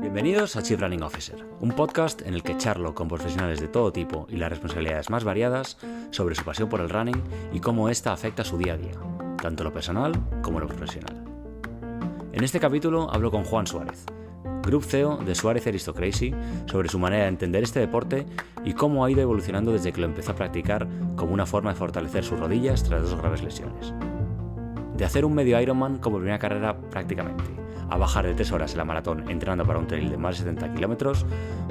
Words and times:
Bienvenidos 0.00 0.56
a 0.56 0.62
Chief 0.62 0.80
Running 0.80 1.04
Officer, 1.04 1.46
un 1.60 1.70
podcast 1.70 2.22
en 2.22 2.34
el 2.34 2.42
que 2.42 2.56
charlo 2.56 2.96
con 2.96 3.06
profesionales 3.06 3.60
de 3.60 3.68
todo 3.68 3.92
tipo 3.92 4.26
y 4.28 4.38
las 4.38 4.50
responsabilidades 4.50 5.08
más 5.08 5.22
variadas 5.22 5.78
sobre 6.10 6.34
su 6.34 6.42
pasión 6.42 6.68
por 6.68 6.80
el 6.80 6.90
running 6.90 7.22
y 7.52 7.60
cómo 7.60 7.88
ésta 7.88 8.12
afecta 8.12 8.42
su 8.42 8.58
día 8.58 8.72
a 8.72 8.76
día, 8.76 8.90
tanto 9.40 9.62
lo 9.62 9.72
personal 9.72 10.12
como 10.42 10.58
lo 10.58 10.66
profesional. 10.66 11.24
En 12.32 12.42
este 12.42 12.58
capítulo 12.58 13.08
hablo 13.12 13.30
con 13.30 13.44
Juan 13.44 13.68
Suárez, 13.68 14.06
Group 14.64 14.82
CEO 14.82 15.18
de 15.18 15.36
Suárez 15.36 15.64
Aristocracy, 15.64 16.34
sobre 16.66 16.88
su 16.88 16.98
manera 16.98 17.22
de 17.22 17.28
entender 17.28 17.62
este 17.62 17.78
deporte 17.78 18.26
y 18.64 18.72
cómo 18.72 19.04
ha 19.04 19.10
ido 19.12 19.20
evolucionando 19.22 19.70
desde 19.70 19.92
que 19.92 20.00
lo 20.00 20.08
empezó 20.08 20.32
a 20.32 20.36
practicar 20.36 20.88
como 21.14 21.32
una 21.32 21.46
forma 21.46 21.70
de 21.70 21.78
fortalecer 21.78 22.24
sus 22.24 22.40
rodillas 22.40 22.82
tras 22.82 23.02
dos 23.02 23.14
graves 23.14 23.44
lesiones. 23.44 23.94
De 25.00 25.06
hacer 25.06 25.24
un 25.24 25.32
medio 25.32 25.58
Ironman 25.58 25.96
como 25.96 26.18
primera 26.18 26.38
carrera 26.38 26.76
prácticamente, 26.76 27.42
a 27.88 27.96
bajar 27.96 28.26
de 28.26 28.34
3 28.34 28.52
horas 28.52 28.72
en 28.72 28.76
la 28.76 28.84
maratón 28.84 29.30
entrenando 29.30 29.64
para 29.64 29.78
un 29.78 29.86
trail 29.86 30.10
de 30.10 30.18
más 30.18 30.36
de 30.36 30.44
70 30.44 30.74
kilómetros, 30.74 31.24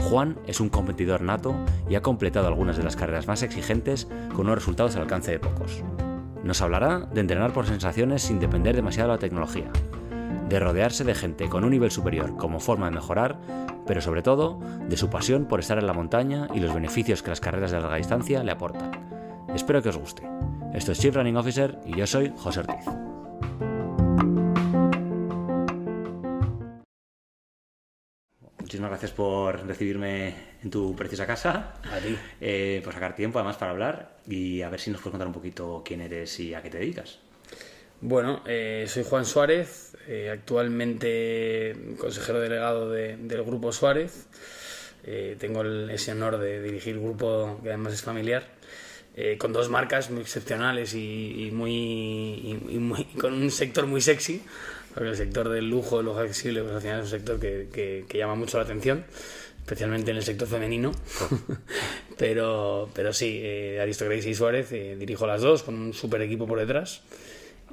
Juan 0.09 0.39
es 0.47 0.59
un 0.59 0.69
competidor 0.69 1.21
nato 1.21 1.53
y 1.87 1.93
ha 1.93 2.01
completado 2.01 2.47
algunas 2.47 2.75
de 2.77 2.81
las 2.81 2.95
carreras 2.95 3.27
más 3.27 3.43
exigentes 3.43 4.07
con 4.33 4.47
unos 4.47 4.55
resultados 4.55 4.95
al 4.95 5.03
alcance 5.03 5.29
de 5.29 5.37
pocos. 5.37 5.83
Nos 6.43 6.63
hablará 6.63 7.01
de 7.01 7.21
entrenar 7.21 7.53
por 7.53 7.67
sensaciones 7.67 8.23
sin 8.23 8.39
depender 8.39 8.75
demasiado 8.75 9.09
de 9.09 9.17
la 9.17 9.19
tecnología, 9.19 9.69
de 10.49 10.59
rodearse 10.59 11.03
de 11.03 11.13
gente 11.13 11.49
con 11.49 11.63
un 11.63 11.69
nivel 11.69 11.91
superior 11.91 12.35
como 12.35 12.59
forma 12.59 12.87
de 12.89 12.95
mejorar, 12.95 13.37
pero 13.85 14.01
sobre 14.01 14.23
todo 14.23 14.59
de 14.87 14.97
su 14.97 15.11
pasión 15.11 15.45
por 15.45 15.59
estar 15.59 15.77
en 15.77 15.85
la 15.85 15.93
montaña 15.93 16.47
y 16.55 16.61
los 16.61 16.73
beneficios 16.73 17.21
que 17.21 17.29
las 17.29 17.41
carreras 17.41 17.69
de 17.69 17.79
larga 17.79 17.97
distancia 17.97 18.43
le 18.43 18.53
aportan. 18.53 18.89
Espero 19.53 19.83
que 19.83 19.89
os 19.89 19.97
guste. 19.97 20.27
Esto 20.73 20.93
es 20.93 20.99
Chief 20.99 21.15
Running 21.15 21.37
Officer 21.37 21.79
y 21.85 21.95
yo 21.95 22.07
soy 22.07 22.33
José 22.35 22.61
Ortiz. 22.61 23.08
Muchísimas 28.69 28.91
gracias 28.91 29.09
por 29.13 29.65
recibirme 29.65 30.35
en 30.61 30.69
tu 30.69 30.95
preciosa 30.95 31.25
casa. 31.25 31.73
A 31.91 31.97
ti. 31.97 32.15
Eh, 32.39 32.81
por 32.83 32.93
sacar 32.93 33.15
tiempo 33.15 33.39
además 33.39 33.57
para 33.57 33.71
hablar 33.71 34.17
y 34.27 34.61
a 34.61 34.69
ver 34.69 34.79
si 34.79 34.91
nos 34.91 35.01
puedes 35.01 35.13
contar 35.13 35.25
un 35.25 35.33
poquito 35.33 35.81
quién 35.83 36.01
eres 36.01 36.39
y 36.39 36.53
a 36.53 36.61
qué 36.61 36.69
te 36.69 36.77
dedicas. 36.77 37.17
Bueno, 37.99 38.43
eh, 38.45 38.85
soy 38.87 39.03
Juan 39.09 39.25
Suárez, 39.25 39.97
eh, 40.07 40.29
actualmente 40.31 41.95
consejero 41.97 42.39
delegado 42.41 42.91
de- 42.91 43.17
del 43.17 43.43
Grupo 43.43 43.71
Suárez. 43.71 44.27
Eh, 45.03 45.35
tengo 45.39 45.61
el- 45.61 45.89
ese 45.89 46.11
honor 46.11 46.37
de 46.37 46.61
dirigir 46.61 46.93
el 46.93 47.01
grupo 47.01 47.59
que 47.63 47.69
además 47.69 47.93
es 47.93 48.03
familiar, 48.03 48.43
eh, 49.15 49.39
con 49.39 49.51
dos 49.51 49.67
marcas 49.69 50.11
muy 50.11 50.21
excepcionales 50.21 50.93
y, 50.93 51.47
y 51.47 51.51
muy, 51.51 51.73
y- 51.73 52.65
y 52.69 52.77
muy- 52.77 53.05
con 53.19 53.33
un 53.33 53.49
sector 53.49 53.87
muy 53.87 54.01
sexy, 54.01 54.43
porque 54.99 55.11
el 55.11 55.15
sector 55.15 55.47
del 55.47 55.69
lujo, 55.69 56.01
el 56.01 56.07
lujo 56.07 56.19
accesible, 56.19 56.61
pues 56.61 56.75
al 56.75 56.81
final 56.81 56.97
es 56.99 57.05
un 57.05 57.09
sector 57.09 57.39
que, 57.39 57.69
que- 58.05 58.17
llama 58.17 58.35
mucho 58.35 58.57
la 58.57 58.65
atención, 58.65 59.05
especialmente 59.61 60.11
en 60.11 60.17
el 60.17 60.23
sector 60.23 60.45
femenino. 60.45 60.91
pero, 62.17 62.89
pero 62.93 63.13
sí, 63.13 63.39
eh, 63.41 63.79
Aristocracia 63.81 64.29
y 64.29 64.35
Suárez, 64.35 64.73
eh, 64.73 64.97
dirijo 64.99 65.25
las 65.25 65.41
dos 65.41 65.63
con 65.63 65.75
un 65.75 65.93
super 65.93 66.21
equipo 66.21 66.47
por 66.47 66.59
detrás. 66.59 67.01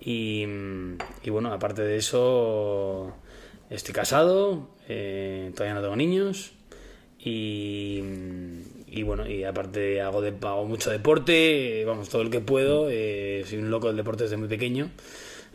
Y, 0.01 0.47
bueno, 1.27 1.53
aparte 1.53 1.83
de 1.83 1.97
eso, 1.97 3.13
estoy 3.71 3.93
casado, 3.93 4.69
eh, 4.89 5.51
todavía 5.53 5.75
no 5.75 5.81
tengo 5.83 5.97
niños. 5.97 6.53
Y, 7.19 8.03
bueno, 9.03 9.29
y 9.29 9.43
aparte 9.43 10.01
hago, 10.01 10.21
de, 10.23 10.33
hago 10.43 10.65
mucho 10.65 10.93
deporte, 10.93 11.83
vamos, 11.85 12.09
todo 12.09 12.23
el 12.23 12.31
que 12.31 12.39
puedo. 12.39 12.87
eh, 12.89 13.43
soy 13.49 13.59
un 13.59 13.69
loco 13.71 13.89
del 13.89 13.97
deporte 13.97 14.23
desde 14.23 14.37
muy 14.37 14.47
pequeño, 14.47 14.91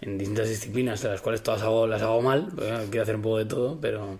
en 0.01 0.17
distintas 0.17 0.49
disciplinas, 0.49 1.01
de 1.01 1.09
las 1.09 1.21
cuales 1.21 1.43
todas 1.43 1.61
hago, 1.61 1.87
las 1.87 2.01
hago 2.01 2.21
mal. 2.21 2.49
bueno, 2.53 2.79
quiero 2.89 3.03
hacer 3.03 3.15
un 3.15 3.21
poco 3.21 3.37
de 3.37 3.45
todo, 3.45 3.79
pero, 3.79 4.17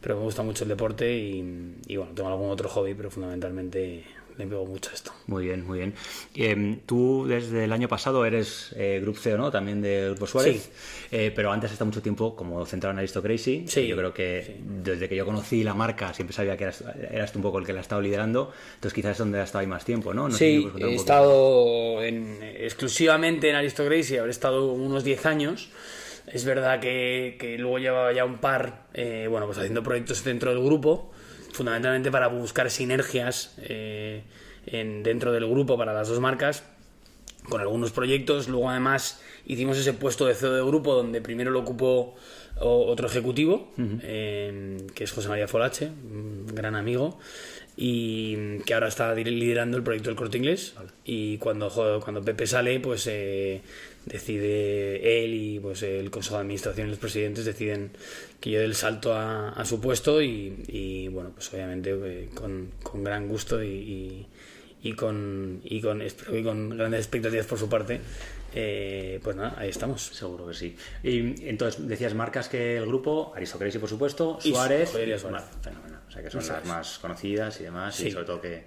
pero 0.00 0.16
me 0.16 0.22
gusta 0.22 0.42
mucho 0.42 0.64
el 0.64 0.70
deporte. 0.70 1.16
Y, 1.16 1.76
y 1.86 1.96
bueno, 1.96 2.12
tengo 2.14 2.28
algún 2.30 2.50
otro 2.50 2.68
hobby, 2.68 2.94
pero 2.94 3.10
fundamentalmente 3.10 4.04
le 4.38 4.46
pego 4.46 4.64
mucho 4.64 4.90
esto. 4.94 5.12
Muy 5.26 5.44
bien, 5.46 5.66
muy 5.66 5.78
bien. 5.78 5.94
Eh, 6.34 6.78
tú 6.86 7.26
desde 7.28 7.64
el 7.64 7.72
año 7.72 7.88
pasado 7.88 8.24
eres 8.24 8.72
eh, 8.76 9.00
Group 9.02 9.18
CEO, 9.18 9.36
¿no? 9.36 9.50
También 9.50 9.82
de 9.82 10.06
Grupo 10.10 10.26
Suárez. 10.26 10.62
Sí. 10.62 10.70
Eh, 11.10 11.32
pero 11.34 11.50
antes 11.52 11.70
estado 11.72 11.86
mucho 11.86 12.00
tiempo 12.00 12.34
como 12.36 12.64
centrado 12.64 12.92
en 12.92 12.98
Aristocracy. 13.00 13.64
Sí, 13.66 13.86
Yo 13.86 13.96
creo 13.96 14.14
que 14.14 14.56
desde 14.64 15.08
que 15.08 15.16
yo 15.16 15.26
conocí 15.26 15.64
la 15.64 15.74
marca 15.74 16.14
siempre 16.14 16.34
sabía 16.34 16.56
que 16.56 16.64
eras, 16.64 16.84
eras 17.10 17.32
tú 17.32 17.38
un 17.40 17.42
poco 17.42 17.58
el 17.58 17.66
que 17.66 17.72
la 17.72 17.80
ha 17.80 17.82
estado 17.82 18.00
liderando. 18.00 18.52
Entonces 18.76 18.94
quizás 18.94 19.12
es 19.12 19.18
donde 19.18 19.40
has 19.40 19.46
estado 19.48 19.60
ahí 19.60 19.66
más 19.66 19.84
tiempo, 19.84 20.14
¿no? 20.14 20.28
No 20.28 20.34
sé 20.34 20.38
si 20.38 20.44
Sí, 20.44 20.64
me 20.64 20.70
puedes 20.70 20.72
contar 20.72 20.88
he 20.90 20.94
estado 20.96 22.02
en- 22.04 22.38
exclusivamente 22.42 23.50
en 23.50 23.56
Aristocracy, 23.56 24.16
habré 24.18 24.30
estado 24.30 24.72
unos 24.72 25.02
10 25.04 25.26
años. 25.26 25.68
Es 26.32 26.44
verdad 26.44 26.78
que, 26.78 27.36
que 27.40 27.56
luego 27.58 27.78
llevaba 27.78 28.12
ya 28.12 28.24
un 28.24 28.38
par, 28.38 28.86
eh, 28.94 29.26
bueno, 29.30 29.46
pues 29.46 29.58
haciendo 29.58 29.82
proyectos 29.82 30.22
dentro 30.24 30.50
del 30.54 30.62
grupo, 30.62 31.10
fundamentalmente 31.58 32.12
para 32.12 32.28
buscar 32.28 32.70
sinergias 32.70 33.54
eh, 33.58 34.22
en, 34.66 35.02
dentro 35.02 35.32
del 35.32 35.46
grupo 35.46 35.76
para 35.76 35.92
las 35.92 36.08
dos 36.08 36.20
marcas, 36.20 36.62
con 37.48 37.60
algunos 37.60 37.90
proyectos. 37.90 38.48
Luego 38.48 38.70
además 38.70 39.20
hicimos 39.44 39.76
ese 39.76 39.92
puesto 39.92 40.24
de 40.26 40.34
CEO 40.34 40.54
de 40.54 40.62
grupo 40.62 40.94
donde 40.94 41.20
primero 41.20 41.50
lo 41.50 41.58
ocupó 41.58 42.14
otro 42.60 43.06
ejecutivo, 43.06 43.72
eh, 44.02 44.78
que 44.94 45.04
es 45.04 45.12
José 45.12 45.28
María 45.28 45.46
Folache, 45.46 45.86
un 45.86 46.46
gran 46.46 46.74
amigo, 46.74 47.18
y 47.76 48.58
que 48.60 48.74
ahora 48.74 48.88
está 48.88 49.14
liderando 49.14 49.76
el 49.76 49.82
proyecto 49.82 50.10
del 50.10 50.16
corte 50.16 50.38
inglés. 50.38 50.74
Y 51.04 51.38
cuando, 51.38 51.70
cuando 52.02 52.22
Pepe 52.22 52.46
sale, 52.46 52.80
pues 52.80 53.06
eh, 53.08 53.62
decide 54.08 55.24
él 55.24 55.34
y 55.34 55.60
pues 55.60 55.82
el 55.82 56.10
Consejo 56.10 56.36
de 56.36 56.40
Administración 56.42 56.88
y 56.88 56.90
los 56.90 56.98
presidentes 56.98 57.44
deciden 57.44 57.90
que 58.40 58.50
yo 58.50 58.58
dé 58.60 58.64
el 58.64 58.74
salto 58.74 59.12
a, 59.14 59.50
a 59.50 59.64
su 59.64 59.80
puesto 59.80 60.20
y, 60.22 60.64
y, 60.68 61.08
bueno, 61.08 61.30
pues 61.34 61.52
obviamente 61.52 61.90
eh, 61.90 62.28
con, 62.34 62.70
con 62.82 63.04
gran 63.04 63.28
gusto 63.28 63.62
y, 63.62 63.68
y- 63.68 64.26
y 64.80 64.92
con, 64.92 65.60
y 65.64 65.80
con, 65.80 66.00
espero 66.02 66.30
que 66.30 66.44
con 66.44 66.70
grandes 66.70 67.00
expectativas 67.00 67.46
por 67.46 67.58
su 67.58 67.68
parte, 67.68 68.00
eh, 68.54 69.18
pues 69.24 69.34
nada, 69.34 69.56
ahí 69.58 69.70
estamos. 69.70 70.00
Seguro 70.06 70.46
que 70.46 70.54
sí. 70.54 70.76
Y 71.02 71.48
entonces 71.48 71.86
decías 71.88 72.14
marcas 72.14 72.48
que 72.48 72.76
el 72.76 72.86
grupo, 72.86 73.32
Aristocracy 73.34 73.78
por 73.78 73.88
supuesto, 73.88 74.38
Y 74.44 74.50
Suárez. 74.52 74.90
Joyería 74.92 75.18
Suárez. 75.18 75.42
Fenomenal. 75.62 76.00
O 76.08 76.10
sea 76.12 76.22
que 76.22 76.30
son 76.30 76.46
las 76.46 76.64
más 76.64 76.98
conocidas 77.00 77.60
y 77.60 77.64
demás. 77.64 77.98
Y 78.00 78.12
sobre 78.12 78.24
todo 78.24 78.40
que. 78.40 78.64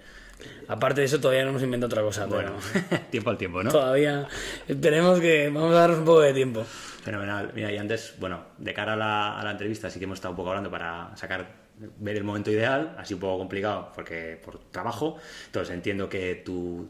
Aparte 0.68 1.02
de 1.02 1.06
eso, 1.08 1.20
todavía 1.20 1.44
no 1.44 1.50
hemos 1.50 1.64
inventado 1.64 1.88
otra 1.88 2.02
cosa. 2.02 2.26
Bueno, 2.28 2.54
pero 2.74 3.00
tiempo 3.12 3.30
al 3.30 3.38
tiempo, 3.38 3.62
¿no? 3.64 3.72
todavía 3.72 4.28
esperemos 4.68 5.20
que 5.20 5.50
vamos 5.50 5.72
a 5.74 5.80
darnos 5.80 6.00
un 6.00 6.06
poco 6.06 6.22
de 6.22 6.34
tiempo. 6.34 6.64
Fenomenal. 6.64 7.52
Mira, 7.56 7.72
y 7.72 7.78
antes, 7.78 8.14
bueno, 8.20 8.42
de 8.58 8.74
cara 8.74 8.94
a 8.94 8.96
la, 8.96 9.40
a 9.40 9.44
la 9.44 9.52
entrevista 9.52 9.90
sí 9.90 10.00
que 10.00 10.06
hemos 10.06 10.18
estado 10.20 10.32
un 10.32 10.38
poco 10.38 10.50
hablando 10.50 10.70
para 10.70 11.16
sacar, 11.18 11.60
ver 11.98 12.16
el 12.16 12.24
momento 12.24 12.52
ideal, 12.52 12.96
así 13.00 13.16
un 13.16 13.20
poco 13.20 13.40
complicado 13.40 13.92
porque 13.96 14.40
por 14.46 14.60
trabajo. 14.72 15.18
Entonces 15.48 15.74
entiendo 15.74 16.08
que 16.08 16.36
tu, 16.46 16.88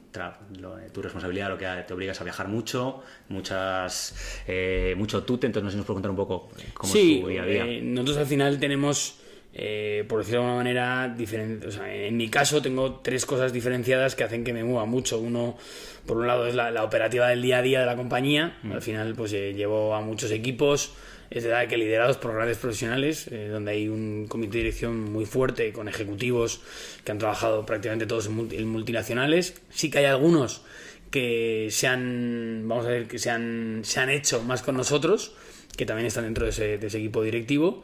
lo- 0.60 0.76
tu 0.92 1.02
responsabilidad 1.02 1.48
lo 1.50 1.58
que 1.58 1.66
te 1.88 1.94
obliga 1.94 2.12
es 2.12 2.20
a 2.20 2.26
viajar 2.26 2.50
mucho, 2.50 3.02
muchas, 3.30 4.14
eh, 4.48 4.94
mucho 4.98 5.24
tute, 5.24 5.48
entonces 5.48 5.64
no 5.64 5.70
sé 5.70 5.74
si 5.76 5.78
nos 5.78 5.86
puedes 5.86 5.96
contar 5.96 6.12
un 6.12 6.18
poco 6.18 6.50
cómo 6.74 6.92
sí, 6.92 7.16
es 7.16 7.22
tu 7.22 7.28
día 7.30 7.44
a 7.44 7.46
día. 7.46 7.66
eh, 7.66 7.82
nosotros 7.82 8.18
al 8.18 8.26
final 8.26 8.60
tenemos, 8.60 9.16
eh, 9.54 10.06
por 10.08 10.20
decirlo 10.20 10.42
de 10.42 10.46
alguna 10.48 10.64
manera, 10.64 11.14
diferente. 11.18 11.68
O 11.68 11.72
sea, 11.72 11.94
en 11.94 12.16
mi 12.18 12.30
caso 12.30 12.62
tengo 12.62 13.02
tres 13.02 13.26
cosas 13.26 13.52
diferenciadas 13.54 14.16
que 14.16 14.24
hacen 14.24 14.44
que 14.44 14.54
me 14.54 14.64
mueva 14.64 14.86
mucho. 14.86 15.20
Uno, 15.20 15.58
por 16.06 16.18
un 16.18 16.28
lado, 16.28 16.48
es 16.48 16.56
la, 16.56 16.72
la 16.72 16.84
operativa 16.84 17.28
del 17.28 17.42
día 17.42 17.58
a 17.58 17.62
día 17.62 17.80
de 17.82 17.86
la 17.86 17.96
compañía. 17.96 18.58
Mm. 18.64 18.72
Al 18.72 18.82
final, 18.82 19.14
pues 19.16 19.34
eh, 19.34 19.54
llevo 19.54 19.94
a 19.94 20.02
muchos 20.02 20.32
equipos. 20.32 20.94
Es 21.30 21.46
verdad 21.46 21.68
que 21.70 21.78
liderados 21.78 22.18
por 22.18 22.34
grandes 22.34 22.58
profesionales, 22.58 23.30
eh, 23.32 23.48
donde 23.48 23.72
hay 23.72 23.88
un 23.88 24.26
comité 24.28 24.58
de 24.58 24.64
dirección 24.66 25.00
muy 25.14 25.26
fuerte 25.26 25.72
con 25.72 25.88
ejecutivos 25.88 26.60
que 27.06 27.12
han 27.14 27.20
trabajado 27.20 27.66
prácticamente 27.66 28.06
todos 28.06 28.28
en, 28.28 28.36
multi- 28.38 28.58
en 28.58 28.68
multinacionales. 28.68 29.62
Sí 29.70 29.90
que 29.90 30.00
hay 30.00 30.06
algunos 30.06 30.62
que 31.10 31.70
se 31.72 31.88
han, 31.88 32.64
vamos 32.68 32.86
a 32.86 32.90
ver, 32.90 33.08
que 33.08 33.18
se 33.18 33.30
han, 33.30 33.80
se 33.84 34.02
han 34.02 34.10
hecho 34.10 34.44
más 34.44 34.62
con 34.62 34.76
nosotros, 34.76 35.34
que 35.78 35.86
también 35.86 36.08
están 36.08 36.26
dentro 36.26 36.44
de 36.44 36.52
ese, 36.52 36.78
de 36.78 36.88
ese 36.88 36.98
equipo 36.98 37.24
directivo. 37.24 37.82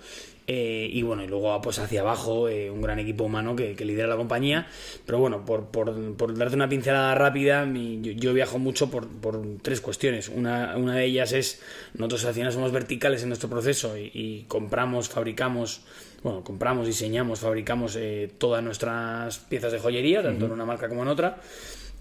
Eh, 0.49 0.89
y 0.94 1.01
bueno, 1.01 1.25
y 1.25 1.27
luego 1.27 1.59
pues 1.61 1.77
hacia 1.77 1.99
abajo 1.99 2.47
eh, 2.47 2.71
un 2.71 2.81
gran 2.81 2.99
equipo 2.99 3.25
humano 3.25 3.53
que, 3.53 3.75
que 3.75 3.83
lidera 3.83 4.07
la 4.07 4.15
compañía. 4.15 4.67
Pero 5.05 5.19
bueno, 5.19 5.44
por, 5.44 5.65
por, 5.65 6.15
por 6.15 6.38
darte 6.38 6.55
una 6.55 6.69
pincelada 6.69 7.13
rápida, 7.15 7.65
mi- 7.65 7.99
yo, 8.01 8.13
yo 8.13 8.33
viajo 8.33 8.57
mucho 8.57 8.89
por, 8.89 9.07
por 9.09 9.41
tres 9.61 9.81
cuestiones. 9.81 10.29
Una, 10.29 10.77
una 10.77 10.95
de 10.95 11.03
ellas 11.03 11.33
es, 11.33 11.61
nosotros 11.95 12.23
al 12.23 12.33
final 12.33 12.53
somos 12.53 12.71
verticales 12.71 13.23
en 13.23 13.27
nuestro 13.29 13.49
proceso 13.49 13.97
y, 13.97 14.09
y 14.13 14.45
compramos, 14.47 15.09
fabricamos, 15.09 15.81
bueno, 16.23 16.45
compramos, 16.45 16.88
diseñamos, 16.88 17.41
fabricamos 17.41 17.97
eh, 17.97 18.31
todas 18.38 18.63
nuestras 18.63 19.39
piezas 19.39 19.73
de 19.73 19.79
joyería, 19.79 20.23
tanto 20.23 20.45
en 20.45 20.51
una 20.53 20.63
marca 20.63 20.88
como 20.88 21.01
en 21.01 21.09
otra. 21.09 21.41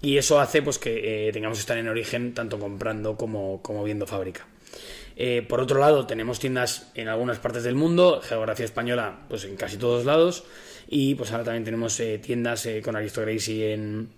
Y 0.01 0.15
eso 0.17 0.39
hace 0.39 0.61
pues 0.61 0.77
que 0.79 1.31
tengamos 1.33 1.57
que 1.57 1.61
estar 1.61 1.77
en 1.77 1.89
origen 1.89 2.33
tanto 2.33 2.59
comprando 2.59 3.17
como, 3.17 3.61
como 3.61 3.83
viendo 3.83 4.07
fábrica. 4.07 4.45
Eh, 5.17 5.45
por 5.47 5.59
otro 5.59 5.79
lado, 5.79 6.05
tenemos 6.05 6.39
tiendas 6.39 6.91
en 6.95 7.07
algunas 7.07 7.39
partes 7.39 7.63
del 7.63 7.75
mundo, 7.75 8.21
geografía 8.23 8.65
española, 8.65 9.19
pues 9.27 9.43
en 9.45 9.55
casi 9.55 9.77
todos 9.77 10.05
lados. 10.05 10.43
Y 10.87 11.15
pues 11.15 11.31
ahora 11.31 11.43
también 11.43 11.65
tenemos 11.65 11.99
eh, 11.99 12.19
tiendas 12.19 12.65
eh, 12.65 12.81
con 12.81 12.95
Aristocracy 12.95 13.63
en, 13.63 14.09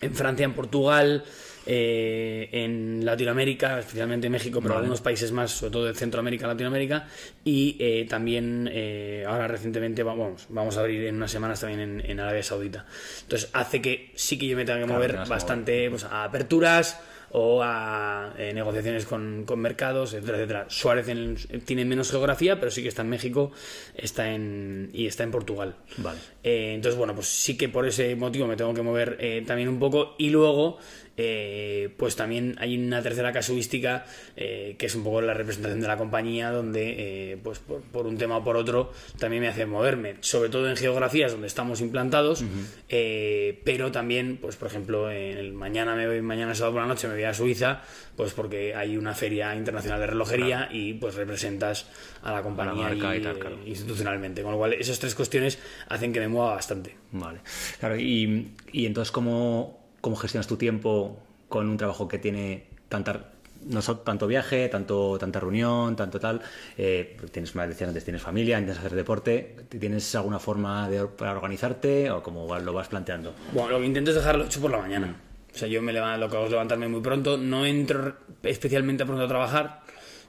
en 0.00 0.14
Francia, 0.14 0.44
en 0.44 0.54
Portugal, 0.54 1.24
eh, 1.66 2.48
en 2.50 3.04
Latinoamérica, 3.04 3.78
especialmente 3.78 4.30
México, 4.30 4.60
pero 4.62 4.78
algunos 4.78 5.02
países 5.02 5.32
más, 5.32 5.50
sobre 5.50 5.72
todo 5.72 5.84
de 5.84 5.94
Centroamérica, 5.94 6.46
Latinoamérica, 6.46 7.06
y 7.44 7.76
eh, 7.78 8.06
también 8.08 8.70
eh, 8.72 9.26
ahora 9.28 9.48
recientemente 9.48 10.02
vamos, 10.02 10.46
vamos 10.48 10.78
a 10.78 10.80
abrir 10.80 11.04
en 11.04 11.16
unas 11.16 11.30
semanas 11.30 11.60
también 11.60 11.80
en, 11.80 12.10
en 12.10 12.20
Arabia 12.20 12.42
Saudita. 12.42 12.86
Entonces 13.22 13.50
hace 13.52 13.82
que 13.82 14.12
sí 14.14 14.38
que 14.38 14.46
yo 14.46 14.56
me 14.56 14.64
tenga 14.64 14.78
que 14.78 14.86
Claro, 14.86 14.98
mover 14.98 15.28
bastante 15.28 15.90
pues, 15.90 16.04
a 16.04 16.24
aperturas 16.24 16.98
o 17.32 17.60
a 17.62 18.34
eh, 18.38 18.52
negociaciones 18.54 19.04
con, 19.06 19.44
con 19.44 19.58
mercados, 19.60 20.14
etcétera, 20.14 20.38
etcétera. 20.38 20.66
Suárez 20.68 21.08
en- 21.08 21.36
tiene 21.64 21.84
menos 21.84 22.10
geografía, 22.10 22.58
pero 22.58 22.70
sí 22.70 22.82
que 22.82 22.88
está 22.88 23.02
en 23.02 23.08
México 23.10 23.52
está 23.94 24.32
en, 24.32 24.90
y 24.92 25.06
está 25.06 25.24
en 25.24 25.30
Portugal. 25.30 25.76
Vale. 25.98 26.18
Eh, 26.42 26.72
entonces, 26.74 26.96
bueno, 26.98 27.14
pues 27.14 27.26
sí 27.28 27.56
que 27.56 27.68
por 27.68 27.86
ese 27.86 28.14
motivo 28.16 28.46
me 28.46 28.56
tengo 28.56 28.72
que 28.74 28.82
mover 28.82 29.16
eh, 29.20 29.44
también 29.46 29.68
un 29.68 29.78
poco. 29.78 30.14
Y 30.18 30.30
luego, 30.30 30.78
eh, 31.20 31.90
pues 31.96 32.14
también 32.14 32.54
hay 32.60 32.78
una 32.78 33.02
tercera 33.02 33.32
casuística 33.32 34.06
eh, 34.36 34.76
que 34.78 34.86
es 34.86 34.94
un 34.94 35.02
poco 35.02 35.20
la 35.20 35.34
representación 35.34 35.80
de 35.80 35.88
la 35.88 35.96
compañía, 35.96 36.52
donde, 36.52 37.32
eh, 37.32 37.36
pues 37.42 37.58
por, 37.58 37.82
por 37.82 38.06
un 38.06 38.16
tema 38.16 38.36
o 38.36 38.44
por 38.44 38.56
otro, 38.56 38.92
también 39.18 39.42
me 39.42 39.48
hace 39.48 39.66
moverme. 39.66 40.14
Sobre 40.20 40.48
todo 40.48 40.70
en 40.70 40.76
geografías 40.76 41.32
donde 41.32 41.48
estamos 41.48 41.80
implantados, 41.80 42.44
pero 42.88 43.90
también, 43.90 44.38
pues 44.40 44.54
por 44.54 44.68
ejemplo, 44.68 45.10
en 45.10 45.38
el 45.38 45.52
mañana 45.52 45.96
me 45.96 46.06
voy, 46.06 46.22
mañana 46.22 46.54
sábado 46.54 46.74
por 46.74 46.82
la 46.82 46.88
noche 46.88 47.08
me 47.08 47.14
voy 47.14 47.24
a 47.24 47.34
Suiza, 47.34 47.82
pues 48.16 48.32
porque 48.32 48.76
hay 48.76 48.96
una 48.96 49.14
feria 49.14 49.56
internacional 49.56 49.98
de 49.98 50.06
relojería 50.06 50.68
y 50.70 50.94
pues 50.94 51.16
representas 51.16 51.88
a 52.22 52.32
la 52.32 52.42
compañía 52.42 52.94
y 52.94 53.18
y, 53.18 53.22
tal, 53.22 53.38
claro. 53.38 53.58
institucionalmente. 53.66 54.42
Con 54.42 54.52
lo 54.52 54.58
cual, 54.58 54.74
esas 54.74 55.00
tres 55.00 55.16
cuestiones 55.16 55.58
hacen 55.88 56.12
que 56.12 56.20
me 56.20 56.28
mueva 56.28 56.54
bastante. 56.54 56.94
Vale. 57.10 57.40
Claro, 57.80 57.96
y, 57.98 58.52
y 58.72 58.86
entonces, 58.86 59.10
¿cómo, 59.10 59.87
¿cómo 60.08 60.16
gestionas 60.16 60.46
tu 60.46 60.56
tiempo 60.56 61.20
con 61.50 61.68
un 61.68 61.76
trabajo 61.76 62.08
que 62.08 62.18
tiene 62.18 62.64
tanta, 62.88 63.26
no 63.66 63.82
so- 63.82 63.98
tanto 63.98 64.26
viaje, 64.26 64.66
tanto, 64.70 65.18
tanta 65.18 65.38
reunión, 65.38 65.96
tanto 65.96 66.18
tal? 66.18 66.40
Eh, 66.78 67.18
tienes, 67.30 67.54
me 67.54 67.68
decías 67.68 67.88
antes, 67.88 68.04
tienes 68.04 68.22
familia, 68.22 68.58
intentas 68.58 68.78
hacer 68.82 68.96
deporte. 68.96 69.54
¿Tienes 69.68 70.14
alguna 70.14 70.38
forma 70.38 70.88
de, 70.88 71.04
para 71.06 71.32
organizarte 71.32 72.10
o 72.10 72.22
cómo 72.22 72.58
lo 72.58 72.72
vas 72.72 72.88
planteando? 72.88 73.34
Bueno, 73.52 73.68
lo 73.72 73.80
que 73.80 73.84
intento 73.86 74.10
es 74.12 74.16
dejarlo 74.16 74.44
hecho 74.44 74.62
por 74.62 74.70
la 74.70 74.78
mañana. 74.78 75.14
O 75.54 75.58
sea, 75.58 75.68
yo 75.68 75.82
me 75.82 75.92
levanto, 75.92 76.20
lo 76.24 76.30
que 76.30 76.36
hago 76.36 76.44
es 76.46 76.50
levantarme 76.52 76.88
muy 76.88 77.02
pronto. 77.02 77.36
No 77.36 77.66
entro 77.66 78.14
especialmente 78.42 79.04
pronto 79.04 79.24
a 79.24 79.28
trabajar. 79.28 79.82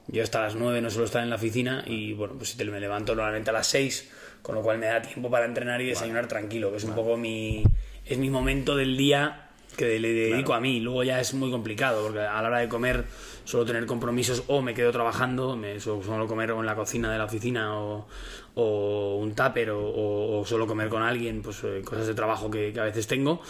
Yo 0.07 0.23
hasta 0.23 0.41
las 0.41 0.55
9 0.55 0.81
no 0.81 0.89
suelo 0.89 1.05
estar 1.05 1.23
en 1.23 1.29
la 1.29 1.37
oficina 1.37 1.83
y 1.85 2.11
bueno, 2.13 2.33
pues 2.35 2.49
si 2.49 2.57
te- 2.57 2.65
me 2.65 2.81
levanto 2.81 3.15
normalmente 3.15 3.49
a 3.51 3.53
las 3.53 3.67
6, 3.67 4.11
con 4.41 4.55
lo 4.55 4.61
cual 4.61 4.77
me 4.77 4.87
da 4.87 5.01
tiempo 5.01 5.29
para 5.29 5.45
entrenar 5.45 5.79
y 5.81 5.85
desayunar 5.85 6.27
tranquilo, 6.27 6.69
que 6.71 6.77
es 6.77 6.83
un 6.83 6.95
poco 6.95 7.15
mi 7.15 7.63
es 8.05 8.17
mi 8.17 8.29
momento 8.31 8.75
del 8.75 8.97
día 8.97 9.48
que 9.87 9.99
le 9.99 10.13
dedico 10.13 10.53
a 10.53 10.59
mí. 10.59 10.79
Luego 10.81 11.03
ya 11.03 11.19
es 11.19 11.33
muy 11.33 11.49
complicado 11.51 12.03
porque 12.03 12.19
a 12.19 12.41
la 12.41 12.47
hora 12.49 12.59
de 12.59 12.67
comer 12.69 13.05
suelo 13.45 13.65
tener 13.65 13.85
compromisos 13.85 14.43
o 14.47 14.61
me 14.61 14.73
quedo 14.73 14.91
trabajando, 14.91 15.55
me 15.55 15.79
suelo, 15.79 16.03
suelo 16.03 16.27
comer 16.27 16.51
o 16.51 16.59
en 16.59 16.65
la 16.65 16.75
cocina 16.75 17.11
de 17.11 17.17
la 17.17 17.25
oficina 17.25 17.79
o, 17.79 18.07
o 18.55 19.17
un 19.17 19.33
tupper 19.33 19.71
o, 19.71 19.79
o- 19.79 20.39
o 20.41 20.45
suelo 20.45 20.67
comer 20.67 20.89
con 20.89 21.01
alguien, 21.01 21.41
pues 21.41 21.63
eh, 21.63 21.81
cosas 21.83 22.05
de 22.07 22.13
trabajo 22.13 22.51
que, 22.51 22.71
que 22.73 22.79
a 22.79 22.83
veces 22.83 23.07
tengo. 23.07 23.41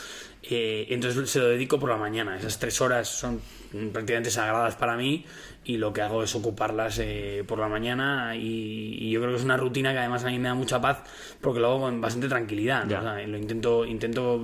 Eh, 0.43 0.85
entonces 0.89 1.29
se 1.29 1.39
lo 1.39 1.47
dedico 1.49 1.79
por 1.79 1.89
la 1.89 1.97
mañana. 1.97 2.37
Esas 2.37 2.59
tres 2.59 2.79
horas 2.79 3.09
son 3.09 3.41
prácticamente 3.91 4.31
sagradas 4.31 4.75
para 4.75 4.95
mí 4.95 5.25
y 5.65 5.77
lo 5.77 5.91
que 5.93 6.01
hago 6.01 6.23
es 6.23 6.33
ocuparlas 6.33 6.97
eh, 6.99 7.43
por 7.45 7.59
la 7.59 7.67
mañana 7.67 8.35
y, 8.35 8.97
y 8.99 9.11
yo 9.11 9.19
creo 9.19 9.31
que 9.33 9.37
es 9.37 9.43
una 9.43 9.57
rutina 9.57 9.91
que 9.91 9.99
además 9.99 10.23
a 10.23 10.27
mí 10.29 10.39
me 10.39 10.47
da 10.47 10.55
mucha 10.55 10.79
paz 10.79 10.99
porque 11.41 11.59
lo 11.59 11.67
hago 11.67 11.81
con 11.81 11.99
bastante 12.01 12.27
tranquilidad. 12.29 12.85
¿no? 12.85 12.97
O 12.99 13.01
sea, 13.01 13.27
lo 13.27 13.37
intento, 13.37 13.85
intento 13.85 14.41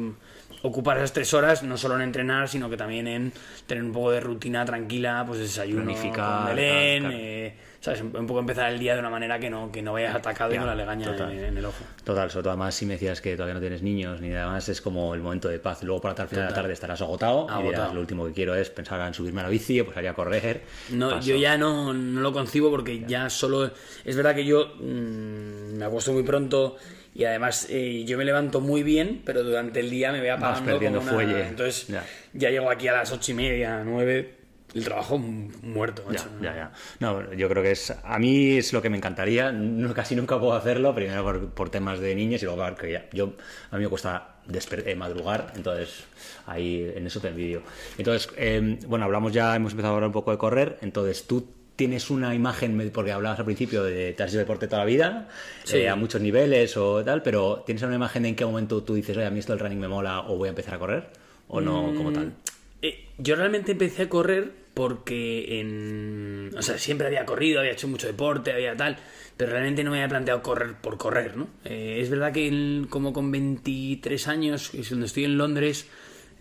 ocupar 0.65 0.97
esas 0.97 1.13
tres 1.13 1.33
horas 1.33 1.63
no 1.63 1.77
solo 1.77 1.95
en 1.95 2.01
entrenar, 2.01 2.47
sino 2.49 2.69
que 2.69 2.77
también 2.77 3.07
en 3.07 3.33
tener 3.67 3.83
un 3.83 3.91
poco 3.91 4.11
de 4.11 4.19
rutina 4.19 4.65
tranquila, 4.65 5.23
pues 5.27 5.39
desayuno 5.39 5.83
Planificar, 5.83 6.37
con 6.47 6.55
Belén, 6.55 7.03
tal, 7.03 7.11
claro. 7.11 7.23
eh, 7.23 7.53
¿sabes? 7.81 8.01
Un 8.01 8.25
poco 8.27 8.39
empezar 8.39 8.71
el 8.71 8.79
día 8.79 8.93
de 8.93 8.99
una 8.99 9.09
manera 9.09 9.39
que 9.39 9.49
no, 9.49 9.71
que 9.71 9.81
no 9.81 9.93
vayas 9.93 10.15
atacado 10.15 10.53
y 10.53 10.57
con 10.57 10.65
la 10.67 10.75
legaña 10.75 11.05
total. 11.11 11.31
en, 11.33 11.43
en 11.45 11.57
el 11.57 11.65
ojo. 11.65 11.83
Total, 12.03 12.29
sobre 12.31 12.43
todo 12.43 12.51
además 12.51 12.73
si 12.75 12.85
me 12.85 12.93
decías 12.93 13.21
que 13.21 13.33
todavía 13.35 13.53
no 13.53 13.59
tienes 13.59 13.81
niños 13.83 14.21
ni 14.21 14.29
nada 14.29 14.47
más, 14.47 14.67
es 14.69 14.81
como 14.81 15.13
el 15.13 15.21
momento 15.21 15.47
de 15.49 15.59
paz. 15.59 15.83
Luego 15.83 16.01
para 16.01 16.15
tal 16.15 16.27
final 16.27 16.45
de 16.45 16.49
la 16.51 16.55
tarde 16.55 16.73
estarás 16.73 17.01
agotado, 17.01 17.43
y 17.43 17.45
dirás, 17.45 17.59
Agotado. 17.59 17.93
lo 17.93 17.99
último 18.01 18.25
que 18.25 18.33
quiero 18.33 18.55
es 18.55 18.69
pensar 18.69 18.99
en 19.07 19.13
subirme 19.13 19.41
a 19.41 19.43
la 19.43 19.49
bici, 19.49 19.81
pues 19.83 19.93
salir 19.93 20.09
a 20.09 20.13
correr. 20.13 20.61
No, 20.89 21.11
Paso. 21.11 21.27
yo 21.29 21.35
ya 21.35 21.57
no, 21.57 21.93
no 21.93 22.21
lo 22.21 22.33
concibo 22.33 22.69
porque 22.71 23.03
ya 23.07 23.29
solo... 23.29 23.71
Es 24.03 24.15
verdad 24.15 24.33
que 24.35 24.45
yo 24.45 24.73
mm, 24.79 25.77
me 25.77 25.85
acuesto 25.85 26.11
muy 26.11 26.23
pronto 26.23 26.77
y 27.15 27.23
además 27.23 27.65
eh, 27.69 28.03
yo 28.05 28.17
me 28.17 28.25
levanto 28.25 28.61
muy 28.61 28.83
bien, 28.83 29.21
pero 29.25 29.41
durante 29.43 29.79
el 29.79 29.89
día 29.89 30.11
me 30.11 30.19
voy 30.19 30.27
apagando 30.29 30.69
perdiendo 30.69 30.99
como 30.99 31.11
una- 31.11 31.23
fuelle. 31.23 31.47
Entonces 31.47 31.87
Ya. 31.87 32.03
ya. 32.33 32.49
llego 32.51 32.69
aquí 32.69 32.87
a 32.89 32.93
las 32.93 33.11
ocho 33.11 33.31
y 33.31 33.35
media, 33.35 33.81
nueve, 33.83 34.35
el 34.75 34.83
trabajo 34.83 35.17
muerto. 35.17 36.03
Ya, 36.03 36.09
macho. 36.09 36.29
ya, 36.41 36.53
ya. 36.55 36.71
No, 36.99 37.33
yo 37.33 37.47
creo 37.47 37.63
que 37.63 37.71
es. 37.71 37.93
A 38.03 38.19
mí 38.19 38.57
es 38.57 38.73
lo 38.73 38.81
que 38.81 38.89
me 38.89 38.97
encantaría. 38.97 39.49
No, 39.53 39.93
casi 39.93 40.15
nunca 40.15 40.37
puedo 40.37 40.51
hacerlo. 40.53 40.93
Primero 40.93 41.23
por, 41.23 41.49
por 41.51 41.69
temas 41.69 41.99
de 42.01 42.13
niños 42.13 42.41
y 42.41 42.45
luego 42.45 42.61
porque 42.67 42.91
ya, 42.91 43.05
yo, 43.13 43.35
a 43.71 43.77
mí 43.77 43.83
me 43.83 43.89
cuesta 43.89 44.35
eh, 44.51 44.95
madrugar. 44.95 45.53
Entonces, 45.55 46.03
ahí 46.45 46.91
en 46.93 47.07
eso 47.07 47.21
te 47.21 47.29
envidio. 47.29 47.61
Entonces, 47.97 48.29
eh, 48.35 48.77
bueno, 48.87 49.05
hablamos 49.05 49.31
ya, 49.31 49.55
hemos 49.55 49.71
empezado 49.71 49.93
a 49.93 49.95
hablar 49.95 50.07
un 50.09 50.13
poco 50.13 50.31
de 50.31 50.37
correr. 50.37 50.77
Entonces, 50.81 51.25
tú 51.25 51.47
tienes 51.75 52.09
una 52.09 52.33
imagen, 52.33 52.89
porque 52.93 53.11
hablabas 53.11 53.39
al 53.39 53.45
principio 53.45 53.83
de 53.83 54.13
te 54.13 54.23
has 54.23 54.29
hecho 54.31 54.39
deporte 54.39 54.67
toda 54.67 54.79
la 54.79 54.85
vida, 54.85 55.27
Sí. 55.63 55.77
eh, 55.77 55.89
a 55.89 55.95
muchos 55.95 56.21
niveles 56.21 56.77
o 56.77 57.03
tal, 57.03 57.21
pero 57.21 57.63
¿tienes 57.65 57.83
una 57.83 57.95
imagen 57.95 58.23
de 58.23 58.29
en 58.29 58.35
qué 58.35 58.45
momento 58.45 58.81
tú 58.83 58.93
dices, 58.95 59.15
oye, 59.17 59.25
a 59.25 59.31
mí 59.31 59.39
esto 59.39 59.51
del 59.53 59.59
running 59.59 59.79
me 59.79 59.87
mola 59.87 60.21
o 60.21 60.37
voy 60.37 60.47
a 60.47 60.51
empezar 60.51 60.75
a 60.75 60.79
correr? 60.79 61.09
¿O 61.47 61.61
no 61.61 61.93
como 61.95 62.11
tal? 62.11 62.33
Eh, 62.81 63.05
yo 63.17 63.35
realmente 63.35 63.73
empecé 63.73 64.03
a 64.03 64.09
correr 64.09 64.51
porque 64.73 65.59
en... 65.59 66.51
O 66.57 66.61
sea, 66.61 66.77
siempre 66.77 67.07
había 67.07 67.25
corrido, 67.25 67.59
había 67.59 67.71
hecho 67.71 67.87
mucho 67.87 68.07
deporte, 68.07 68.51
había 68.51 68.75
tal, 68.75 68.97
pero 69.37 69.51
realmente 69.51 69.83
no 69.83 69.91
me 69.91 69.97
había 69.97 70.09
planteado 70.09 70.41
correr 70.41 70.73
por 70.81 70.97
correr, 70.97 71.35
¿no? 71.37 71.47
Eh, 71.63 71.99
es 72.01 72.09
verdad 72.09 72.31
que 72.33 72.47
el- 72.47 72.87
como 72.89 73.13
con 73.13 73.31
23 73.31 74.27
años, 74.27 74.71
donde 74.89 75.05
estoy 75.05 75.25
en 75.25 75.37
Londres, 75.37 75.87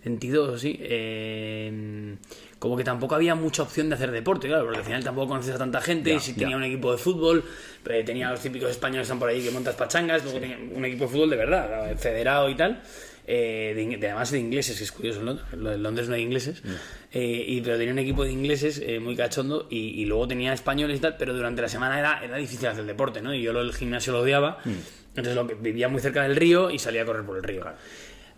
22 0.05 0.61
sí, 0.61 0.77
eh, 0.81 2.15
como 2.59 2.77
que 2.77 2.83
tampoco 2.83 3.15
había 3.15 3.35
mucha 3.35 3.63
opción 3.63 3.89
de 3.89 3.95
hacer 3.95 4.11
deporte, 4.11 4.47
claro, 4.47 4.63
porque 4.63 4.79
al 4.79 4.85
final 4.85 5.03
tampoco 5.03 5.27
conoces 5.29 5.53
a 5.55 5.57
tanta 5.57 5.81
gente, 5.81 6.11
Ya, 6.13 6.19
si 6.19 6.33
tenía 6.33 6.55
un 6.57 6.63
equipo 6.63 6.91
de 6.91 6.97
fútbol, 6.97 7.43
eh, 7.89 8.03
tenía 8.05 8.31
los 8.31 8.39
típicos 8.39 8.69
españoles 8.71 9.01
que 9.01 9.03
están 9.03 9.19
por 9.19 9.29
ahí 9.29 9.41
que 9.43 9.51
montas 9.51 9.75
pachangas, 9.75 10.23
luego 10.23 10.39
tenía 10.39 10.57
un 10.73 10.85
equipo 10.85 11.05
de 11.05 11.09
fútbol 11.11 11.29
de 11.29 11.35
verdad, 11.35 11.95
federado 11.97 12.49
y 12.49 12.55
tal, 12.55 12.81
eh, 13.27 13.73
de, 13.75 13.97
de- 13.97 14.07
además 14.07 14.31
de 14.31 14.39
ingleses, 14.39 14.77
que 14.77 14.83
es 14.83 14.91
curioso, 14.91 15.19
en 15.21 15.83
Londres, 15.83 16.07
no 16.07 16.15
hay 16.15 16.21
ingleses, 16.21 16.61
eh, 17.11 17.43
y, 17.47 17.61
pero 17.61 17.77
tenía 17.77 17.91
un 17.93 17.99
equipo 17.99 18.23
de 18.23 18.31
ingleses 18.31 18.81
eh, 18.85 18.99
muy 18.99 19.15
cachondo 19.15 19.67
y, 19.69 20.01
y 20.01 20.05
luego 20.05 20.27
tenía 20.27 20.53
españoles 20.53 20.97
y 20.97 21.01
tal, 21.01 21.17
pero 21.17 21.33
durante 21.33 21.61
la 21.61 21.69
semana 21.69 21.99
era, 21.99 22.23
era 22.23 22.37
difícil 22.37 22.67
hacer 22.67 22.85
deporte, 22.85 23.21
¿no? 23.21 23.33
Y 23.33 23.41
yo 23.41 23.53
lo, 23.53 23.61
el 23.61 23.73
gimnasio 23.73 24.13
lo 24.13 24.19
odiaba, 24.21 24.59
entonces 25.09 25.35
lo 25.35 25.47
que, 25.47 25.55
vivía 25.55 25.87
muy 25.87 26.01
cerca 26.01 26.23
del 26.23 26.35
río 26.35 26.69
y 26.71 26.77
salía 26.79 27.01
a 27.03 27.05
correr 27.05 27.23
por 27.25 27.37
el 27.37 27.43
río. 27.43 27.65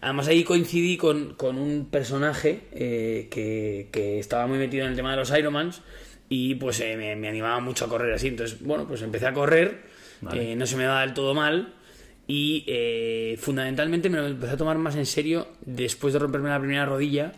Además 0.01 0.27
ahí 0.27 0.43
coincidí 0.43 0.95
con, 0.97 1.33
con 1.33 1.57
un 1.57 1.85
personaje 1.89 2.61
eh, 2.71 3.27
que, 3.31 3.89
que 3.91 4.19
estaba 4.19 4.45
muy 4.47 4.57
metido 4.59 4.85
en 4.85 4.91
el 4.91 4.95
tema 4.95 5.11
de 5.11 5.17
los 5.17 5.31
Ironmans 5.37 5.81
y 6.29 6.55
pues 6.55 6.79
eh, 6.81 6.95
me, 6.97 7.15
me 7.15 7.27
animaba 7.29 7.59
mucho 7.59 7.85
a 7.85 7.89
correr 7.89 8.13
así. 8.13 8.27
Entonces, 8.27 8.61
bueno, 8.61 8.87
pues 8.87 9.01
empecé 9.01 9.25
a 9.27 9.33
correr, 9.33 9.83
Vale. 10.21 10.51
eh, 10.51 10.55
no 10.55 10.65
se 10.67 10.75
me 10.77 10.83
daba 10.83 11.01
del 11.01 11.13
todo 11.13 11.33
mal 11.33 11.73
y 12.27 12.63
eh, 12.67 13.37
fundamentalmente 13.39 14.09
me 14.09 14.17
lo 14.19 14.27
empecé 14.27 14.53
a 14.53 14.57
tomar 14.57 14.77
más 14.77 14.95
en 14.95 15.05
serio 15.05 15.47
después 15.65 16.13
de 16.13 16.19
romperme 16.19 16.49
la 16.49 16.59
primera 16.59 16.85
rodilla 16.85 17.31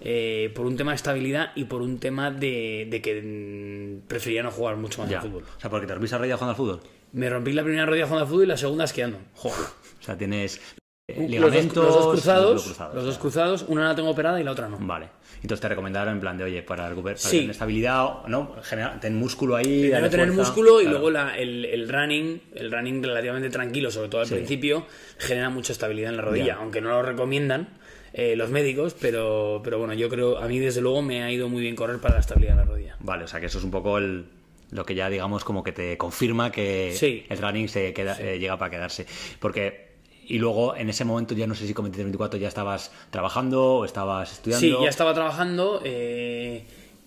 eh, 0.00 0.50
por 0.54 0.64
un 0.64 0.76
tema 0.76 0.92
de 0.92 0.96
estabilidad 0.96 1.50
y 1.56 1.64
por 1.64 1.82
un 1.82 1.98
tema 1.98 2.30
de, 2.30 2.86
de 2.88 3.02
que 3.02 3.20
mm, 3.20 4.06
prefería 4.08 4.42
no 4.44 4.50
jugar 4.52 4.76
mucho 4.76 5.02
más 5.02 5.10
Ya. 5.10 5.18
al 5.20 5.26
fútbol. 5.28 5.42
O 5.56 5.60
sea, 5.60 5.68
porque 5.68 5.86
te 5.86 5.92
rompiste 5.94 6.14
la 6.14 6.18
rodilla 6.20 6.36
jugando 6.36 6.50
al 6.52 6.56
fútbol. 6.56 6.80
Me 7.12 7.28
rompí 7.28 7.52
la 7.52 7.62
primera 7.64 7.84
rodilla 7.84 8.04
jugando 8.06 8.24
al 8.24 8.28
fútbol 8.30 8.44
y 8.44 8.46
la 8.46 8.56
segunda 8.56 8.84
esquiando. 8.84 9.18
Joder. 9.34 9.58
O 10.00 10.02
sea, 10.02 10.16
tienes 10.16 10.60
eh, 11.08 11.14
Los 11.14 11.20
dos, 11.22 11.30
ligamentos. 11.30 11.84
los 11.84 11.94
dos 11.94 12.06
cruzados, 12.12 12.62
cruzados, 12.64 12.94
los 12.94 13.04
dos 13.04 13.18
cruzados, 13.18 13.64
una 13.68 13.88
la 13.88 13.94
tengo 13.94 14.10
operada 14.10 14.38
y 14.40 14.44
la 14.44 14.50
otra 14.52 14.68
no. 14.68 14.76
Vale. 14.78 15.08
Entonces 15.40 15.60
te 15.60 15.68
recomendaron 15.68 16.14
en 16.14 16.20
plan 16.20 16.36
de, 16.36 16.44
oye, 16.44 16.62
para 16.62 16.88
recuperar 16.88 17.16
Sí. 17.18 17.38
tener 17.38 17.50
estabilidad, 17.52 18.26
¿no? 18.26 18.56
Generar, 18.62 19.00
ten 19.00 19.16
músculo 19.16 19.56
ahí. 19.56 19.64
Primero 19.82 20.10
tener 20.10 20.26
fuerza. 20.26 20.42
músculo 20.42 20.80
y 20.80 20.84
Claro. 20.84 20.98
luego 20.98 21.10
la- 21.10 21.38
el, 21.38 21.64
el 21.64 21.88
running, 21.88 22.42
el 22.56 22.70
running 22.70 23.02
relativamente 23.02 23.48
tranquilo, 23.48 23.90
sobre 23.90 24.08
todo 24.08 24.20
al 24.20 24.26
Sí. 24.26 24.34
principio, 24.34 24.86
genera 25.18 25.48
mucha 25.48 25.72
estabilidad 25.72 26.10
en 26.10 26.16
la 26.16 26.22
rodilla, 26.22 26.44
Ya. 26.46 26.54
aunque 26.56 26.80
no 26.80 26.90
lo 26.90 27.02
recomiendan 27.02 27.68
eh, 28.14 28.36
los 28.36 28.50
médicos, 28.50 28.96
pero, 28.98 29.60
pero 29.62 29.78
bueno, 29.78 29.92
yo 29.94 30.08
creo, 30.08 30.38
a 30.38 30.48
mí 30.48 30.58
desde 30.58 30.80
luego 30.80 31.02
me 31.02 31.22
ha 31.22 31.30
ido 31.30 31.48
muy 31.48 31.60
bien 31.62 31.76
correr 31.76 31.98
para 32.00 32.14
la 32.14 32.20
estabilidad 32.20 32.54
de 32.54 32.58
la 32.58 32.64
rodilla. 32.64 32.96
Vale, 33.00 33.24
o 33.24 33.28
sea 33.28 33.38
que 33.38 33.46
eso 33.46 33.58
es 33.58 33.64
un 33.64 33.70
poco 33.70 33.98
el, 33.98 34.24
lo 34.70 34.84
que 34.84 34.94
ya 34.94 35.08
digamos 35.10 35.44
como 35.44 35.62
que 35.62 35.72
te 35.72 35.96
confirma 35.98 36.50
que 36.50 36.92
Sí. 36.96 37.24
el 37.28 37.38
running 37.38 37.68
se 37.68 37.92
queda, 37.92 38.18
eh, 38.20 38.38
llega 38.38 38.58
para 38.58 38.70
quedarse. 38.70 39.06
Porque. 39.40 39.87
Y 40.30 40.38
luego 40.38 40.76
en 40.76 40.90
ese 40.90 41.04
momento 41.04 41.34
ya 41.34 41.46
no 41.46 41.54
sé 41.54 41.66
si 41.66 41.72
con 41.74 41.90
23-24 41.90 42.36
ya 42.38 42.48
estabas 42.48 42.92
trabajando 43.10 43.64
o 43.78 43.84
estabas 43.84 44.30
estudiando. 44.32 44.60
Sí, 44.78 44.84
ya 44.84 44.88
estaba 44.90 45.14
trabajando. 45.14 45.80
eh, 45.84 46.64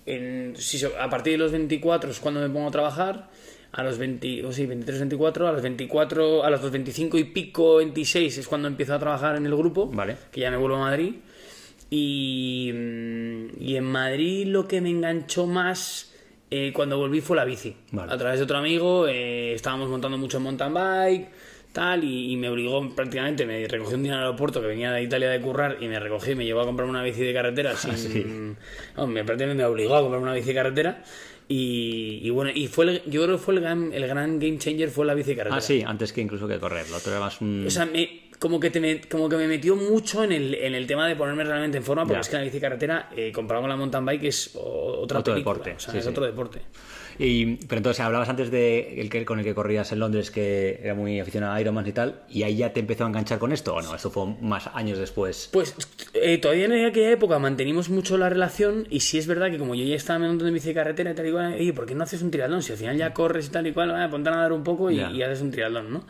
en- 0.08 0.56
a 1.00 1.10
partir 1.10 1.34
de 1.34 1.38
los 1.38 1.52
24 1.52 2.10
es 2.10 2.20
cuando 2.20 2.40
me 2.42 2.50
pongo 2.50 2.68
a 2.68 2.72
trabajar. 2.72 3.30
A 3.74 3.84
los 3.84 3.98
20, 3.98 4.44
o 4.46 4.52
sí, 4.52 4.66
23, 4.66 5.00
24, 5.00 5.48
a 5.48 5.52
los 5.54 5.62
24, 5.62 6.44
a 6.44 6.50
los 6.50 6.70
25 6.72 7.18
y 7.18 7.24
pico, 7.26 7.78
26 7.78 8.38
es 8.40 8.48
cuando 8.48 8.68
empiezo 8.68 8.94
a 8.96 9.00
trabajar 9.00 9.38
en 9.38 9.46
el 9.46 9.56
grupo. 9.56 9.88
Vale. 9.88 10.18
Que 10.30 10.42
ya 10.42 10.52
me 10.52 10.58
vuelvo 10.58 10.76
a 10.76 10.80
Madrid. 10.80 11.14
Y, 11.90 12.72
mm, 12.74 13.48
y 13.62 13.76
en 13.76 13.84
Madrid 13.84 14.48
lo 14.48 14.68
que 14.68 14.82
me 14.82 14.90
enganchó 14.90 15.46
más 15.46 16.08
eh, 16.50 16.72
cuando 16.74 16.98
volví 16.98 17.22
fue 17.22 17.38
la 17.38 17.46
bici. 17.46 17.76
Vale. 17.92 18.12
A 18.12 18.18
través 18.18 18.40
de 18.40 18.44
otro 18.44 18.58
amigo, 18.58 19.08
eh, 19.08 19.54
estábamos 19.54 19.88
montando 19.90 20.18
mucho 20.18 20.36
en 20.38 20.44
mountain 20.44 20.74
bike, 20.74 21.30
tal, 21.74 22.04
y, 22.04 22.32
y 22.32 22.38
me 22.38 22.50
obligó 22.50 22.88
prácticamente, 22.96 23.46
me 23.46 23.68
recogió 23.68 23.96
un 23.98 24.04
día 24.04 24.14
en 24.14 24.18
el 24.20 24.24
aeropuerto 24.26 24.62
que 24.62 24.68
venía 24.68 24.92
de 24.92 25.04
Italia 25.04 25.30
de 25.30 25.40
currar 25.42 25.78
y 25.82 25.88
me 25.88 26.00
recogí 26.00 26.32
y 26.32 26.36
me 26.36 26.46
llevó 26.46 26.62
a 26.62 26.66
comprar 26.66 26.88
una 26.88 27.02
bici 27.04 27.22
de 27.22 27.34
carretera. 27.34 27.76
Sin, 27.76 27.98
sí. 27.98 28.26
no, 28.98 29.08
me, 29.08 29.24
prácticamente 29.24 29.64
me 29.64 29.66
obligó 29.70 29.96
a 29.96 30.02
comprar 30.02 30.22
una 30.22 30.34
bici 30.34 30.48
de 30.50 30.54
carretera. 30.56 31.04
Y, 31.48 32.20
y 32.24 32.30
bueno, 32.30 32.52
y 32.54 32.68
fue 32.68 32.86
el- 32.86 33.02
yo 33.08 33.24
creo 33.24 33.36
que 33.38 33.44
fue 33.44 33.54
el 33.56 33.60
gran, 33.62 33.92
el 33.94 34.08
gran 34.08 34.40
game 34.40 34.58
changer 34.58 34.90
fue 34.90 35.06
la 35.06 35.14
bici 35.14 35.32
de 35.32 35.36
carretera. 35.38 35.58
Ah, 35.58 35.62
sí, 35.62 35.84
antes 35.86 36.14
que 36.14 36.22
incluso 36.22 36.48
que 36.48 36.58
correr. 36.60 36.90
Lo 36.90 36.98
otro 36.98 37.12
era 37.12 37.20
más 37.20 37.42
un... 37.42 37.66
O 37.68 37.70
sea, 37.70 37.86
me- 37.86 38.30
como, 38.40 38.60
que 38.60 38.70
te 38.72 38.80
me, 38.80 39.02
como 39.02 39.28
que 39.28 39.36
me 39.36 39.48
metió 39.48 39.76
mucho 39.76 40.24
en 40.24 40.32
el, 40.32 40.56
en 40.56 40.74
el 40.76 40.88
tema 40.88 41.08
de 41.08 41.16
ponerme 41.16 41.44
realmente 41.44 41.78
en 41.78 41.84
forma, 41.84 42.04
porque 42.04 42.16
Ya. 42.16 42.22
es 42.22 42.30
que 42.30 42.36
la 42.38 42.42
bici 42.44 42.56
de 42.56 42.62
carretera, 42.62 43.10
eh, 43.16 43.32
comparado 43.34 43.64
con 43.64 43.70
la 43.70 43.76
mountain 43.76 44.06
bike, 44.06 44.24
es 44.24 44.52
otra 44.56 45.20
Otro 45.20 45.34
película, 45.34 45.56
deporte, 45.56 45.72
O 45.76 45.80
sea, 45.80 45.92
sí, 45.92 45.98
es 46.00 46.04
sí. 46.06 46.10
otro 46.10 46.26
deporte. 46.26 46.62
Y, 47.24 47.58
pero 47.68 47.78
entonces 47.78 48.00
hablabas 48.00 48.30
antes 48.30 48.50
de 48.50 49.00
el 49.00 49.12
que 49.12 49.24
con 49.26 49.38
el 49.38 49.46
que 49.46 49.54
corrías 49.54 49.92
en 49.92 50.00
Londres 50.00 50.32
que 50.32 50.80
era 50.82 50.96
muy 50.96 51.20
aficionado 51.20 51.54
a 51.54 51.62
Ironman 51.62 51.86
y 51.86 51.92
tal, 51.92 52.22
y 52.28 52.42
ahí 52.42 52.56
ya 52.56 52.74
te 52.74 52.80
empezó 52.80 53.04
a 53.04 53.08
enganchar 53.08 53.38
con 53.38 53.52
esto 53.52 53.76
o 53.76 53.82
no, 53.84 53.94
esto 53.94 54.10
fue 54.10 54.26
más 54.42 54.68
años 54.74 54.98
después. 54.98 55.48
Pues 55.54 55.76
eh, 56.16 56.40
todavía 56.40 56.66
en 56.66 56.84
aquella 56.84 57.12
época 57.12 57.38
mantenimos 57.38 57.90
mucho 57.90 58.18
la 58.18 58.28
relación 58.28 58.88
y 58.90 59.02
sí 59.02 59.20
es 59.20 59.28
verdad 59.28 59.52
que 59.52 59.60
como 59.60 59.76
yo 59.76 59.86
ya 59.86 59.96
estaba 59.96 60.26
en 60.26 60.54
bici 60.54 60.70
de 60.70 60.74
carretera 60.74 61.12
y 61.12 61.14
tal 61.14 61.28
y 61.28 61.32
cual, 61.32 61.54
oye, 61.54 61.74
¿por 61.74 61.86
qué 61.86 61.94
no 61.94 62.04
haces 62.04 62.24
un 62.24 62.32
triatlón? 62.32 62.64
Si 62.64 62.72
al 62.72 62.80
final 62.80 62.98
ya 62.98 63.14
corres 63.14 63.46
y 63.46 63.50
tal 63.52 63.68
y 63.68 63.72
cual, 63.72 63.92
ah, 63.92 64.10
ponte 64.10 64.30
a 64.30 64.32
nadar 64.32 64.52
un 64.52 64.64
poco 64.64 64.90
y, 64.90 65.00
y 65.00 65.22
haces 65.22 65.42
un 65.42 65.52
triatlón, 65.52 65.94
¿no? 65.94 66.06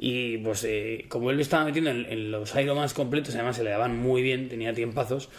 Y 0.00 0.38
pues 0.38 0.64
eh, 0.64 1.06
como 1.08 1.30
él 1.30 1.36
me 1.36 1.42
estaba 1.42 1.64
metiendo 1.64 1.90
en, 1.90 2.04
en 2.06 2.30
los 2.32 2.54
Ironmans 2.56 2.92
completos, 2.92 3.34
además 3.34 3.56
se 3.56 3.62
le 3.64 3.70
daban 3.70 3.96
muy 3.96 4.20
bien, 4.20 4.48
tenía 4.48 4.74
tiempazos, 4.74 5.30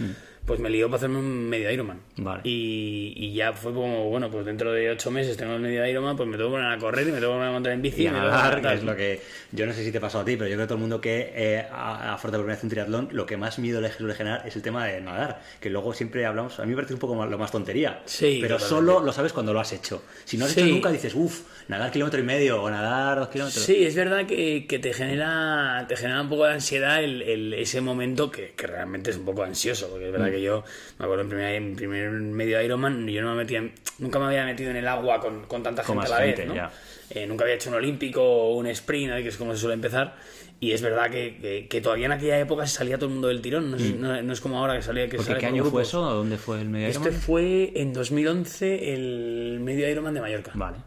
pues 0.47 0.59
me 0.61 0.69
lió 0.69 0.87
para 0.87 0.97
hacerme 0.97 1.19
un 1.19 1.47
medio 1.49 1.69
Ironman. 1.69 1.99
Vale. 2.15 2.41
Y, 2.45 3.13
y 3.15 3.33
ya 3.33 3.53
fue 3.53 3.73
como, 3.73 4.09
bueno, 4.09 4.31
pues 4.31 4.45
dentro 4.45 4.71
de 4.71 4.89
ocho 4.89 5.11
meses 5.11 5.35
tengo 5.37 5.53
el 5.55 5.59
medio 5.61 5.85
Ironman, 5.85 6.15
pues 6.15 6.27
me 6.27 6.37
tengo 6.37 6.49
que 6.49 6.55
poner 6.55 6.71
a 6.71 6.77
correr 6.79 7.07
y 7.07 7.11
me 7.11 7.19
tengo 7.19 7.33
que 7.33 7.37
poner 7.37 7.49
a 7.49 7.51
montar 7.51 7.73
en 7.73 7.81
bici. 7.81 8.03
Y 8.03 8.07
a 8.07 8.11
me 8.13 8.17
tengo 8.19 8.31
que 8.31 8.35
nadar, 8.37 8.61
que 8.61 8.73
es 8.73 8.83
lo 8.83 8.95
que 8.95 9.21
yo 9.51 9.65
no 9.67 9.73
sé 9.73 9.83
si 9.83 9.91
te 9.91 9.99
pasó 9.99 10.21
a 10.21 10.25
ti, 10.25 10.37
pero 10.37 10.47
yo 10.49 10.55
creo 10.55 10.65
que 10.65 10.67
todo 10.69 10.75
el 10.77 10.81
mundo 10.81 11.01
que 11.01 11.31
eh, 11.35 11.65
afronta 11.69 12.37
por 12.37 12.45
primera 12.45 12.55
vez 12.55 12.63
un 12.63 12.69
triatlón, 12.69 13.09
lo 13.11 13.25
que 13.25 13.35
más 13.37 13.59
miedo 13.59 13.81
le 13.81 13.91
suele 13.91 14.13
generar 14.15 14.47
es 14.47 14.55
el 14.55 14.61
tema 14.61 14.85
de 14.85 15.01
nadar, 15.01 15.41
que 15.59 15.69
luego 15.69 15.93
siempre 15.93 16.25
hablamos, 16.25 16.59
a 16.59 16.63
mí 16.63 16.69
me 16.69 16.75
parece 16.77 16.93
un 16.93 16.99
poco 16.99 17.13
más- 17.15 17.29
lo 17.29 17.37
más 17.37 17.51
tontería, 17.51 18.01
Sí, 18.05 18.39
pero 18.41 18.55
totalmente. 18.57 18.87
solo 18.91 19.05
lo 19.05 19.11
sabes 19.11 19.33
cuando 19.33 19.51
lo 19.53 19.59
has 19.59 19.73
hecho. 19.73 20.01
Si 20.23 20.37
no 20.37 20.45
has 20.45 20.51
Sí. 20.53 20.61
hecho 20.61 20.69
nunca 20.69 20.89
dices, 20.91 21.13
uff, 21.13 21.41
nadar 21.67 21.91
kilómetro 21.91 22.19
y 22.21 22.23
medio 22.23 22.63
o 22.63 22.69
nadar 22.69 23.19
dos 23.19 23.27
kilómetros. 23.27 23.63
Sí, 23.65 23.83
es 23.83 23.95
verdad 23.95 24.25
que, 24.25 24.65
que 24.65 24.79
te 24.79 24.93
genera 24.93 25.85
te 25.89 25.97
genera 25.97 26.21
un 26.21 26.29
poco 26.29 26.45
de 26.45 26.53
ansiedad 26.53 27.03
el, 27.03 27.21
el- 27.21 27.53
ese 27.53 27.81
momento 27.81 28.31
que, 28.31 28.53
que 28.55 28.65
realmente 28.67 29.09
es 29.11 29.17
un 29.17 29.25
poco 29.25 29.43
ansioso, 29.43 29.89
porque 29.89 30.05
es 30.05 30.09
Mm. 30.09 30.13
verdad 30.13 30.31
que 30.37 30.43
yo 30.43 30.63
me 30.99 31.05
acuerdo 31.05 31.23
en 31.23 31.29
primer, 31.29 31.55
en 31.55 31.75
primer 31.75 32.09
medio 32.11 32.61
Ironman, 32.61 33.07
yo 33.07 33.21
no 33.21 33.31
me 33.31 33.43
metía, 33.43 33.67
nunca 33.99 34.19
me 34.19 34.25
había 34.25 34.45
metido 34.45 34.71
en 34.71 34.77
el 34.77 34.87
agua 34.87 35.19
con, 35.19 35.43
con 35.45 35.61
tanta 35.63 35.83
Con 35.83 35.97
gente 35.99 36.13
a 36.13 36.17
la 36.19 36.25
vez, 36.25 36.35
gente, 36.35 36.45
¿no? 36.47 36.55
ya. 36.55 36.71
Eh, 37.09 37.25
nunca 37.27 37.43
había 37.43 37.55
hecho 37.55 37.69
un 37.69 37.75
olímpico 37.75 38.21
o 38.23 38.55
un 38.57 38.67
sprint, 38.67 39.13
¿eh? 39.13 39.23
que 39.23 39.29
es 39.29 39.37
como 39.37 39.53
se 39.53 39.59
suele 39.59 39.75
empezar, 39.75 40.15
y 40.59 40.71
es 40.71 40.81
verdad 40.81 41.09
que, 41.09 41.37
que- 41.41 41.67
que 41.69 41.81
todavía 41.81 42.07
en 42.07 42.11
aquella 42.13 42.39
época 42.39 42.65
se 42.67 42.75
salía 42.77 42.97
todo 42.97 43.09
el 43.09 43.15
mudo 43.15 43.27
del 43.29 43.41
tirón, 43.41 43.71
no, 43.71 43.77
es, 43.77 43.93
no- 43.95 44.21
no 44.21 44.33
es 44.33 44.41
como 44.41 44.57
ahora 44.59 44.75
que 44.75 44.81
salía 44.81 45.07
que 45.07 45.17
Mm. 45.17 45.21
Sale 45.23 45.39
¿qué 45.39 45.45
año 45.45 45.63
fue 45.65 45.83
eso? 45.83 46.01
¿Dónde 46.01 46.37
fue 46.37 46.59
el 46.61 46.69
medio 46.69 46.87
Este 46.87 46.99
Ironman? 47.01 47.21
fue 47.21 47.71
en 47.75 47.93
2011 47.93 48.93
el 48.93 49.59
medio 49.61 49.89
Ironman 49.89 50.13
de 50.15 50.21
Mallorca. 50.21 50.51
Vale. 50.55 50.77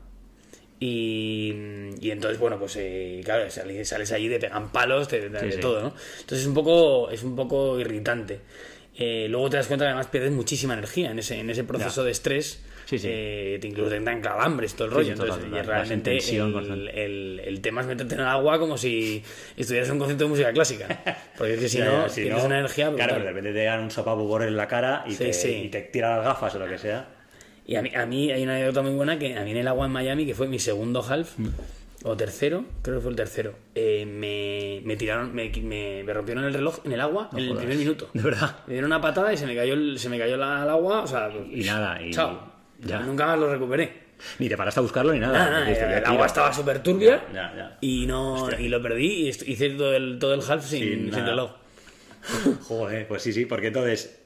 Y, 0.83 1.52
y 2.00 2.11
entonces, 2.11 2.38
bueno, 2.38 2.59
pues 2.59 2.75
eh, 2.76 3.21
claro, 3.25 3.50
sales, 3.50 3.87
sales 3.88 4.12
allí, 4.12 4.28
te 4.30 4.38
pegan 4.40 4.73
palos, 4.73 5.09
te- 5.09 5.28
de, 5.28 5.38
Sí, 5.40 5.47
de 5.47 5.52
sí. 5.52 5.61
todo, 5.61 5.80
¿no? 5.83 5.88
Entonces 6.21 6.40
es 6.40 6.47
un 6.47 6.54
poco, 6.54 7.11
es 7.11 7.23
un 7.23 7.37
poco 7.37 7.78
irritante. 7.78 8.40
Eh, 9.02 9.28
luego 9.30 9.49
te 9.49 9.57
das 9.57 9.66
cuenta 9.66 9.87
que 9.87 9.88
además 9.88 10.09
pierdes 10.09 10.30
muchísima 10.33 10.75
energía 10.75 11.11
en 11.11 11.19
ese, 11.19 11.40
en 11.40 11.49
ese 11.49 11.64
proceso 11.64 12.02
Ya. 12.02 12.04
de 12.04 12.11
estrés. 12.11 12.62
Sí, 12.85 12.99
sí. 12.99 13.07
Eh, 13.11 13.59
te 13.61 13.69
incluso 13.69 13.88
te 13.90 13.97
entran 13.97 14.21
calambres, 14.21 14.75
todo 14.75 14.87
el 14.87 14.90
Sí, 14.90 14.97
rollo. 14.97 15.12
Entonces, 15.12 15.45
total. 15.45 15.59
y 15.59 15.62
realmente 15.66 16.16
el, 16.19 16.88
el- 16.88 17.40
el 17.45 17.61
tema 17.61 17.80
es 17.80 17.87
meterte 17.87 18.14
en 18.14 18.21
el 18.21 18.26
agua 18.26 18.59
como 18.59 18.76
si 18.76 19.23
estuvieras 19.57 19.88
en 19.88 19.92
un 19.95 19.99
concierto 20.00 20.25
de 20.25 20.30
música 20.30 20.52
clásica. 20.52 21.02
Porque 21.38 21.54
es 21.54 21.61
que 21.61 21.69
si 21.69 21.78
no, 21.80 22.09
si 22.09 22.23
tienes 22.23 22.40
no, 22.40 22.47
una 22.47 22.59
energía 22.59 22.87
Claro, 22.92 22.97
brutal. 22.97 23.09
pero 23.14 23.25
de 23.25 23.30
repente 23.30 23.52
te 23.59 23.64
dan 23.64 23.80
un 23.80 23.90
sopapo 23.90 24.28
por 24.28 24.42
en 24.42 24.57
la 24.57 24.69
cara 24.69 25.04
y, 25.07 25.14
te, 25.14 25.30
y 25.30 25.69
te 25.69 25.80
tira 25.83 26.16
las 26.16 26.25
gafas 26.26 26.54
o 26.57 26.59
lo 26.59 26.66
que 26.69 26.76
sea. 26.78 27.09
Y 27.66 27.76
a 27.76 27.83
mí, 27.83 27.92
a 27.95 28.04
mí 28.04 28.33
hay 28.33 28.42
una 28.42 28.57
anécdota 28.57 28.83
muy 28.83 28.92
buena 28.92 29.19
que 29.19 29.37
a 29.37 29.45
mí 29.45 29.52
en 29.52 29.57
el 29.59 29.69
agua 29.69 29.87
en 29.87 29.92
Miami, 29.92 30.26
que 30.26 30.35
fue 30.35 30.49
mi 30.49 30.59
segundo 30.59 31.02
half, 31.09 31.38
Mm. 31.38 31.49
O 32.04 32.16
tercero, 32.16 32.64
creo 32.83 32.97
que 32.97 33.02
fue 33.02 33.11
el 33.11 33.16
tercero, 33.16 33.54
eh, 33.75 34.07
me, 34.07 34.80
me 34.87 34.97
tiraron, 34.97 35.35
me, 35.35 35.50
me, 35.62 36.02
me 36.02 36.12
rompieron 36.14 36.45
el 36.45 36.54
reloj 36.54 36.78
en 36.85 36.92
el 36.92 37.00
agua 37.00 37.28
en 37.33 37.38
el 37.40 37.57
primer 37.57 37.76
minuto. 37.76 38.09
De 38.14 38.23
verdad. 38.23 38.57
Me 38.66 38.75
dieron 38.75 38.90
una 38.90 39.00
patada 39.00 39.33
y 39.33 39.37
se 39.37 39.47
me 39.47 39.54
cayó, 39.54 39.75
el- 39.75 39.99
se 39.99 40.09
me 40.09 40.19
cayó 40.19 40.37
la, 40.37 40.62
al 40.62 40.71
agua, 40.71 41.02
o 41.02 41.07
sea, 41.07 41.30
Y 41.50 41.62
nada, 41.64 42.00
y- 42.02 42.11
chao. 42.11 42.52
ya. 42.80 43.00
Nunca 43.00 43.26
más 43.26 43.38
lo 43.38 43.52
recuperé. 43.52 44.09
Ni 44.38 44.49
te 44.50 44.57
paraste 44.57 44.80
a 44.80 44.83
buscarlo 44.83 45.12
ni 45.14 45.19
nada. 45.19 45.38
Nada, 45.50 45.71
el, 45.71 45.75
"Ya 45.75 45.97
agua 45.99 46.11
tiro". 46.12 46.25
estaba 46.26 46.52
súper 46.52 46.83
turbia 46.83 47.25
Ya, 47.33 47.54
ya. 47.57 47.78
y 47.80 48.07
no 48.07 48.49
y 48.59 48.69
lo 48.69 48.83
perdí 48.83 49.07
y 49.07 49.28
hice 49.28 49.71
todo 49.71 49.95
el, 49.95 50.19
todo 50.19 50.35
el 50.35 50.40
half 50.47 50.62
sin, 50.64 50.83
Sin 50.83 51.14
sin 51.14 51.25
reloj. 51.26 51.52
Joder, 52.69 53.09
pues 53.09 53.23
sí, 53.23 53.33
sí, 53.33 53.47
porque 53.47 53.69
entonces, 53.69 54.19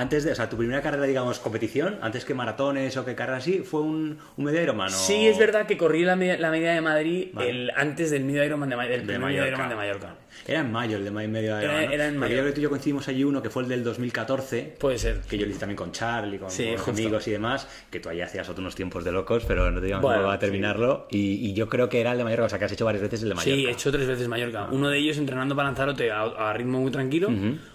antes 0.00 0.24
de, 0.24 0.32
o 0.32 0.34
sea, 0.34 0.48
tu 0.48 0.56
primera 0.56 0.80
carrera, 0.82 1.04
digamos, 1.04 1.38
competición, 1.40 1.98
antes 2.02 2.24
que 2.24 2.32
maratones 2.34 2.96
o 2.96 3.04
que 3.04 3.14
carreras 3.14 3.42
así, 3.42 3.58
fue 3.60 3.80
un, 3.82 4.18
un 4.36 4.44
medio 4.44 4.62
Ironman. 4.62 4.88
¿o? 4.88 4.96
Sí, 4.96 5.26
es 5.28 5.38
verdad 5.38 5.66
que 5.66 5.76
corrí 5.76 6.04
la, 6.04 6.16
media- 6.16 6.38
la 6.38 6.50
media 6.50 6.72
de 6.72 6.80
Madrid 6.80 7.28
Vale. 7.32 7.50
el, 7.50 7.70
antes 7.76 8.10
del 8.10 8.24
medio 8.24 8.44
Ironman 8.44 8.70
de, 8.70 8.76
del 8.76 9.06
De 9.06 9.12
primer 9.14 9.46
Ironman 9.46 9.68
de 9.68 9.74
Mallorca. 9.76 10.14
Era 10.46 10.60
en 10.60 10.72
mayo 10.72 10.96
el 10.96 11.04
de 11.04 11.10
medio 11.10 11.58
Ironman. 11.60 11.62
Era- 11.62 11.86
¿no? 11.86 11.92
era 11.92 12.06
en 12.08 12.16
mayo. 12.18 12.34
yo 12.34 12.40
creo 12.40 12.46
que 12.50 12.54
tú 12.54 12.60
y 12.60 12.62
yo 12.64 12.70
coincidimos 12.70 13.08
allí 13.08 13.24
uno 13.24 13.42
que 13.42 13.50
fue 13.50 13.62
el 13.62 13.68
del 13.68 13.84
2014. 13.84 14.74
Puede 14.78 14.98
ser. 14.98 15.20
Que 15.22 15.36
yo 15.38 15.44
lo 15.46 15.50
hice 15.50 15.60
también 15.60 15.76
con 15.76 15.92
Charlie, 15.92 16.38
con, 16.38 16.50
Sí, 16.50 16.70
con 16.84 16.94
amigos 16.94 17.26
y 17.28 17.30
demás, 17.32 17.68
que 17.90 18.00
tú 18.00 18.08
allí 18.08 18.20
hacías 18.20 18.48
otros 18.48 18.74
tiempos 18.74 19.04
de 19.04 19.12
locos, 19.12 19.44
pero 19.46 19.70
no 19.70 19.80
te 19.80 19.86
digamos 19.86 20.02
Bueno, 20.02 20.18
cómo 20.18 20.28
va 20.28 20.34
a 20.34 20.38
terminarlo. 20.38 21.06
Y, 21.10 21.46
y 21.48 21.52
yo 21.52 21.68
creo 21.68 21.88
que 21.88 22.00
era 22.00 22.12
el 22.12 22.18
de 22.18 22.24
Mallorca, 22.24 22.44
o 22.44 22.48
sea, 22.48 22.58
que 22.58 22.64
has 22.64 22.72
hecho 22.72 22.84
varias 22.84 23.02
veces 23.02 23.22
el 23.22 23.28
de 23.30 23.34
Mallorca. 23.34 23.56
Sí, 23.60 23.66
he 23.66 23.70
hecho 23.70 23.92
tres 23.92 24.06
veces 24.06 24.28
Mallorca. 24.28 24.68
Uno 24.70 24.88
de 24.88 24.98
ellos 24.98 25.18
entrenando 25.18 25.54
para 25.56 25.68
Lanzarote 25.68 26.10
a, 26.10 26.22
a 26.22 26.52
ritmo 26.52 26.80
muy 26.80 26.90
tranquilo. 26.90 27.28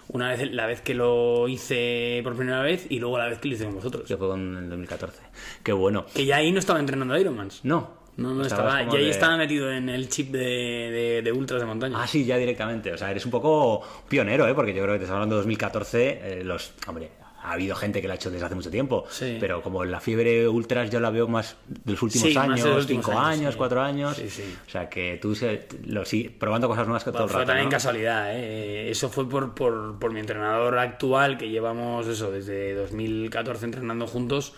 Una 0.08 0.30
vez 0.30 0.52
la 0.52 0.66
vez 0.66 0.80
que 0.82 0.94
lo 0.94 1.48
hice 1.48 2.20
por 2.22 2.36
primera 2.36 2.62
vez 2.62 2.86
y 2.88 2.98
luego 3.00 3.18
la 3.18 3.26
vez 3.26 3.38
que 3.38 3.48
lo 3.48 3.54
hice 3.54 3.64
con 3.64 3.74
vosotros. 3.74 4.04
Que 4.06 4.16
fue 4.16 4.32
en 4.34 4.56
el 4.56 4.68
2014. 4.70 5.20
Qué 5.62 5.72
bueno. 5.72 6.06
Que 6.14 6.24
ya 6.24 6.36
ahí 6.36 6.52
no 6.52 6.58
estaba 6.60 6.78
entrenando 6.78 7.14
a 7.14 7.20
Ironmans. 7.20 7.60
No. 7.64 8.05
No, 8.16 8.32
no 8.32 8.44
estaba. 8.46 8.82
Ya 8.84 8.98
ahí 8.98 9.04
de- 9.04 9.10
estaba 9.10 9.36
metido 9.36 9.70
en 9.70 9.88
el 9.88 10.08
chip 10.08 10.32
de, 10.32 10.38
de, 10.38 11.22
de 11.22 11.32
ultras 11.32 11.60
de 11.60 11.66
montaña. 11.66 11.96
Ah, 12.02 12.06
sí, 12.06 12.24
ya 12.24 12.36
directamente. 12.38 12.92
O 12.92 12.98
sea, 12.98 13.10
eres 13.10 13.24
un 13.24 13.30
poco 13.30 13.82
pionero, 14.08 14.48
¿eh? 14.48 14.54
Porque 14.54 14.72
yo 14.74 14.82
creo 14.82 14.94
que 14.94 14.98
te 15.00 15.04
estás 15.04 15.14
hablando 15.16 15.34
de 15.36 15.40
2014. 15.40 16.20
eh, 16.40 16.44
los, 16.44 16.72
hombre, 16.86 17.10
ha 17.42 17.52
habido 17.52 17.76
gente 17.76 18.00
que 18.00 18.08
lo 18.08 18.12
ha 18.14 18.16
hecho 18.16 18.30
desde 18.30 18.46
hace 18.46 18.54
mucho 18.54 18.70
tiempo. 18.70 19.04
Sí. 19.10 19.36
Pero 19.38 19.62
como 19.62 19.84
la 19.84 20.00
fiebre 20.00 20.48
ultras 20.48 20.90
yo 20.90 20.98
la 20.98 21.10
veo 21.10 21.28
más 21.28 21.56
de 21.68 21.92
los 21.92 22.02
últimos 22.02 22.28
Sí, 22.28 22.34
más 22.34 22.46
de 22.48 22.52
años, 22.54 22.66
los 22.66 22.78
últimos 22.84 23.04
cinco 23.04 23.18
años, 23.18 23.38
años, 23.40 23.52
sí. 23.52 23.58
cuatro 23.58 23.82
años. 23.82 24.16
Sí, 24.16 24.30
sí. 24.30 24.56
O 24.66 24.70
sea, 24.70 24.88
que 24.88 25.18
tú 25.20 25.34
se- 25.34 25.68
lo 25.86 26.04
sigues 26.04 26.32
probando 26.32 26.68
cosas 26.68 26.86
nuevas 26.86 27.04
que 27.04 27.12
todo 27.12 27.24
el 27.24 27.28
fue 27.28 27.40
rato, 27.40 27.48
también 27.48 27.66
¿no? 27.66 27.70
casualidad, 27.70 28.34
¿eh? 28.34 28.90
Eso 28.90 29.10
fue 29.10 29.28
por, 29.28 29.54
por, 29.54 29.98
por 29.98 30.12
mi 30.12 30.20
entrenador 30.20 30.78
actual, 30.78 31.36
que 31.36 31.50
llevamos 31.50 32.06
eso 32.08 32.30
desde 32.32 32.74
2014 32.74 33.66
entrenando 33.66 34.06
juntos. 34.06 34.54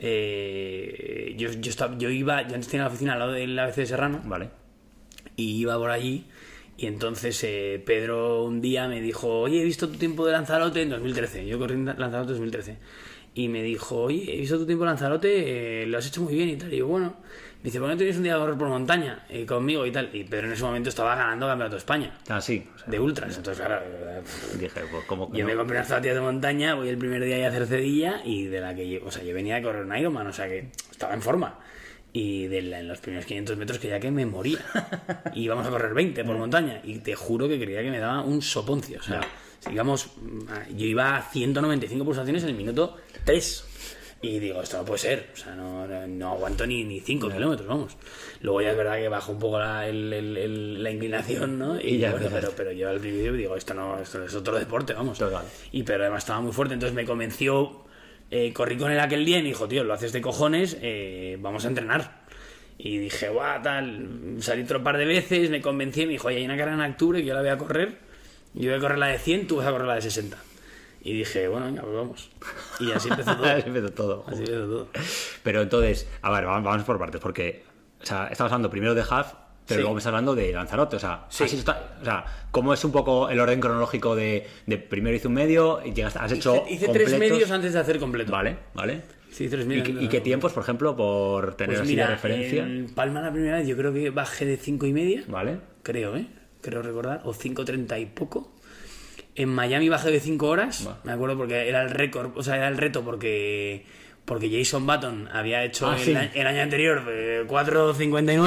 Eh, 0.00 1.34
yo, 1.36 1.52
yo, 1.52 1.70
estaba, 1.70 1.96
yo 1.98 2.10
iba, 2.10 2.42
yo 2.42 2.54
antes 2.54 2.68
tenía 2.68 2.84
la 2.84 2.88
oficina 2.88 3.12
al 3.12 3.18
lado 3.20 3.32
del 3.32 3.58
ABC 3.58 3.76
de 3.76 3.86
Serrano. 3.86 4.22
Vale. 4.24 4.50
y 5.36 5.60
iba 5.60 5.76
por 5.78 5.90
allí 5.90 6.24
y 6.80 6.86
entonces 6.86 7.38
eh, 7.44 7.82
Pedro 7.84 8.42
un 8.42 8.62
día 8.62 8.88
me 8.88 9.02
dijo, 9.02 9.28
oye, 9.40 9.60
he 9.60 9.64
visto 9.64 9.86
tu 9.86 9.98
tiempo 9.98 10.24
de 10.24 10.32
Lanzarote 10.32 10.80
en 10.80 10.88
2013, 10.88 11.46
yo 11.46 11.58
corrí 11.58 11.74
en 11.74 11.84
Lanzarote 11.84 12.32
en 12.32 12.38
2013 12.38 12.78
y 13.34 13.48
me 13.48 13.62
dijo, 13.62 13.96
oye, 13.96 14.34
he 14.34 14.40
visto 14.40 14.56
tu 14.56 14.64
tiempo 14.64 14.84
de 14.84 14.90
Lanzarote, 14.90 15.82
eh, 15.82 15.86
lo 15.86 15.98
has 15.98 16.06
hecho 16.06 16.22
muy 16.22 16.34
bien 16.34 16.48
y 16.48 16.56
tal, 16.56 16.72
y 16.72 16.78
yo, 16.78 16.86
bueno, 16.86 17.16
dice, 17.62 17.78
¿por 17.78 17.88
qué 17.88 17.94
no 17.94 17.98
tienes 17.98 18.16
un 18.16 18.22
día 18.22 18.34
a 18.36 18.38
correr 18.38 18.56
por 18.56 18.68
montaña 18.68 19.24
eh, 19.28 19.44
conmigo 19.46 19.84
y 19.86 19.92
tal? 19.92 20.10
Y 20.14 20.24
Pedro 20.24 20.46
en 20.48 20.52
ese 20.54 20.62
momento 20.62 20.88
estaba 20.88 21.14
ganando 21.14 21.46
Campeonato 21.46 21.74
de 21.76 21.78
España 21.78 22.18
Ah, 22.28 22.40
sí. 22.40 22.66
O 22.74 22.78
sea, 22.78 22.88
de 22.88 23.00
ultras, 23.00 23.36
entonces 23.36 23.64
claro, 23.64 23.84
eh, 23.86 24.22
dije, 24.58 24.80
pues, 24.90 25.04
¿cómo 25.06 25.30
que 25.30 25.38
yo 25.38 25.44
no? 25.44 25.50
me 25.50 25.56
compré 25.56 25.76
unas 25.76 25.88
zapatillas 25.88 26.14
de 26.16 26.20
montaña, 26.22 26.74
voy 26.74 26.88
el 26.88 26.98
primer 26.98 27.24
día 27.24 27.44
a 27.46 27.48
hacer 27.50 27.66
cedilla 27.66 28.20
y 28.24 28.44
de 28.46 28.60
la 28.60 28.74
que 28.74 29.02
o 29.04 29.10
sea, 29.10 29.22
yo 29.22 29.34
venía 29.34 29.56
a 29.56 29.62
correr 29.62 29.84
un 29.84 29.96
Ironman, 29.96 30.26
o 30.26 30.32
sea 30.32 30.46
que 30.48 30.70
estaba 30.90 31.14
en 31.14 31.22
forma. 31.22 31.58
Y 32.12 32.48
de 32.48 32.62
la- 32.62 32.80
en 32.80 32.88
los 32.88 32.98
primeros 32.98 33.24
500 33.24 33.56
metros 33.56 33.78
que 33.78 33.86
ya 33.88 34.00
que 34.00 34.10
me 34.10 34.26
moría. 34.26 34.58
Y 35.34 35.42
íbamos 35.44 35.64
a 35.64 35.70
correr 35.70 35.94
20 35.94 36.24
por 36.24 36.36
montaña. 36.36 36.80
Y 36.82 36.98
te 36.98 37.14
juro 37.14 37.46
que 37.48 37.56
creía 37.60 37.82
que 37.82 37.90
me 37.92 38.00
daba 38.00 38.22
un 38.22 38.42
soponcio. 38.42 38.98
O 38.98 39.02
sea, 39.02 39.20
digamos, 39.68 40.10
yo 40.76 40.86
iba 40.86 41.16
a 41.16 41.22
195 41.22 42.04
pulsaciones 42.04 42.42
en 42.42 42.48
el 42.48 42.56
minuto 42.56 42.96
3. 43.24 43.64
Y 44.22 44.38
digo, 44.38 44.60
esto 44.62 44.76
no 44.78 44.84
puede 44.84 44.98
ser. 44.98 45.30
O 45.32 45.36
sea, 45.36 45.54
no, 45.54 45.86
no, 46.06 46.32
aguanto 46.32 46.66
ni, 46.66 46.84
ni 46.84 47.00
5 47.00 47.30
kilómetros, 47.30 47.66
vamos. 47.66 47.96
Luego 48.42 48.60
ya 48.60 48.70
es 48.72 48.76
verdad 48.76 48.96
que 48.96 49.08
bajó 49.08 49.32
un 49.32 49.38
poco 49.38 49.58
la, 49.58 49.88
el- 49.88 50.12
el- 50.12 50.36
el- 50.36 50.82
la 50.82 50.90
inclinación, 50.90 51.58
¿no? 51.58 51.80
Y, 51.80 51.96
ya 51.98 52.10
bueno, 52.10 52.28
pero, 52.30 52.52
pero 52.54 52.70
yo 52.72 52.90
al 52.90 53.00
principio 53.00 53.32
digo, 53.32 53.56
esto 53.56 53.72
no, 53.72 53.98
esto 53.98 54.22
es 54.22 54.34
otro 54.34 54.58
deporte, 54.58 54.92
vamos. 54.92 55.18
Total. 55.18 55.44
Y 55.72 55.84
pero 55.84 56.02
además 56.04 56.24
estaba 56.24 56.40
muy 56.42 56.52
fuerte, 56.52 56.74
entonces 56.74 56.94
me 56.94 57.04
convenció. 57.06 57.84
eh, 58.30 58.52
corrí 58.52 58.76
con 58.76 58.92
él 58.92 59.00
aquel 59.00 59.24
día 59.24 59.38
y 59.38 59.42
me 59.42 59.48
dijo, 59.48 59.66
tío, 59.66 59.82
lo 59.84 59.92
haces 59.94 60.12
de 60.12 60.20
cojones, 60.20 60.76
eh, 60.82 61.36
vamos 61.40 61.64
a 61.64 61.68
entrenar. 61.68 62.20
Y 62.78 62.98
dije, 62.98 63.28
guau, 63.30 63.60
tal. 63.62 64.36
Salí 64.40 64.62
otro 64.62 64.82
par 64.82 64.98
de 64.98 65.04
veces, 65.06 65.50
me 65.50 65.60
convencí 65.62 66.02
y 66.02 66.06
me 66.06 66.12
dijo, 66.12 66.28
oye, 66.28 66.36
hay 66.36 66.44
una 66.44 66.56
carrera 66.56 66.84
en 66.84 66.92
octubre 66.92 67.20
que 67.20 67.26
yo 67.26 67.34
la 67.34 67.40
voy 67.40 67.48
a 67.50 67.58
correr. 67.58 67.98
Yo 68.54 68.68
voy 68.70 68.78
a 68.78 68.80
correr 68.80 68.98
la 68.98 69.06
de 69.08 69.18
100, 69.18 69.46
tú 69.46 69.56
vas 69.56 69.66
a 69.66 69.70
correr 69.72 69.86
la 69.88 69.94
de 69.96 70.02
60. 70.02 70.36
Y 71.02 71.14
dije, 71.14 71.48
bueno, 71.48 71.66
venga, 71.66 71.82
pues 71.82 71.94
vamos. 71.94 72.30
Y 72.80 72.92
así 72.92 73.08
empezó 73.08 73.34
todo. 73.36 73.46
Así 73.46 73.62
empezó 73.66 73.90
todo. 73.90 74.24
Así 74.26 74.38
empezó 74.40 74.66
todo. 74.66 74.88
Pero 75.42 75.62
entonces, 75.62 76.08
a 76.22 76.30
ver, 76.30 76.44
vamos, 76.44 76.84
por 76.84 76.98
partes, 76.98 77.20
porque 77.20 77.64
o 78.02 78.06
sea, 78.06 78.28
estamos 78.28 78.52
hablando 78.52 78.70
primero 78.70 78.94
de 78.94 79.02
Half, 79.02 79.32
pero 79.66 79.78
Sí. 79.78 79.82
luego 79.82 79.94
me 79.94 79.98
estás 79.98 80.08
hablando 80.10 80.34
de 80.34 80.52
Lanzarote. 80.52 80.96
O 80.96 80.98
sea, 80.98 81.24
Sí. 81.28 81.44
así 81.44 81.56
está- 81.56 81.96
o 82.00 82.04
sea, 82.04 82.24
¿cómo 82.50 82.74
es 82.74 82.84
un 82.84 82.92
poco 82.92 83.28
el 83.30 83.38
orden 83.40 83.60
cronológico 83.60 84.14
de, 84.16 84.46
de 84.66 84.78
primero 84.78 85.16
hice 85.16 85.28
un 85.28 85.34
medio 85.34 85.80
y 85.84 85.92
llegaste, 85.92 86.18
has 86.18 86.32
hecho 86.32 86.56
Hice, 86.66 86.74
hice 86.74 86.88
tres 86.88 87.18
medios 87.18 87.50
antes 87.50 87.72
de 87.72 87.78
hacer 87.78 87.98
completo. 87.98 88.32
Vale, 88.32 88.56
vale. 88.74 89.02
Sí, 89.30 89.48
tres 89.48 89.64
¿Y, 89.64 89.68
medios. 89.68 90.02
y 90.02 90.08
qué 90.08 90.20
tiempos, 90.20 90.52
por 90.52 90.64
ejemplo, 90.64 90.96
por 90.96 91.54
tener 91.54 91.70
Pues 91.76 91.80
así 91.82 91.90
mira, 91.92 92.06
de 92.06 92.10
referencia? 92.14 92.62
en 92.64 92.92
Palma 92.94 93.20
la 93.22 93.30
primera 93.32 93.58
vez 93.58 93.68
yo 93.68 93.76
creo 93.76 93.92
que 93.92 94.10
bajé 94.10 94.44
de 94.44 94.56
cinco 94.56 94.86
y 94.86 94.92
media. 94.92 95.22
Vale. 95.28 95.60
creo, 95.82 96.16
¿eh? 96.16 96.26
Creo 96.60 96.82
recordar, 96.82 97.22
o 97.24 97.32
5.30 97.32 97.98
y 98.00 98.06
poco. 98.06 98.52
En 99.40 99.48
Miami 99.48 99.88
bajé 99.88 100.10
de 100.10 100.20
5 100.20 100.46
horas, 100.48 100.86
Va. 100.86 100.98
me 101.04 101.12
acuerdo 101.12 101.36
porque 101.36 101.68
era 101.68 101.82
el 101.82 101.90
récord, 101.90 102.30
o 102.36 102.42
sea, 102.42 102.56
era 102.56 102.68
el 102.68 102.76
reto 102.76 103.02
porque 103.02 103.84
porque 104.26 104.48
Jason 104.48 104.86
Button 104.86 105.28
había 105.32 105.64
hecho 105.64 105.88
Ah, 105.90 105.96
el, 105.96 106.04
sí. 106.04 106.14
a- 106.14 106.30
el 106.32 106.46
año 106.46 106.60
anterior 106.62 107.02
eh, 107.08 107.44
4.59, 107.48 107.94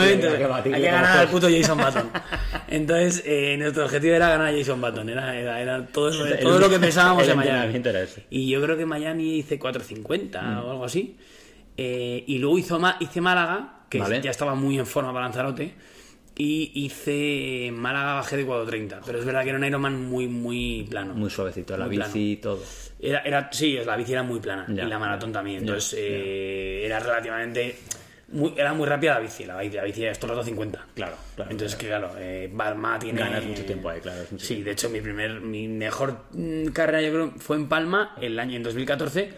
Sí, 0.08 0.14
entonces 0.14 0.40
hay 0.66 0.82
que 0.82 0.82
ganar 0.82 1.18
al 1.18 1.28
puto 1.28 1.50
Jason 1.50 1.78
Button. 1.84 2.10
Entonces, 2.70 3.24
eh, 3.26 3.56
nuestro 3.58 3.84
objetivo 3.86 4.14
era 4.16 4.30
ganar 4.30 4.54
a 4.54 4.58
Jason 4.58 4.80
Button, 4.80 5.10
era, 5.10 5.36
era, 5.38 5.62
era 5.62 5.86
todo, 5.88 6.10
eso- 6.10 6.26
El- 6.26 6.40
todo 6.40 6.60
lo 6.60 6.70
que 6.70 6.80
pensábamos 6.80 7.24
el 7.24 7.32
en 7.32 7.38
Miami. 7.38 7.82
Y 8.30 8.48
yo 8.50 8.62
creo 8.62 8.78
que 8.78 8.84
en 8.84 8.88
Miami 8.90 9.38
hice 9.40 9.60
4.50 9.60 10.42
Mm. 10.42 10.58
o 10.60 10.72
algo 10.72 10.86
así. 10.86 11.18
Eh, 11.76 12.24
y 12.28 12.38
luego 12.38 12.58
hizo, 12.60 12.80
hice 13.02 13.20
Málaga, 13.20 13.80
que 13.90 14.00
Vale. 14.00 14.22
ya 14.22 14.32
estaba 14.32 14.56
muy 14.56 14.78
en 14.80 14.86
forma 14.86 15.12
para 15.12 15.26
Lanzarote. 15.26 15.74
Y 16.36 16.72
hice 16.74 17.72
Málaga 17.72 18.16
bajé 18.16 18.38
de 18.38 18.48
4.30. 18.48 19.02
Pero 19.06 19.20
es 19.20 19.25
verdad 19.25 19.44
que 19.44 19.50
era 19.50 19.58
un 19.58 19.66
Ironman 19.66 20.10
muy, 20.10 20.28
muy 20.28 20.88
plano. 20.90 21.13
Muy 21.13 21.30
suavecito, 21.30 21.78
la 21.78 21.86
Muy 21.86 21.98
bici 21.98 22.32
y 22.32 22.36
todo. 22.38 22.60
Era, 23.00 23.20
era, 23.20 23.50
sí, 23.52 23.78
la 23.86 23.96
bici 23.96 24.13
era 24.13 24.24
muy 24.24 24.40
plana. 24.40 24.66
Ya, 24.68 24.84
y 24.84 24.88
la 24.88 24.98
maratón 24.98 25.32
también. 25.32 25.58
ya, 25.58 25.62
Entonces 25.62 26.00
eh, 26.00 26.84
era 26.86 27.00
relativamente. 27.00 27.75
Muy, 28.30 28.54
era 28.58 28.74
muy 28.74 28.88
rápida 28.88 29.13
la 29.13 29.20
bici. 29.20 29.46
La 29.46 29.60
bici, 29.60 29.75
la 29.75 29.84
bici 29.84 30.06
es 30.06 30.18
todo 30.18 30.32
el 30.32 30.38
rato 30.38 30.48
50. 30.48 30.88
Claro, 30.96 31.16
claro. 31.36 31.52
Entonces, 31.52 31.78
que 31.78 31.86
claro, 31.86 32.12
eh, 32.18 32.52
Palma 32.56 32.98
tiene. 32.98 33.20
Ganas 33.20 33.46
mucho 33.46 33.63
tiempo 33.66 33.90
ahí, 33.90 34.02
claro, 34.02 34.22
mucho 34.32 34.44
sí, 34.44 34.56
tiempo. 34.56 34.66
de 34.66 34.72
hecho, 34.72 34.90
mi 34.90 35.02
primer, 35.02 35.40
mi 35.42 35.68
mejor 35.68 36.24
mm, 36.32 36.68
carrera, 36.68 37.02
yo 37.04 37.12
creo, 37.12 37.32
fue 37.38 37.58
en 37.58 37.70
Palma, 37.70 38.16
el 38.20 38.40
año 38.40 38.56
en 38.56 38.63
2014, 38.63 39.34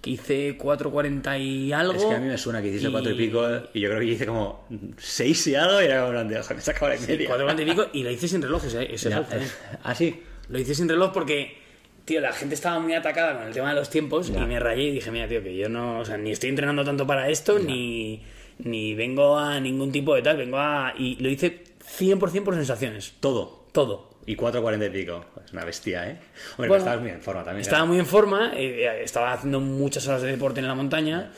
que 0.00 0.10
hice 0.10 0.56
4.40 0.56 1.38
y 1.40 1.72
algo. 1.72 1.92
Es 1.94 2.04
que 2.04 2.14
a 2.14 2.18
mí 2.18 2.26
me 2.26 2.38
suena 2.38 2.62
que 2.62 2.68
hiciste 2.68 2.88
y- 2.88 2.90
cuatro 2.92 3.10
y 3.12 3.14
pico 3.14 3.46
y 3.74 3.80
yo 3.80 3.88
creo 3.90 4.00
que 4.00 4.06
hice 4.06 4.26
como 4.26 4.66
seis 4.96 5.46
y 5.46 5.54
algo 5.54 5.80
y 5.80 5.84
era 5.84 6.00
como 6.00 6.12
grande, 6.12 6.38
ojo, 6.38 6.54
me 6.54 6.60
sacaba 6.60 6.88
la 6.94 6.98
Sí, 6.98 7.06
media. 7.12 7.28
4.40 7.30 7.62
y 7.62 7.64
pico, 7.70 7.86
y 7.92 8.02
la 8.02 8.10
hice 8.10 8.28
sin 8.28 8.40
relojes, 8.42 8.74
eh, 8.74 8.88
ese 8.94 9.10
Ya, 9.10 9.20
es 9.20 9.32
eh. 9.50 9.52
Ah, 9.82 9.94
sí. 9.94 10.22
Lo 10.48 10.58
hice 10.58 10.74
sin 10.74 10.88
reloj 10.88 11.12
porque, 11.12 11.56
tío, 12.04 12.20
la 12.20 12.32
gente 12.32 12.54
estaba 12.54 12.80
muy 12.80 12.94
atacada 12.94 13.38
con 13.38 13.46
el 13.48 13.52
tema 13.52 13.68
de 13.70 13.74
los 13.76 13.90
tiempos 13.90 14.32
Ya. 14.32 14.40
y 14.42 14.46
me 14.46 14.58
rayé 14.58 14.84
y 14.84 14.90
dije, 14.92 15.10
mira, 15.10 15.28
tío, 15.28 15.42
que 15.42 15.54
yo 15.56 15.68
no, 15.68 16.00
o 16.00 16.04
sea, 16.04 16.16
ni 16.16 16.30
estoy 16.32 16.48
entrenando 16.50 16.82
tanto 16.84 17.06
para 17.06 17.28
esto, 17.28 17.58
ni, 17.58 18.22
ni 18.58 18.94
vengo 18.94 19.38
a 19.38 19.60
ningún 19.60 19.92
tipo 19.92 20.14
de 20.14 20.22
tal, 20.22 20.36
vengo 20.38 20.58
a... 20.58 20.94
Y 20.98 21.16
lo 21.16 21.28
hice 21.28 21.62
100% 21.98 22.42
por 22.42 22.54
sensaciones, 22.54 23.14
Todo. 23.20 23.66
todo. 23.72 24.10
Y 24.26 24.36
4.40 24.36 24.86
y 24.86 24.90
pico. 24.90 25.24
Es 25.50 25.54
una 25.54 25.64
bestia, 25.64 26.08
¿eh? 26.08 26.16
Hombre, 26.52 26.68
Bueno, 26.68 26.76
estabas 26.76 27.00
muy 27.00 27.10
en 27.10 27.20
forma 27.20 27.42
también. 27.44 27.60
Estaba 27.62 27.84
muy 27.84 27.98
en 27.98 28.06
forma, 28.06 28.52
eh, 28.54 29.02
estaba 29.02 29.32
haciendo 29.32 29.58
muchas 29.58 30.06
horas 30.06 30.22
de 30.22 30.28
deporte 30.30 30.60
en 30.60 30.68
la 30.68 30.76
montaña 30.76 31.32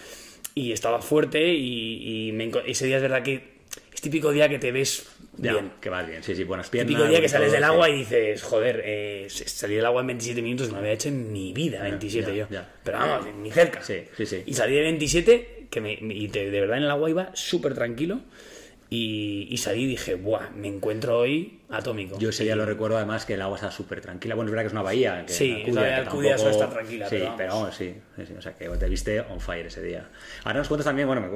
y 0.54 0.72
estaba 0.72 1.00
fuerte 1.00 1.42
y, 1.54 2.28
y 2.28 2.32
me 2.32 2.50
ese 2.66 2.84
día 2.84 2.96
es 2.96 3.02
verdad 3.02 3.22
que 3.22 3.52
es 3.94 4.00
típico 4.02 4.30
día 4.32 4.50
que 4.50 4.58
te 4.58 4.70
ves 4.70 5.06
Ya, 5.38 5.52
bien. 5.52 5.72
que 5.80 5.88
vas 5.88 6.06
bien. 6.06 6.22
Sí, 6.22 6.36
sí, 6.36 6.44
buenas 6.44 6.68
piernas. 6.68 6.88
Típico 6.90 7.08
día 7.08 7.22
que 7.22 7.28
sales 7.30 7.46
todo, 7.48 7.54
del 7.54 7.64
sí. 7.64 7.70
agua 7.72 7.88
y 7.88 7.98
dices, 8.00 8.42
joder, 8.42 8.82
eh, 8.84 9.26
salir 9.30 9.78
del 9.78 9.86
agua 9.86 10.02
en 10.02 10.08
27 10.08 10.42
minutos 10.42 10.68
no 10.68 10.74
lo 10.74 10.80
había 10.80 10.92
hecho 10.92 11.08
en 11.08 11.32
mi 11.32 11.54
vida, 11.54 11.82
27 11.82 12.30
ya, 12.32 12.36
yo. 12.36 12.46
ya. 12.50 12.70
Pero 12.84 12.98
vamos, 12.98 13.26
ni 13.40 13.50
cerca. 13.50 13.82
Sí, 13.82 14.02
sí, 14.14 14.26
sí. 14.26 14.42
Y 14.44 14.52
salí 14.52 14.74
de 14.74 14.82
27, 14.82 15.68
que 15.70 15.80
me, 15.80 15.94
y 15.94 16.26
de, 16.26 16.50
de 16.50 16.60
verdad 16.60 16.76
en 16.76 16.82
el 16.84 16.90
agua 16.90 17.08
iba 17.08 17.30
súper 17.34 17.72
tranquilo. 17.74 18.20
Y, 18.94 19.46
y 19.48 19.56
salí 19.56 19.84
y 19.84 19.86
dije, 19.86 20.16
buah, 20.16 20.50
me 20.50 20.68
encuentro 20.68 21.18
hoy 21.20 21.60
atómico. 21.70 22.18
Yo 22.18 22.28
ese 22.28 22.44
día 22.44 22.54
lo 22.56 22.66
recuerdo 22.66 22.98
además 22.98 23.24
que 23.24 23.32
el 23.32 23.40
agua 23.40 23.56
está 23.56 23.70
súper 23.70 24.02
tranquila. 24.02 24.34
Bueno, 24.34 24.48
es 24.48 24.52
verdad 24.52 24.64
que 24.64 24.66
es 24.66 24.72
una 24.74 24.82
bahía. 24.82 25.24
Que 25.24 25.32
Sí, 25.32 25.62
la 25.68 25.82
de 25.82 25.94
Alcudia, 25.94 26.36
tampoco- 26.36 26.38
suele 26.40 26.50
estar 26.52 26.70
tranquila, 26.70 27.08
Sí, 27.08 27.16
pero 27.38 27.52
vamos. 27.54 27.74
pero 27.78 27.92
sí, 27.92 28.26
sí, 28.26 28.34
O 28.36 28.42
sea, 28.42 28.52
que 28.54 28.68
te 28.68 28.88
viste 28.90 29.20
on 29.20 29.40
fire 29.40 29.64
ese 29.64 29.82
día. 29.82 30.10
Ahora 30.44 30.58
nos 30.58 30.68
cuentas 30.68 30.84
también, 30.84 31.08
bueno, 31.08 31.26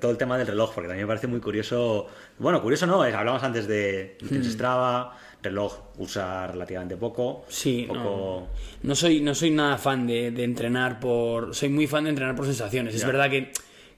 todo 0.00 0.12
el 0.12 0.16
tema 0.16 0.38
del 0.38 0.46
reloj, 0.46 0.72
porque 0.74 0.86
también 0.86 1.06
me 1.06 1.10
parece 1.10 1.26
muy 1.26 1.40
curioso. 1.40 2.06
Bueno, 2.38 2.62
curioso 2.62 2.86
no, 2.86 3.04
es, 3.04 3.12
hablamos 3.12 3.42
antes 3.42 3.66
de 3.66 4.16
Hmm. 4.22 4.28
tienes 4.28 4.52
Strava, 4.52 5.18
reloj 5.42 5.76
usa 5.98 6.46
relativamente 6.46 6.96
poco. 6.96 7.44
Sí, 7.48 7.86
poco... 7.88 7.98
no. 8.00 8.48
No 8.84 8.94
soy, 8.94 9.20
no 9.20 9.34
soy 9.34 9.50
nada 9.50 9.76
fan 9.76 10.06
de, 10.06 10.30
de 10.30 10.44
entrenar 10.44 11.00
por. 11.00 11.52
Soy 11.52 11.68
muy 11.68 11.88
fan 11.88 12.04
de 12.04 12.10
entrenar 12.10 12.36
por 12.36 12.46
sensaciones. 12.46 12.94
Es 12.94 13.04
verdad 13.04 13.28
que, 13.28 13.50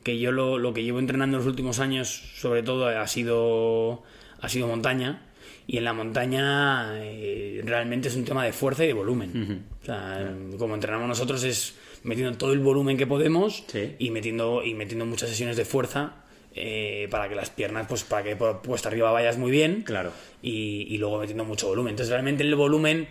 que 0.04 0.18
yo 0.18 0.30
lo, 0.30 0.58
lo 0.58 0.72
que 0.72 0.84
llevo 0.84 1.00
entrenando 1.00 1.36
en 1.38 1.42
los 1.44 1.50
últimos 1.50 1.80
años, 1.80 2.08
sobre 2.36 2.62
todo, 2.62 2.86
ha 2.86 3.06
sido, 3.08 4.02
ha 4.40 4.48
sido 4.48 4.68
montaña. 4.68 5.22
Y 5.66 5.78
en 5.78 5.84
la 5.84 5.94
montaña 5.94 6.90
eh, 7.02 7.62
realmente 7.64 8.08
es 8.08 8.16
un 8.16 8.24
tema 8.24 8.44
de 8.44 8.52
fuerza 8.52 8.84
y 8.84 8.88
de 8.88 8.92
volumen. 8.92 9.64
O 9.82 9.84
sea, 9.86 10.30
como 10.58 10.74
entrenamos 10.74 11.08
nosotros 11.08 11.42
es 11.42 11.74
metiendo 12.02 12.36
todo 12.36 12.52
el 12.52 12.58
volumen 12.60 12.98
que 12.98 13.06
podemos 13.06 13.64
Sí. 13.68 13.94
y 13.98 14.10
metiendo 14.10 14.62
y 14.62 14.74
metiendo 14.74 15.06
muchas 15.06 15.30
sesiones 15.30 15.56
de 15.56 15.64
fuerza 15.64 16.16
eh, 16.54 17.08
para 17.10 17.30
que 17.30 17.34
las 17.34 17.48
piernas, 17.48 17.86
pues 17.88 18.04
para 18.04 18.22
que 18.22 18.36
por 18.36 18.60
puesta 18.60 18.90
arriba 18.90 19.10
vayas 19.10 19.38
muy 19.38 19.50
bien 19.50 19.82
Claro. 19.82 20.12
y, 20.42 20.86
y 20.90 20.98
luego 20.98 21.18
metiendo 21.18 21.44
mucho 21.46 21.66
volumen. 21.68 21.92
Entonces, 21.92 22.10
realmente 22.12 22.42
el 22.42 22.54
volumen, 22.56 23.08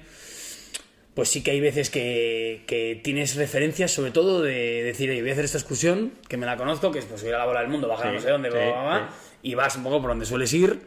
pues 1.14 1.30
sí 1.30 1.44
que 1.44 1.52
hay 1.52 1.60
veces 1.60 1.90
que, 1.90 2.64
que 2.66 3.00
tienes 3.04 3.36
referencias, 3.36 3.92
sobre 3.92 4.12
todo 4.12 4.42
de 4.42 4.84
decir, 4.84 5.10
voy 5.22 5.30
a 5.30 5.34
hacer 5.34 5.46
esta 5.46 5.58
excursión, 5.58 6.14
que 6.28 6.38
me 6.38 6.46
la 6.46 6.58
conozco, 6.58 6.92
que 6.92 7.00
es 7.00 7.06
pues 7.06 7.24
ir 7.24 7.34
a 7.36 7.40
la 7.40 7.46
bola 7.46 7.62
del 7.62 7.70
mundo, 7.70 7.88
bajar 7.88 8.08
a 8.08 8.10
Sí, 8.12 8.16
no 8.16 8.22
sé 8.22 8.30
dónde, 8.32 8.50
sí, 8.50 8.56
bla, 8.56 8.66
bla, 8.66 8.84
bla, 8.84 9.10
sí. 9.10 9.40
y 9.44 9.56
vas 9.56 9.76
un 9.76 9.84
poco 9.84 10.02
por 10.02 10.10
donde 10.10 10.26
sueles 10.26 10.52
ir. 10.54 10.80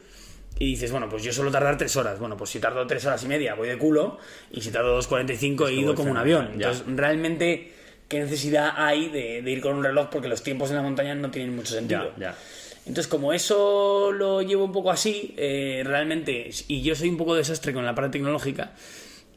Y 0.59 0.71
dices, 0.71 0.91
bueno, 0.91 1.09
pues 1.11 1.23
yo 1.23 1.33
suelo 1.33 1.51
tardar 1.51 1.77
tres 1.77 1.95
horas. 1.97 2.19
Bueno, 2.19 2.37
pues 2.37 2.49
si 2.49 2.61
tardo 2.61 2.87
tres 2.87 3.05
horas 3.05 3.23
y 3.23 3.29
media, 3.29 3.55
voy 3.55 3.69
de 3.69 3.77
culo. 3.77 4.19
Y 4.51 4.63
si 4.63 4.71
tardo 4.71 4.99
2.45, 4.99 5.69
he 5.69 5.75
ido 5.75 5.95
como 5.95 6.11
un 6.11 6.17
avión. 6.17 6.47
Ya. 6.57 6.71
Entonces, 6.71 6.85
realmente, 6.97 7.75
¿qué 8.09 8.21
necesidad 8.21 8.73
hay 8.75 9.11
de, 9.11 9.43
de 9.43 9.51
ir 9.51 9.61
con 9.61 9.75
un 9.75 9.85
reloj? 9.85 10.09
Porque 10.11 10.29
los 10.29 10.43
tiempos 10.43 10.71
en 10.71 10.77
la 10.77 10.83
montaña 10.83 11.15
no 11.15 11.31
tienen 11.31 11.55
mucho 11.55 11.75
sentido. 11.75 12.11
Ya, 12.17 12.31
ya. 12.31 12.39
Entonces, 12.87 13.07
como 13.07 13.35
eso 13.35 14.13
lo 14.13 14.41
llevo 14.41 14.65
un 14.65 14.73
poco 14.73 14.91
así, 14.91 15.35
eh, 15.37 15.83
realmente, 15.85 16.49
y 16.69 16.81
yo 16.83 16.95
soy 16.95 17.11
un 17.11 17.19
poco 17.19 17.35
desastre 17.35 17.75
con 17.75 17.85
la 17.85 17.95
parte 17.95 18.13
tecnológica, 18.13 18.73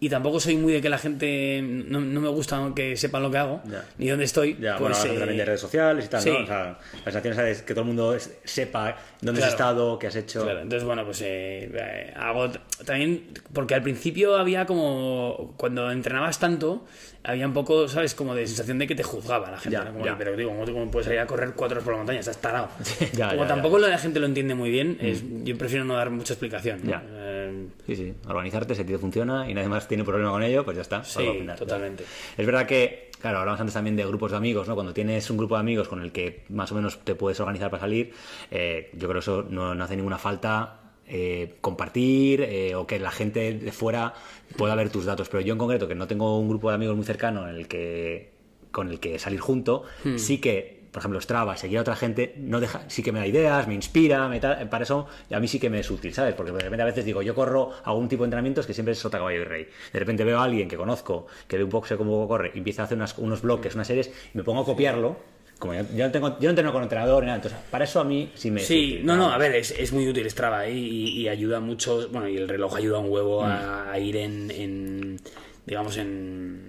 y 0.01 0.07
tampoco 0.09 0.39
soy 0.39 0.55
muy 0.55 0.71
de 0.73 0.81
que 0.81 0.89
la 0.89 0.97
gente, 0.97 1.61
no, 1.61 1.99
no 1.99 2.21
me 2.21 2.29
gusta 2.29 2.71
que 2.75 2.95
sepan 2.95 3.21
lo 3.21 3.29
que 3.31 3.37
hago, 3.37 3.61
Ya. 3.69 3.83
ni 3.97 4.07
dónde 4.07 4.25
estoy, 4.25 4.55
Ya, 4.59 4.77
pues, 4.77 4.97
bueno, 4.97 5.13
eh, 5.15 5.19
también 5.19 5.37
de 5.39 5.45
redes 5.45 5.59
sociales 5.61 6.05
y 6.05 6.07
tal, 6.07 6.21
sí. 6.21 6.29
¿no? 6.31 6.39
O 6.43 6.47
sea, 6.47 6.77
la 7.05 7.11
sensación 7.11 7.47
es 7.47 7.61
que 7.63 7.73
todo 7.73 7.81
el 7.81 7.87
mundo 7.87 8.15
sepa 8.45 8.95
dónde 9.21 9.43
has 9.43 9.49
estado, 9.49 9.99
qué 9.99 10.07
has 10.07 10.15
hecho. 10.15 10.43
Claro, 10.43 10.61
entonces, 10.61 10.85
bueno, 10.85 11.03
pues 11.05 11.21
eh, 11.21 11.69
eh, 11.73 12.13
hago 12.15 12.49
también, 12.85 13.25
porque 13.53 13.75
al 13.75 13.81
principio 13.83 14.37
había 14.37 14.65
como, 14.65 15.53
cuando 15.57 15.91
entrenabas 15.91 16.39
tanto, 16.39 16.85
había 17.21 17.45
un 17.45 17.53
poco, 17.53 17.89
¿sabes? 17.89 18.15
Como 18.15 18.33
de 18.33 18.47
sensación 18.47 18.79
de 18.79 18.87
que 18.87 18.95
te 18.95 19.03
juzgaba 19.03 19.51
la 19.51 19.57
gente. 19.59 19.77
Ya, 19.77 19.83
¿no? 19.83 19.91
Como. 19.99 20.17
Pero 20.17 20.37
digo, 20.37 20.51
¿cómo, 20.65 20.89
puedes 20.89 21.05
salir 21.07 21.19
a 21.19 21.27
correr 21.27 21.51
cuatro 21.53 21.75
horas 21.75 21.83
por 21.83 21.93
la 21.93 21.97
montaña? 21.97 22.21
Estás 22.21 22.37
tarado. 22.39 22.69
ya, 23.13 23.31
como 23.31 23.41
ya, 23.41 23.47
tampoco 23.49 23.77
la 23.79 23.97
gente 23.97 24.21
lo 24.21 24.25
entiende 24.25 24.55
muy 24.55 24.69
bien, 24.69 24.97
es- 25.01 25.23
yo 25.43 25.57
prefiero 25.57 25.83
no 25.83 25.95
dar 25.95 26.09
mucha 26.09 26.31
explicación. 26.33 26.79
¿no? 26.83 26.89
Ya. 26.91 27.03
Eh, 27.05 27.65
Sí, 27.85 27.95
sí, 27.95 28.13
organizarte, 28.27 28.75
si 28.75 28.83
te 28.83 28.97
funciona 28.99 29.49
y 29.49 29.53
nadie 29.55 29.67
más 29.67 29.87
tiene 29.89 30.05
problema 30.05 30.31
con 30.31 30.43
ello, 30.43 30.63
pues 30.63 30.77
ya 30.77 30.83
está. 30.83 31.03
Sí, 31.03 31.45
totalmente. 31.57 32.05
Es 32.37 32.45
verdad 32.45 32.65
que, 32.65 33.09
claro, 33.19 33.39
hablamos 33.39 33.59
antes 33.59 33.73
también 33.73 33.97
de 33.97 34.05
grupos 34.05 34.31
de 34.31 34.37
amigos, 34.37 34.69
¿no? 34.69 34.75
Cuando 34.75 34.93
tienes 34.93 35.29
un 35.29 35.35
grupo 35.35 35.55
de 35.55 35.59
amigos 35.59 35.89
con 35.89 36.01
el 36.01 36.13
que 36.13 36.43
más 36.49 36.71
o 36.71 36.75
menos 36.75 36.99
te 36.99 37.15
puedes 37.15 37.37
organizar 37.41 37.69
para 37.69 37.81
salir, 37.81 38.13
eh, 38.51 38.89
yo 38.93 39.09
creo 39.09 39.13
que 39.15 39.19
eso 39.19 39.45
no, 39.49 39.75
no 39.75 39.83
hace 39.83 39.97
ninguna 39.97 40.17
falta 40.17 40.79
eh, 41.07 41.55
compartir 41.59 42.41
eh, 42.41 42.75
o 42.75 42.85
que 42.85 42.99
la 42.99 43.11
gente 43.11 43.53
de 43.53 43.71
fuera 43.71 44.13
pueda 44.55 44.75
ver 44.75 44.89
tus 44.91 45.05
datos. 45.05 45.27
Pero 45.27 45.41
yo 45.41 45.53
en 45.53 45.59
concreto, 45.59 45.87
que 45.87 45.95
no 45.95 46.07
tengo 46.07 46.39
un 46.39 46.47
grupo 46.47 46.69
de 46.69 46.75
amigos 46.75 46.95
muy 46.95 47.05
cercano 47.05 47.49
en 47.49 47.55
el 47.55 47.67
que, 47.67 48.29
con 48.71 48.89
el 48.89 48.99
que 48.99 49.17
salir 49.19 49.39
junto, 49.39 49.83
Hmm. 50.03 50.17
sí 50.17 50.37
que 50.37 50.78
por 50.99 51.03
ejemplo, 51.03 51.21
Strava, 51.21 51.55
seguir 51.55 51.77
a 51.77 51.81
otra 51.81 51.95
gente, 51.95 52.33
no 52.39 52.59
deja, 52.59 52.81
sí 52.89 53.01
que 53.01 53.13
me 53.13 53.19
da 53.19 53.25
ideas, 53.27 53.65
me 53.69 53.73
inspira, 53.73 54.27
me 54.27 54.41
tal- 54.41 54.67
para 54.67 54.83
eso 54.83 55.07
a 55.31 55.39
mí 55.39 55.47
sí 55.47 55.57
que 55.57 55.69
me 55.69 55.79
es 55.79 55.89
útil, 55.89 56.13
¿sabes? 56.13 56.33
Porque 56.35 56.51
de 56.51 56.59
repente 56.59 56.81
a 56.81 56.85
veces 56.85 57.05
digo, 57.05 57.21
yo 57.21 57.33
corro 57.33 57.71
algún 57.85 58.09
tipo 58.09 58.23
de 58.23 58.27
entrenamientos 58.27 58.67
que 58.67 58.73
siempre 58.73 58.91
es 58.91 58.99
sota, 58.99 59.17
caballo 59.17 59.39
y 59.41 59.45
rey. 59.45 59.67
De 59.93 59.99
repente 59.99 60.25
veo 60.25 60.39
a 60.39 60.43
alguien 60.43 60.67
que 60.67 60.75
conozco, 60.75 61.27
que 61.47 61.57
ve 61.57 61.63
un 61.63 61.69
poco, 61.69 61.87
sé 61.87 61.95
cómo 61.95 62.27
corre, 62.27 62.51
y 62.53 62.57
empieza 62.57 62.81
a 62.81 62.85
hacer 62.85 62.97
unas- 62.97 63.17
unos 63.17 63.41
bloques, 63.41 63.75
unas 63.75 63.87
series, 63.87 64.07
y 64.33 64.37
me 64.37 64.43
pongo 64.43 64.61
a 64.61 64.65
copiarlo. 64.65 65.15
Como 65.57 65.73
yo, 65.73 65.81
yo 65.95 66.05
no 66.05 66.11
tengo, 66.11 66.29
yo 66.39 66.43
no 66.43 66.49
entreno 66.49 66.73
con 66.73 66.83
entrenador 66.83 67.23
ni 67.23 67.27
nada, 67.27 67.37
entonces 67.37 67.59
para 67.71 67.85
eso 67.85 68.01
a 68.01 68.03
mí 68.03 68.29
sí 68.35 68.51
me 68.51 68.59
es 68.61 68.67
Sí, 68.67 68.93
útil, 68.95 69.05
no, 69.05 69.15
no, 69.15 69.31
a 69.31 69.37
ver, 69.37 69.55
es, 69.55 69.71
es 69.71 69.93
muy 69.93 70.05
útil 70.07 70.29
Strava 70.29 70.65
¿eh? 70.67 70.73
y, 70.73 71.21
y 71.21 71.27
ayuda 71.29 71.61
mucho, 71.61 72.09
bueno, 72.11 72.27
y 72.27 72.35
el 72.37 72.47
reloj 72.49 72.75
ayuda 72.75 72.99
un 72.99 73.09
huevo 73.09 73.43
Mm. 73.43 73.45
a, 73.45 73.91
a 73.91 73.99
ir 73.99 74.17
en, 74.17 74.51
en, 74.51 75.19
digamos, 75.65 75.95
en, 75.97 76.68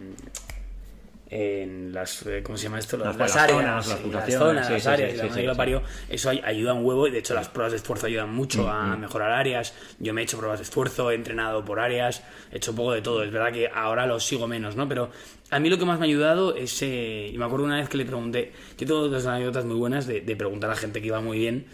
en 1.33 1.93
las 1.93 2.27
eh, 2.27 2.43
¿cómo 2.43 2.59
se 2.59 2.65
llama 2.65 2.79
esto? 2.81 2.97
las, 2.97 3.07
Las- 3.09 3.17
las 3.19 3.35
las 3.35 3.37
áreas, 3.45 3.57
zonas, 3.59 3.75
las 3.75 3.85
sí, 3.85 3.91
las 3.93 4.03
pulsaciones, 4.03 4.39
zonas, 4.39 4.67
sí, 4.67 4.73
las 4.73 4.83
sí, 4.83 4.89
áreas, 4.89 5.17
la 5.17 5.35
que 5.35 5.43
lo 5.47 5.57
parió, 5.57 5.83
eso 6.09 6.31
ay- 6.31 6.43
ayuda 6.45 6.75
un 6.75 6.85
huevo 6.85 7.07
y 7.07 7.11
de 7.13 7.19
hecho 7.19 7.35
las 7.35 7.49
pruebas 7.49 7.71
de 7.73 7.77
esfuerzo 7.77 8.07
ayudan 8.07 8.35
mucho 8.35 8.69
a 8.69 8.97
Mm, 8.97 9.01
mejorar 9.01 9.31
áreas. 9.33 9.73
Yo 10.01 10.13
me 10.13 10.21
he 10.21 10.25
hecho 10.25 10.39
pruebas 10.39 10.59
de 10.59 10.65
esfuerzo, 10.65 11.11
he 11.11 11.15
entrenado 11.15 11.65
por 11.65 11.79
áreas, 11.79 12.23
he 12.53 12.57
hecho 12.57 12.73
un 12.73 12.77
poco 12.79 12.93
de 12.93 13.03
todo. 13.03 13.23
Es 13.23 13.31
verdad 13.31 13.53
que 13.53 13.69
ahora 13.73 14.07
lo 14.07 14.19
sigo 14.19 14.49
menos, 14.49 14.75
¿no? 14.75 14.89
Pero 14.89 15.11
a 15.51 15.59
mí 15.61 15.71
lo 15.71 15.79
que 15.79 15.85
más 15.85 15.99
me 16.01 16.07
ha 16.07 16.09
ayudado 16.09 16.55
es, 16.57 16.83
eh, 16.83 17.31
y 17.33 17.39
me 17.39 17.45
acuerdo 17.45 17.65
una 17.67 17.77
vez 17.77 17.89
que 17.89 17.97
le 17.97 18.05
pregunté, 18.07 18.53
yo 18.79 18.87
tengo 18.87 19.09
dos 19.09 19.25
anécdotas 19.27 19.65
muy 19.65 19.77
buenas 19.77 20.07
de, 20.09 20.21
de 20.23 20.37
preguntar 20.37 20.71
a 20.71 20.75
gente 20.77 21.01
que 21.01 21.07
iba 21.09 21.21
muy 21.21 21.39
bien 21.39 21.67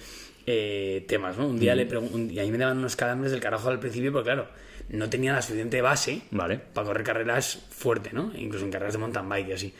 eh, 0.47 1.05
temas, 1.09 1.37
¿no? 1.39 1.47
Un 1.47 1.59
día 1.59 1.75
le 1.75 1.89
pregun- 1.89 2.31
y 2.31 2.39
a 2.39 2.43
mí 2.43 2.51
me 2.51 2.59
daban 2.59 2.79
unos 2.79 2.95
calambres 2.95 3.33
del 3.33 3.41
carajo 3.41 3.69
al 3.69 3.81
principio, 3.81 4.13
porque 4.13 4.27
claro, 4.27 4.49
no 4.89 5.11
tenía 5.11 5.33
la 5.33 5.43
suficiente 5.43 5.81
base 5.83 6.23
Vale. 6.31 6.59
para 6.59 6.87
correr 6.87 7.05
carreras 7.05 7.67
fuerte, 7.71 8.11
¿no? 8.13 8.33
Incluso 8.37 8.65
en 8.65 8.71
carreras 8.71 8.95
de 8.95 8.99
mountain 8.99 9.29
bike 9.29 9.49
y 9.49 9.53
así. 9.53 9.75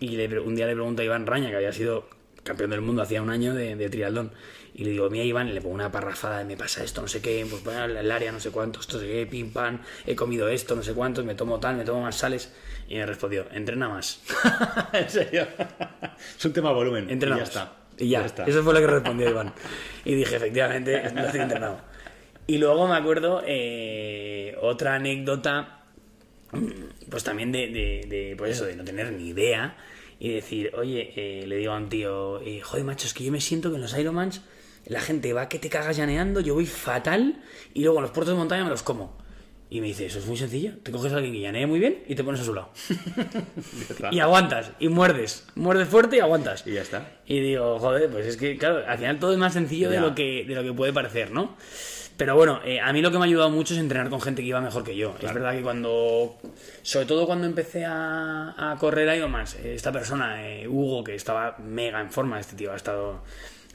Y 0.00 0.16
le 0.16 0.38
un 0.40 0.54
día 0.54 0.66
le 0.66 0.74
pregunto 0.74 1.02
a 1.02 1.04
Iván 1.04 1.26
Raña, 1.26 1.50
que 1.50 1.56
había 1.56 1.72
sido 1.72 2.08
campeón 2.42 2.70
del 2.70 2.82
mundo 2.82 3.02
hacía 3.02 3.22
un 3.22 3.30
año 3.30 3.54
de, 3.54 3.74
de 3.74 3.88
triatlón, 3.88 4.32
y 4.74 4.84
le 4.84 4.90
digo, 4.90 5.08
mira 5.08 5.24
Iván, 5.24 5.54
le 5.54 5.60
pongo 5.60 5.74
una 5.74 5.90
parrafada 5.90 6.38
de 6.38 6.44
me 6.44 6.56
pasa 6.56 6.82
esto, 6.84 7.00
no 7.00 7.08
sé 7.08 7.20
qué, 7.22 7.46
pues 7.48 7.62
bueno, 7.62 7.84
el 7.84 8.10
área, 8.10 8.32
no 8.32 8.40
sé 8.40 8.50
cuánto, 8.50 8.80
esto, 8.80 8.98
sé 8.98 9.06
qué, 9.06 9.26
pim, 9.26 9.52
pam, 9.52 9.80
he 10.04 10.16
comido 10.16 10.48
esto, 10.48 10.74
no 10.74 10.82
sé 10.82 10.94
cuántos, 10.94 11.24
me 11.24 11.34
tomo 11.34 11.60
tal, 11.60 11.76
me 11.76 11.84
tomo 11.84 12.02
más 12.02 12.16
sales, 12.16 12.52
y 12.88 12.96
me 12.96 13.06
respondió, 13.06 13.46
entrena 13.52 13.88
más, 13.88 14.20
en 14.92 15.08
serio. 15.08 15.46
es 16.36 16.44
un 16.44 16.52
tema 16.52 16.70
de 16.70 16.74
volumen. 16.74 17.08
entrena 17.08 17.36
y 17.36 17.38
ya 17.38 17.44
más. 17.44 17.48
está. 17.48 17.72
Y 17.96 18.08
ya, 18.08 18.24
está. 18.24 18.44
eso 18.44 18.62
fue 18.64 18.74
lo 18.74 18.80
que 18.80 18.86
respondió 18.88 19.30
Iván. 19.30 19.52
Y 20.04 20.16
dije, 20.16 20.36
efectivamente, 20.36 21.10
no 21.14 21.24
estoy 21.24 21.40
entrenado. 21.40 21.80
Y 22.46 22.58
luego 22.58 22.86
me 22.86 22.96
acuerdo 22.96 23.42
eh, 23.46 24.56
otra 24.60 24.96
anécdota 24.96 25.84
pues 27.08 27.24
también 27.24 27.52
de, 27.52 27.68
de, 27.68 28.06
de, 28.08 28.34
pues 28.36 28.52
eso, 28.52 28.64
de 28.64 28.76
no 28.76 28.84
tener 28.84 29.12
ni 29.12 29.28
idea 29.28 29.76
y 30.18 30.30
decir, 30.30 30.72
oye, 30.76 31.12
eh, 31.16 31.46
le 31.46 31.56
digo 31.56 31.72
a 31.72 31.76
un 31.76 31.88
tío, 31.88 32.40
eh, 32.40 32.60
joder, 32.60 32.84
macho, 32.84 33.06
es 33.06 33.14
que 33.14 33.24
yo 33.24 33.32
me 33.32 33.40
siento 33.40 33.70
que 33.70 33.76
en 33.76 33.82
los 33.82 33.96
Ironmans 33.96 34.42
la 34.86 35.00
gente 35.00 35.32
va 35.32 35.48
que 35.48 35.58
te 35.58 35.68
cagas 35.68 35.96
llaneando, 35.96 36.40
yo 36.40 36.54
voy 36.54 36.66
fatal 36.66 37.42
y 37.72 37.82
luego 37.82 37.98
en 37.98 38.02
los 38.02 38.10
puertos 38.10 38.34
de 38.34 38.38
montaña 38.38 38.64
me 38.64 38.70
los 38.70 38.82
como. 38.82 39.22
Y 39.70 39.80
me 39.80 39.88
dice, 39.88 40.06
eso 40.06 40.20
es 40.20 40.26
muy 40.26 40.36
sencillo, 40.36 40.72
te 40.82 40.92
coges 40.92 41.12
a 41.12 41.16
alguien 41.16 41.32
que 41.32 41.40
llanee 41.40 41.66
muy 41.66 41.80
bien 41.80 42.04
y 42.06 42.14
te 42.14 42.22
pones 42.22 42.40
a 42.42 42.44
su 42.44 42.54
lado. 42.54 42.70
y 44.12 44.20
aguantas, 44.20 44.70
y 44.78 44.88
muerdes, 44.88 45.46
muerdes 45.56 45.88
fuerte 45.88 46.16
y 46.16 46.20
aguantas. 46.20 46.64
Y 46.66 46.74
ya 46.74 46.82
está. 46.82 47.18
Y 47.26 47.40
digo, 47.40 47.78
joder, 47.80 48.08
pues 48.10 48.26
es 48.26 48.36
que, 48.36 48.56
claro, 48.56 48.84
al 48.86 48.98
final 48.98 49.18
todo 49.18 49.32
es 49.32 49.38
más 49.38 49.54
sencillo 49.54 49.90
de 49.90 50.00
lo, 50.00 50.14
que, 50.14 50.44
de 50.46 50.54
lo 50.54 50.62
que 50.62 50.72
puede 50.72 50.92
parecer, 50.92 51.32
¿no? 51.32 51.56
Pero 52.16 52.36
bueno, 52.36 52.60
eh, 52.64 52.80
a 52.80 52.92
mí 52.92 53.02
lo 53.02 53.10
que 53.10 53.18
me 53.18 53.24
ha 53.24 53.26
ayudado 53.26 53.50
mucho 53.50 53.74
es 53.74 53.80
entrenar 53.80 54.08
con 54.08 54.20
gente 54.20 54.42
que 54.42 54.48
iba 54.48 54.60
mejor 54.60 54.84
que 54.84 54.94
yo. 54.96 55.16
Es 55.20 55.34
verdad 55.34 55.52
que 55.52 55.62
cuando, 55.62 56.36
sobre 56.82 57.06
todo 57.06 57.26
cuando 57.26 57.46
empecé 57.46 57.84
a, 57.84 58.54
a 58.72 58.76
correr 58.78 59.16
Ironmans, 59.16 59.56
eh, 59.56 59.74
esta 59.74 59.90
persona, 59.90 60.48
eh, 60.48 60.68
Hugo, 60.68 61.02
que 61.02 61.14
estaba 61.16 61.56
mega 61.58 62.00
en 62.00 62.12
forma, 62.12 62.38
este 62.38 62.54
tío 62.54 62.72
ha 62.72 62.76
estado, 62.76 63.22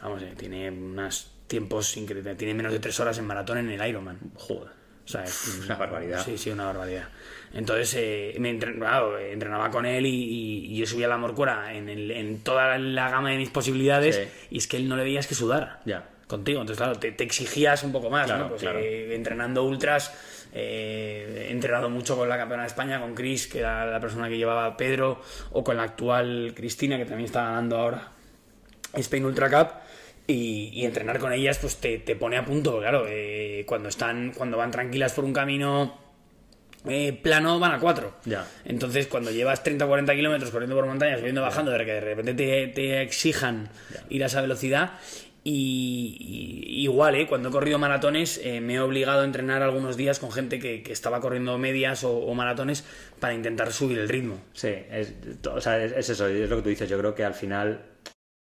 vamos, 0.01 0.21
eh, 0.23 0.33
tiene 0.37 0.71
unos 0.71 1.31
tiempos 1.47 1.97
increíbles, 1.97 2.37
tiene 2.37 2.53
menos 2.53 2.71
de 2.71 2.79
tres 2.79 2.97
horas 3.01 3.17
en 3.17 3.25
maratón 3.25 3.57
en 3.57 3.71
el 3.71 3.87
Ironman. 3.89 4.17
Joder. 4.35 4.69
O 5.03 5.07
sea, 5.11 5.23
es 5.25 5.61
Una 5.65 5.75
barbaridad. 5.75 6.23
Sí, 6.23 6.37
sí, 6.37 6.49
una 6.49 6.65
barbaridad. 6.65 7.09
Entonces, 7.53 7.93
eh, 7.97 8.35
me 8.39 8.51
entren- 8.57 8.77
claro, 8.77 9.17
eh, 9.17 9.33
entrenaba 9.33 9.69
con 9.71 9.85
él 9.85 10.05
y, 10.05 10.09
y- 10.11 10.65
y 10.73 10.77
yo 10.77 10.85
subía 10.85 11.07
la 11.09 11.17
morcuera 11.17 11.73
en, 11.73 11.89
el- 11.89 12.11
en 12.11 12.39
toda 12.43 12.77
la 12.77 13.09
gama 13.09 13.31
de 13.31 13.37
mis 13.37 13.49
posibilidades 13.49 14.15
Sí. 14.15 14.21
y 14.51 14.57
es 14.59 14.67
que 14.67 14.77
él 14.77 14.87
no 14.87 14.95
le 14.95 15.03
veías 15.03 15.25
que 15.27 15.35
sudar 15.35 15.81
Ya. 15.85 16.07
Contigo. 16.29 16.61
Entonces, 16.61 16.77
claro, 16.77 16.97
te, 16.99 17.11
te 17.11 17.23
exigías 17.23 17.83
un 17.83 17.91
poco 17.91 18.09
más, 18.09 18.27
Claro, 18.27 18.43
¿no? 18.43 18.49
Pues, 18.49 18.61
claro. 18.61 18.79
eh, 18.79 19.15
entrenando 19.15 19.63
ultras, 19.63 20.13
eh, 20.53 21.47
he 21.49 21.51
entrenado 21.51 21.89
mucho 21.89 22.15
con 22.15 22.29
la 22.29 22.37
campeona 22.37 22.63
de 22.63 22.67
España, 22.67 23.01
con 23.01 23.15
Chris, 23.15 23.47
que 23.47 23.59
era 23.59 23.85
la 23.87 23.99
persona 23.99 24.29
que 24.29 24.37
llevaba 24.37 24.65
a 24.67 24.77
Pedro, 24.77 25.21
o 25.51 25.63
con 25.63 25.75
la 25.75 25.83
actual 25.83 26.53
Cristina, 26.55 26.97
que 26.97 27.05
también 27.05 27.25
está 27.25 27.43
ganando 27.43 27.77
ahora 27.77 28.11
Spain 28.93 29.25
Ultra 29.25 29.49
Cup. 29.49 29.73
Y, 30.27 30.69
y 30.73 30.85
entrenar 30.85 31.17
con 31.17 31.33
ellas 31.33 31.57
pues 31.57 31.77
te, 31.77 31.97
te 31.97 32.15
pone 32.15 32.37
a 32.37 32.45
punto, 32.45 32.77
claro, 32.77 33.05
eh, 33.09 33.63
cuando 33.65 33.89
están, 33.89 34.31
cuando 34.37 34.57
van 34.57 34.69
tranquilas 34.69 35.11
por 35.13 35.25
un 35.25 35.33
camino 35.33 35.97
eh, 36.87 37.19
plano 37.23 37.59
van 37.59 37.71
a 37.71 37.79
4. 37.79 38.13
Ya. 38.25 38.45
Entonces, 38.63 39.07
cuando 39.07 39.31
llevas 39.31 39.63
30 39.63 39.85
o 39.85 39.87
40 39.87 40.13
kilómetros 40.13 40.51
corriendo 40.51 40.75
por 40.75 40.85
montañas, 40.85 41.19
subiendo, 41.19 41.41
bajando, 41.41 41.71
de 41.71 41.79
que 41.83 41.93
de 41.93 42.01
repente 42.01 42.33
te, 42.35 42.67
te 42.67 43.01
exijan 43.01 43.69
ir 44.09 44.23
a 44.23 44.27
esa 44.27 44.41
velocidad. 44.41 44.91
Y, 45.43 46.17
y- 46.19 46.81
igual, 46.83 47.15
¿eh? 47.15 47.27
cuando 47.27 47.49
he 47.49 47.51
corrido 47.51 47.79
maratones, 47.79 48.39
eh, 48.43 48.61
me 48.61 48.75
he 48.75 48.79
obligado 48.79 49.21
a 49.21 49.25
entrenar 49.25 49.61
algunos 49.61 49.95
días 49.97 50.19
con 50.19 50.31
gente 50.31 50.59
que, 50.59 50.83
que 50.83 50.91
estaba 50.91 51.21
corriendo 51.21 51.57
medias 51.57 52.03
o, 52.03 52.11
o 52.17 52.33
maratones 52.35 52.83
para 53.19 53.33
intentar 53.33 53.71
subir 53.71 53.99
el 53.99 54.09
ritmo. 54.09 54.39
Sí, 54.53 54.67
es, 54.91 55.13
o 55.51 55.61
sea, 55.61 55.83
es, 55.83 55.93
es 55.93 56.09
eso, 56.09 56.27
es 56.27 56.49
lo 56.49 56.57
que 56.57 56.61
tú 56.63 56.69
dices. 56.69 56.89
Yo 56.89 56.97
creo 56.97 57.15
que 57.15 57.23
al 57.23 57.33
final 57.33 57.85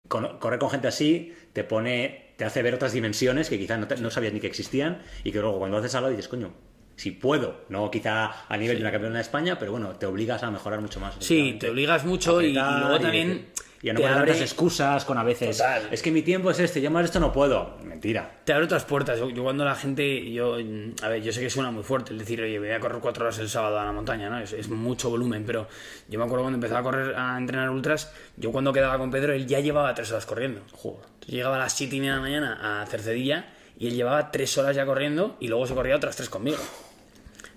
con- 0.08 0.38
correr 0.38 0.58
con 0.58 0.70
gente 0.70 0.88
así 0.88 1.32
te 1.52 1.64
pone, 1.64 2.34
te 2.36 2.44
hace 2.44 2.62
ver 2.62 2.74
otras 2.74 2.92
dimensiones 2.92 3.48
que 3.48 3.58
quizás 3.58 3.78
no, 3.78 3.86
no 4.00 4.10
sabías 4.10 4.32
ni 4.32 4.40
que 4.40 4.46
existían 4.48 5.02
y 5.24 5.30
que 5.32 5.40
luego 5.40 5.58
cuando 5.58 5.76
haces 5.76 5.94
algo 5.94 6.10
dices, 6.10 6.28
coño, 6.28 6.52
si 6.96 7.12
puedo, 7.12 7.60
no 7.68 7.90
quizá 7.92 8.44
a 8.48 8.56
nivel 8.56 8.76
de 8.78 8.82
una 8.82 8.90
campeona 8.90 9.16
de 9.16 9.22
España, 9.22 9.56
pero 9.56 9.70
bueno, 9.70 9.94
te 9.96 10.06
obligas 10.06 10.42
a 10.42 10.50
mejorar 10.50 10.80
mucho 10.80 10.98
más. 10.98 11.14
Sí, 11.20 11.56
te 11.60 11.70
obligas 11.70 12.04
mucho 12.04 12.42
y, 12.42 12.54
luego 12.54 12.98
también 12.98 13.46
Y 13.80 13.90
a 13.90 13.92
no 13.92 14.00
poner 14.00 14.16
abre, 14.16 14.32
tantas 14.32 14.50
excusas 14.50 15.04
con 15.04 15.18
a 15.18 15.22
veces. 15.22 15.56
Total. 15.56 15.88
Es 15.90 16.02
que 16.02 16.10
mi 16.10 16.22
tiempo 16.22 16.50
es 16.50 16.58
este, 16.58 16.80
yo 16.80 16.90
más 16.90 17.04
esto 17.04 17.20
no 17.20 17.32
puedo. 17.32 17.76
Mentira. 17.84 18.38
te 18.44 18.52
abre 18.52 18.64
otras 18.64 18.84
puertas. 18.84 19.18
Yo, 19.18 19.30
yo 19.30 19.44
cuando 19.44 19.64
la 19.64 19.74
gente, 19.74 20.30
yo, 20.32 20.56
a 21.02 21.08
ver, 21.08 21.22
yo 21.22 21.32
sé 21.32 21.40
que 21.40 21.48
suena 21.48 21.70
muy 21.70 21.84
fuerte 21.84 22.12
el 22.12 22.18
decir, 22.18 22.42
oye, 22.42 22.58
voy 22.58 22.70
a 22.70 22.80
correr 22.80 23.00
cuatro 23.00 23.24
horas 23.24 23.38
el 23.38 23.48
sábado 23.48 23.78
a 23.78 23.84
la 23.84 23.92
montaña, 23.92 24.28
¿no? 24.28 24.40
Es, 24.40 24.52
es 24.52 24.68
mucho 24.68 25.10
volumen, 25.10 25.44
pero 25.46 25.68
yo 26.08 26.18
me 26.18 26.24
acuerdo 26.24 26.44
cuando 26.44 26.56
empezaba 26.56 26.80
a 26.80 26.82
correr, 26.82 27.14
a 27.16 27.38
entrenar 27.38 27.70
ultras, 27.70 28.12
yo 28.36 28.50
cuando 28.50 28.72
quedaba 28.72 28.98
con 28.98 29.10
Pedro, 29.10 29.32
él 29.32 29.46
ya 29.46 29.60
llevaba 29.60 29.94
tres 29.94 30.10
horas 30.10 30.26
corriendo. 30.26 30.62
Joder. 30.72 31.06
Llegaba 31.26 31.56
a 31.56 31.60
las 31.60 31.72
siete 31.72 31.96
y 31.96 32.00
media 32.00 32.12
de 32.12 32.16
la 32.16 32.22
mañana 32.22 32.82
a 32.82 32.86
Cercedilla 32.86 33.46
y 33.78 33.86
él 33.86 33.94
llevaba 33.94 34.30
tres 34.32 34.56
horas 34.58 34.74
ya 34.74 34.84
corriendo 34.86 35.36
y 35.38 35.48
luego 35.48 35.66
se 35.66 35.74
corría 35.74 35.96
otras 35.96 36.16
tres 36.16 36.28
conmigo. 36.28 36.58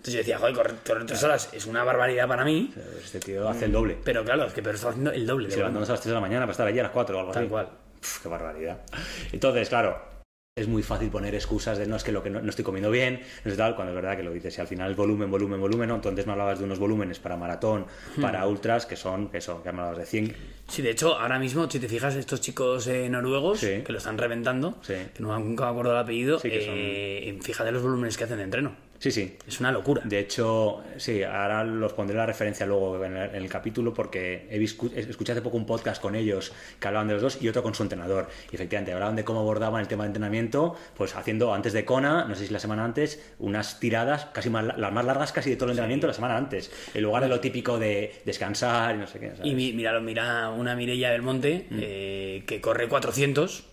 Entonces 0.01 0.13
yo 0.15 0.17
decía, 0.21 0.39
joder, 0.39 0.55
correr, 0.55 0.75
correr 0.83 1.05
tres 1.05 1.23
horas 1.23 1.49
es 1.53 1.67
una 1.67 1.83
barbaridad 1.83 2.27
para 2.27 2.43
mí, 2.43 2.73
Este 3.03 3.19
tío 3.19 3.47
hace 3.47 3.65
el 3.65 3.71
doble. 3.71 3.97
pero 4.03 4.23
claro, 4.25 4.45
es 4.45 4.53
que 4.53 4.63
Pedro 4.63 4.75
está 4.77 4.89
haciendo 4.89 5.11
el 5.11 5.27
doble. 5.27 5.45
Se 5.51 5.57
volumen. 5.57 5.59
levantamos 5.59 5.89
a 5.89 5.91
las 5.91 6.01
3 6.01 6.07
de 6.09 6.13
la 6.15 6.21
mañana 6.21 6.41
para 6.45 6.51
estar 6.53 6.65
allí 6.67 6.79
a 6.79 6.83
las 6.83 6.91
4 6.91 7.15
o 7.15 7.19
algo 7.19 7.31
Tal 7.33 7.43
así. 7.43 7.49
cual. 7.51 7.69
Uf, 8.01 8.21
qué 8.23 8.27
barbaridad. 8.27 8.81
Entonces, 9.31 9.69
claro, 9.69 10.01
es 10.57 10.67
muy 10.67 10.81
fácil 10.81 11.11
poner 11.11 11.35
excusas 11.35 11.77
de 11.77 11.85
no 11.85 11.95
es 11.97 12.03
que 12.03 12.11
lo 12.11 12.23
que 12.23 12.31
no, 12.31 12.41
no 12.41 12.49
estoy 12.49 12.65
comiendo 12.65 12.89
bien, 12.89 13.21
no 13.45 13.51
es 13.51 13.57
tal, 13.57 13.75
cuando 13.75 13.91
es 13.91 13.95
verdad 13.95 14.17
que 14.17 14.23
lo 14.23 14.31
dices. 14.33 14.57
Y 14.57 14.61
al 14.61 14.65
final 14.67 14.95
volumen, 14.95 15.29
volumen, 15.29 15.61
volumen, 15.61 15.87
¿no? 15.89 15.95
Entonces 15.95 16.25
me 16.25 16.31
hablabas 16.31 16.57
de 16.57 16.65
unos 16.65 16.79
volúmenes 16.79 17.19
para 17.19 17.37
maratón, 17.37 17.85
Hmm. 18.17 18.21
para 18.21 18.47
ultras, 18.47 18.87
que 18.87 18.95
son, 18.95 19.29
eso, 19.33 19.61
que 19.61 19.71
me 19.71 19.81
hablabas 19.81 19.99
de 19.99 20.05
100. 20.07 20.35
Sí, 20.67 20.81
de 20.81 20.89
hecho, 20.89 21.15
ahora 21.19 21.37
mismo, 21.37 21.69
si 21.69 21.79
te 21.79 21.87
fijas, 21.87 22.15
estos 22.15 22.41
chicos 22.41 22.87
eh, 22.87 23.07
noruegos 23.07 23.59
Sí. 23.59 23.83
que 23.85 23.91
lo 23.91 23.99
están 23.99 24.17
reventando, 24.17 24.79
Sí. 24.81 24.95
que 25.15 25.21
no, 25.21 25.37
nunca 25.37 25.65
me 25.65 25.69
acuerdo 25.69 25.91
el 25.91 25.99
apellido, 25.99 26.39
Sí, 26.39 26.49
que 26.49 26.65
son- 26.65 26.73
eh, 26.75 27.37
fíjate 27.43 27.71
los 27.71 27.83
volúmenes 27.83 28.17
que 28.17 28.23
hacen 28.23 28.37
de 28.37 28.43
entreno. 28.45 28.75
Sí, 29.01 29.09
sí. 29.09 29.35
Es 29.47 29.59
una 29.59 29.71
locura. 29.71 30.03
De 30.05 30.19
hecho, 30.19 30.83
sí, 30.97 31.23
ahora 31.23 31.63
los 31.63 31.91
pondré 31.93 32.15
la 32.15 32.27
referencia 32.27 32.67
luego 32.67 33.03
en 33.03 33.17
el, 33.17 33.29
en 33.31 33.35
el 33.43 33.49
capítulo 33.49 33.95
porque 33.95 34.47
he 34.51 34.63
escuché 34.63 35.31
hace 35.31 35.41
poco 35.41 35.57
un 35.57 35.65
podcast 35.65 35.99
con 35.99 36.13
ellos 36.13 36.53
que 36.79 36.87
hablaban 36.87 37.07
de 37.07 37.13
los 37.15 37.23
dos 37.23 37.41
y 37.41 37.49
otro 37.49 37.63
con 37.63 37.73
su 37.73 37.81
entrenador. 37.81 38.29
Y 38.51 38.55
efectivamente, 38.55 38.93
hablaban 38.93 39.15
de 39.15 39.23
cómo 39.23 39.39
abordaban 39.39 39.81
el 39.81 39.87
tema 39.87 40.03
de 40.03 40.09
entrenamiento, 40.09 40.75
pues 40.95 41.15
haciendo 41.15 41.51
antes 41.51 41.73
de 41.73 41.83
Kona, 41.83 42.25
no 42.25 42.35
sé 42.35 42.45
si 42.45 42.53
la 42.53 42.59
semana 42.59 42.85
antes, 42.85 43.19
unas 43.39 43.79
tiradas 43.79 44.25
casi 44.33 44.51
más, 44.51 44.63
la- 44.65 44.77
las 44.77 44.93
más 44.93 45.03
largas 45.03 45.31
casi 45.31 45.49
de 45.49 45.55
todo 45.55 45.65
el 45.65 45.71
entrenamiento 45.71 46.05
la 46.05 46.13
semana 46.13 46.37
antes, 46.37 46.71
en 46.93 47.01
lugar 47.01 47.23
de 47.23 47.29
lo 47.29 47.39
típico 47.39 47.79
de 47.79 48.21
descansar 48.23 48.93
y 48.93 48.99
no 48.99 49.07
sé 49.07 49.19
qué. 49.19 49.31
¿sabes? 49.31 49.45
Y 49.51 49.55
mi- 49.55 49.73
mira, 49.73 49.99
mira 49.99 50.51
una 50.51 50.75
Mirella 50.75 51.09
del 51.09 51.23
Monte 51.23 51.65
Mm. 51.71 51.79
eh, 51.81 52.43
que 52.45 52.61
corre 52.61 52.87
400, 52.87 53.63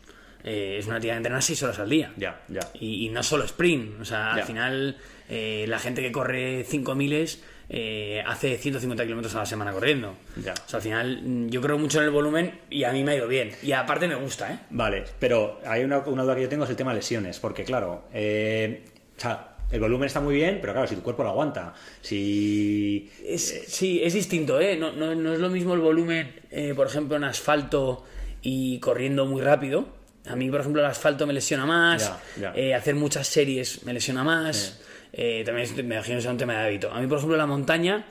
eh, 0.44 0.76
es 0.78 0.86
una 0.86 1.00
tía 1.00 1.12
que 1.12 1.16
entrena 1.18 1.42
6 1.42 1.62
horas 1.64 1.78
al 1.80 1.90
día. 1.90 2.14
Ya, 2.16 2.40
ya. 2.48 2.60
Y, 2.80 3.04
y 3.04 3.08
no 3.10 3.22
solo 3.22 3.44
sprint, 3.44 4.00
o 4.00 4.04
sea, 4.06 4.32
Ya. 4.36 4.40
al 4.40 4.42
final 4.44 4.96
eh, 5.28 5.64
la 5.68 5.78
gente 5.78 6.02
que 6.02 6.10
corre 6.12 6.64
5 6.68 6.94
miles 6.94 7.42
eh, 7.70 8.22
hace 8.26 8.56
150 8.56 9.04
kilómetros 9.04 9.34
a 9.34 9.40
la 9.40 9.46
semana 9.46 9.72
corriendo. 9.72 10.14
Ya. 10.42 10.52
O 10.54 10.68
sea, 10.68 10.78
al 10.78 10.82
final 10.82 11.20
mm, 11.22 11.48
yo 11.48 11.60
creo 11.60 11.76
mucho 11.78 11.98
en 11.98 12.04
el 12.06 12.10
volumen 12.10 12.60
y 12.70 12.84
a 12.84 12.92
mí 12.92 13.04
me 13.04 13.12
ha 13.12 13.16
ido 13.16 13.28
bien. 13.28 13.50
Y 13.62 13.72
aparte 13.72 14.08
me 14.08 14.14
gusta, 14.14 14.52
¿eh? 14.52 14.58
Vale, 14.70 15.04
pero 15.18 15.60
hay 15.66 15.84
una, 15.84 15.98
una 15.98 16.22
duda 16.22 16.34
que 16.34 16.42
yo 16.42 16.48
tengo 16.48 16.64
es 16.64 16.70
el 16.70 16.76
tema 16.76 16.92
de 16.92 16.96
lesiones, 17.00 17.38
porque 17.40 17.64
claro, 17.64 18.04
eh, 18.14 18.84
o 19.16 19.20
sea, 19.20 19.56
el 19.70 19.80
volumen 19.80 20.06
está 20.06 20.20
muy 20.20 20.34
bien, 20.34 20.58
pero 20.62 20.72
claro, 20.72 20.88
si 20.88 20.94
tu 20.96 21.02
cuerpo 21.02 21.24
lo 21.24 21.28
aguanta, 21.28 21.74
si... 22.00 23.10
Es- 23.24 23.64
sí, 23.68 24.00
es 24.02 24.14
distinto, 24.14 24.58
¿eh? 24.60 24.76
No, 24.76 24.92
no- 24.92 25.14
no 25.14 25.32
es 25.34 25.38
lo 25.38 25.50
mismo 25.50 25.74
el 25.74 25.80
volumen, 25.80 26.32
por 26.74 26.86
ejemplo, 26.86 27.16
en 27.16 27.24
asfalto 27.24 28.04
y 28.40 28.78
corriendo 28.80 29.26
muy 29.26 29.42
rápido. 29.42 29.86
A 30.26 30.36
mí, 30.36 30.50
por 30.50 30.60
ejemplo, 30.60 30.80
el 30.80 30.86
asfalto 30.86 31.26
me 31.26 31.32
lesiona 31.34 31.66
más, 31.66 32.12
Ya, 32.40 32.54
ya. 32.54 32.76
hacer 32.76 32.94
muchas 32.94 33.26
series 33.26 33.84
me 33.84 33.92
lesiona 33.92 34.24
más. 34.24 34.80
Eh, 35.20 35.42
también 35.44 35.64
es- 35.66 35.76
me 35.76 35.96
imagino 35.96 36.16
que 36.16 36.22
sea 36.22 36.30
un 36.30 36.38
tema 36.38 36.54
de 36.54 36.60
hábito. 36.60 36.90
A 36.92 37.00
mí, 37.00 37.06
por 37.08 37.18
ejemplo, 37.18 37.36
la 37.36 37.46
montaña, 37.46 38.06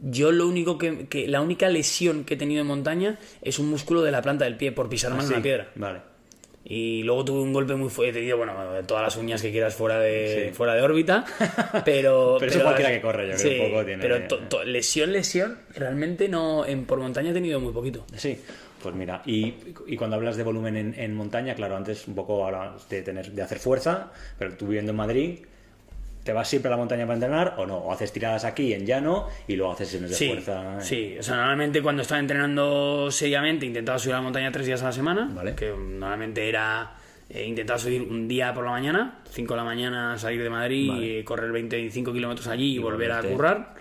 yo 0.00 0.32
lo 0.32 0.46
único 0.48 0.76
que, 0.76 1.06
que- 1.08 1.28
La 1.28 1.40
única 1.40 1.68
lesión 1.68 2.24
que 2.24 2.34
he 2.34 2.36
tenido 2.36 2.60
en 2.62 2.66
montaña 2.66 3.18
es 3.40 3.58
un 3.58 3.70
músculo 3.70 4.02
de 4.02 4.10
la 4.10 4.20
planta 4.20 4.44
del 4.44 4.56
pie 4.56 4.72
por 4.72 4.88
pisar 4.88 5.12
mal 5.12 5.20
Ah, 5.20 5.26
sí, 5.28 5.32
una 5.32 5.42
piedra. 5.42 5.68
Vale. 5.76 6.00
Y 6.66 7.02
luego 7.02 7.26
tuve 7.26 7.40
un 7.42 7.52
golpe 7.52 7.74
muy 7.74 7.90
fuerte, 7.90 8.10
he 8.10 8.20
tenido, 8.20 8.38
bueno, 8.38 8.54
todas 8.86 9.02
las 9.04 9.16
uñas 9.18 9.42
que 9.42 9.50
quieras 9.52 9.74
fuera 9.74 10.00
de, 10.00 10.46
Sí. 10.48 10.54
fuera 10.56 10.74
de 10.74 10.80
órbita, 10.80 11.22
pero... 11.84 12.36
Pero 12.40 12.50
eso 12.50 12.62
cualquiera 12.62 12.90
que 12.90 13.00
corre, 13.02 13.28
yo 13.28 13.36
creo, 13.36 13.64
un 13.66 13.70
poco 13.70 13.84
tiene- 13.84 14.02
Pero 14.02 14.22
to- 14.28 14.38
to- 14.48 14.64
lesión, 14.64 15.12
lesión, 15.12 15.58
realmente 15.74 16.26
no, 16.28 16.64
en, 16.66 16.86
por 16.86 16.98
montaña 17.00 17.30
he 17.32 17.34
tenido 17.34 17.60
muy 17.60 17.72
poquito. 17.74 18.06
Sí, 18.16 18.38
pues 18.82 18.94
mira, 18.94 19.20
y, 19.26 19.52
y 19.86 19.96
cuando 19.96 20.16
hablas 20.16 20.38
de 20.38 20.42
volumen 20.42 20.76
en, 20.78 20.94
en 20.98 21.14
montaña, 21.14 21.54
claro, 21.54 21.76
antes 21.76 22.08
un 22.08 22.14
poco 22.14 22.46
hablabas 22.46 22.88
de, 22.88 23.02
tener, 23.02 23.30
de 23.30 23.42
hacer 23.42 23.58
fuerza, 23.58 24.10
pero 24.38 24.56
tú 24.56 24.66
viviendo 24.66 24.92
en 24.92 24.96
Madrid, 24.96 25.38
¿te 26.24 26.32
vas 26.32 26.48
siempre 26.48 26.68
a 26.68 26.70
la 26.72 26.76
montaña 26.78 27.04
para 27.06 27.14
entrenar 27.14 27.54
o 27.58 27.66
no? 27.66 27.76
¿O 27.76 27.92
haces 27.92 28.10
tiradas 28.12 28.44
aquí 28.44 28.72
en 28.72 28.86
llano 28.86 29.28
y 29.46 29.54
luego 29.56 29.72
haces 29.72 29.88
sesiones 29.88 30.10
de 30.10 30.16
Sí, 30.16 30.28
fuerza? 30.28 30.80
sí, 30.80 31.16
o 31.18 31.22
sea, 31.22 31.36
normalmente 31.36 31.80
cuando 31.82 32.02
estaba 32.02 32.18
entrenando 32.18 33.10
seriamente 33.10 33.66
intentaba 33.66 33.98
subir 33.98 34.14
a 34.14 34.18
la 34.18 34.22
montaña 34.22 34.50
tres 34.50 34.66
días 34.66 34.82
a 34.82 34.86
la 34.86 34.92
semana, 34.92 35.30
Vale. 35.32 35.54
que 35.54 35.68
normalmente 35.70 36.48
era 36.48 36.94
eh, 37.30 37.44
intentar 37.44 37.78
subir 37.78 38.02
un 38.02 38.26
día 38.26 38.52
por 38.54 38.64
la 38.64 38.70
mañana, 38.70 39.18
5 39.30 39.54
de 39.54 39.58
la 39.58 39.64
mañana 39.64 40.18
salir 40.18 40.42
de 40.42 40.50
Madrid, 40.50 40.88
Vale. 40.90 41.18
y 41.20 41.24
correr 41.24 41.52
20-25 41.52 42.12
kilómetros 42.12 42.46
allí 42.48 42.72
y, 42.72 42.74
Y 42.76 42.78
volver 42.78 43.12
a 43.12 43.22
currar. 43.22 43.74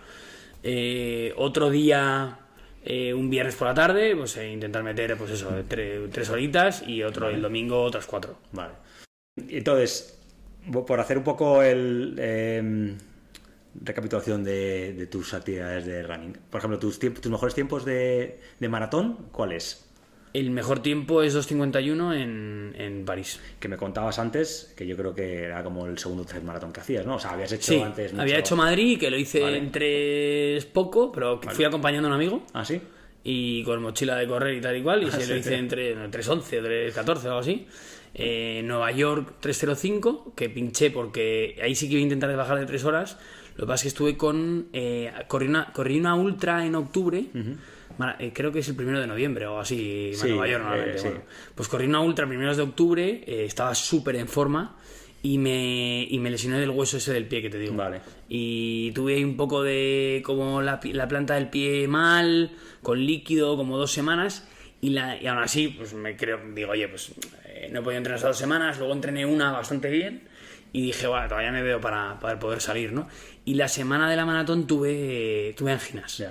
Eh, 0.63 1.33
otro 1.37 1.69
día, 1.69 2.37
eh, 2.85 3.13
un 3.13 3.29
viernes 3.29 3.55
por 3.55 3.67
la 3.67 3.73
tarde, 3.73 4.15
pues 4.15 4.37
eh, 4.37 4.49
intentar 4.51 4.81
meter, 4.83 5.17
pues 5.17 5.31
eso, 5.31 5.49
tre- 5.69 6.09
tres 6.11 6.29
horitas 6.29 6.83
y 6.87 7.03
otro 7.03 7.29
el 7.29 7.41
domingo 7.41 7.81
otras 7.83 8.05
cuatro. 8.05 8.37
Vale. 8.53 8.73
Entonces, 9.49 10.22
por 10.71 10.99
hacer 10.99 11.17
un 11.17 11.23
poco 11.23 11.61
el 11.63 12.15
eh, 12.17 12.95
recapitulación 13.83 14.43
de, 14.43 14.93
de 14.93 15.07
tus 15.07 15.33
actividades 15.33 15.85
de 15.85 16.03
running. 16.03 16.37
Por 16.49 16.59
ejemplo, 16.59 16.79
tus, 16.79 16.99
tiemp- 17.01 17.19
tus 17.19 17.31
mejores 17.31 17.55
tiempos 17.55 17.85
de, 17.85 18.39
de 18.59 18.69
maratón, 18.69 19.17
¿cuáles? 19.31 19.89
El 20.33 20.49
mejor 20.49 20.81
tiempo 20.81 21.21
es 21.21 21.35
2.51 21.35 22.15
en, 22.19 22.73
en 22.75 23.05
París. 23.05 23.39
Que 23.59 23.67
me 23.67 23.77
contabas 23.77 24.17
antes, 24.17 24.73
que 24.75 24.87
yo 24.87 24.97
creo 24.97 25.13
que 25.13 25.43
era 25.43 25.63
como 25.63 25.85
el 25.85 25.99
segundo 25.99 26.23
o 26.23 26.25
tercer 26.25 26.43
maratón 26.43 26.73
que 26.73 26.79
hacías, 26.81 27.05
¿no? 27.05 27.15
O 27.17 27.19
sea, 27.19 27.31
habías 27.31 27.51
hecho 27.51 27.71
Sí, 27.73 27.79
antes. 27.81 28.11
mucho- 28.13 28.21
había 28.23 28.39
hecho 28.39 28.55
Madrid, 28.55 28.99
que 28.99 29.11
lo 29.11 29.17
hice 29.17 29.41
Vale. 29.41 29.57
en 29.57 29.71
tres 29.71 30.65
poco, 30.65 31.11
pero 31.11 31.39
que 31.39 31.49
fui 31.51 31.65
acompañando 31.65 32.07
a 32.07 32.11
un 32.11 32.15
amigo 32.15 32.43
¿Ah, 32.53 32.65
sí? 32.65 32.81
y 33.23 33.63
con 33.63 33.79
mochila 33.83 34.15
de 34.15 34.27
correr 34.27 34.55
y 34.55 34.61
tal 34.61 34.75
y 34.75 34.81
cual, 34.81 35.03
y 35.03 35.05
Ah, 35.09 35.11
se 35.11 35.21
sí, 35.21 35.29
lo 35.31 35.37
hice 35.37 35.49
sí. 35.49 35.55
entre 35.55 35.93
no, 35.95 36.09
3.11 36.09 36.31
o 36.33 36.41
3.14 37.03 37.07
o 37.25 37.27
algo 37.27 37.37
así. 37.39 37.67
Eh, 38.15 38.61
Nueva 38.63 38.91
York 38.91 39.35
3.05, 39.41 40.33
que 40.35 40.49
pinché 40.49 40.91
porque 40.91 41.57
ahí 41.63 41.73
sí 41.75 41.87
que 41.87 41.93
iba 41.95 41.99
a 42.01 42.03
intentar 42.03 42.35
bajar 42.35 42.59
de 42.59 42.65
3 42.65 42.83
horas. 42.85 43.17
Lo 43.55 43.65
que 43.65 43.67
pasa 43.67 43.75
es 43.75 43.81
que 43.83 43.87
estuve 43.89 44.17
con... 44.17 44.67
eh, 44.73 45.11
corrí, 45.27 45.47
una, 45.47 45.71
corrí 45.73 45.99
una 45.99 46.15
ultra 46.15 46.65
en 46.65 46.75
octubre. 46.75 47.25
Mara- 47.97 48.15
eh, 48.19 48.31
creo 48.33 48.51
que 48.51 48.59
es 48.59 48.69
el 48.69 48.75
primero 48.75 48.99
de 48.99 49.05
noviembre 49.07 49.45
o 49.47 49.59
así, 49.59 50.11
Sí, 50.15 50.29
Nueva 50.29 50.47
York 50.47 50.61
eh, 50.61 50.63
normalmente. 50.67 50.97
sí. 50.99 51.07
bueno. 51.09 51.21
Pues 51.55 51.67
corrí 51.69 51.85
una 51.85 51.99
ultra 52.01 52.27
primeros 52.27 52.57
de 52.57 52.63
octubre, 52.63 53.23
eh, 53.27 53.45
estaba 53.45 53.75
súper 53.75 54.15
en 54.15 54.27
forma 54.27 54.75
y 55.21 55.37
me, 55.37 56.03
y 56.09 56.17
me 56.19 56.29
lesioné 56.31 56.59
del 56.59 56.71
hueso 56.71 56.97
ese 56.97 57.13
del 57.13 57.25
pie 57.27 57.41
que 57.43 57.49
te 57.51 57.59
digo. 57.59 57.75
Vale. 57.75 58.01
Y 58.29 58.91
tuve 58.93 59.15
ahí 59.15 59.23
un 59.23 59.37
poco 59.37 59.61
de 59.63 60.21
como 60.25 60.61
la, 60.61 60.79
la 60.83 61.07
planta 61.07 61.35
del 61.35 61.49
pie 61.49 61.87
mal, 61.87 62.51
con 62.81 63.03
líquido, 63.05 63.55
como 63.57 63.77
dos 63.77 63.91
semanas. 63.91 64.47
Y, 64.81 64.89
la, 64.89 65.21
y 65.21 65.27
aún 65.27 65.39
así, 65.39 65.69
pues 65.69 65.93
me 65.93 66.17
creo, 66.17 66.39
digo, 66.53 66.71
oye, 66.71 66.87
pues 66.89 67.13
eh, 67.65 67.69
no 67.71 67.79
he 67.79 67.83
podido 67.83 67.97
entrenar 67.97 68.17
esas 68.19 68.29
dos 68.31 68.37
semanas, 68.37 68.77
luego 68.77 68.93
entrené 68.93 69.25
una 69.25 69.51
bastante 69.51 69.89
bien. 69.89 70.27
Y 70.71 70.81
dije, 70.87 71.05
bueno, 71.05 71.27
todavía 71.27 71.51
me 71.51 71.61
veo 71.61 71.79
para, 71.79 72.19
para 72.19 72.39
poder 72.39 72.59
salir, 72.59 72.93
¿no? 72.93 73.07
Y 73.45 73.53
la 73.55 73.67
semana 73.67 74.09
de 74.09 74.15
la 74.15 74.25
maratón 74.25 74.65
tuve, 74.65 75.53
tuve 75.55 75.71
anginas 75.71 76.23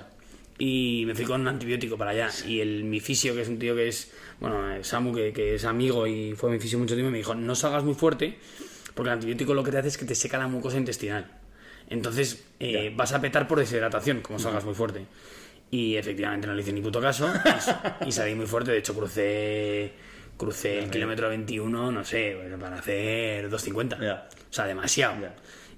y 0.59 1.03
me 1.05 1.15
fui 1.15 1.25
con 1.25 1.41
un 1.41 1.47
antibiótico 1.47 1.97
para 1.97 2.11
allá. 2.11 2.29
Y 2.47 2.59
el, 2.59 2.83
mi 2.83 2.99
fisio, 2.99 3.33
que 3.33 3.41
es 3.41 3.47
un 3.47 3.59
tío 3.59 3.75
que 3.75 3.87
es, 3.87 4.13
bueno, 4.39 4.73
eh, 4.73 4.83
Samu, 4.83 5.13
que, 5.13 5.33
que 5.33 5.55
es 5.55 5.65
amigo 5.65 6.05
y 6.07 6.33
fue 6.33 6.51
mi 6.51 6.59
fisio 6.59 6.77
mucho 6.79 6.93
tiempo, 6.93 7.11
me 7.11 7.17
dijo, 7.17 7.35
no 7.35 7.55
salgas 7.55 7.83
muy 7.83 7.95
fuerte, 7.95 8.37
porque 8.93 9.09
el 9.09 9.13
antibiótico 9.13 9.53
lo 9.53 9.63
que 9.63 9.71
te 9.71 9.79
hace 9.79 9.87
es 9.89 9.97
que 9.97 10.05
te 10.05 10.15
seca 10.15 10.37
la 10.37 10.47
mucosa 10.47 10.77
intestinal. 10.77 11.29
Entonces 11.89 12.45
eh, 12.59 12.93
vas 12.95 13.13
a 13.13 13.21
petar 13.21 13.47
por 13.47 13.59
deshidratación, 13.59 14.21
como 14.21 14.39
salgas 14.39 14.63
muy 14.65 14.73
fuerte. 14.73 15.05
Y 15.71 15.95
efectivamente 15.95 16.47
no 16.47 16.53
le 16.53 16.61
hice 16.61 16.71
ni 16.71 16.81
puto 16.81 17.01
caso 17.01 17.33
y, 18.05 18.09
y 18.09 18.11
salí 18.11 18.35
muy 18.35 18.45
fuerte. 18.45 18.71
De 18.71 18.77
hecho, 18.77 18.93
crucé, 18.93 19.91
crucé 20.37 20.79
el 20.79 20.89
kilómetro 20.89 21.29
21, 21.29 21.91
no 21.91 22.03
sé, 22.03 22.35
bueno, 22.35 22.57
para 22.59 22.77
hacer 22.77 23.49
2.50. 23.49 23.99
Ya. 24.01 24.27
O 24.49 24.53
sea, 24.53 24.65
demasiado. 24.65 25.15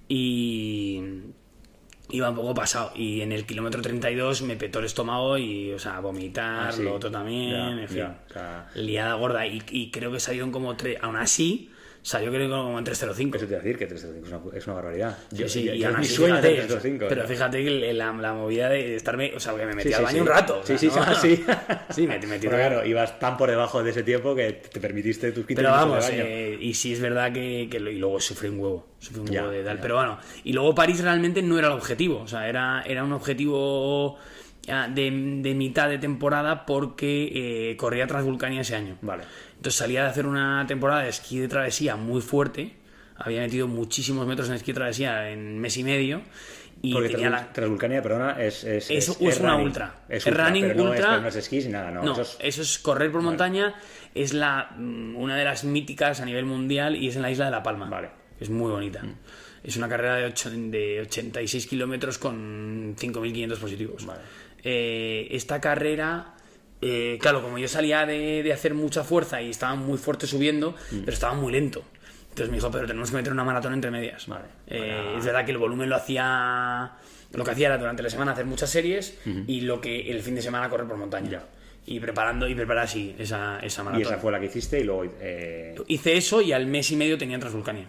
Y 0.08 1.02
iba 2.10 2.30
un 2.30 2.36
poco 2.36 2.54
pasado. 2.54 2.92
Y 2.96 3.22
en 3.22 3.32
el 3.32 3.46
kilómetro 3.46 3.82
32 3.82 4.42
me 4.44 4.56
petó 4.56 4.80
el 4.80 4.86
estómago 4.86 5.38
y, 5.38 5.72
o 5.74 5.80
sea, 5.80 6.00
vomitar, 6.00 6.68
Ah, 6.70 6.72
sí. 6.72 6.84
lo 6.84 6.94
otro 6.94 7.10
también, 7.12 7.80
en 7.80 7.88
fin. 7.88 8.08
Liada 8.76 9.14
gorda. 9.16 9.48
Y, 9.48 9.62
y 9.72 9.92
creo 9.92 10.12
que 10.12 10.20
salieron 10.20 10.52
como 10.52 10.76
tres. 10.78 10.98
Aún 11.02 11.16
así, 11.16 11.72
salió 12.06 12.30
creo 12.30 12.44
que 12.48 12.50
como 12.54 12.78
en 12.78 12.86
3.05. 12.86 13.36
Eso 13.36 13.46
te 13.48 13.52
iba 13.54 13.60
a 13.60 13.64
decir 13.64 13.78
que 13.80 13.88
305 13.88 14.28
es 14.28 14.32
una, 14.32 14.58
es 14.60 14.68
una 14.68 14.76
barbaridad. 14.76 15.18
Sí, 15.34 15.50
sí, 15.50 15.64
yo- 15.64 15.74
y 15.74 15.80
yo- 15.80 15.88
aún 15.88 15.96
así, 15.98 16.14
sueño 16.14 16.36
fíjate, 16.36 16.48
hacer 16.60 16.68
305, 16.68 17.06
pero 17.10 17.28
fíjate 17.28 17.64
que 17.64 17.94
la, 17.94 18.14
la 18.14 18.34
movida 18.34 18.70
de 18.70 18.96
estarme, 18.96 19.34
o 19.36 19.40
sea, 19.40 19.56
que 19.56 19.66
me 19.66 19.74
metí 19.74 19.90
Sí, 19.90 19.96
al 19.96 20.04
baño 20.04 20.14
sí. 20.16 20.22
un 20.22 20.28
rato. 20.28 20.60
o 20.60 20.64
Sí, 20.64 20.78
sea, 20.78 20.78
sí, 20.78 20.90
sí, 21.38 21.44
¿no? 21.48 21.56
sí. 21.90 22.08
Me 22.08 22.20
metí 22.20 22.46
Pero 22.48 22.58
claro, 22.58 22.86
ibas 22.86 23.18
tan 23.18 23.38
por 23.38 23.50
debajo 23.50 23.82
de 23.84 23.90
ese 23.90 24.04
tiempo 24.04 24.36
que 24.36 24.54
te 24.54 24.80
permitiste 24.80 25.32
tus 25.32 25.48
15 25.48 25.56
Pero 25.56 25.72
vamos, 25.72 26.06
de 26.08 26.12
baño. 26.12 26.24
eh, 26.28 26.58
y 26.62 26.74
sí 26.76 26.94
es 26.94 27.00
verdad 27.02 27.34
que, 27.34 27.68
que 27.72 27.80
lo- 27.80 27.90
y 27.90 27.98
luego 27.98 28.20
sufrí 28.20 28.50
un 28.50 28.60
huevo, 28.60 28.86
sufrí 29.00 29.22
un 29.22 29.28
Ya, 29.28 29.42
huevo 29.42 29.52
de 29.54 29.64
tal. 29.64 29.78
ya. 29.78 29.82
Pero 29.82 29.96
bueno, 29.96 30.20
y 30.44 30.54
luego 30.54 30.76
París 30.76 31.02
realmente 31.02 31.42
no 31.42 31.58
era 31.58 31.70
el 31.70 31.74
objetivo, 31.74 32.20
o 32.22 32.28
sea, 32.28 32.48
era, 32.48 32.84
era 32.86 33.04
un 33.04 33.14
objetivo 33.14 34.18
ah, 34.70 34.88
de, 34.94 35.10
de 35.42 35.54
mitad 35.56 35.90
de 35.90 35.98
temporada 35.98 36.66
porque 36.68 37.72
eh, 37.72 37.78
corría 37.78 38.06
Transvulcania 38.08 38.62
ese 38.62 38.76
año. 38.76 38.98
Vale. 39.02 39.24
Entonces 39.66 39.80
salía 39.80 40.04
de 40.04 40.10
hacer 40.10 40.28
una 40.28 40.64
temporada 40.68 41.02
de 41.02 41.10
esquí 41.10 41.40
de 41.40 41.48
travesía 41.48 41.96
muy 41.96 42.22
fuerte, 42.22 42.74
había 43.16 43.42
metido 43.42 43.68
muchísimos 43.68 44.28
metros 44.28 44.48
en 44.48 44.54
esquí 44.54 44.74
de 44.74 44.76
travesía 44.76 45.32
en 45.32 45.58
mes 45.58 45.76
y 45.78 45.84
medio 45.84 46.22
y 46.84 46.94
Porque 46.94 47.10
tenía 47.10 47.30
Trans- 47.30 47.48
la... 47.48 47.54
Transvulcania, 47.54 48.04
perdona, 48.04 48.40
es, 48.44 48.64
es, 48.64 48.92
Es, 48.92 49.10
es 49.20 49.40
una 49.40 49.56
ultra. 49.58 50.04
Es, 50.08 50.24
ultra, 50.28 50.46
running 50.50 50.68
pero 50.68 50.84
no 50.84 50.90
ultra. 50.92 51.18
No 51.20 51.28
es 51.30 51.36
esquí 51.36 51.62
ni 51.64 51.70
nada, 51.70 51.90
no. 51.90 52.04
No, 52.04 52.12
eso 52.12 52.22
es- 52.22 52.38
eso 52.42 52.62
es 52.62 52.78
correr 52.78 53.12
por 53.12 53.24
montaña, 53.24 53.74
es 54.14 54.34
la 54.36 54.70
mm, 54.78 55.16
una 55.16 55.36
de 55.36 55.46
las 55.46 55.64
míticas 55.64 56.22
a 56.22 56.26
nivel 56.26 56.46
mundial 56.46 56.96
y 56.96 57.08
es 57.08 57.16
en 57.16 57.24
la 57.24 57.32
isla 57.32 57.46
de 57.46 57.52
La 57.52 57.64
Palma. 57.64 57.90
Vale. 57.90 58.10
Es 58.40 58.52
muy 58.52 58.70
bonita. 58.70 59.02
Es 59.64 59.78
una 59.78 59.90
carrera 59.90 60.18
de, 60.18 60.26
ocho- 60.26 60.52
de 60.52 61.02
86 61.02 61.66
kilómetros 61.66 62.20
con 62.20 62.96
5.500 62.96 63.58
positivos. 63.58 64.06
Vale. 64.06 64.20
Eh, 64.64 65.28
esta 65.32 65.60
carrera, 65.60 66.35
eh, 66.88 67.18
claro, 67.20 67.42
como 67.42 67.58
yo 67.58 67.68
salía 67.68 68.06
de, 68.06 68.44
de 68.44 68.54
hacer 68.54 68.74
mucha 68.74 69.04
fuerza 69.04 69.42
y 69.42 69.50
estaba 69.50 69.76
muy 69.76 69.98
fuerte 69.98 70.28
subiendo, 70.28 70.76
pero 70.90 71.12
estaba 71.12 71.34
muy 71.34 71.52
lento. 71.52 71.84
Entonces 72.30 72.50
me 72.50 72.58
dijo, 72.58 72.70
pero 72.70 72.86
tenemos 72.86 73.10
que 73.12 73.18
meter 73.18 73.32
una 73.32 73.44
maratón 73.46 73.74
entre 73.74 73.92
medias. 73.92 74.28
Vale. 74.28 74.46
Eh, 74.68 74.80
Para- 74.80 75.18
Es 75.18 75.26
verdad 75.26 75.46
que 75.46 75.52
el 75.52 75.58
volumen 75.58 75.90
lo 75.90 75.96
hacía. 75.96 76.92
Lo 77.34 77.44
que 77.44 77.52
hacía 77.52 77.68
era 77.68 77.78
durante 77.78 78.04
la 78.04 78.10
semana 78.10 78.32
hacer 78.34 78.46
muchas 78.46 78.70
series 78.70 79.18
y 79.48 79.62
lo 79.62 79.82
que 79.82 80.10
el 80.12 80.22
fin 80.22 80.36
de 80.36 80.42
semana 80.42 80.70
correr 80.70 80.88
por 80.88 80.98
montaña. 80.98 81.30
Ya. 81.30 81.46
Y 81.88 82.00
preparando 82.00 82.48
y 82.48 82.56
preparar 82.56 82.86
así 82.86 83.16
esa, 83.20 83.60
esa 83.60 83.84
maratón. 83.84 84.02
Y 84.02 84.06
esa 84.06 84.18
fue 84.18 84.32
la 84.32 84.40
que 84.40 84.48
hiciste 84.48 84.80
y 84.80 84.84
luego... 84.84 85.06
Eh... 85.20 85.76
Hice 85.88 86.18
eso 86.18 86.42
y 86.42 86.52
al 86.52 86.66
mes 86.68 86.90
y 86.92 86.96
medio 86.96 87.18
tenía 87.18 87.38
Transvulcania. 87.40 87.88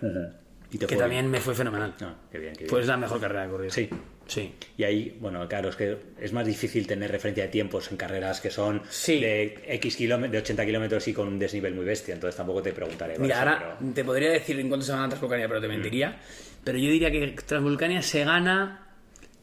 y 0.71 0.79
te 0.79 0.87
Que 0.87 0.97
también 0.97 1.31
me 1.31 1.41
fue 1.41 1.55
fenomenal. 1.55 1.95
Ah, 2.03 2.15
qué 2.31 2.39
bien, 2.39 2.53
qué 2.53 2.59
bien. 2.65 2.71
Pues 2.71 2.87
la 2.87 2.97
mejor 2.97 3.21
carrera 3.21 3.43
de 3.45 3.51
corrido. 3.51 3.71
Sí. 3.73 3.89
Sí. 4.27 4.53
Y 4.77 4.83
ahí, 4.85 5.17
bueno, 5.21 5.47
claro, 5.49 5.69
es 5.69 5.77
que 5.77 5.97
es 6.21 6.33
más 6.33 6.45
difícil 6.47 6.87
tener 6.87 7.11
referencia 7.13 7.45
de 7.45 7.51
tiempos 7.51 7.91
en 7.91 7.97
carreras 7.97 8.41
que 8.41 8.51
son 8.51 8.83
Sí. 8.89 9.21
de 9.21 9.63
X 9.67 9.97
kilómetros, 9.97 10.33
de 10.33 10.39
80 10.39 10.67
kilómetros 10.67 11.07
y 11.09 11.13
con 11.13 11.29
un 11.29 11.39
desnivel 11.39 11.75
muy 11.75 11.85
bestia, 11.85 12.15
entonces 12.15 12.37
tampoco 12.37 12.61
te 12.63 12.73
preguntaré. 12.73 13.19
Mira, 13.19 13.35
eso, 13.35 13.43
ahora 13.51 13.77
pero- 13.79 13.93
te 13.93 14.05
podría 14.05 14.31
decir 14.31 14.59
en 14.59 14.69
cuánto 14.69 14.85
se 14.85 14.93
gana 14.93 15.09
Transvulcania, 15.09 15.47
pero 15.49 15.61
te 15.61 15.69
mentiría. 15.69 16.19
Pero 16.65 16.79
yo 16.79 16.91
diría 16.91 17.11
que 17.13 17.37
Transvulcania 17.47 18.03
se 18.03 18.25
gana 18.25 18.83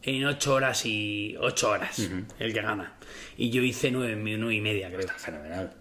en 0.02 0.24
8 0.26 0.52
horas 0.54 0.84
y 0.84 1.34
8 1.40 1.70
horas 1.70 1.98
el 2.38 2.52
que 2.52 2.60
gana. 2.60 2.92
Y 3.38 3.48
yo 3.50 3.62
hice 3.62 3.90
9, 3.90 4.12
y 4.54 4.60
media, 4.60 4.90
creo. 4.90 5.08
Fenomenal. 5.16 5.72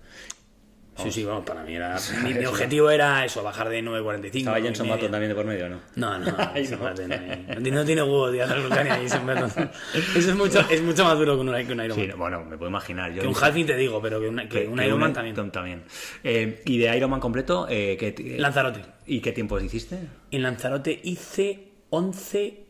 Sí, 0.95 1.11
sí, 1.11 1.23
vamos, 1.23 1.43
para 1.43 1.63
mí 1.63 1.75
era. 1.75 1.97
Mi, 2.23 2.33
mi 2.35 2.45
objetivo 2.45 2.89
era 2.91 3.25
eso, 3.25 3.41
bajar 3.41 3.67
de 3.69 3.81
9.45. 3.83 4.35
¿Estaba 4.37 4.61
Jenson 4.61 4.87
9:30. 4.87 4.89
Button 4.91 5.11
también 5.11 5.29
de 5.29 5.35
por 5.35 5.45
medio 5.45 5.69
no? 5.69 5.79
No, 5.95 6.19
no, 6.19 6.35
Ay, 6.53 6.67
no. 6.69 6.77
Button 6.77 7.09
no, 7.09 7.71
no 7.71 7.85
tiene- 7.85 8.03
huevos 8.03 8.31
de 8.31 8.43
hacer 8.43 8.61
Vulcania 8.61 8.95
Jenson 8.97 9.25
Button. 9.25 9.71
Eso 10.15 10.29
es 10.29 10.35
mucho, 10.35 10.59
es 10.69 10.81
mucho 10.83 11.03
más 11.03 11.17
duro 11.17 11.33
que 11.35 11.41
un, 11.41 11.47
que 11.47 11.73
un 11.73 11.83
Ironman. 11.83 11.91
Sí, 11.95 12.07
no, 12.07 12.17
bueno, 12.17 12.45
me 12.45 12.57
puedo 12.57 12.69
imaginar. 12.69 13.11
Yo 13.11 13.21
que 13.23 13.27
un 13.27 13.35
halfing 13.35 13.65
te 13.65 13.75
digo, 13.75 13.99
pero 14.01 14.19
que, 14.19 14.27
una- 14.27 14.47
que 14.47 14.67
un 14.67 14.77
que 14.77 14.93
un- 14.93 15.13
también. 15.13 15.51
también. 15.51 15.83
Eh, 16.23 16.61
y 16.65 16.77
de 16.77 16.95
Ironman 16.95 17.19
completo, 17.19 17.65
eh, 17.69 17.97
¿qué, 17.99 18.13
qué- 18.13 18.37
Lanzarote. 18.37 18.81
¿y 19.07 19.19
qué 19.19 19.31
tiempos 19.31 19.63
hiciste? 19.63 19.97
En 20.29 20.43
Lanzarote 20.43 20.99
hice 21.03 21.69
11, 21.89 22.65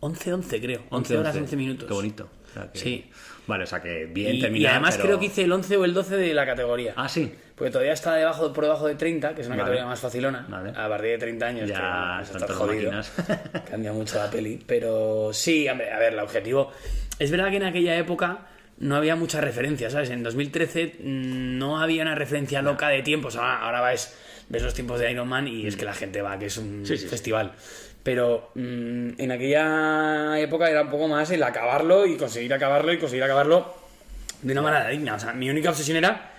11, 0.00 0.32
11 0.32 0.60
creo. 0.60 0.82
11 0.90 1.18
horas, 1.18 1.36
11 1.36 1.56
minutos. 1.56 1.86
Qué 1.88 1.94
bonito. 1.94 2.30
O 2.50 2.52
sea 2.54 2.72
que- 2.72 2.78
Sí. 2.78 3.10
Vale, 3.46 3.64
o 3.64 3.66
sea 3.66 3.82
que 3.82 4.06
bien 4.06 4.34
Y, 4.34 4.38
y 4.38 4.40
terminado. 4.42 4.74
además 4.76 4.94
pero- 4.96 5.06
creo 5.08 5.18
que 5.18 5.26
hice 5.26 5.42
el 5.42 5.50
11 5.52 5.76
o 5.76 5.84
el 5.84 5.92
12 5.92 6.16
de 6.16 6.34
la 6.34 6.46
categoría. 6.46 6.94
Ah, 6.96 7.08
sí. 7.08 7.32
Porque 7.60 7.72
todavía 7.72 7.92
está 7.92 8.14
debajo, 8.14 8.50
por 8.54 8.64
debajo 8.64 8.86
de 8.88 8.94
30, 8.94 9.34
que 9.34 9.42
es 9.42 9.46
una 9.46 9.56
Vale. 9.56 9.64
categoría 9.64 9.86
más 9.86 10.00
facilona. 10.00 10.46
Vale. 10.48 10.70
A 10.70 10.88
partir 10.88 11.10
de 11.10 11.18
30 11.18 11.46
años 11.46 11.68
Ya 11.68 11.76
que 11.76 11.82
vas 11.82 12.30
a 12.30 12.38
estar 12.38 12.50
jodido. 12.52 12.90
Cambia 13.70 13.92
mucho 13.92 14.16
la 14.16 14.30
peli. 14.30 14.58
Pero 14.66 15.28
sí, 15.34 15.68
hombre, 15.68 15.92
a 15.92 15.98
ver, 15.98 16.14
el 16.14 16.20
objetivo... 16.20 16.72
Es 17.18 17.30
verdad 17.30 17.50
que 17.50 17.56
en 17.56 17.64
aquella 17.64 17.98
época 17.98 18.38
no 18.78 18.96
había 18.96 19.14
mucha 19.14 19.42
referencia, 19.42 19.90
¿sabes? 19.90 20.08
En 20.08 20.22
2013 20.22 20.94
mm, 21.00 21.58
no 21.58 21.78
había 21.82 22.00
una 22.00 22.14
referencia 22.14 22.62
loca 22.62 22.88
de 22.88 23.02
tiempos. 23.02 23.36
Ahora, 23.36 23.58
ahora 23.58 23.82
ves, 23.82 24.16
ves 24.48 24.62
los 24.62 24.72
tiempos 24.72 24.98
de 24.98 25.12
Iron 25.12 25.28
Man 25.28 25.46
y 25.46 25.66
es 25.66 25.76
que 25.76 25.84
la 25.84 25.92
gente 25.92 26.22
va, 26.22 26.38
que 26.38 26.46
es 26.46 26.56
un 26.56 26.86
Sí, 26.86 26.96
sí. 26.96 27.08
festival. 27.08 27.52
Pero 28.02 28.52
mm, 28.54 29.10
en 29.20 29.32
aquella 29.32 30.40
época 30.40 30.70
era 30.70 30.80
un 30.80 30.88
poco 30.88 31.08
más 31.08 31.30
el 31.30 31.42
acabarlo 31.42 32.06
y 32.06 32.16
conseguir 32.16 32.54
acabarlo 32.54 32.90
y 32.94 32.98
conseguir 32.98 33.24
acabarlo 33.24 33.74
de 34.40 34.52
una 34.54 34.62
manera 34.62 34.88
digna. 34.88 35.16
O 35.16 35.18
sea, 35.20 35.34
mi 35.34 35.50
única 35.50 35.68
obsesión 35.68 35.98
era 35.98 36.30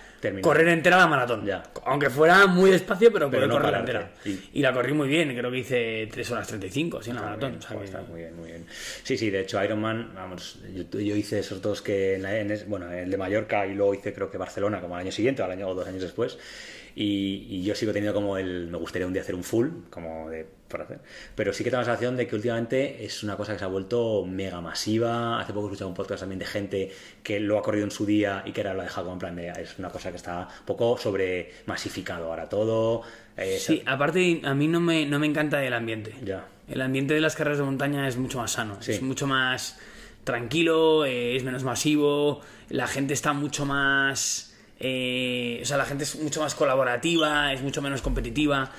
Correr 0.42 0.68
entera 0.68 0.96
la 0.98 1.06
maratón. 1.06 1.44
Ya. 1.44 1.62
Aunque 1.84 2.08
fuera 2.10 2.46
muy 2.46 2.70
despacio, 2.70 3.12
pero, 3.12 3.28
Pero 3.30 3.42
poder 3.42 3.48
no 3.48 3.54
correr 3.54 3.72
pararte. 3.84 3.90
entera. 3.92 4.10
Y- 4.52 4.58
Y... 4.58 4.62
la 4.62 4.72
corrí 4.72 4.92
muy 4.92 5.08
bien, 5.08 5.36
creo 5.36 5.50
que 5.50 5.58
hice 5.58 6.08
3 6.12 6.30
horas 6.30 6.46
35 6.48 6.98
así 6.98 7.10
en 7.10 7.16
la 7.16 7.22
maratón. 7.22 7.50
bien, 7.50 7.58
o 7.58 7.62
sea 7.62 7.68
joder, 7.70 7.82
que- 7.90 7.96
está 7.96 8.10
muy 8.10 8.20
bien, 8.20 8.36
muy 8.36 8.46
bien. 8.50 8.66
Sí, 9.02 9.16
sí, 9.18 9.30
de 9.30 9.40
hecho 9.40 9.62
Ironman, 9.62 10.12
vamos, 10.14 10.58
yo, 10.74 10.84
yo 11.00 11.16
hice 11.16 11.40
esos 11.40 11.60
dos 11.60 11.82
que 11.82 12.14
en, 12.14 12.22
la- 12.22 12.38
en 12.38 12.52
bueno, 12.68 12.90
el 12.92 13.10
de 13.10 13.16
Mallorca 13.16 13.66
y 13.66 13.74
luego 13.74 13.94
hice 13.94 14.12
creo 14.14 14.30
que 14.30 14.38
Barcelona 14.38 14.80
como 14.80 14.94
al 14.94 15.00
año 15.02 15.12
siguiente 15.12 15.42
o 15.42 15.44
al 15.44 15.50
año 15.52 15.68
o 15.68 15.74
dos 15.74 15.86
años 15.86 16.02
después. 16.02 16.38
Y, 16.94 17.46
y 17.48 17.62
yo 17.64 17.74
sigo 17.74 17.92
teniendo 17.92 18.14
como 18.14 18.36
el, 18.36 18.68
me 18.68 18.76
gustaría 18.78 19.06
un 19.06 19.12
día 19.12 19.22
hacer 19.22 19.34
un 19.34 19.44
full, 19.44 19.68
como 19.90 20.28
de 20.30 20.46
por 20.68 20.82
hacer. 20.82 21.00
Pero 21.34 21.52
sí 21.52 21.64
que 21.64 21.70
tengo 21.70 21.80
la 21.80 21.84
sensación 21.86 22.16
de 22.16 22.26
que 22.26 22.34
últimamente 22.34 23.04
es 23.04 23.22
una 23.22 23.36
cosa 23.36 23.52
que 23.52 23.58
se 23.58 23.64
ha 23.64 23.68
vuelto 23.68 24.24
mega 24.26 24.60
masiva. 24.60 25.40
Hace 25.40 25.52
poco 25.52 25.66
he 25.66 25.68
escuchado 25.70 25.88
un 25.88 25.94
podcast 25.94 26.20
también 26.20 26.38
de 26.38 26.46
gente 26.46 26.90
que 27.22 27.40
lo 27.40 27.58
ha 27.58 27.62
corrido 27.62 27.84
en 27.84 27.90
su 27.90 28.06
día 28.06 28.42
y 28.46 28.52
que 28.52 28.60
ahora 28.62 28.74
lo 28.74 28.80
ha 28.80 28.84
dejado 28.84 29.04
como 29.06 29.14
en 29.14 29.18
plan 29.20 29.36
de, 29.36 29.48
es 29.50 29.78
una 29.78 29.90
cosa 29.90 30.10
que 30.10 30.16
está 30.16 30.48
un 30.60 30.66
poco 30.66 30.96
sobre 30.98 31.52
masificado 31.66 32.26
ahora 32.26 32.48
todo. 32.48 33.02
eh, 33.36 33.58
Sí, 33.60 33.82
aparte 33.86 34.40
a 34.44 34.54
mí 34.54 34.66
no 34.68 34.80
me, 34.80 35.04
no 35.06 35.18
me 35.18 35.26
encanta 35.26 35.62
el 35.64 35.72
ambiente. 35.74 36.14
Ya. 36.24 36.46
El 36.68 36.80
ambiente 36.80 37.12
de 37.14 37.20
las 37.20 37.36
carreras 37.36 37.58
de 37.58 37.64
montaña 37.64 38.08
es 38.08 38.16
mucho 38.16 38.38
más 38.38 38.52
sano, 38.52 38.76
Sí. 38.80 38.92
es 38.92 39.02
mucho 39.02 39.26
más 39.26 39.78
tranquilo, 40.24 41.04
eh, 41.04 41.36
es 41.36 41.44
menos 41.44 41.64
masivo, 41.64 42.40
la 42.70 42.86
gente 42.86 43.12
está 43.14 43.32
mucho 43.32 43.66
más... 43.66 44.51
eh, 44.82 45.60
o 45.62 45.64
sea, 45.64 45.76
la 45.76 45.84
gente 45.84 46.04
es 46.04 46.16
mucho 46.16 46.40
más 46.40 46.54
colaborativa, 46.54 47.52
es 47.52 47.62
mucho 47.62 47.80
menos 47.80 48.02
competitiva. 48.02 48.70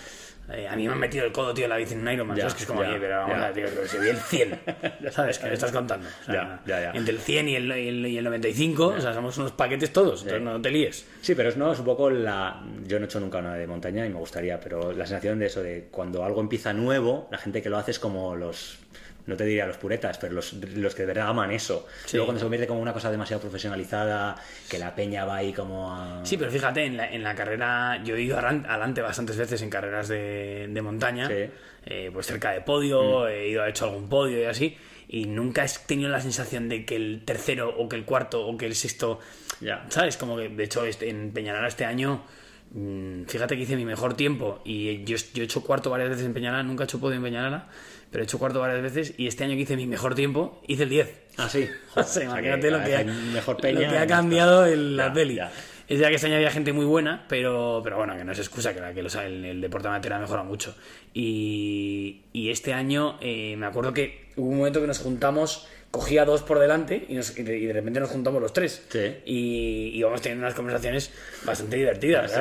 Eh, 0.51 0.67
a 0.67 0.75
mí 0.75 0.85
me 0.85 0.93
han 0.93 0.99
metido 0.99 1.25
el 1.25 1.31
codo, 1.31 1.53
tío, 1.53 1.63
en 1.63 1.69
la 1.69 1.77
bici 1.77 1.93
en 1.93 2.01
un 2.01 2.11
Ironman. 2.11 2.35
Ya, 2.35 2.43
¿sabes? 2.43 2.55
Que 2.55 2.61
es 2.63 2.67
como, 2.67 2.83
ya, 2.83 2.89
oye, 2.89 2.99
pero 2.99 3.17
vamos 3.17 3.37
ya. 3.37 3.43
a 3.43 3.51
ver, 3.51 3.53
tío, 3.53 3.73
pero 3.73 3.87
si 3.87 3.97
vi 3.97 4.09
el 4.09 4.17
100. 4.17 4.59
¿Sabes? 5.11 5.39
¿Qué 5.39 5.47
me 5.47 5.53
estás 5.53 5.71
contando? 5.71 6.07
O 6.07 6.31
sea. 6.31 6.61
Entre 6.93 7.13
el 7.13 7.19
100 7.19 7.47
y 7.47 7.55
el, 7.55 7.67
y 7.67 7.87
el, 7.87 8.05
y 8.07 8.17
el 8.17 8.23
95, 8.25 8.87
o 8.87 9.01
sea, 9.01 9.13
somos 9.13 9.37
unos 9.37 9.53
paquetes 9.53 9.93
todos, 9.93 10.21
entonces 10.23 10.41
no 10.41 10.61
te 10.61 10.69
líes. 10.69 11.07
Sí, 11.21 11.33
pero 11.33 11.47
es, 11.47 11.55
no, 11.55 11.71
es 11.71 11.79
un 11.79 11.85
poco 11.85 12.09
la... 12.09 12.61
Yo 12.85 12.99
no 12.99 13.05
he 13.05 13.07
hecho 13.07 13.21
nunca 13.21 13.37
una 13.37 13.55
de 13.55 13.67
montaña 13.67 14.05
y 14.05 14.09
me 14.09 14.19
gustaría, 14.19 14.59
pero 14.59 14.91
la 14.91 15.05
sensación 15.05 15.39
de 15.39 15.45
eso, 15.45 15.63
de 15.63 15.87
cuando 15.89 16.25
algo 16.25 16.41
empieza 16.41 16.73
nuevo, 16.73 17.29
la 17.31 17.37
gente 17.37 17.61
que 17.61 17.69
lo 17.69 17.77
hace 17.77 17.91
es 17.91 17.99
como 17.99 18.35
los... 18.35 18.79
No 19.25 19.37
te 19.37 19.45
diría 19.45 19.65
los 19.65 19.77
puretas, 19.77 20.17
pero 20.17 20.33
los, 20.33 20.51
los 20.53 20.93
que 20.95 21.03
de 21.03 21.07
verdad 21.07 21.29
aman 21.29 21.51
eso. 21.51 21.87
Sí. 22.05 22.17
Luego 22.17 22.27
cuando 22.27 22.39
se 22.39 22.43
convierte 22.45 22.67
como 22.67 22.81
una 22.81 22.91
cosa 22.91 23.09
demasiado 23.09 23.39
profesionalizada, 23.41 24.35
que 24.69 24.77
la 24.77 24.93
peña 24.95 25.23
va 25.25 25.37
ahí 25.37 25.53
como 25.53 25.93
a... 25.95 26.25
Sí, 26.25 26.35
pero 26.37 26.51
fíjate, 26.51 26.83
en 26.85 26.97
la, 26.97 27.09
en 27.09 27.23
la 27.23 27.33
carrera, 27.33 28.01
yo 28.03 28.15
he 28.17 28.21
ido 28.21 28.37
adelante 28.37 29.01
bastantes 29.01 29.37
veces 29.37 29.61
en 29.61 29.69
carreras 29.69 30.09
de, 30.09 30.67
de 30.69 30.81
montaña, 30.81 31.27
Sí. 31.27 31.49
eh, 31.85 32.09
pues 32.11 32.25
cerca 32.27 32.51
de 32.51 32.61
podio, 32.61 33.27
he 33.29 33.47
ido 33.49 33.63
a 33.63 33.69
hecho 33.69 33.85
algún 33.85 34.09
podio 34.09 34.39
y 34.41 34.43
así, 34.45 34.75
y 35.07 35.25
nunca 35.25 35.63
he 35.63 35.69
tenido 35.87 36.09
la 36.09 36.19
sensación 36.19 36.67
de 36.67 36.85
que 36.85 36.95
el 36.97 37.23
tercero 37.25 37.73
o 37.77 37.87
que 37.87 37.95
el 37.95 38.03
cuarto 38.03 38.45
o 38.45 38.57
que 38.57 38.65
el 38.65 38.75
sexto, 38.75 39.19
Ya. 39.61 39.85
¿sabes? 39.89 40.17
Como 40.17 40.35
que, 40.35 40.49
de 40.49 40.63
hecho, 40.65 40.83
este- 40.85 41.07
en 41.09 41.31
Peñalara 41.31 41.67
este 41.69 41.85
año, 41.85 42.23
mm, 42.71 43.23
fíjate 43.25 43.55
que 43.55 43.63
hice 43.63 43.75
mi 43.77 43.85
mejor 43.85 44.15
tiempo 44.15 44.61
y 44.65 45.03
yo, 45.05 45.15
yo 45.33 45.43
he 45.43 45.45
hecho 45.45 45.61
cuarto 45.63 45.89
varias 45.89 46.09
veces 46.09 46.25
en 46.25 46.33
Peñalara, 46.33 46.63
nunca 46.63 46.83
he 46.83 46.85
hecho 46.85 46.99
podio 46.99 47.15
en 47.17 47.23
Peñalara, 47.23 47.67
pero 48.13 48.23
he 48.23 48.25
hecho 48.25 48.39
cuarto 48.39 48.61
varias 48.61 48.81
veces 48.81 49.13
y 49.17 49.27
este 49.27 49.43
año 49.43 49.55
que 49.55 49.61
hice 49.63 49.75
mi 49.75 49.87
mejor 49.87 50.15
tiempo, 50.15 50.61
hice 50.67 50.83
el 50.83 50.89
10. 50.89 51.21
Ah, 51.37 51.49
sí. 51.49 51.67
O 51.95 52.03
sea, 52.03 52.23
imagínate 52.23 52.71
lo, 52.71 52.81
que 52.81 52.95
ha, 52.95 53.03
mejor 53.03 53.55
lo 53.55 53.61
que 53.61 53.85
ha 53.85 53.91
ya 53.91 54.07
cambiado 54.07 54.65
en 54.65 54.95
la 54.95 55.07
Ya, 55.07 55.13
peli. 55.13 55.35
ya. 55.35 55.51
Es 55.89 55.97
verdad 55.97 56.09
que 56.11 56.15
este 56.15 56.27
año 56.27 56.37
había 56.37 56.49
gente 56.49 56.71
muy 56.71 56.85
buena, 56.85 57.25
pero, 57.27 57.81
pero 57.83 57.97
bueno, 57.97 58.15
que 58.15 58.23
no 58.23 58.31
es 58.31 58.39
excusa, 58.39 58.73
que, 58.73 58.79
la, 58.79 58.93
que 58.93 59.03
los- 59.03 59.15
el, 59.15 59.43
el 59.43 59.59
deporte 59.59 59.89
amateur 59.89 60.13
ha 60.13 60.19
mejorado 60.19 60.45
mucho. 60.47 60.73
Y, 61.13 62.21
y 62.31 62.49
este 62.51 62.73
año 62.73 63.17
eh, 63.21 63.55
me 63.57 63.65
acuerdo 63.65 63.93
que 63.93 64.29
hubo 64.37 64.47
un 64.49 64.57
momento 64.59 64.79
que 64.79 64.87
nos 64.87 64.99
juntamos, 64.99 65.67
cogía 65.93 66.25
dos 66.25 66.41
por 66.41 66.57
delante 66.57 67.05
y, 67.07 67.13
nos- 67.13 67.37
y 67.37 67.43
de, 67.43 67.55
y 67.55 67.67
de 67.67 67.73
repente 67.73 67.99
nos 67.99 68.09
juntamos 68.09 68.41
los 68.41 68.51
tres. 68.51 68.81
Sí. 68.89 69.15
Y 69.25 69.91
íbamos 69.93 70.23
teniendo 70.23 70.43
unas 70.43 70.55
conversaciones 70.55 71.11
bastante 71.45 71.75
divertidas. 71.77 72.33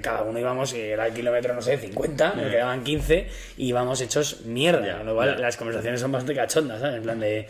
Cada 0.00 0.22
uno 0.22 0.38
íbamos, 0.38 0.72
eh, 0.74 0.90
era 0.92 1.08
el 1.08 1.12
kilómetro, 1.12 1.52
no 1.52 1.60
sé, 1.60 1.76
50, 1.76 2.34
nos 2.36 2.46
quedaban 2.50 2.84
15 2.84 3.26
y 3.56 3.66
íbamos 3.66 4.00
hechos 4.00 4.42
mierda. 4.44 5.02
Lo 5.02 5.16
cual 5.16 5.40
las 5.40 5.56
conversaciones 5.56 6.00
son 6.00 6.12
bastante 6.12 6.36
cachondas, 6.36 6.78
¿sabes? 6.80 6.98
En 6.98 7.02
plan 7.02 7.18
de, 7.18 7.48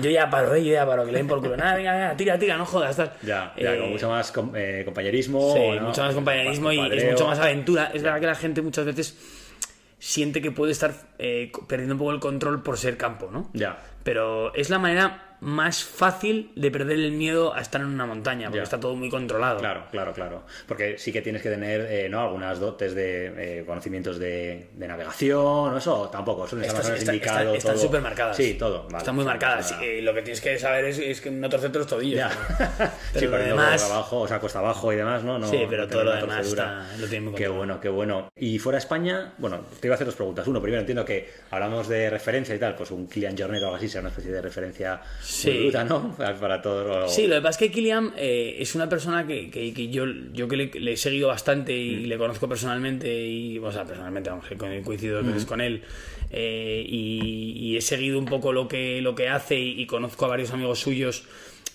yo 0.00 0.08
ya 0.08 0.30
paro, 0.30 0.56
yo 0.56 0.72
ya 0.72 0.86
paro, 0.86 1.04
que 1.04 1.12
le 1.12 1.18
den 1.18 1.28
por 1.28 1.40
culo. 1.40 1.58
Nada, 1.58 1.74
venga, 1.76 1.92
venga, 1.92 2.16
tira, 2.16 2.38
tira, 2.38 2.56
no 2.56 2.64
jodas, 2.64 2.96
tal. 2.96 3.12
Ya, 3.22 3.52
ya, 3.58 3.74
Eh, 3.74 3.78
con 3.80 3.90
mucho 3.90 4.08
más 4.08 4.32
com- 4.32 4.52
eh, 4.56 4.80
compañerismo. 4.86 5.52
Sí, 5.54 5.78
¿no? 5.78 5.88
mucho 5.88 6.00
más 6.00 6.14
compañerismo 6.14 6.72
y 6.72 6.80
es 6.96 7.04
mucho 7.10 7.26
más 7.26 7.38
aventura. 7.38 7.90
Es 7.92 8.02
verdad 8.02 8.18
que 8.18 8.26
la 8.26 8.34
gente 8.34 8.62
muchas 8.62 8.86
veces 8.86 9.14
siente 10.02 10.42
que 10.42 10.50
puede 10.50 10.72
estar 10.72 10.94
eh, 11.20 11.52
perdiendo 11.68 11.94
un 11.94 11.98
poco 12.00 12.10
el 12.10 12.18
control 12.18 12.64
por 12.64 12.76
ser 12.76 12.96
campo, 12.96 13.30
¿no? 13.32 13.48
Ya. 13.52 13.78
Pero 14.02 14.52
es 14.52 14.68
la 14.68 14.80
manera 14.80 15.31
más 15.42 15.82
fácil 15.82 16.52
de 16.54 16.70
perder 16.70 16.98
el 17.00 17.10
miedo 17.10 17.52
a 17.52 17.60
estar 17.60 17.80
en 17.80 17.88
una 17.88 18.06
montaña, 18.06 18.46
porque 18.46 18.58
Ya. 18.58 18.62
está 18.62 18.78
todo 18.78 18.94
muy 18.94 19.10
controlado. 19.10 19.58
Claro, 19.58 19.86
claro, 19.90 20.12
claro. 20.12 20.42
Porque 20.68 20.98
sí 20.98 21.12
que 21.12 21.20
tienes 21.20 21.42
que 21.42 21.50
tener 21.50 21.80
eh, 21.90 22.08
¿no? 22.08 22.20
algunas 22.20 22.60
dotes 22.60 22.94
de 22.94 23.58
eh, 23.60 23.64
conocimientos 23.66 24.20
de, 24.20 24.68
de 24.72 24.86
navegación, 24.88 25.74
o 25.74 25.76
eso 25.76 26.08
tampoco, 26.10 26.44
Están, 26.44 26.60
más 26.60 26.68
o 26.70 26.88
menos 26.90 27.56
están- 27.58 27.76
súper 27.78 28.00
marcadas. 28.00 28.36
Sí, 28.36 28.54
todo. 28.54 28.84
vale, 28.84 28.98
están 28.98 29.16
muy 29.16 29.24
marcadas. 29.24 29.68
Sí, 29.80 30.00
lo 30.00 30.14
que 30.14 30.22
tienes 30.22 30.40
que 30.40 30.58
saber 30.60 30.84
es, 30.84 30.98
es 30.98 31.20
que 31.20 31.30
no 31.32 31.48
torcerte 31.48 31.78
los 31.78 31.88
tobillos. 31.88 32.18
Ya. 32.18 32.30
Pero 33.12 33.20
sí, 33.20 33.26
lo 33.26 33.36
demás- 33.38 33.82
abajo, 33.90 34.20
o 34.20 34.28
sea, 34.28 34.38
cuesta 34.38 34.60
abajo 34.60 34.92
y 34.92 34.96
demás, 34.96 35.24
¿no? 35.24 35.38
no 35.40 35.48
Sí, 35.48 35.66
pero 35.68 35.82
no 35.84 35.88
todo 35.88 36.04
lo 36.04 36.14
demás 36.14 36.46
está- 36.46 36.86
lo 37.00 37.06
tiene 37.08 37.26
muy 37.30 37.34
Qué 37.34 37.48
bueno, 37.48 37.80
qué 37.80 37.88
bueno. 37.88 38.30
Y 38.36 38.58
fuera 38.60 38.78
España, 38.78 39.32
bueno, 39.38 39.60
te 39.80 39.88
iba 39.88 39.94
a 39.94 39.96
hacer 39.96 40.06
dos 40.06 40.14
preguntas. 40.14 40.46
Uno, 40.46 40.62
primero, 40.62 40.80
entiendo 40.80 41.04
que 41.04 41.28
hablamos 41.50 41.88
de 41.88 42.08
referencia 42.10 42.54
y 42.54 42.58
tal, 42.58 42.74
pues 42.76 42.90
un 42.92 43.08
Kilian 43.08 43.36
Jornet 43.36 43.60
o 43.62 43.66
algo 43.66 43.76
así 43.76 43.88
será 43.88 44.00
una 44.02 44.10
especie 44.10 44.30
de 44.30 44.40
referencia 44.40 45.00
Sí. 45.32 45.50
muy 45.50 45.72
¿no? 45.88 46.14
Para, 46.16 46.60
todos 46.62 46.86
los... 46.86 47.14
Sí, 47.14 47.26
lo 47.26 47.36
que 47.36 47.40
pasa 47.40 47.50
es 47.50 47.56
que 47.58 47.70
Kilian 47.70 48.12
eh, 48.16 48.56
es 48.58 48.74
una 48.74 48.88
persona 48.88 49.26
que, 49.26 49.50
que- 49.50 49.72
que 49.72 49.88
yo, 49.88 50.04
yo 50.32 50.46
que 50.48 50.56
le, 50.56 50.66
le 50.78 50.92
he 50.92 50.96
seguido 50.96 51.28
bastante 51.28 51.76
y 51.76 52.04
le 52.06 52.18
conozco 52.18 52.48
personalmente, 52.48 53.26
y, 53.26 53.58
o 53.58 53.72
sea, 53.72 53.84
personalmente, 53.84 54.30
vamos, 54.30 54.44
he 54.50 54.56
co- 54.56 54.66
he 54.66 54.82
coincidido 54.82 55.18
dos 55.18 55.26
veces 55.26 55.46
con 55.46 55.60
él, 55.60 55.82
eh, 56.30 56.84
y, 56.86 57.52
y 57.56 57.76
he 57.76 57.80
seguido 57.80 58.18
un 58.18 58.26
poco 58.26 58.52
lo 58.52 58.68
que, 58.68 59.00
lo 59.00 59.14
que 59.14 59.28
hace 59.28 59.58
y, 59.58 59.80
y 59.80 59.86
conozco 59.86 60.26
a 60.26 60.28
varios 60.28 60.50
amigos 60.52 60.80
suyos 60.80 61.24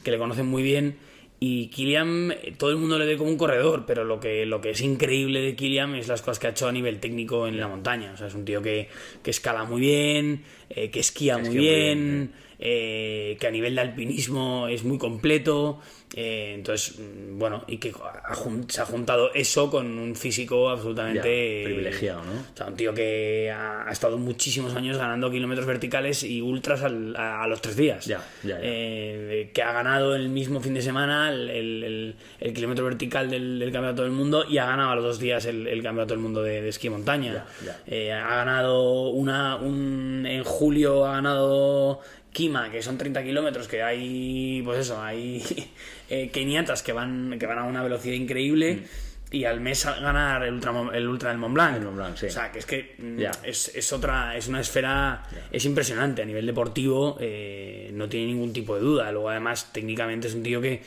que 0.03 0.11
le 0.11 0.17
conocen 0.17 0.45
muy 0.45 0.63
bien. 0.63 0.95
Y 1.39 1.67
Kilian, 1.67 2.31
eh, 2.31 2.53
todo 2.57 2.71
el 2.71 2.77
mundo 2.77 2.97
le 2.97 3.05
ve 3.05 3.15
como 3.15 3.29
un 3.29 3.37
corredor, 3.37 3.83
pero 3.85 4.03
lo 4.03 4.19
que, 4.19 4.47
lo 4.47 4.59
que 4.59 4.71
es 4.71 4.81
increíble 4.81 5.39
de 5.41 5.55
Kilian 5.55 5.93
es 5.93 6.07
las 6.07 6.21
cosas 6.23 6.39
que 6.39 6.47
ha 6.47 6.49
hecho 6.49 6.67
a 6.67 6.71
nivel 6.71 6.99
técnico 6.99 7.47
en 7.47 7.59
la 7.59 7.67
montaña. 7.67 8.11
O 8.13 8.17
sea, 8.17 8.25
es 8.25 8.33
un 8.33 8.43
tío 8.43 8.61
que, 8.63 8.89
que 9.21 9.29
escala 9.29 9.63
muy 9.63 9.79
bien, 9.79 10.41
eh, 10.71 10.89
que 10.89 10.99
esquía 10.99 11.37
muy 11.37 11.47
Esquía 11.49 11.61
muy 11.61 11.69
bien, 11.69 11.99
bien, 11.99 12.31
eh, 12.59 13.37
que 13.39 13.47
a 13.47 13.51
nivel 13.51 13.75
de 13.75 13.81
alpinismo 13.81 14.67
es 14.67 14.83
muy 14.83 14.97
completo. 14.97 15.79
eh, 16.15 16.53
entonces, 16.55 16.97
mm, 16.99 17.37
bueno, 17.37 17.65
y 17.67 17.77
que 17.79 17.91
ha 17.91 18.33
se 18.69 18.81
ha 18.81 18.85
juntado 18.85 19.29
eso 19.33 19.69
con 19.69 19.99
un 19.99 20.15
físico 20.15 20.69
absolutamente 20.69 21.59
Ya, 21.63 21.65
privilegiado, 21.65 22.23
¿no? 22.23 22.31
O 22.31 22.55
sea, 22.57 22.67
un 22.67 22.75
tío 22.77 22.93
que 22.93 23.51
ha, 23.53 23.85
ha 23.87 23.91
estado 23.91 24.17
muchísimos 24.17 24.73
años 24.75 24.97
ganando 24.97 25.29
kilómetros 25.29 25.67
verticales 25.67 26.23
y 26.23 26.41
ultras 26.41 26.81
al- 26.83 27.13
a, 27.17 27.43
a 27.43 27.47
los 27.47 27.61
tres 27.61 27.75
días. 27.75 28.05
Ya, 28.05 28.23
ya. 28.41 28.57
Eh, 28.61 29.51
que 29.53 29.61
ha 29.61 29.73
ganado 29.73 30.15
el 30.15 30.29
mismo 30.29 30.61
fin 30.61 30.73
de 30.75 30.81
semana 30.81 31.29
el, 31.29 31.49
el- 31.49 31.83
el- 31.83 32.15
el 32.39 32.53
kilómetro 32.53 32.85
vertical 32.85 33.29
del, 33.29 33.59
del 33.59 33.71
Campeonato 33.73 34.03
del 34.03 34.11
Mundo 34.13 34.45
y 34.49 34.59
ha 34.59 34.65
ganado 34.65 34.91
a 34.91 34.95
los 34.95 35.03
dos 35.03 35.19
días 35.19 35.45
el, 35.45 35.67
Campeonato 35.83 36.13
del 36.13 36.23
Mundo 36.23 36.41
de, 36.41 36.61
de 36.61 36.69
esquí 36.69 36.89
montaña. 36.89 37.45
Ha 37.91 38.35
ganado 38.37 39.09
una, 39.09 39.57
un, 39.57 40.25
en 40.25 40.43
julio 40.45 41.05
ha 41.05 41.11
ganado 41.13 41.99
Kima, 42.37 42.69
que 42.69 42.83
son 42.83 42.99
30 42.99 43.23
kilómetros, 43.23 43.67
que 43.67 43.81
hay, 43.81 44.61
pues 44.63 44.77
eso, 44.79 45.01
hay 45.01 45.43
eh, 46.09 46.29
500 46.31 46.83
que 46.83 46.93
van, 46.93 47.35
que 47.39 47.47
van 47.47 47.57
a 47.57 47.63
una 47.63 47.81
velocidad 47.81 48.13
increíble. 48.13 48.83
Y 49.31 49.43
al 49.43 49.59
mes 49.59 49.83
ganar 49.85 50.43
el 50.43 50.53
ultra, 50.53 50.71
el 50.93 51.07
ultra 51.07 51.29
del 51.31 51.39
Mont 51.39 51.53
Blanc. 51.55 51.73
Mm. 51.73 51.75
El 51.77 51.81
Mont 51.85 51.97
Blanc, 51.97 52.15
sí. 52.15 52.27
O 52.27 52.29
sea, 52.29 52.51
que 52.51 52.59
es 52.59 52.65
que 52.67 52.95
mm, 52.99 53.19
es, 53.43 53.75
es 53.75 53.91
otra, 53.91 54.37
es 54.37 54.47
una 54.47 54.61
esfera, 54.61 55.23
es 55.51 55.65
impresionante 55.65 56.21
a 56.21 56.25
nivel 56.25 56.45
deportivo, 56.45 57.17
eh, 57.19 57.89
no 57.93 58.07
tiene 58.07 58.27
ningún 58.27 58.53
tipo 58.53 58.75
de 58.75 58.81
duda. 58.81 59.11
Luego, 59.11 59.29
además, 59.29 59.73
técnicamente 59.73 60.27
es 60.27 60.35
un 60.35 60.43
tío 60.43 60.61
que, 60.61 60.81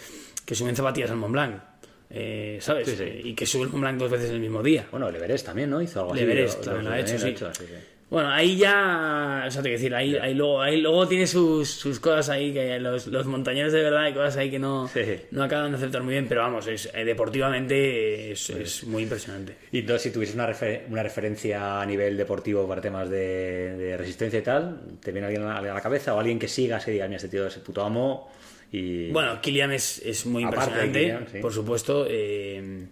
que 0.47 0.55
sube 0.55 0.71
en 0.71 0.77
zapatillas 0.77 1.11
al 1.11 1.17
Mont 1.19 1.33
Blanc, 1.33 1.55
eh, 2.09 2.59
¿sabes? 2.63 2.89
Sí, 2.89 2.97
sí. 2.97 3.05
Y 3.25 3.35
que 3.35 3.45
sube 3.45 3.65
el 3.65 3.69
Mont 3.71 3.83
Blanc 3.83 3.99
dos 3.99 4.11
veces 4.11 4.31
el 4.31 4.41
mismo 4.41 4.63
día. 4.63 4.87
Bueno, 4.91 5.09
el 5.09 5.17
Everest 5.17 5.45
también, 5.45 5.69
¿no? 5.69 5.83
Hizo 5.83 6.01
algo 6.01 6.15
Lo- 6.15 6.21
también 6.21 6.39
lo 6.85 6.91
ha 6.93 6.97
también 7.05 7.27
hecho, 7.29 7.53
sí. 7.53 7.65
Bueno, 8.11 8.29
ahí 8.29 8.57
ya, 8.57 9.45
o 9.47 9.51
sea, 9.53 9.63
te 9.63 9.69
quiero 9.69 9.79
decir, 9.81 9.95
ahí, 9.95 10.17
ahí 10.17 10.35
luego, 10.35 10.61
ahí 10.61 10.81
luego 10.81 11.07
tiene 11.07 11.29
sus, 11.29 11.71
sus 11.71 12.01
cosas 12.01 12.29
ahí, 12.31 12.53
que 12.53 12.81
los, 12.81 13.07
los 13.07 13.25
montañeros 13.27 13.73
de 13.73 13.83
verdad 13.85 14.03
hay 14.03 14.13
cosas 14.13 14.37
ahí 14.37 14.51
que 14.51 14.59
no, 14.59 14.89
Sí. 14.89 15.01
no 15.31 15.45
acaban 15.45 15.71
de 15.71 15.77
aceptar 15.77 16.03
muy 16.03 16.15
bien, 16.15 16.27
pero 16.29 16.41
vamos, 16.41 16.67
es, 16.67 16.91
eh, 16.93 17.05
deportivamente 17.05 18.33
es, 18.33 18.51
es 18.51 18.83
muy 18.85 19.05
impresionante. 19.05 19.55
Y 19.71 19.79
entonces, 19.79 20.03
si 20.03 20.11
tuvieses 20.11 20.35
una, 20.35 20.49
refer- 20.49 20.83
una 20.89 21.05
referencia 21.05 21.81
a 21.81 21.87
nivel 21.87 22.17
deportivo 22.17 22.67
para 22.69 22.81
temas 22.81 23.09
de, 23.09 23.77
de 23.77 23.97
resistencia 23.97 24.41
y 24.41 24.43
tal, 24.43 24.81
¿te 25.01 25.13
viene 25.13 25.29
alguien 25.29 25.45
a 25.47 25.61
la, 25.63 25.81
cabeza 25.81 26.13
o 26.15 26.19
alguien 26.19 26.39
que 26.41 26.49
sigas 26.49 26.85
que 26.85 26.91
diga, 26.91 27.07
mira, 27.07 27.17
este 27.19 27.29
tío 27.29 27.47
es 27.47 27.57
el 27.57 27.63
puto 27.63 27.85
amo 27.85 28.29
Y... 28.73 29.11
Bueno, 29.13 29.41
Kilian 29.41 29.71
es, 29.73 30.01
es 30.05 30.27
muy 30.27 30.43
Aparte 30.45 30.65
impresionante, 30.85 30.99
Kilian, 31.29 31.43
por 31.43 31.53
supuesto. 31.53 32.07
eh, 32.09 32.87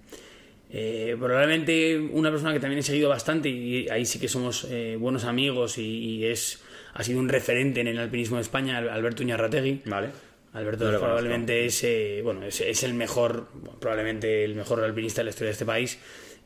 eh, 0.71 1.17
probablemente 1.19 1.99
una 1.99 2.31
persona 2.31 2.53
que 2.53 2.61
también 2.61 2.81
he 2.81 2.83
seguido 2.83 3.09
bastante 3.09 3.49
y 3.49 3.89
ahí 3.89 4.05
sí 4.05 4.19
que 4.19 4.29
somos 4.29 4.67
eh, 4.71 4.97
buenos 4.99 5.25
amigos 5.25 5.79
y, 5.79 5.83
y 5.85 6.25
es 6.27 6.61
ha 6.95 7.03
sido 7.05 7.21
un 7.21 7.29
referente 7.29 7.81
en 7.81 7.87
el 7.89 7.99
alpinismo 7.99 8.37
de 8.37 8.43
España, 8.43 8.79
Al- 8.79 8.89
Alberto 8.89 9.23
Uñarrategui. 9.23 9.83
Vale. 9.87 10.09
Alberto 10.53 10.85
No 10.91 10.99
probablemente 10.99 11.67
es, 11.67 11.85
eh, 11.85 12.21
bueno, 12.25 12.43
es, 12.45 12.61
es 12.61 12.83
el 12.83 12.95
mejor, 12.95 13.49
probablemente 13.81 14.45
el 14.45 14.55
mejor 14.55 14.83
alpinista 14.83 15.21
de 15.21 15.25
la 15.27 15.31
historia 15.31 15.49
de 15.49 15.53
este 15.53 15.67
país 15.67 15.99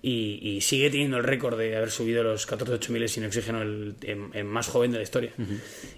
y, 0.02 0.40
y 0.42 0.60
sigue 0.60 0.90
teniendo 0.90 1.16
el 1.16 1.24
récord 1.24 1.56
de 1.56 1.76
haber 1.76 1.90
subido 1.90 2.22
los 2.24 2.46
14.8000 2.48 3.06
sin 3.06 3.24
oxígeno 3.24 3.62
el, 3.62 3.94
en- 4.02 4.30
en 4.34 4.46
más 4.46 4.68
joven 4.68 4.90
de 4.90 4.98
la 4.98 5.04
historia. 5.04 5.32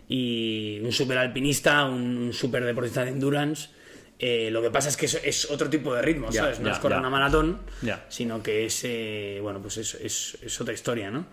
Y 0.08 0.80
un 0.82 0.92
super 0.92 1.18
alpinista, 1.18 1.84
un, 1.86 2.16
un 2.18 2.32
super 2.32 2.64
deportista 2.64 3.04
de 3.04 3.10
endurance. 3.12 3.70
Eh, 4.18 4.48
lo 4.50 4.62
que 4.62 4.70
pasa 4.70 4.88
es 4.88 4.96
que 4.96 5.06
es, 5.06 5.14
es 5.24 5.50
otro 5.50 5.68
tipo 5.68 5.94
de 5.94 6.02
ritmo, 6.02 6.30
Ya, 6.30 6.42
¿sabes? 6.42 6.60
No 6.60 6.66
ya, 6.68 6.72
es 6.74 6.78
correr 6.78 6.98
una 6.98 7.10
maratón, 7.10 7.58
Ya. 7.82 8.04
sino 8.08 8.42
que 8.42 8.66
es, 8.66 8.82
eh, 8.84 9.38
bueno, 9.42 9.60
pues 9.60 9.76
es, 9.78 9.94
es, 9.94 10.38
es 10.42 10.60
otra 10.60 10.72
historia, 10.74 11.10
¿no? 11.10 11.26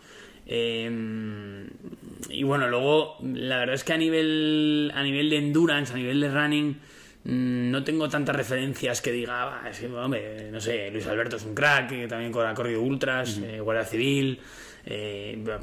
Eh, 0.47 1.67
y 2.29 2.43
bueno, 2.43 2.67
luego 2.69 3.17
la 3.23 3.59
verdad 3.59 3.75
es 3.75 3.83
que 3.83 3.93
a 3.93 3.97
nivel, 3.97 4.91
a 4.95 5.03
nivel 5.03 5.29
de 5.29 5.37
endurance, 5.37 5.93
a 5.93 5.95
nivel 5.95 6.19
de 6.19 6.29
running, 6.31 6.79
mm, 7.23 7.71
no 7.71 7.83
tengo 7.83 8.09
tantas 8.09 8.35
referencias 8.35 9.01
que 9.01 9.11
diga, 9.11 9.61
"Ah, 9.63 9.69
es 9.69 9.79
que, 9.79 9.87
hombre, 9.87 10.49
no 10.51 10.59
sé, 10.59 10.89
Luis 10.91 11.05
Alberto 11.07 11.37
es 11.37 11.43
un 11.43 11.53
crack, 11.55 11.89
que 11.89 12.07
también 12.07 12.33
ha 12.37 12.53
corrido 12.53 12.81
ultras, 12.81 13.39
Guardia 13.61 13.85
Civil, 13.85 14.39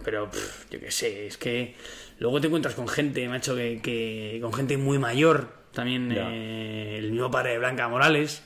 pero 0.05 0.31
pff, 0.31 0.71
yo 0.71 0.79
qué 0.81 0.91
sé, 0.91 1.27
es 1.27 1.37
que 1.37 1.75
luego 2.21 2.41
te 2.41 2.47
encuentras 2.47 2.75
con 2.75 2.87
gente, 2.89 3.29
macho, 3.29 3.57
que, 3.57 3.81
que 3.83 4.39
con 4.41 4.53
gente 4.53 4.77
muy 4.77 4.99
mayor, 4.99 5.58
también 5.73 6.11
eh, 6.13 6.97
el 6.99 7.11
mismo 7.13 7.31
padre 7.31 7.53
de 7.53 7.59
Blanca 7.59 7.89
Morales, 7.89 8.43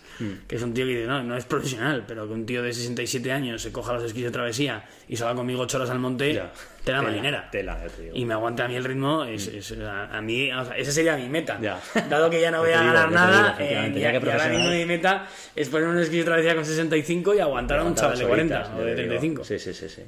que 0.47 0.55
es 0.57 0.63
un 0.63 0.73
tío 0.75 0.85
que 0.85 0.91
dice, 0.93 1.07
no, 1.07 1.23
no 1.23 1.37
es 1.37 1.45
profesional, 1.47 2.05
pero 2.07 2.27
que 2.29 2.35
un 2.35 2.47
tío 2.47 2.63
de 2.63 2.73
67 2.73 3.33
años 3.33 3.61
se 3.63 3.73
coja 3.73 3.93
los 3.95 4.05
esquís 4.05 4.23
de 4.25 4.31
travesía 4.31 4.85
y 5.09 5.17
salga 5.17 5.35
conmigo 5.35 5.63
ocho 5.63 5.79
horas 5.79 5.91
al 5.91 5.99
monte, 5.99 6.33
Ya. 6.35 6.53
te 6.85 6.93
la 6.93 6.99
Tela, 6.99 7.03
marinera. 7.03 7.51
tela, 7.51 7.79
digo. 7.99 8.15
Y 8.15 8.25
me 8.25 8.35
aguanta 8.35 8.67
a 8.67 8.69
mí 8.69 8.77
el 8.77 8.85
ritmo, 8.85 9.25
es, 9.25 9.49
es- 9.49 9.73
a, 9.81 10.17
a 10.17 10.21
mí, 10.23 10.53
o 10.53 10.65
sea, 10.65 10.77
esa 10.77 10.93
sería 10.93 11.17
mi 11.17 11.29
meta. 11.29 11.59
Ya. 11.61 11.81
Dado 12.09 12.29
que 12.31 12.41
ya 12.41 12.51
no 12.51 12.59
voy 12.63 12.71
a 12.73 12.83
ganar 12.85 13.09
digo, 13.09 13.21
nada, 13.21 13.57
eh, 13.59 13.93
ya 13.97 14.13
que 14.21 14.31
ahora 14.31 14.49
mismo 14.49 14.71
mi 14.71 14.85
meta 14.85 15.27
es 15.57 15.69
poner 15.69 15.89
un 15.89 15.99
esquí 15.99 16.19
de 16.19 16.25
travesía 16.25 16.55
con 16.55 16.65
65 16.65 17.35
y 17.35 17.41
aguantar 17.41 17.79
a 17.81 17.85
un 17.85 17.95
chaval 17.95 18.19
de 18.19 18.27
40 18.27 18.75
o 18.77 18.81
de 18.85 18.95
35. 18.95 19.45
Sí, 19.45 19.59
sí, 19.59 19.73
sí, 19.73 19.89
sí. 19.89 20.03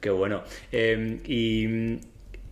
Qué 0.00 0.10
bueno. 0.10 0.42
Eh, 0.70 1.20
y, 1.26 1.98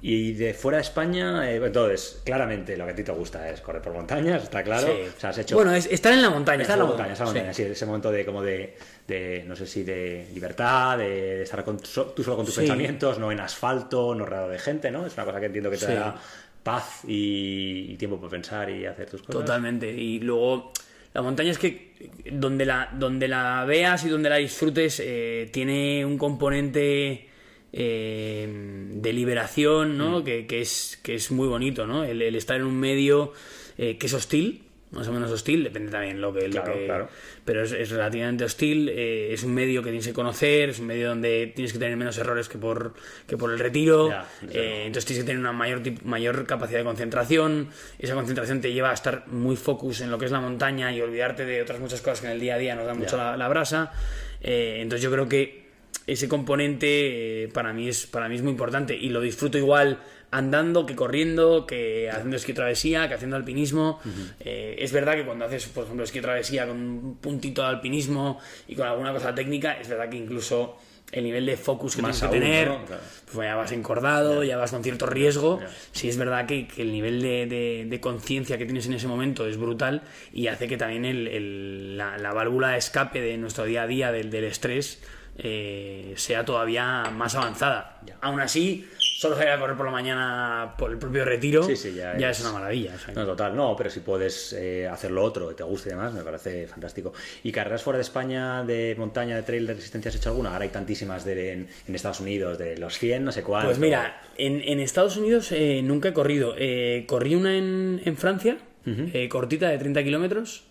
y 0.01 0.32
de 0.34 0.55
fuera 0.55 0.78
de 0.78 0.82
España, 0.82 1.51
eh, 1.51 1.57
entonces, 1.57 2.20
claramente 2.24 2.76
lo 2.76 2.84
que 2.86 2.92
a 2.92 2.94
ti 2.94 3.03
te 3.03 3.11
gusta 3.12 3.51
es 3.51 3.61
correr 3.61 3.82
por 3.82 3.92
montañas, 3.92 4.44
está 4.44 4.62
claro. 4.62 4.86
Sí. 4.86 5.11
O 5.16 5.20
sea, 5.20 5.30
has 5.30 5.38
hecho... 5.38 5.57
Bueno, 5.57 5.72
es 5.74 5.86
estar 5.86 6.12
en 6.12 6.22
la 6.22 6.30
montaña. 6.30 6.62
Está 6.62 6.74
en 6.74 6.78
la 6.80 6.84
montaña, 6.84 7.12
está 7.14 7.24
en 7.24 7.28
la 7.28 7.32
todo. 7.34 7.42
montaña, 7.42 7.55
sí, 7.55 7.62
ese 7.64 7.86
momento 7.86 8.12
de 8.12 8.24
como 8.24 8.42
de, 8.42 8.76
de, 9.09 9.44
no 9.46 9.57
sé 9.57 9.66
si 9.66 9.82
de 9.82 10.28
libertad, 10.32 10.99
de, 10.99 11.09
de 11.38 11.42
estar 11.42 11.64
con, 11.64 11.84
so- 11.84 12.07
tú 12.07 12.22
solo 12.22 12.36
con 12.36 12.46
tus 12.46 12.55
Sí. 12.55 12.61
pensamientos, 12.61 13.18
no 13.18 13.32
en 13.32 13.40
asfalto, 13.40 14.14
no 14.14 14.24
rodeado 14.24 14.51
de 14.51 14.59
gente, 14.61 14.90
¿no? 14.92 15.05
Es 15.05 15.14
una 15.14 15.24
cosa 15.24 15.40
que 15.40 15.46
entiendo 15.46 15.70
que 15.70 15.78
te 15.78 15.86
da 15.94 16.14
paz 16.62 17.01
y, 17.07 17.86
y 17.90 17.96
tiempo 17.96 18.18
para 18.18 18.30
pensar 18.30 18.70
y 18.70 18.86
hacer 18.86 19.11
tus 19.11 19.22
cosas. 19.22 19.40
Totalmente. 19.40 19.90
Y 19.90 20.20
luego, 20.20 20.72
la 21.14 21.22
montaña 21.22 21.51
es 21.51 21.59
que 21.59 21.88
donde 22.30 22.64
la, 22.66 22.88
donde 22.92 23.26
la 23.26 23.64
veas 23.64 24.05
y 24.05 24.09
donde 24.09 24.28
la 24.28 24.36
disfrutes, 24.36 25.01
eh, 25.05 25.49
tiene 25.53 26.05
un 26.05 26.16
componente 26.18 27.28
eh, 27.73 28.47
de 28.93 29.12
liberación, 29.12 29.95
Mm. 29.95 29.99
¿no? 29.99 30.25
Que, 30.25 30.47
que 30.47 30.61
es, 30.61 30.99
que 31.03 31.14
es 31.14 31.31
muy 31.31 31.49
bonito, 31.49 31.87
¿no? 31.87 32.05
El, 32.05 32.23
el 32.23 32.35
estar 32.35 32.57
en 32.57 32.64
un 32.66 32.79
medio 32.79 33.33
eh, 33.77 33.97
que 33.99 34.07
es 34.07 34.14
hostil. 34.14 34.62
Más 34.91 35.07
o 35.07 35.12
menos 35.12 35.31
hostil, 35.31 35.64
depende 35.64 35.93
también 35.93 36.19
lo 36.19 36.33
que. 36.33 36.49
lo 36.49 36.62
Claro, 36.62 36.73
que- 36.73 36.85
claro. 36.87 37.09
Pero 37.45 37.62
es, 37.62 37.73
es 37.73 37.91
relativamente 37.91 38.45
hostil. 38.45 38.89
eh, 38.89 39.35
es 39.35 39.45
un 39.45 39.53
medio 39.53 39.83
que 39.83 39.91
tienes 39.91 40.07
que 40.07 40.14
conocer, 40.14 40.71
es 40.71 40.79
un 40.79 40.87
medio 40.87 41.09
donde 41.11 41.53
tienes 41.55 41.75
que 41.75 41.79
tener 41.79 41.95
menos 41.99 42.16
errores 42.16 42.49
que 42.49 42.57
por, 42.57 42.95
que 43.27 43.37
por 43.37 43.53
el 43.53 43.59
retiro. 43.59 44.09
Ya, 44.09 44.27
eh, 44.51 44.85
entonces 44.87 45.05
tienes 45.05 45.25
que 45.25 45.27
tener 45.27 45.41
una 45.41 45.53
mayor, 45.53 45.83
mayor 46.05 46.47
capacidad 46.47 46.79
de 46.79 46.85
concentración. 46.87 47.69
Esa 47.99 48.14
concentración 48.14 48.62
te 48.62 48.73
lleva 48.73 48.89
a 48.91 48.95
estar 48.95 49.27
muy 49.29 49.57
focus 49.57 50.01
en 50.01 50.11
lo 50.11 50.16
que 50.16 50.25
es 50.25 50.31
la 50.31 50.41
montaña 50.41 50.91
y 50.91 51.03
olvidarte 51.03 51.45
de 51.45 51.61
otras 51.61 51.81
muchas 51.81 52.01
cosas 52.01 52.23
que 52.23 52.27
en 52.29 52.33
el 52.33 52.41
día 52.41 52.55
a 52.55 52.59
día 52.59 52.75
nos 52.75 52.87
dan 52.87 52.99
mucho 52.99 53.19
la, 53.19 53.37
la 53.37 53.47
brasa. 53.49 53.93
Entonces 54.41 55.03
yo 55.03 55.11
creo 55.11 55.29
que 55.29 55.68
ese 56.07 56.28
componente 56.28 57.45
eh, 57.45 57.49
para, 57.49 57.72
mí 57.72 57.89
es, 57.89 58.07
para 58.07 58.28
mí 58.28 58.34
es 58.36 58.43
muy 58.43 58.53
importante 58.53 58.97
y 58.97 59.11
lo 59.11 59.20
disfruto 59.20 59.59
igual 59.59 60.01
andando 60.30 60.84
que 60.86 60.95
corriendo, 60.95 61.66
que 61.66 62.11
haciendo 62.11 62.36
esquí 62.36 62.53
travesía, 62.53 63.09
que 63.09 63.14
haciendo 63.14 63.36
alpinismo. 63.36 64.01
Eh, 64.41 64.76
es 64.78 64.93
verdad 64.93 65.14
que 65.14 65.24
cuando 65.24 65.45
haces, 65.47 65.66
por 65.66 65.84
ejemplo, 65.84 66.05
esquí 66.05 66.20
travesía 66.20 66.66
con 66.66 66.76
un 66.76 67.16
puntito 67.16 67.62
de 67.62 67.68
alpinismo 67.68 68.39
y 68.66 68.74
con 68.74 68.86
alguna 68.86 69.12
cosa 69.12 69.34
técnica, 69.34 69.78
es 69.80 69.89
verdad 69.89 70.09
que 70.11 70.16
incluso 70.18 70.76
el 71.12 71.24
nivel 71.24 71.47
de 71.47 71.57
focus 71.57 71.97
que 71.97 72.03
Más 72.03 72.20
tienes 72.20 72.34
que 72.34 72.41
tener. 72.47 72.66
Claro. 72.68 73.03
pues 73.32 73.47
ya 73.49 73.55
vas 73.55 73.72
encordado, 73.72 74.45
ya 74.45 74.59
vas 74.59 74.70
con 74.72 74.82
cierto 74.84 75.07
riesgo. 75.07 75.61
Ya. 75.61 75.70
Sí 75.93 76.09
es 76.11 76.18
verdad 76.18 76.45
que, 76.47 76.68
que 76.68 76.82
el 76.82 76.93
nivel 76.93 77.22
de, 77.22 77.47
de- 77.47 77.86
de 77.89 78.01
conciencia 78.01 78.59
que 78.59 78.66
tienes 78.66 78.84
en 78.86 78.93
ese 78.93 79.09
momento 79.09 79.47
es 79.47 79.57
brutal 79.57 80.03
y 80.34 80.49
hace 80.49 80.68
que 80.68 80.76
también 80.76 81.07
el- 81.07 81.26
el- 81.28 81.97
la, 81.97 82.18
la 82.18 82.34
válvula 82.34 82.70
de 82.72 82.78
escape 82.78 83.22
de 83.22 83.39
nuestro 83.39 83.64
día 83.64 83.84
a 83.84 83.86
día 83.86 84.12
del, 84.12 84.30
del 84.30 84.45
estrés 84.45 85.03
eh, 85.39 86.12
sea 86.16 86.45
todavía 86.45 87.05
más 87.14 87.34
avanzada. 87.34 88.01
Ya. 88.05 88.16
Aún 88.20 88.41
así, 88.41 88.89
solo 88.99 89.36
salir 89.36 89.51
a 89.51 89.59
correr 89.59 89.76
por 89.76 89.86
la 89.86 89.93
mañana 89.93 90.74
por 90.78 90.91
el 90.91 90.99
propio 90.99 91.24
retiro 91.24 91.62
Sí, 91.62 91.76
sí, 91.76 91.95
ya 91.95 92.14
es... 92.14 92.39
es- 92.39 92.45
una 92.45 92.53
maravilla. 92.59 92.95
o 92.95 92.99
sea 92.99 93.14
No, 93.14 93.24
total, 93.26 93.55
no, 93.57 93.74
pero 93.76 93.89
si 93.91 94.01
puedes 94.01 94.53
eh, 94.53 94.89
hacer 94.89 95.11
lo 95.11 95.22
otro, 95.22 95.49
que 95.49 95.55
te 95.55 95.62
guste 95.62 95.89
y 95.91 95.93
demás, 95.93 96.12
me 96.12 96.22
parece 96.22 96.66
fantástico. 96.66 97.12
¿Y 97.43 97.53
carreras 97.53 97.82
fuera 97.82 97.99
de 97.99 98.03
España 98.03 98.62
de 98.64 98.95
montaña, 98.99 99.36
de 99.36 99.43
trail, 99.43 99.66
de 99.66 99.74
resistencia 99.74 100.09
has 100.09 100.14
hecho 100.16 100.30
alguna? 100.30 100.51
Ahora 100.53 100.64
hay 100.64 100.70
tantísimas 100.70 101.24
de, 101.24 101.53
en, 101.53 101.68
en 101.86 101.95
Estados 101.95 102.20
Unidos, 102.20 102.59
de 102.59 102.76
los 102.78 102.99
100, 102.99 103.24
no 103.24 103.32
sé 103.32 103.43
cuántos. 103.43 103.70
Pues 103.70 103.78
mira, 103.78 104.20
en, 104.36 104.61
en 104.62 104.80
Estados 104.80 105.16
Unidos 105.16 105.53
eh, 105.53 105.80
nunca 105.82 106.09
he 106.11 106.12
corrido. 106.12 106.55
Eh, 106.59 107.05
corrí 107.07 107.34
una 107.34 107.57
en, 107.57 108.01
en 108.05 108.16
Francia, 108.16 108.59
eh, 108.86 109.28
cortita 109.28 109.68
de 109.68 109.76
30 109.78 110.03
kilómetros. 110.03 110.64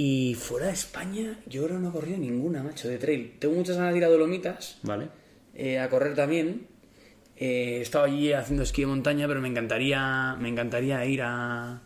Y 0.00 0.36
fuera 0.36 0.66
de 0.68 0.74
España, 0.74 1.40
yo 1.46 1.64
creo 1.64 1.76
que 1.76 1.82
no 1.82 1.88
he 1.88 1.92
corrido 1.92 2.18
ninguna, 2.18 2.62
macho, 2.62 2.86
de 2.88 2.98
trail. 2.98 3.32
Tengo 3.40 3.56
muchas 3.56 3.76
ganas 3.76 3.92
de 3.94 3.98
ir 3.98 4.04
a 4.04 4.08
Dolomitas, 4.08 4.78
Vale. 4.84 5.08
eh, 5.56 5.80
a 5.80 5.88
correr 5.88 6.14
también. 6.14 6.68
Eh, 7.36 7.78
he 7.78 7.80
estado 7.80 8.04
allí 8.04 8.32
haciendo 8.32 8.62
esquí 8.62 8.82
de 8.82 8.86
montaña, 8.86 9.26
pero 9.26 9.40
me 9.40 9.48
encantaría, 9.48 10.36
me 10.40 10.50
encantaría 10.50 11.04
ir 11.04 11.22
a, 11.22 11.82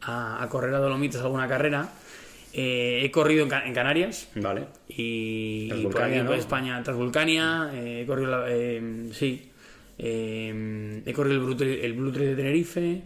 a, 0.00 0.42
a 0.42 0.48
correr 0.48 0.74
a 0.74 0.78
Dolomitas 0.80 1.20
alguna 1.22 1.46
carrera. 1.46 1.90
Eh, 2.52 3.02
he 3.04 3.10
corrido 3.12 3.44
en, 3.44 3.48
Ca- 3.50 3.64
en 3.66 3.72
Canarias, 3.72 4.28
Vale. 4.34 4.66
y, 4.88 5.70
y 5.72 5.82
por 5.84 6.02
aquí 6.02 6.16
por 6.18 6.24
¿no? 6.30 6.34
España 6.34 6.82
Transvulcania 6.82 7.70
eh, 7.72 8.02
he 8.02 8.06
corrido 8.06 8.30
la- 8.32 8.46
eh, 8.48 9.10
sí 9.12 9.50
eh, 9.98 11.02
he 11.06 11.12
corrido 11.12 11.36
el 11.36 11.44
Blue 11.56 11.56
el 11.62 11.92
Blue 11.94 12.10
Trail 12.12 12.30
de 12.30 12.36
Tenerife 12.36 13.02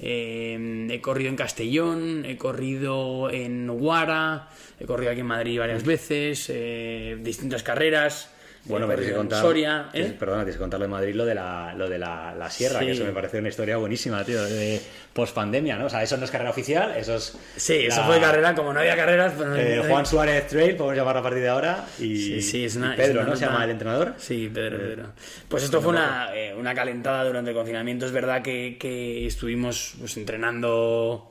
eh, 0.00 0.88
he 0.90 1.00
corrido 1.00 1.30
en 1.30 1.36
Castellón 1.36 2.24
he 2.24 2.36
corrido 2.36 3.30
en 3.30 3.68
Guara 3.68 4.48
he 4.78 4.86
corrido 4.86 5.12
aquí 5.12 5.20
en 5.20 5.26
Madrid 5.26 5.58
varias 5.58 5.84
veces 5.84 6.46
eh, 6.48 7.18
distintas 7.22 7.62
carreras 7.62 8.30
Bueno, 8.66 8.86
pero 8.86 8.98
tienes 8.98 9.12
que 9.14 9.16
contar. 9.18 9.40
Soria 9.42 9.86
¿eh? 9.86 9.90
tienes- 9.92 10.12
Perdona, 10.12 10.42
tienes 10.42 10.56
que 10.56 10.60
contar 10.60 10.78
lo 10.80 10.84
de 10.84 10.90
Madrid, 10.90 11.14
lo 11.14 11.24
de 11.24 11.34
la, 11.34 11.74
lo 11.74 11.88
de 11.88 11.98
la, 11.98 12.34
la 12.38 12.50
sierra, 12.50 12.80
Sí. 12.80 12.86
que 12.86 12.92
eso 12.92 13.04
me 13.04 13.12
parece 13.12 13.38
una 13.38 13.48
historia 13.48 13.78
buenísima, 13.78 14.22
tío, 14.22 14.42
de 14.44 14.80
post 15.14 15.34
pandemia, 15.34 15.76
¿no? 15.78 15.86
O 15.86 15.88
sea, 15.88 16.02
eso 16.02 16.16
no 16.18 16.24
es 16.26 16.30
carrera 16.30 16.50
oficial, 16.50 16.94
eso 16.96 17.16
es. 17.16 17.36
sí 17.56 17.86
eso 17.86 18.04
fue 18.04 18.20
carrera 18.20 18.54
como 18.54 18.72
no 18.74 18.80
había 18.80 18.94
carreras 18.96 19.32
pues, 19.34 19.48
eh, 19.56 19.82
Juan 19.88 20.04
Suárez 20.04 20.46
Trail, 20.46 20.76
podemos 20.76 20.94
llamarlo 20.96 21.20
a 21.20 21.22
partir 21.22 21.40
de 21.42 21.48
ahora. 21.48 21.84
Y, 21.98 22.16
Sí, 22.16 22.42
sí, 22.42 22.64
es 22.66 22.76
una- 22.76 22.92
y 22.94 22.96
Pedro, 22.98 23.20
es 23.20 23.26
una 23.26 23.30
¿no? 23.30 23.36
Se 23.36 23.46
llama 23.46 23.64
el 23.64 23.70
entrenador. 23.70 24.14
Sí, 24.18 24.50
Pedro, 24.52 24.78
Pedro. 24.78 25.06
Pues 25.48 25.62
esto 25.64 25.80
fue 25.80 25.92
una, 25.92 26.28
eh, 26.34 26.54
una 26.54 26.74
calentada 26.74 27.24
durante 27.24 27.50
el 27.52 27.56
confinamiento. 27.56 28.04
Es 28.04 28.12
verdad 28.12 28.42
que, 28.42 28.76
que 28.78 29.26
estuvimos 29.26 29.94
pues, 29.98 30.16
entrenando 30.18 31.30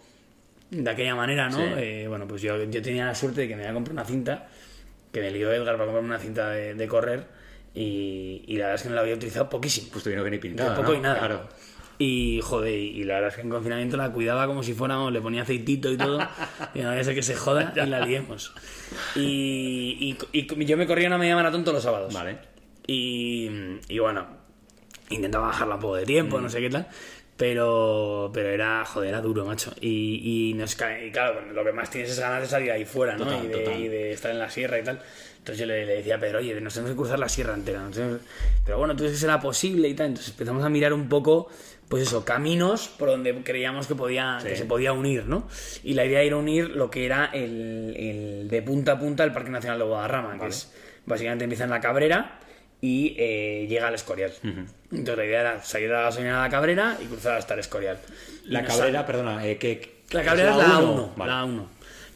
de 0.71 0.89
aquella 0.89 1.15
manera, 1.15 1.47
¿no? 1.49 1.57
Sí. 1.57 1.63
Eh, 1.77 2.05
bueno, 2.07 2.27
pues 2.27 2.41
yo, 2.41 2.63
yo 2.63 2.81
tenía 2.81 3.05
la 3.05 3.15
suerte 3.15 3.41
de 3.41 3.47
que 3.47 3.55
me 3.55 3.61
había 3.63 3.73
comprado 3.73 3.99
una 4.01 4.05
cinta, 4.05 4.47
que 5.11 5.21
me 5.21 5.31
lió 5.31 5.51
Edgar 5.51 5.73
para 5.75 5.85
comprarme 5.85 6.09
una 6.09 6.19
cinta 6.19 6.49
de, 6.49 6.73
de 6.75 6.87
correr, 6.87 7.25
y, 7.73 8.43
y 8.47 8.57
la 8.57 8.65
verdad 8.65 8.75
es 8.75 8.81
que 8.83 8.89
no 8.89 8.95
la 8.95 9.01
había 9.01 9.15
utilizado 9.15 9.49
poquísimo. 9.49 9.89
Pues 9.91 10.03
tuvieron 10.03 10.25
que 10.25 10.31
ni 10.31 10.37
pintar. 10.39 10.75
poco 10.75 10.91
¿no? 10.91 10.97
y 10.97 11.01
nada. 11.01 11.19
Claro. 11.19 11.49
Y 12.01 12.39
joder, 12.41 12.73
y 12.73 13.03
la 13.03 13.15
verdad 13.15 13.29
es 13.31 13.35
que 13.35 13.41
en 13.41 13.49
confinamiento 13.49 13.97
la 13.97 14.11
cuidaba 14.11 14.47
como 14.47 14.63
si 14.63 14.73
fuéramos, 14.73 15.11
le 15.11 15.19
ponía 15.19 15.41
aceitito 15.41 15.91
y 15.91 15.97
todo, 15.97 16.19
y 16.73 16.79
no 16.79 16.89
vaya 16.89 17.13
que 17.13 17.21
se 17.21 17.35
joda 17.35 17.73
y 17.75 17.85
la 17.87 17.99
liemos. 18.05 18.53
Y, 19.15 20.15
y- 20.31 20.47
y 20.61 20.65
yo 20.65 20.77
me 20.77 20.87
corría 20.87 21.07
una 21.07 21.17
media 21.17 21.35
maratón 21.35 21.63
todos 21.63 21.75
los 21.75 21.83
sábados. 21.83 22.13
Vale. 22.13 22.37
Y, 22.87 23.49
y 23.89 23.99
bueno, 23.99 24.25
intentaba 25.09 25.47
bajarla 25.47 25.75
un 25.75 25.81
poco 25.81 25.95
de 25.97 26.05
tiempo, 26.05 26.39
Mm. 26.39 26.43
no 26.43 26.49
sé 26.49 26.59
qué 26.61 26.69
tal. 26.69 26.87
Pero, 27.39 28.29
pero 28.33 28.49
era, 28.49 28.83
joder, 28.83 29.09
era 29.09 29.21
duro, 29.21 29.45
macho. 29.45 29.73
Y, 29.79 30.49
y, 30.49 30.53
nos 30.55 30.73
y 30.73 31.09
claro, 31.11 31.39
lo 31.53 31.63
que 31.63 31.71
más 31.71 31.89
tienes 31.89 32.11
es 32.11 32.19
ganas 32.19 32.41
de 32.41 32.47
salir 32.49 32.69
ahí 32.69 32.83
fuera, 32.83 33.15
¿no? 33.15 33.23
Total, 33.23 33.45
y, 33.45 33.47
de, 33.47 33.53
total. 33.59 33.79
y 33.79 33.87
de 33.87 34.11
estar 34.11 34.29
en 34.31 34.39
la 34.39 34.49
sierra 34.49 34.77
y 34.77 34.83
tal. 34.83 35.01
Entonces 35.37 35.57
yo 35.57 35.65
le, 35.65 35.85
le 35.85 35.95
decía 35.95 36.15
a 36.15 36.19
Pedro, 36.19 36.39
oye, 36.39 36.59
nos 36.59 36.73
tenemos 36.73 36.91
que 36.91 36.97
cruzar 36.97 37.17
la 37.17 37.29
sierra 37.29 37.53
entera. 37.53 37.79
nos 37.81 37.95
tenemos- 37.95 38.19
Pero 38.65 38.77
bueno, 38.77 38.93
que 38.97 39.07
será 39.15 39.39
posible 39.39 39.87
y 39.87 39.93
tal. 39.93 40.07
Entonces 40.07 40.31
empezamos 40.33 40.65
a 40.65 40.69
mirar 40.69 40.91
un 40.91 41.07
poco, 41.07 41.47
pues 41.87 42.03
eso, 42.03 42.25
caminos 42.25 42.89
por 42.89 43.07
donde 43.07 43.33
creíamos 43.41 43.87
que, 43.87 43.95
podía, 43.95 44.37
que 44.43 44.57
se 44.57 44.65
podía 44.65 44.91
unir, 44.91 45.25
¿no? 45.25 45.47
Y 45.81 45.93
la 45.93 46.03
idea 46.03 46.21
era 46.21 46.35
unir 46.35 46.69
lo 46.71 46.91
que 46.91 47.05
era 47.05 47.27
el, 47.33 47.95
el 47.97 48.47
de 48.49 48.61
punta 48.63 48.91
a 48.91 48.99
punta 48.99 49.23
el 49.23 49.31
Parque 49.31 49.49
Nacional 49.49 49.79
de 49.79 49.85
Guadarrama, 49.85 50.37
que 50.39 50.47
es 50.47 50.73
básicamente 51.05 51.45
empieza 51.45 51.63
en 51.63 51.69
la 51.69 51.79
Cabrera 51.79 52.41
y 52.81 53.15
eh, 53.17 53.65
llega 53.69 53.87
al 53.87 53.95
Escorial. 53.95 54.31
Entonces 54.43 55.17
la 55.17 55.25
idea 55.25 55.41
era 55.41 55.63
salir 55.63 55.89
de 55.89 55.93
la 55.95 56.09
la 56.43 56.49
Cabrera 56.49 56.97
y 57.01 57.05
cruzar 57.05 57.37
hasta 57.37 57.53
el 57.53 57.59
Escorial. 57.61 57.97
La 58.45 58.63
cabrera, 58.63 58.99
sal- 58.99 59.05
perdona, 59.05 59.45
eh, 59.45 59.57
que 59.57 59.99
La 60.11 60.23
Cabrera 60.23 60.51
es 60.51 60.57
la 60.57 60.79
uno? 60.79 60.91
1. 60.93 61.13
Vale. 61.17 61.31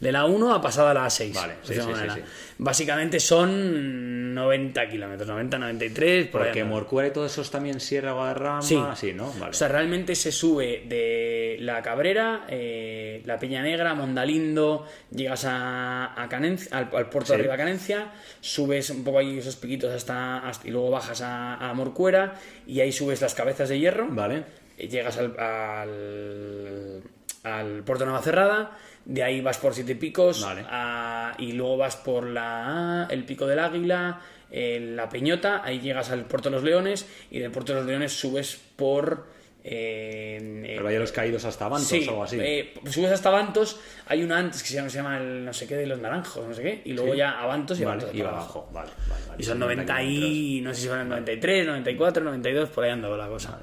De 0.00 0.12
la 0.12 0.24
1 0.26 0.54
a 0.54 0.60
pasada 0.60 0.90
a 0.90 0.94
la 0.94 1.10
6. 1.10 1.34
Vale, 1.34 1.54
sí, 1.62 1.74
sí, 1.74 1.80
sí. 1.80 2.20
Básicamente 2.58 3.18
son 3.20 4.34
90 4.34 4.88
kilómetros, 4.88 5.28
90, 5.28 5.58
93. 5.58 6.28
Por 6.28 6.42
ahí 6.42 6.48
Porque. 6.48 6.64
Morcuera 6.64 7.08
y 7.08 7.12
todo 7.12 7.26
eso 7.26 7.42
es 7.42 7.50
también 7.50 7.80
Sierra 7.80 8.12
Guadarrama, 8.12 8.62
Sí. 8.62 9.12
¿no? 9.14 9.32
Vale. 9.38 9.50
O 9.50 9.54
sea, 9.54 9.68
realmente 9.68 10.14
se 10.14 10.30
sube 10.32 10.84
de 10.88 11.56
la 11.60 11.82
Cabrera, 11.82 12.44
eh, 12.48 13.22
la 13.24 13.38
Peña 13.38 13.62
Negra, 13.62 13.94
Mondalindo, 13.94 14.86
llegas 15.10 15.44
a, 15.46 16.20
a 16.20 16.28
Canencia, 16.28 16.76
al, 16.76 16.90
al 16.94 17.08
puerto 17.08 17.32
de 17.32 17.40
arriba 17.40 17.56
Canencia, 17.56 18.12
subes 18.40 18.90
un 18.90 19.02
poco 19.04 19.18
ahí 19.18 19.38
esos 19.38 19.56
piquitos 19.56 19.92
hasta, 19.92 20.38
hasta- 20.46 20.66
y 20.68 20.70
luego 20.70 20.90
bajas 20.90 21.22
a, 21.22 21.54
a 21.56 21.74
Morcuera 21.74 22.34
y 22.66 22.80
ahí 22.80 22.92
subes 22.92 23.20
las 23.20 23.34
cabezas 23.34 23.68
de 23.68 23.78
hierro. 23.78 24.06
Vale. 24.10 24.44
Llegas 24.78 25.18
al, 25.18 25.38
al, 25.38 27.02
al 27.44 27.82
puerto 27.84 28.04
de 28.04 28.10
Navacerrada, 28.10 28.76
de 29.04 29.22
ahí 29.22 29.40
vas 29.40 29.58
por 29.58 29.74
Siete 29.74 29.94
Picos 29.96 30.42
Vale. 30.42 30.64
a- 30.68 31.34
y 31.38 31.52
luego 31.52 31.76
vas 31.76 31.96
por 31.96 32.26
la, 32.26 33.06
el 33.10 33.24
Pico 33.24 33.46
del 33.46 33.58
Águila, 33.58 34.20
eh, 34.50 34.80
la 34.94 35.08
Peñota, 35.08 35.62
ahí 35.64 35.80
llegas 35.80 36.10
al 36.10 36.24
puerto 36.26 36.48
de 36.48 36.54
los 36.56 36.64
Leones 36.64 37.06
y 37.30 37.38
del 37.40 37.50
puerto 37.50 37.72
de 37.74 37.80
los 37.80 37.88
Leones 37.88 38.12
subes 38.12 38.58
por... 38.76 39.26
eh, 39.64 40.74
El 40.76 40.82
Valle 40.82 40.94
de 40.94 41.00
los 41.00 41.12
Caídos 41.12 41.44
hasta 41.44 41.68
Bantos 41.68 41.88
sí, 41.88 42.04
o 42.06 42.10
algo 42.10 42.24
así. 42.24 42.38
eh, 42.40 42.74
subes 42.90 43.10
hasta 43.12 43.30
Bantos, 43.30 43.80
hay 44.06 44.22
una 44.22 44.38
antes 44.38 44.62
que 44.62 44.68
se 44.68 44.74
llama, 44.76 44.88
se 44.90 44.96
llama 44.98 45.18
el 45.18 45.44
no 45.44 45.52
sé 45.52 45.66
qué 45.66 45.76
de 45.76 45.86
los 45.86 45.98
naranjos, 46.00 46.46
no 46.46 46.54
sé 46.54 46.62
qué, 46.62 46.82
y 46.84 46.92
luego 46.92 47.12
Sí. 47.12 47.18
ya 47.18 47.40
a 47.42 47.46
Bantos 47.46 47.78
y 47.80 47.82
a 47.84 47.88
vale, 47.88 48.00
Bantos 48.04 48.18
y 48.18 48.22
para 48.22 48.36
abajo. 48.36 48.68
Vale, 48.72 48.90
vale. 49.08 49.20
Y 49.38 49.42
son 49.42 49.58
90 49.58 49.92
90 49.94 50.02
y... 50.10 50.60
no 50.60 50.74
sé 50.74 50.80
si 50.82 50.86
son 50.88 51.08
93, 51.08 51.66
94, 51.66 52.24
92, 52.24 52.68
por 52.70 52.84
ahí 52.84 52.90
andaba 52.90 53.16
la 53.16 53.28
cosa. 53.28 53.58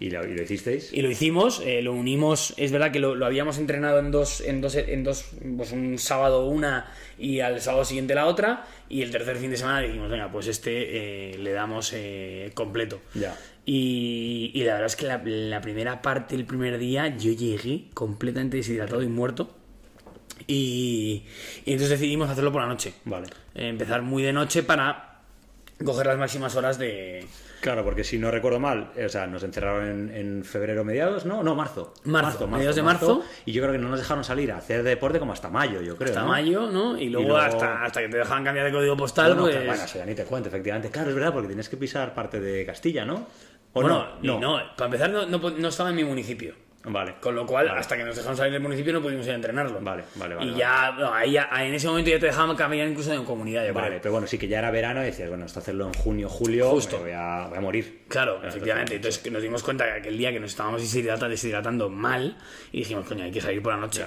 ¿Y 0.00 0.10
lo, 0.10 0.24
y 0.24 0.34
lo 0.34 0.42
hicisteis? 0.42 0.92
Y 0.92 1.02
lo 1.02 1.10
hicimos, 1.10 1.60
eh, 1.64 1.82
lo 1.82 1.92
unimos, 1.92 2.54
es 2.56 2.70
verdad 2.70 2.92
que 2.92 3.00
lo, 3.00 3.16
lo 3.16 3.26
habíamos 3.26 3.58
entrenado 3.58 3.98
en 3.98 4.12
dos, 4.12 4.40
en 4.40 4.60
dos, 4.60 4.76
en 4.76 5.02
dos, 5.02 5.26
pues 5.56 5.72
un 5.72 5.98
sábado 5.98 6.46
una 6.46 6.92
y 7.18 7.40
al 7.40 7.60
sábado 7.60 7.84
siguiente 7.84 8.14
la 8.14 8.26
otra, 8.26 8.64
y 8.88 9.02
el 9.02 9.10
tercer 9.10 9.38
fin 9.38 9.50
de 9.50 9.56
semana 9.56 9.80
dijimos, 9.80 10.08
venga, 10.08 10.30
pues 10.30 10.46
este 10.46 11.32
eh, 11.32 11.38
le 11.38 11.50
damos 11.50 11.92
eh, 11.94 12.52
completo. 12.54 13.00
Ya. 13.14 13.36
Y, 13.66 14.52
y 14.54 14.62
la 14.62 14.74
verdad 14.74 14.86
es 14.86 14.96
que 14.96 15.06
la, 15.06 15.20
la 15.24 15.60
primera 15.60 16.00
parte, 16.00 16.36
el 16.36 16.44
primer 16.44 16.78
día, 16.78 17.16
yo 17.16 17.32
llegué 17.32 17.86
completamente 17.92 18.56
deshidratado 18.56 19.02
y 19.02 19.08
muerto. 19.08 19.54
Y, 20.46 21.24
y 21.66 21.72
entonces 21.72 21.98
decidimos 21.98 22.30
hacerlo 22.30 22.52
por 22.52 22.62
la 22.62 22.68
noche. 22.68 22.94
Vale. 23.04 23.26
Eh, 23.54 23.68
empezar 23.68 24.02
muy 24.02 24.22
de 24.22 24.32
noche 24.32 24.62
para 24.62 25.07
coger 25.84 26.06
las 26.06 26.18
máximas 26.18 26.54
horas 26.56 26.78
de, 26.78 27.26
Claro, 27.60 27.84
porque 27.84 28.04
si 28.04 28.18
no 28.18 28.30
recuerdo 28.30 28.60
mal, 28.60 28.92
eh, 28.94 29.06
o 29.06 29.08
sea, 29.08 29.26
nos 29.26 29.42
encerraron 29.42 29.88
en, 29.88 30.14
en 30.14 30.44
febrero 30.44 30.84
mediados, 30.84 31.26
¿no? 31.26 31.42
No, 31.42 31.54
marzo. 31.56 31.92
Marzo, 32.04 32.46
mediados 32.46 32.76
de 32.76 32.82
marzo. 32.82 33.22
Y 33.46 33.52
yo 33.52 33.62
creo 33.62 33.72
que 33.72 33.78
no 33.78 33.88
nos 33.88 33.98
dejaron 33.98 34.22
salir 34.22 34.52
a 34.52 34.58
hacer 34.58 34.82
deporte 34.84 35.18
como 35.18 35.32
hasta 35.32 35.50
mayo, 35.50 35.80
yo 35.82 35.96
creo. 35.96 36.10
hasta 36.10 36.22
¿no? 36.22 36.28
mayo, 36.28 36.70
¿no? 36.70 36.96
Y 36.96 37.08
luego, 37.08 37.28
luego- 37.30 37.42
Hasta, 37.42 37.84
hasta 37.84 38.00
que 38.00 38.08
te 38.08 38.18
dejan 38.18 38.44
cambiar 38.44 38.66
de 38.66 38.72
código 38.72 38.96
postal, 38.96 39.34
Bueno, 39.34 39.42
pues... 39.42 39.56
que, 39.56 39.66
bueno, 39.66 39.82
eso 39.84 39.98
ya 39.98 40.06
ni 40.06 40.14
te 40.14 40.24
cuento, 40.24 40.48
efectivamente. 40.48 40.90
Claro, 40.90 41.08
es 41.10 41.14
verdad, 41.16 41.32
porque 41.32 41.48
tienes 41.48 41.68
que 41.68 41.76
pisar 41.76 42.14
parte 42.14 42.38
de 42.38 42.64
Castilla, 42.64 43.04
¿no? 43.04 43.26
¿O 43.72 43.80
bueno, 43.82 44.06
no? 44.22 44.40
no, 44.40 44.60
para 44.76 44.86
empezar 44.86 45.10
no, 45.10 45.26
no, 45.26 45.38
no 45.50 45.68
estaba 45.68 45.90
en 45.90 45.96
mi 45.96 46.04
municipio. 46.04 46.54
Vale. 46.88 47.14
Con 47.20 47.34
lo 47.34 47.46
cual, 47.46 47.66
Vale. 47.68 47.80
hasta 47.80 47.96
que 47.96 48.04
nos 48.04 48.16
dejaron 48.16 48.36
salir 48.36 48.52
del 48.52 48.62
municipio 48.62 48.92
no 48.92 49.00
pudimos 49.02 49.24
ir 49.26 49.32
a 49.32 49.34
entrenarlo. 49.36 49.80
Vale, 49.80 50.04
vale, 50.16 50.34
vale, 50.34 50.46
Y 50.46 50.50
vale. 50.52 50.58
ya, 50.60 50.92
no, 50.98 51.12
ahí 51.14 51.32
ya- 51.32 51.48
en 51.58 51.74
ese 51.74 51.86
momento 51.88 52.10
ya 52.10 52.18
te 52.18 52.26
dejaban 52.26 52.56
cambiar 52.56 52.88
incluso 52.88 53.10
de 53.10 53.22
comunidad, 53.24 53.66
yo 53.66 53.74
Vale, 53.74 53.88
creo. 53.88 54.00
pero 54.02 54.12
bueno, 54.12 54.26
sí 54.26 54.38
que 54.38 54.48
ya 54.48 54.58
era 54.58 54.70
verano 54.70 55.02
y 55.02 55.06
decías, 55.06 55.28
bueno, 55.28 55.44
esto 55.46 55.58
hacerlo 55.60 55.86
en 55.86 55.94
junio, 55.94 56.28
julio, 56.28 56.70
Justo. 56.70 56.98
voy, 56.98 57.12
a, 57.14 57.46
voy 57.48 57.58
a 57.58 57.60
morir. 57.60 58.02
Claro, 58.08 58.36
efectivamente. 58.36 58.58
totalmente. 58.64 58.96
Entonces 58.96 59.32
nos 59.32 59.42
dimos 59.42 59.62
cuenta 59.62 59.84
que 59.84 59.92
aquel 59.92 60.18
día 60.18 60.32
que 60.32 60.40
nos 60.40 60.50
estábamos 60.50 60.80
deshidratando, 60.80 61.28
deshidratando 61.28 61.88
mal 61.90 62.36
y 62.72 62.78
dijimos, 62.78 63.06
coño, 63.06 63.24
hay 63.24 63.30
que 63.32 63.40
salir 63.40 63.62
por 63.62 63.72
la 63.72 63.78
noche. 63.80 64.04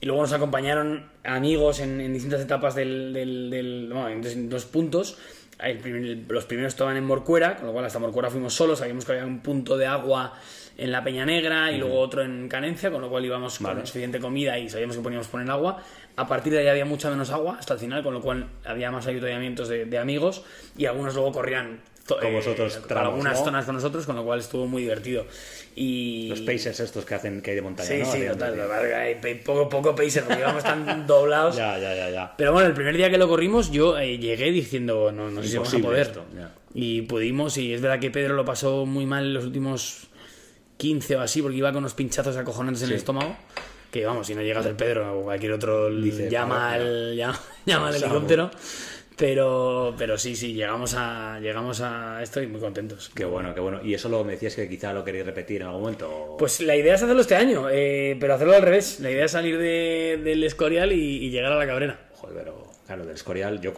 Y 0.00 0.06
luego 0.06 0.22
nos 0.22 0.32
acompañaron 0.32 1.10
amigos 1.24 1.80
en, 1.80 2.00
en 2.00 2.12
distintas 2.14 2.40
etapas 2.40 2.74
del, 2.74 3.12
del, 3.12 3.50
del- 3.50 3.88
bueno, 3.92 4.08
en 4.08 4.22
dos- 4.22 4.32
en 4.32 4.48
dos 4.48 4.64
puntos. 4.64 5.18
El 5.62 5.76
primer- 5.76 6.24
los 6.26 6.46
primeros 6.46 6.72
estaban 6.72 6.96
en 6.96 7.04
Morcuera, 7.04 7.56
con 7.56 7.66
lo 7.66 7.72
cual 7.74 7.84
hasta 7.84 7.98
Morcuera 7.98 8.30
fuimos 8.30 8.54
solos, 8.54 8.78
sabíamos 8.78 9.04
que 9.04 9.12
había 9.12 9.26
un 9.26 9.40
punto 9.40 9.76
de 9.76 9.84
agua 9.86 10.32
en 10.78 10.92
la 10.92 11.02
Peña 11.04 11.26
Negra 11.26 11.70
y 11.72 11.78
luego 11.78 11.98
otro 12.00 12.22
en 12.22 12.48
Canencia, 12.48 12.90
con 12.90 13.00
lo 13.02 13.10
cual 13.10 13.24
íbamos 13.24 13.58
Vale. 13.60 13.76
con 13.76 13.86
suficiente 13.86 14.18
comida 14.18 14.58
y 14.58 14.68
sabíamos 14.68 14.96
que 14.96 15.02
poníamos 15.02 15.28
poner 15.28 15.50
agua. 15.50 15.82
A 16.16 16.26
partir 16.26 16.52
de 16.52 16.60
ahí 16.60 16.68
había 16.68 16.84
mucha 16.84 17.10
menos 17.10 17.30
agua 17.30 17.56
hasta 17.58 17.74
el 17.74 17.80
final, 17.80 18.02
con 18.02 18.14
lo 18.14 18.20
cual 18.20 18.46
había 18.64 18.90
más 18.90 19.06
avituallamientos 19.06 19.68
de, 19.68 19.84
de 19.86 19.98
amigos 19.98 20.42
y 20.76 20.86
algunos 20.86 21.14
luego 21.14 21.32
corrían 21.32 21.80
Con 22.06 22.32
vosotros 22.32 22.76
por 22.78 22.88
tramos, 22.88 23.12
algunas 23.12 23.38
¿no? 23.38 23.44
zonas 23.44 23.64
con 23.64 23.74
nosotros, 23.76 24.04
con 24.06 24.16
lo 24.16 24.24
cual 24.24 24.40
estuvo 24.40 24.66
muy 24.66 24.82
divertido. 24.82 25.26
Y... 25.76 26.28
Los 26.28 26.40
pacers 26.40 26.80
estos 26.80 27.04
que 27.04 27.14
hacen 27.14 27.40
que 27.40 27.50
hay 27.50 27.56
de 27.56 27.62
montaña, 27.62 27.88
Sí, 27.88 27.98
¿no? 28.00 28.12
sí, 28.12 28.26
total. 28.26 28.60
hay 28.92 29.14
poco, 29.44 29.68
poco 29.68 29.94
pacer, 29.94 30.24
porque 30.24 30.40
íbamos 30.40 30.64
tan 30.64 31.06
doblados. 31.06 31.56
Ya, 31.56 31.78
ya, 31.78 31.94
ya, 31.94 32.10
ya. 32.10 32.34
Pero 32.36 32.52
bueno, 32.52 32.68
el 32.68 32.74
primer 32.74 32.96
día 32.96 33.08
que 33.08 33.16
lo 33.18 33.28
corrimos, 33.28 33.70
yo 33.70 33.96
eh, 33.98 34.18
llegué 34.18 34.50
diciendo, 34.50 35.12
no, 35.12 35.30
no 35.30 35.42
sé 35.42 35.48
si 35.48 35.56
vamos 35.56 35.72
a 35.74 35.78
poder. 35.78 36.06
esto. 36.08 36.24
Y 36.74 37.02
pudimos, 37.02 37.56
y 37.56 37.72
es 37.72 37.80
verdad 37.80 38.00
que 38.00 38.10
Pedro 38.10 38.34
lo 38.34 38.44
pasó 38.44 38.84
muy 38.86 39.06
mal 39.06 39.26
en 39.26 39.34
los 39.34 39.44
últimos 39.44 40.08
15 40.80 41.16
o 41.16 41.20
así, 41.20 41.42
porque 41.42 41.58
iba 41.58 41.70
con 41.70 41.78
unos 41.78 41.94
pinchazos 41.94 42.36
acojonantes 42.36 42.82
en 42.84 42.88
el 42.90 42.96
estómago. 42.96 43.36
Que 43.90 44.06
vamos, 44.06 44.26
si 44.26 44.34
no 44.34 44.40
llegas 44.42 44.64
el 44.66 44.76
Pedro 44.76 45.20
o 45.20 45.22
cualquier 45.24 45.52
otro, 45.52 45.90
Dice, 45.94 46.30
llama, 46.30 46.70
"Joder, 46.74 46.80
al, 46.80 47.16
llama, 47.16 47.40
llama 47.66 47.88
al 47.88 47.94
helicóptero. 47.96 48.50
Pero, 49.16 49.94
pero 49.98 50.16
sí, 50.16 50.34
sí, 50.34 50.54
llegamos 50.54 50.94
a, 50.96 51.38
llegamos 51.40 51.82
a 51.82 52.22
esto 52.22 52.40
y 52.40 52.46
muy 52.46 52.58
contentos. 52.60 53.10
Qué 53.14 53.26
bueno, 53.26 53.52
qué 53.54 53.60
bueno. 53.60 53.80
¿Y 53.84 53.92
eso 53.92 54.08
lo 54.08 54.24
me 54.24 54.32
decías 54.32 54.54
que 54.54 54.66
quizá 54.66 54.94
lo 54.94 55.04
queréis 55.04 55.26
repetir 55.26 55.60
en 55.60 55.66
algún 55.66 55.82
momento? 55.82 56.36
Pues 56.38 56.60
la 56.62 56.74
idea 56.74 56.94
es 56.94 57.02
hacerlo 57.02 57.20
este 57.20 57.36
año, 57.36 57.68
eh, 57.70 58.16
pero 58.18 58.32
hacerlo 58.34 58.54
al 58.54 58.62
revés. 58.62 58.98
La 59.00 59.10
idea 59.10 59.26
es 59.26 59.32
salir 59.32 59.58
de- 59.58 60.20
del 60.24 60.42
Escorial 60.44 60.92
y, 60.92 61.24
y 61.26 61.30
llegar 61.30 61.52
a 61.52 61.56
la 61.56 61.66
Cabrera. 61.66 62.08
Joder, 62.14 62.36
pero 62.38 62.69
claro, 62.90 63.06
del 63.06 63.14
Escorial, 63.14 63.60
yo, 63.60 63.72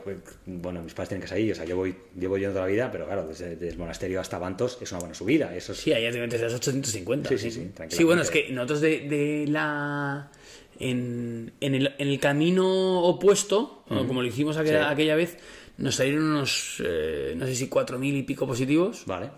bueno, 0.46 0.82
mis 0.82 0.94
padres 0.94 1.10
tienen 1.10 1.20
que 1.20 1.28
salir, 1.28 1.52
o 1.52 1.54
sea, 1.54 1.66
yo 1.66 1.76
voy, 1.76 1.94
llevo 2.18 2.38
yendo 2.38 2.54
toda 2.54 2.64
la 2.64 2.72
vida, 2.72 2.90
pero 2.90 3.04
claro, 3.04 3.28
desde, 3.28 3.50
desde 3.56 3.68
el 3.68 3.76
monasterio 3.78 4.20
hasta 4.20 4.38
Bantos 4.38 4.78
es 4.80 4.90
una 4.90 5.00
buena 5.00 5.14
subida, 5.14 5.54
eso 5.54 5.72
es... 5.72 5.78
Sí, 5.78 5.92
ahí 5.92 6.06
a 6.06 6.10
las 6.10 6.54
850. 6.54 7.28
Sí, 7.28 7.36
sí, 7.38 7.50
sí. 7.50 7.70
Sí, 7.90 8.04
bueno, 8.04 8.22
es 8.22 8.30
que 8.30 8.48
nosotros 8.50 8.80
de, 8.80 9.00
de 9.00 9.44
la. 9.48 10.30
En, 10.78 11.52
en, 11.60 11.74
el, 11.74 11.94
en 11.98 12.08
el 12.08 12.18
camino 12.18 13.02
opuesto, 13.02 13.84
como 13.86 14.22
lo 14.22 14.26
hicimos 14.28 14.56
aquella, 14.56 14.86
Sí. 14.88 14.92
aquella 14.94 15.14
vez, 15.14 15.36
nos 15.76 15.94
salieron 15.96 16.24
unos, 16.24 16.82
eh, 16.84 17.34
no 17.36 17.44
sé 17.46 17.54
si 17.54 17.68
4.000 17.68 18.18
y 18.18 18.22
pico 18.22 18.46
positivos. 18.46 19.04
Vale, 19.06 19.30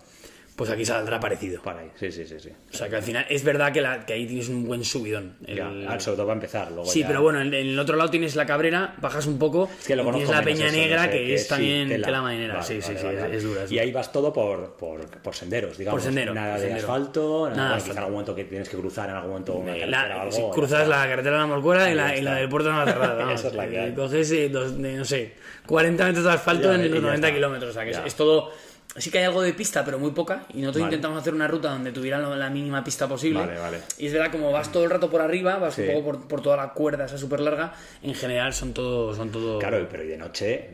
Pues 0.55 0.69
aquí 0.69 0.85
saldrá 0.85 1.19
parecido. 1.19 1.61
para 1.61 1.81
ahí, 1.81 1.91
sí, 1.95 2.09
sí, 2.13 2.25
sí, 2.25 2.39
sí. 2.39 2.49
O 2.71 2.73
sea 2.73 2.87
que 2.87 2.95
al 2.95 3.03
final 3.03 3.25
es 3.29 3.43
verdad 3.43 3.73
que, 3.73 3.81
la, 3.81 4.05
que 4.05 4.13
ahí 4.13 4.25
tienes 4.25 4.47
un 4.47 4.65
buen 4.65 4.85
subidón. 4.85 5.35
El- 5.45 5.57
Ya, 5.57 5.69
ah, 5.89 5.99
sobre 5.99 6.15
todo 6.15 6.27
va 6.27 6.31
a 6.31 6.35
empezar, 6.35 6.71
luego 6.71 6.85
Sí, 6.89 7.01
ya- 7.01 7.07
pero 7.07 7.21
bueno, 7.21 7.41
en, 7.41 7.47
en 7.53 7.67
el 7.67 7.77
otro 7.77 7.97
lado 7.97 8.09
tienes 8.09 8.37
la 8.37 8.45
Cabrera, 8.45 8.95
bajas 9.01 9.25
un 9.27 9.37
poco 9.37 9.69
Es 9.79 9.85
que 9.85 9.97
lo 9.97 10.03
y 10.03 10.11
tienes 10.11 10.29
la 10.29 10.41
Peña 10.43 10.67
eso, 10.67 10.77
Negra, 10.77 11.05
no 11.07 11.11
sé, 11.11 11.17
que 11.17 11.33
es 11.33 11.43
sí, 11.43 11.49
también 11.49 11.89
tela. 11.89 12.05
tela 12.07 12.21
marinera. 12.21 12.53
Vale, 12.53 12.65
sí, 12.65 12.81
sí, 12.81 12.93
vale, 13.03 13.19
sí, 13.31 13.35
es, 13.35 13.43
dura. 13.43 13.61
Y 13.69 13.79
ahí 13.79 13.91
vas 13.91 14.11
todo 14.13 14.31
por, 14.31 14.77
por, 14.77 15.05
por 15.21 15.35
senderos, 15.35 15.77
digamos. 15.77 15.99
Por 15.99 16.05
sendero, 16.05 16.33
Nada 16.33 16.51
por 16.53 16.61
de 16.61 16.67
sendero. 16.67 16.87
asfalto, 16.87 17.49
nada, 17.49 17.69
Nada 17.77 17.91
en 17.91 17.97
algún 17.97 18.11
momento 18.13 18.33
que 18.35 18.43
tienes 18.45 18.69
que 18.69 18.77
cruzar 18.77 19.09
en 19.09 19.15
algún 19.15 19.31
momento 19.31 19.55
una 19.55 19.73
carretera 19.73 20.07
la- 20.07 20.17
o 20.17 20.19
algo. 20.21 20.31
si 20.31 20.41
ya 20.41 20.49
cruzas 20.51 20.87
la 20.87 21.05
carretera 21.07 21.35
de 21.35 21.41
la 21.41 21.47
Morcuera 21.47 21.91
y 21.91 21.95
la, 21.95 22.15
y 22.17 22.21
la 22.21 22.35
del 22.35 22.47
puerto 22.47 22.69
de 22.69 22.75
vamos. 22.75 23.33
Esa 23.33 23.47
es 23.49 23.53
la 23.55 23.67
que. 23.67 23.93
Coges 23.93 24.33
no 24.51 25.03
sé, 25.03 25.33
40 25.67 26.05
metros 26.05 26.23
de 26.23 26.31
asfalto 26.31 26.73
en 26.73 26.83
los 26.83 26.93
ya 26.93 27.01
90 27.01 27.27
está. 27.27 27.35
kilómetros. 27.35 27.71
O 27.71 27.73
sea, 27.73 27.83
que 27.83 28.07
es 28.07 28.15
todo... 28.15 28.51
Sí 28.97 29.11
que 29.11 29.17
hay 29.17 29.25
algo 29.25 29.41
de 29.41 29.53
pista, 29.53 29.83
pero 29.83 29.99
muy 29.99 30.11
poca. 30.11 30.43
Y 30.53 30.61
nosotros 30.61 30.83
Vale. 30.83 30.95
intentamos 30.95 31.19
hacer 31.21 31.33
una 31.33 31.49
ruta 31.49 31.69
donde 31.69 31.91
tuviera 31.91 32.17
lo- 32.17 32.33
la 32.35 32.49
mínima 32.49 32.81
pista 32.81 33.09
posible. 33.09 33.39
Vale, 33.41 33.59
vale. 33.59 33.79
Y 33.97 34.07
es 34.07 34.13
verdad, 34.13 34.31
como 34.31 34.53
vas 34.53 34.71
todo 34.71 34.85
el 34.85 34.89
rato 34.89 35.09
por 35.09 35.19
arriba, 35.21 35.57
vas 35.57 35.73
Sí. 35.75 35.81
un 35.81 35.87
poco 35.95 36.03
por, 36.05 36.27
por 36.29 36.41
toda 36.41 36.55
la 36.55 36.69
cuerda 36.71 37.03
esa 37.05 37.17
súper 37.17 37.41
larga, 37.41 37.73
en 38.01 38.13
general 38.13 38.53
son 38.53 38.73
todo... 38.73 39.13
Son 39.13 39.31
todo... 39.31 39.59
Claro, 39.59 39.85
pero 39.91 40.03
y 40.03 40.07
de 40.07 40.17
noche, 40.17 40.69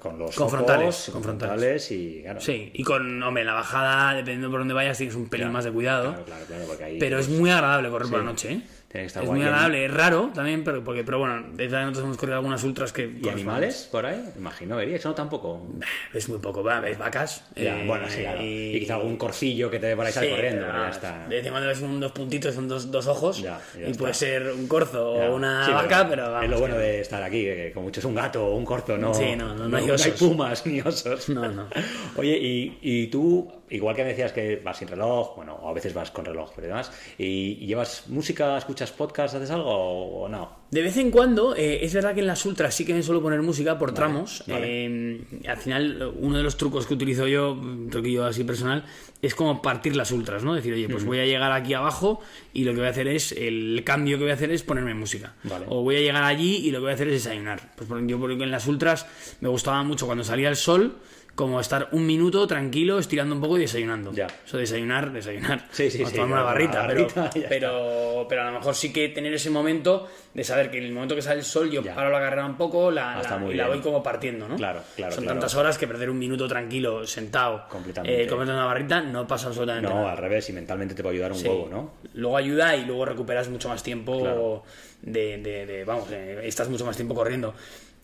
con 0.00 0.18
los 0.18 0.34
Con 0.34 0.48
focos, 0.48 0.52
frontales, 0.52 1.02
con 1.06 1.12
con 1.14 1.22
frontales. 1.24 1.52
frontales 1.52 1.90
y 1.90 2.22
claro. 2.22 2.40
Sí, 2.40 2.70
y 2.72 2.82
con, 2.82 3.22
hombre, 3.22 3.44
la 3.44 3.52
bajada, 3.52 4.14
dependiendo 4.14 4.50
por 4.50 4.60
dónde 4.60 4.72
vayas, 4.72 4.96
tienes 4.96 5.14
un 5.14 5.28
pelín 5.28 5.44
Claro, 5.48 5.52
más 5.52 5.64
de 5.64 5.72
cuidado. 5.72 6.08
Claro, 6.12 6.24
claro, 6.24 6.44
claro, 6.46 6.64
porque 6.66 6.84
ahí 6.84 6.98
Pero 6.98 7.18
es 7.18 7.26
pues, 7.26 7.38
muy 7.38 7.50
agradable 7.50 7.90
correr 7.90 8.08
por 8.08 8.18
la 8.20 8.24
noche, 8.24 8.52
¿eh? 8.52 8.60
Tiene 8.88 9.02
que 9.04 9.06
estar 9.08 9.22
Es 9.24 9.28
guay. 9.28 9.40
muy 9.40 9.44
¿Y 9.44 9.48
ani- 9.48 9.54
agradable, 9.56 9.84
es 9.86 9.92
raro 9.92 10.30
también, 10.32 10.62
pero, 10.64 10.82
porque, 10.84 11.02
pero 11.02 11.18
bueno, 11.18 11.44
desde 11.54 11.76
nosotros 11.80 12.04
hemos 12.04 12.16
corrido 12.16 12.36
algunas 12.36 12.62
ultras 12.62 12.92
que... 12.92 13.10
¿Y 13.20 13.28
animales 13.28 13.88
por 13.90 14.06
ahí? 14.06 14.22
Imagino, 14.38 14.76
vería. 14.76 14.96
Eso 14.96 15.08
no 15.08 15.14
tampoco. 15.16 15.66
Es 16.14 16.28
muy 16.28 16.38
poco, 16.38 16.62
va, 16.62 16.78
ves 16.80 16.96
vacas. 16.96 17.44
Ya, 17.56 17.82
eh, 17.82 17.86
bueno, 17.86 18.08
sí, 18.08 18.20
claro. 18.20 18.38
Y 18.42 18.78
quizá 18.78 18.94
algún 18.94 19.16
corcillo 19.16 19.68
que 19.70 19.80
te 19.80 19.88
ahí 19.88 20.12
sale 20.12 20.28
Sí, 20.28 20.34
corriendo, 20.34 20.66
pero 20.66 20.78
ya 20.84 20.88
está. 20.90 21.26
De 21.28 21.36
vez 21.36 21.44
en 21.46 21.50
cuando 21.52 21.68
ves 21.68 21.80
un- 21.82 22.00
dos 22.00 22.12
puntitos, 22.12 22.54
son 22.54 22.68
dos, 22.68 22.90
dos 22.90 23.06
ojos, 23.08 23.42
Ya, 23.42 23.60
ya 23.74 23.80
y 23.88 23.90
está. 23.90 23.98
puede 23.98 24.14
ser 24.14 24.52
un 24.52 24.68
corzo 24.68 25.10
o 25.12 25.34
una 25.34 25.66
Sí, 25.66 25.72
vaca, 25.72 26.06
pero, 26.08 26.22
vamos, 26.30 26.44
Es 26.44 26.50
lo 26.50 26.58
bueno 26.60 26.76
que- 26.76 26.80
de 26.82 27.00
estar 27.00 27.22
aquí, 27.22 27.42
que 27.42 27.72
como 27.74 27.86
mucho 27.86 27.98
es 28.00 28.06
un 28.06 28.14
gato 28.14 28.46
o 28.46 28.54
un 28.56 28.64
corzo, 28.64 28.96
no, 28.96 29.12
Sí, 29.12 29.34
no, 29.36 29.52
no, 29.54 29.68
no 29.68 29.76
hay 29.76 29.90
osos. 29.90 30.12
pumas 30.12 30.64
ni 30.64 30.80
osos. 30.80 31.28
No, 31.28 31.50
no. 31.50 31.66
Oye, 32.16 32.38
y, 32.38 32.78
y 32.80 33.06
tú, 33.08 33.52
igual 33.70 33.96
que 33.96 34.02
me 34.02 34.10
decías 34.10 34.32
que 34.32 34.56
vas 34.64 34.78
sin 34.78 34.88
reloj, 34.88 35.36
bueno, 35.36 35.54
o 35.54 35.68
a 35.68 35.72
veces 35.72 35.94
vas 35.94 36.10
con 36.10 36.24
reloj, 36.24 36.50
pero 36.54 36.68
demás, 36.68 36.90
y, 37.18 37.58
y 37.60 37.66
llevas 37.66 38.04
música, 38.08 38.56
escuchas 38.56 38.92
podcast, 38.92 39.34
haces 39.34 39.50
algo 39.50 39.70
o, 39.70 40.24
o 40.24 40.28
no? 40.28 40.66
De 40.70 40.82
vez 40.82 40.96
en 40.96 41.12
cuando, 41.12 41.54
eh, 41.54 41.84
es 41.84 41.94
verdad 41.94 42.12
que 42.12 42.20
en 42.20 42.26
las 42.26 42.44
ultras 42.44 42.74
sí 42.74 42.84
que 42.84 42.92
me 42.92 43.02
suelo 43.02 43.22
poner 43.22 43.40
música 43.40 43.78
por 43.78 43.94
tramos. 43.94 44.42
vale. 44.48 44.86
Eh, 44.86 45.20
al 45.46 45.56
final, 45.58 46.12
uno 46.16 46.38
de 46.38 46.42
los 46.42 46.56
trucos 46.56 46.86
que 46.86 46.94
utilizo 46.94 47.28
yo, 47.28 47.52
un 47.52 47.88
truquillo 47.88 48.24
así 48.24 48.42
personal, 48.42 48.84
es 49.22 49.34
como 49.34 49.62
partir 49.62 49.94
las 49.94 50.10
ultras, 50.10 50.42
¿no? 50.42 50.54
Decir, 50.54 50.74
oye, 50.74 50.88
pues 50.88 51.04
voy 51.04 51.20
a 51.20 51.24
llegar 51.24 51.52
aquí 51.52 51.72
abajo 51.74 52.20
y 52.52 52.64
lo 52.64 52.72
que 52.72 52.78
voy 52.78 52.88
a 52.88 52.90
hacer 52.90 53.06
es, 53.06 53.30
el 53.32 53.82
cambio 53.84 54.18
que 54.18 54.24
voy 54.24 54.32
a 54.32 54.34
hacer 54.34 54.50
es 54.50 54.64
ponerme 54.64 54.92
música. 54.94 55.34
Vale. 55.44 55.66
O 55.68 55.82
voy 55.82 55.96
a 55.96 56.00
llegar 56.00 56.24
allí 56.24 56.56
y 56.56 56.72
lo 56.72 56.78
que 56.78 56.82
voy 56.82 56.90
a 56.90 56.94
hacer 56.94 57.08
es 57.08 57.24
desayunar. 57.24 57.72
Pues 57.76 57.88
yo 58.06 58.18
porque 58.18 58.42
en 58.42 58.50
las 58.50 58.66
ultras 58.66 59.06
me 59.40 59.48
gustaba 59.48 59.82
mucho 59.84 60.06
cuando 60.06 60.24
salía 60.24 60.48
el 60.48 60.56
sol, 60.56 60.96
como 61.36 61.60
estar 61.60 61.88
un 61.92 62.04
minuto 62.06 62.46
tranquilo, 62.46 62.98
estirando 62.98 63.34
un 63.34 63.40
poco 63.42 63.58
y 63.58 63.60
desayunando. 63.60 64.10
Ya. 64.12 64.26
Eso 64.44 64.56
desayunar, 64.58 65.12
desayunar. 65.12 65.66
Sí, 65.70 65.90
sí, 65.90 66.02
O 66.02 66.06
sí, 66.08 66.14
tomarme 66.14 66.32
una 66.32 66.42
una 66.42 66.50
barrita, 66.52 66.86
pero- 66.88 67.00
barrita 67.02 67.30
ya 67.40 67.48
pero, 67.48 68.26
pero 68.28 68.42
a 68.42 68.46
lo 68.46 68.52
mejor 68.58 68.74
sí 68.74 68.92
que 68.92 69.10
tener 69.10 69.32
ese 69.34 69.50
momento 69.50 70.08
de 70.32 70.42
saber 70.44 70.70
que 70.70 70.78
en 70.78 70.84
el 70.84 70.92
momento 70.92 71.14
que 71.14 71.20
sale 71.22 71.40
el 71.40 71.44
sol 71.44 71.70
yo 71.70 71.82
Ya. 71.82 71.94
paro 71.94 72.10
la 72.10 72.18
carrera 72.20 72.46
un 72.46 72.56
poco 72.56 72.90
la, 72.90 73.18
Ah, 73.20 73.38
la- 73.38 73.52
y 73.52 73.54
la 73.54 73.68
voy 73.68 73.80
como 73.80 74.02
partiendo, 74.02 74.48
¿no? 74.48 74.56
Claro, 74.56 74.80
claro, 74.96 75.14
Son 75.14 75.24
claro. 75.24 75.38
tantas 75.38 75.54
horas 75.54 75.76
que 75.78 75.86
perder 75.86 76.08
un 76.10 76.18
minuto 76.18 76.48
tranquilo, 76.48 77.06
sentado, 77.06 77.68
Completamente. 77.68 78.22
eh, 78.22 78.26
comiendo 78.26 78.54
una 78.54 78.64
barrita, 78.64 79.02
no 79.02 79.26
pasa 79.26 79.48
absolutamente 79.48 79.88
No, 79.90 79.94
nada. 79.96 80.12
al 80.12 80.18
revés, 80.18 80.48
y 80.48 80.54
mentalmente 80.54 80.94
te 80.94 81.02
puede 81.02 81.16
ayudar 81.16 81.32
un 81.32 81.38
huevo, 81.46 81.68
¿no? 81.70 81.92
Luego 82.14 82.36
ayuda 82.38 82.74
y 82.76 82.86
luego 82.86 83.04
recuperas 83.04 83.48
mucho 83.50 83.68
más 83.68 83.82
tiempo 83.82 84.20
Claro. 84.20 84.62
de, 85.02 85.36
de- 85.38 85.66
de- 85.66 85.84
vamos, 85.84 86.08
eh, 86.10 86.40
estás 86.44 86.68
mucho 86.70 86.86
más 86.86 86.96
tiempo 86.96 87.14
corriendo. 87.14 87.54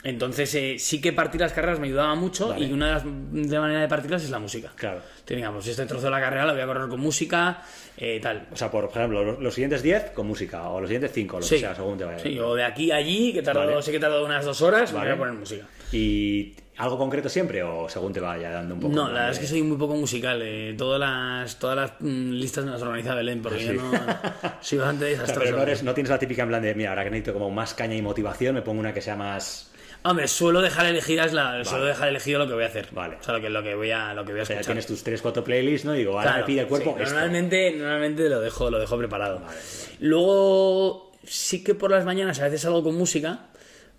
Entonces 0.05 0.53
eh, 0.57 0.77
sí 0.79 1.01
que 1.01 1.13
partir 1.13 1.41
las 1.41 1.53
carreras 1.53 1.79
me 1.79 1.87
ayudaba 1.87 2.15
mucho 2.17 2.49
Vale. 2.49 2.67
y 2.67 2.73
una 2.73 2.87
de 2.89 2.93
las 2.95 3.05
de 3.05 3.59
maneras 3.61 3.83
de 3.83 3.89
partirlas 3.89 4.25
es 4.25 4.31
la 4.31 4.41
música. 4.41 4.73
Claro. 4.75 5.01
Que 5.25 5.37
digamos, 5.37 5.65
este 5.67 5.87
trozo 5.87 6.05
de 6.07 6.11
la 6.11 6.21
carrera 6.21 6.45
lo 6.47 6.53
voy 6.55 6.63
a 6.63 6.67
correr 6.67 6.89
con 6.89 6.99
música, 7.01 7.63
eh, 7.97 8.19
tal. 8.21 8.49
O 8.53 8.57
sea, 8.57 8.69
por 8.71 8.85
ejemplo, 8.87 9.23
los, 9.25 9.39
los 9.39 9.55
siguientes 9.55 9.83
10 9.83 10.11
con 10.11 10.27
música, 10.27 10.69
o 10.71 10.81
los 10.81 10.89
siguientes 10.89 11.13
5, 11.15 11.37
lo 11.39 11.43
Sí, 11.45 11.55
que 11.55 11.61
sea, 11.61 11.75
según 11.77 11.99
te 11.99 12.05
vaya. 12.05 12.19
sí, 12.19 12.37
o 12.41 12.55
de 12.57 12.65
aquí 12.65 12.91
a 12.91 12.97
allí, 12.97 13.33
que 13.33 13.43
tardó, 13.43 13.61
Vale. 13.67 13.83
sé 13.83 13.93
que 13.93 14.01
tardó 14.01 14.25
unas 14.25 14.45
dos 14.45 14.61
horas, 14.63 14.93
me 14.93 14.99
Vale. 14.99 15.11
voy 15.11 15.17
a 15.17 15.19
poner 15.21 15.35
música. 15.39 15.67
¿Y 15.93 16.55
algo 16.79 16.99
concreto 16.99 17.29
siempre 17.29 17.63
o 17.63 17.89
según 17.89 18.13
te 18.13 18.19
vaya 18.19 18.51
dando 18.51 18.75
un 18.75 18.81
poco? 18.81 18.95
No, 18.95 19.07
la 19.07 19.13
verdad 19.13 19.27
de- 19.27 19.33
es 19.35 19.39
que 19.39 19.47
soy 19.47 19.63
muy 19.63 19.77
poco 19.77 19.95
musical. 19.95 20.41
eh, 20.43 20.75
todas 20.77 20.99
las, 20.99 21.59
todas 21.61 21.77
las 21.77 21.93
mm, 22.01 22.31
listas 22.33 22.65
me 22.65 22.73
las 22.73 22.83
organiza 22.83 23.15
Belén, 23.15 23.41
porque 23.41 23.61
Sí. 23.61 23.67
yo 23.67 23.75
no 23.75 23.93
soy 24.61 24.79
bastante 24.79 25.05
desastroso. 25.05 25.41
pero 25.45 25.57
no, 25.59 25.63
eres- 25.63 25.83
no 25.85 25.95
tienes 25.95 26.11
la 26.11 26.19
típica 26.19 26.43
en 26.43 26.49
plan 26.49 26.63
de, 26.63 26.75
mira, 26.75 26.91
ahora 26.91 27.05
que 27.05 27.11
necesito 27.11 27.35
como 27.35 27.51
más 27.53 27.75
caña 27.75 27.95
y 27.95 28.03
motivación, 28.03 28.55
me 28.57 28.63
pongo 28.63 28.81
una 28.81 28.93
que 28.93 29.01
sea 29.01 29.15
más... 29.17 29.69
Hombre, 30.05 30.27
suelo 30.27 30.61
dejar 30.63 30.87
elegidas 30.87 31.33
la, 31.33 31.65
suelo 31.65 31.85
dejar 31.85 32.09
elegido 32.09 32.39
lo 32.41 32.47
que 32.49 32.55
voy 32.55 32.65
a 32.65 32.67
hacer. 32.67 32.89
Vale. 32.93 33.17
O 33.21 33.23
sea, 33.23 33.35
lo 33.35 33.41
que, 33.41 33.51
lo 33.51 33.63
que 33.63 33.75
voy 33.77 33.91
a, 33.93 34.13
lo 34.15 34.25
que 34.25 34.33
voy 34.33 34.41
a 34.41 34.43
O 34.43 34.47
sea, 34.47 34.57
escuchar. 34.61 34.83
tienes 34.83 34.87
tus 34.87 35.05
3-4 35.07 35.43
playlists, 35.45 35.85
¿no? 35.87 35.95
Y 35.95 35.99
digo, 36.01 36.13
ahora 36.13 36.23
Claro, 36.25 36.39
me 36.41 36.47
pide 36.47 36.61
el 36.63 36.67
cuerpo 36.67 36.95
sí, 36.97 37.03
esto. 37.05 37.15
normalmente, 37.15 37.73
normalmente 37.77 38.29
lo 38.29 38.41
dejo, 38.41 38.71
lo 38.71 38.79
dejo 38.81 38.99
preparado. 38.99 39.43
Luego, 40.01 41.13
sí 41.25 41.63
que 41.63 41.75
por 41.75 41.91
las 41.91 42.05
mañanas 42.05 42.41
a 42.41 42.45
veces 42.45 42.63
salgo 42.63 42.83
con 42.83 42.97
música. 42.97 43.47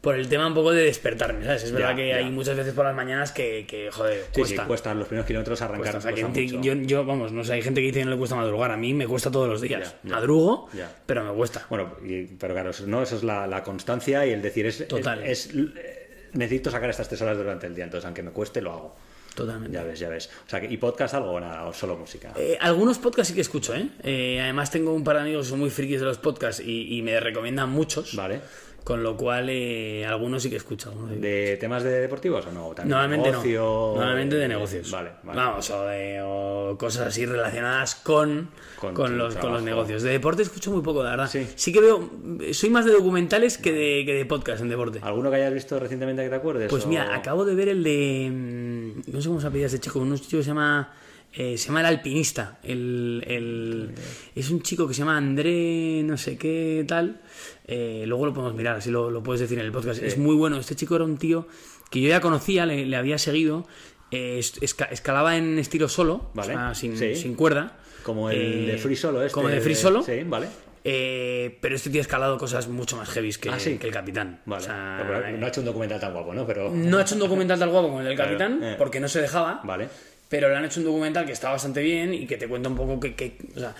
Por 0.04 0.16
el 0.16 0.28
tema 0.28 0.46
un 0.48 0.54
poco 0.54 0.72
de 0.74 0.84
despertarme, 0.84 1.46
¿sabes? 1.46 1.64
Es 1.64 1.72
verdad 1.72 1.92
Ya, 1.92 1.96
que 1.96 2.10
ya. 2.10 2.16
hay 2.18 2.30
muchas 2.30 2.58
veces 2.58 2.74
por 2.74 2.84
las 2.84 2.94
mañanas 2.94 3.32
que, 3.32 3.66
que 3.66 3.90
joder, 3.90 4.26
Sí, 4.34 4.42
cuesta. 4.42 4.62
sí, 4.64 4.68
cuesta 4.68 4.94
los 4.94 5.08
primeros 5.08 5.26
kilómetros 5.26 5.62
arrancar. 5.62 5.96
o 5.96 6.02
sea, 6.02 6.12
gente- 6.14 6.46
yo, 6.46 6.74
yo, 6.74 7.06
vamos, 7.06 7.32
no 7.32 7.42
sé, 7.46 7.54
hay 7.54 7.62
gente 7.62 7.80
que 7.80 7.88
dice 7.88 8.00
que 8.00 8.06
no 8.06 8.12
le 8.12 8.18
cuesta 8.18 8.36
madrugar. 8.36 8.72
A 8.72 8.76
mí 8.78 8.94
me 8.94 9.08
cuesta 9.08 9.32
todos 9.32 9.48
los 9.48 9.62
días. 9.62 9.96
Ya. 10.04 10.12
Madrugo, 10.12 10.68
pero 11.06 11.24
me 11.24 11.32
cuesta. 11.34 11.66
Bueno, 11.70 11.96
y- 12.06 12.24
pero 12.26 12.54
claro, 12.54 12.72
eso, 12.72 12.86
¿no? 12.86 13.02
eso 13.02 13.16
es 13.16 13.24
la, 13.24 13.48
la 13.48 13.64
constancia 13.64 14.26
y 14.28 14.32
el 14.32 14.42
decir, 14.42 14.66
es, 14.66 14.86
Total. 14.90 15.24
es- 15.24 15.46
es- 15.48 15.56
eh, 15.56 16.28
necesito 16.34 16.70
sacar 16.70 16.90
estas 16.90 17.08
tres 17.08 17.22
horas 17.22 17.38
durante 17.38 17.68
el 17.68 17.74
día, 17.74 17.86
entonces 17.86 18.06
aunque 18.06 18.24
me 18.24 18.32
cueste, 18.32 18.62
lo 18.62 18.72
hago. 18.74 18.96
Totalmente. 19.36 19.74
Ya 19.76 19.84
ves, 19.84 20.00
ya 20.00 20.10
ves. 20.10 20.30
O 20.46 20.50
sea, 20.50 20.64
¿y 20.64 20.78
podcast 20.78 21.14
algo 21.16 21.32
o 21.32 21.40
nada? 21.40 21.64
¿O 21.66 21.74
solo 21.74 21.96
música? 21.96 22.34
Eh, 22.36 22.58
algunos 22.60 23.00
podcasts 23.00 23.30
sí 23.30 23.34
que 23.36 23.42
escucho, 23.42 23.74
¿eh? 23.74 23.88
Eh, 24.04 24.40
Además 24.42 24.70
tengo 24.70 24.94
un 24.94 25.04
par 25.04 25.16
de 25.16 25.22
amigos 25.24 25.46
que 25.46 25.50
son 25.52 25.60
muy 25.60 25.70
frikis 25.72 26.02
de 26.02 26.06
los 26.06 26.18
podcasts 26.20 26.62
y, 26.64 26.96
y 26.98 27.02
me 27.02 27.20
recomiendan 27.20 27.70
muchos. 27.70 28.16
Vale. 28.16 28.42
Con 28.84 29.02
lo 29.02 29.16
cual, 29.16 29.48
eh, 29.50 30.06
algunos 30.06 30.44
sí 30.44 30.50
que 30.50 30.58
escucho. 30.58 30.90
algunos 30.90 31.12
sí 31.14 31.20
¿De 31.20 31.56
temas 31.58 31.84
de 31.84 31.90
deportivos 32.02 32.46
o 32.48 32.52
no? 32.52 32.68
¿También 32.74 32.90
Normalmente 32.90 33.32
negocio? 33.32 33.62
no. 33.62 33.96
Normalmente 33.96 34.36
de 34.36 34.48
negocios. 34.50 34.92
Vale, 34.92 35.12
vale. 35.24 35.40
Vamos, 35.40 35.70
o, 35.70 35.86
de, 35.86 36.20
o 36.22 36.76
cosas 36.78 37.08
así 37.08 37.26
relacionadas 37.26 37.96
con, 37.96 38.50
Con 38.80 39.18
los, 39.18 39.36
con 39.36 39.54
los 39.54 39.64
negocios. 39.64 40.04
De 40.04 40.12
deporte 40.12 40.42
escucho 40.44 40.70
muy 40.72 40.82
poco, 40.82 41.02
la 41.02 41.12
verdad. 41.12 41.30
Sí. 41.56 41.72
que 41.72 41.80
veo. 41.80 42.10
Soy 42.52 42.70
más 42.70 42.84
de 42.86 42.92
documentales 42.92 43.58
que 43.58 43.72
de, 43.72 44.04
que 44.06 44.14
de 44.16 44.26
podcast 44.26 44.62
en 44.62 44.68
deporte. 44.70 45.00
¿Alguno 45.02 45.30
que 45.30 45.38
hayas 45.38 45.54
visto 45.54 45.80
recientemente 45.80 46.22
que 46.24 46.30
te 46.30 46.36
acuerdes? 46.36 46.70
Pues 46.70 46.84
o- 46.86 46.90
mira, 46.90 47.16
acabo 47.16 47.46
de 47.46 47.56
ver 47.56 47.70
el 47.70 47.84
de. 47.84 48.30
mm, 48.30 49.12
No 49.14 49.22
sé 49.22 49.30
cómo 49.30 49.40
se 49.40 49.48
apellida 49.48 49.68
este 49.68 49.80
chico, 49.80 50.00
un 50.00 50.16
chico 50.18 50.38
que 50.38 50.44
se 50.44 50.50
llama. 50.50 50.92
Eh, 51.34 51.58
se 51.58 51.68
llama 51.68 51.80
El 51.82 51.86
Alpinista. 51.88 52.60
El, 52.64 53.24
el- 53.28 53.92
es 54.36 54.50
un 54.50 54.62
chico 54.62 54.88
que 54.88 54.94
se 54.94 55.00
llama 55.00 55.18
André, 55.18 56.02
no 56.04 56.18
sé 56.18 56.38
qué 56.38 56.86
tal. 56.88 57.22
Eh, 57.66 58.04
luego 58.08 58.26
lo 58.28 58.34
podemos 58.34 58.56
mirar, 58.56 58.78
así 58.78 58.92
lo, 58.92 59.10
lo 59.10 59.24
puedes 59.24 59.42
decir 59.42 59.58
en 59.60 59.66
el 59.66 59.72
podcast. 59.72 60.02
Es 60.04 60.18
muy 60.18 60.36
bueno. 60.36 60.58
Este 60.58 60.76
chico 60.76 60.96
era 60.96 61.04
un 61.06 61.18
tío 61.18 61.48
que 61.90 62.02
yo 62.02 62.10
ya 62.10 62.22
conocía, 62.22 62.66
le, 62.66 62.86
le 62.86 62.96
había 62.96 63.18
seguido. 63.18 63.68
eh, 64.12 64.38
es- 64.40 64.62
esca- 64.62 64.90
escalaba 64.92 65.38
en 65.38 65.58
estilo 65.58 65.90
solo, 65.90 66.30
Vale, 66.36 66.54
o 66.54 66.58
sea, 66.58 66.76
sin, 66.76 66.98
sí. 66.98 67.16
sin 67.16 67.34
cuerda. 67.36 67.80
Como 68.04 68.30
el 68.30 68.68
de 68.68 68.78
Free 68.78 68.96
Solo 68.96 69.22
este. 69.24 69.34
Como 69.34 69.50
el 69.50 69.56
de 69.56 69.62
Free 69.62 69.76
Solo. 69.76 70.04
Sí, 70.04 70.22
vale. 70.26 70.48
Eh, 70.84 71.58
pero 71.62 71.76
este 71.76 71.90
tío 71.90 72.02
ha 72.02 72.04
escalado 72.04 72.38
cosas 72.38 72.68
mucho 72.68 72.98
más 72.98 73.10
heavy 73.10 73.32
que, 73.34 73.50
Ah, 73.50 73.58
sí. 73.58 73.78
que 73.78 73.88
el 73.88 73.94
capitán. 73.94 74.42
Vale. 74.46 74.62
O 74.62 74.66
sea, 74.66 74.98
Pero 75.08 75.38
no 75.38 75.46
ha 75.46 75.50
hecho 75.50 75.62
un 75.62 75.66
documental 75.66 76.00
tan 76.02 76.12
guapo, 76.12 76.34
¿no? 76.34 76.46
Pero... 76.46 76.70
no 76.72 76.98
ha 76.98 77.02
hecho 77.04 77.16
un 77.16 77.22
documental 77.22 77.58
tal 77.58 77.70
guapo 77.70 77.88
como 77.88 78.02
el 78.02 78.06
del 78.08 78.16
Claro, 78.16 78.32
capitán, 78.32 78.62
eh. 78.62 78.76
porque 78.78 79.00
no 79.00 79.08
se 79.08 79.22
dejaba. 79.22 79.62
Vale. 79.64 79.88
Pero 80.34 80.50
le 80.50 80.56
han 80.56 80.66
hecho 80.66 80.80
un 80.80 80.88
documental 80.88 81.28
que 81.28 81.32
está 81.32 81.52
bastante 81.52 81.80
bien 81.84 82.12
y 82.12 82.26
que 82.26 82.38
te 82.38 82.48
cuenta 82.48 82.68
un 82.68 82.76
poco 82.76 83.00
que. 83.00 83.14
que- 83.14 83.38
o 83.56 83.60
sea, 83.60 83.76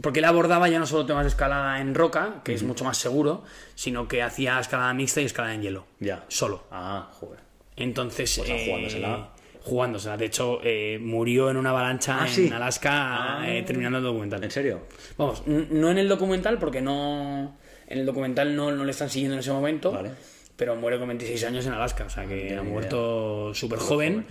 porque 0.00 0.18
él 0.18 0.24
abordaba 0.24 0.68
ya 0.68 0.80
no 0.80 0.86
solo 0.86 1.06
temas 1.06 1.22
de 1.22 1.28
escalada 1.28 1.80
en 1.80 1.94
roca, 1.94 2.40
que 2.44 2.52
es 2.54 2.64
mucho 2.64 2.82
más 2.84 2.98
seguro, 2.98 3.44
sino 3.76 4.08
que 4.08 4.20
hacía 4.20 4.58
escalada 4.58 4.92
mixta 4.94 5.20
y 5.20 5.26
escalada 5.26 5.54
en 5.54 5.62
hielo. 5.62 5.86
Ya. 6.00 6.24
Solo. 6.26 6.64
Ah, 6.72 7.08
joder. 7.12 7.38
Entonces. 7.76 8.34
Pues 8.36 8.50
eh, 8.50 8.64
jugándosela. 8.66 9.28
jugándosela. 9.62 10.16
De 10.16 10.24
hecho, 10.24 10.58
eh, 10.64 10.98
murió 11.00 11.50
en 11.50 11.56
una 11.56 11.70
avalancha 11.70 12.18
Ah, 12.22 12.26
en 12.26 12.32
sí. 12.34 12.50
Alaska 12.52 12.90
Ah. 13.42 13.44
eh, 13.48 13.62
terminando 13.62 13.98
el 13.98 14.04
documental. 14.04 14.42
¿En 14.42 14.50
serio? 14.50 14.80
Vamos, 15.16 15.44
no 15.46 15.88
en 15.88 15.98
el 15.98 16.08
documental, 16.08 16.58
porque 16.58 16.80
no. 16.80 17.56
En 17.86 17.98
el 18.00 18.06
documental 18.06 18.56
no, 18.56 18.72
no 18.72 18.84
le 18.84 18.90
están 18.90 19.08
siguiendo 19.08 19.34
en 19.34 19.38
ese 19.40 19.52
momento. 19.52 19.92
Vale. 19.92 20.10
Pero 20.56 20.74
muere 20.76 20.98
con 20.98 21.06
26 21.08 21.44
años 21.44 21.64
en 21.66 21.72
Alaska, 21.74 22.04
o 22.06 22.10
sea 22.10 22.24
que 22.26 22.36
tenía 22.36 22.60
ha 22.60 22.62
muerto 22.64 23.54
súper 23.54 23.78
joven. 23.78 24.26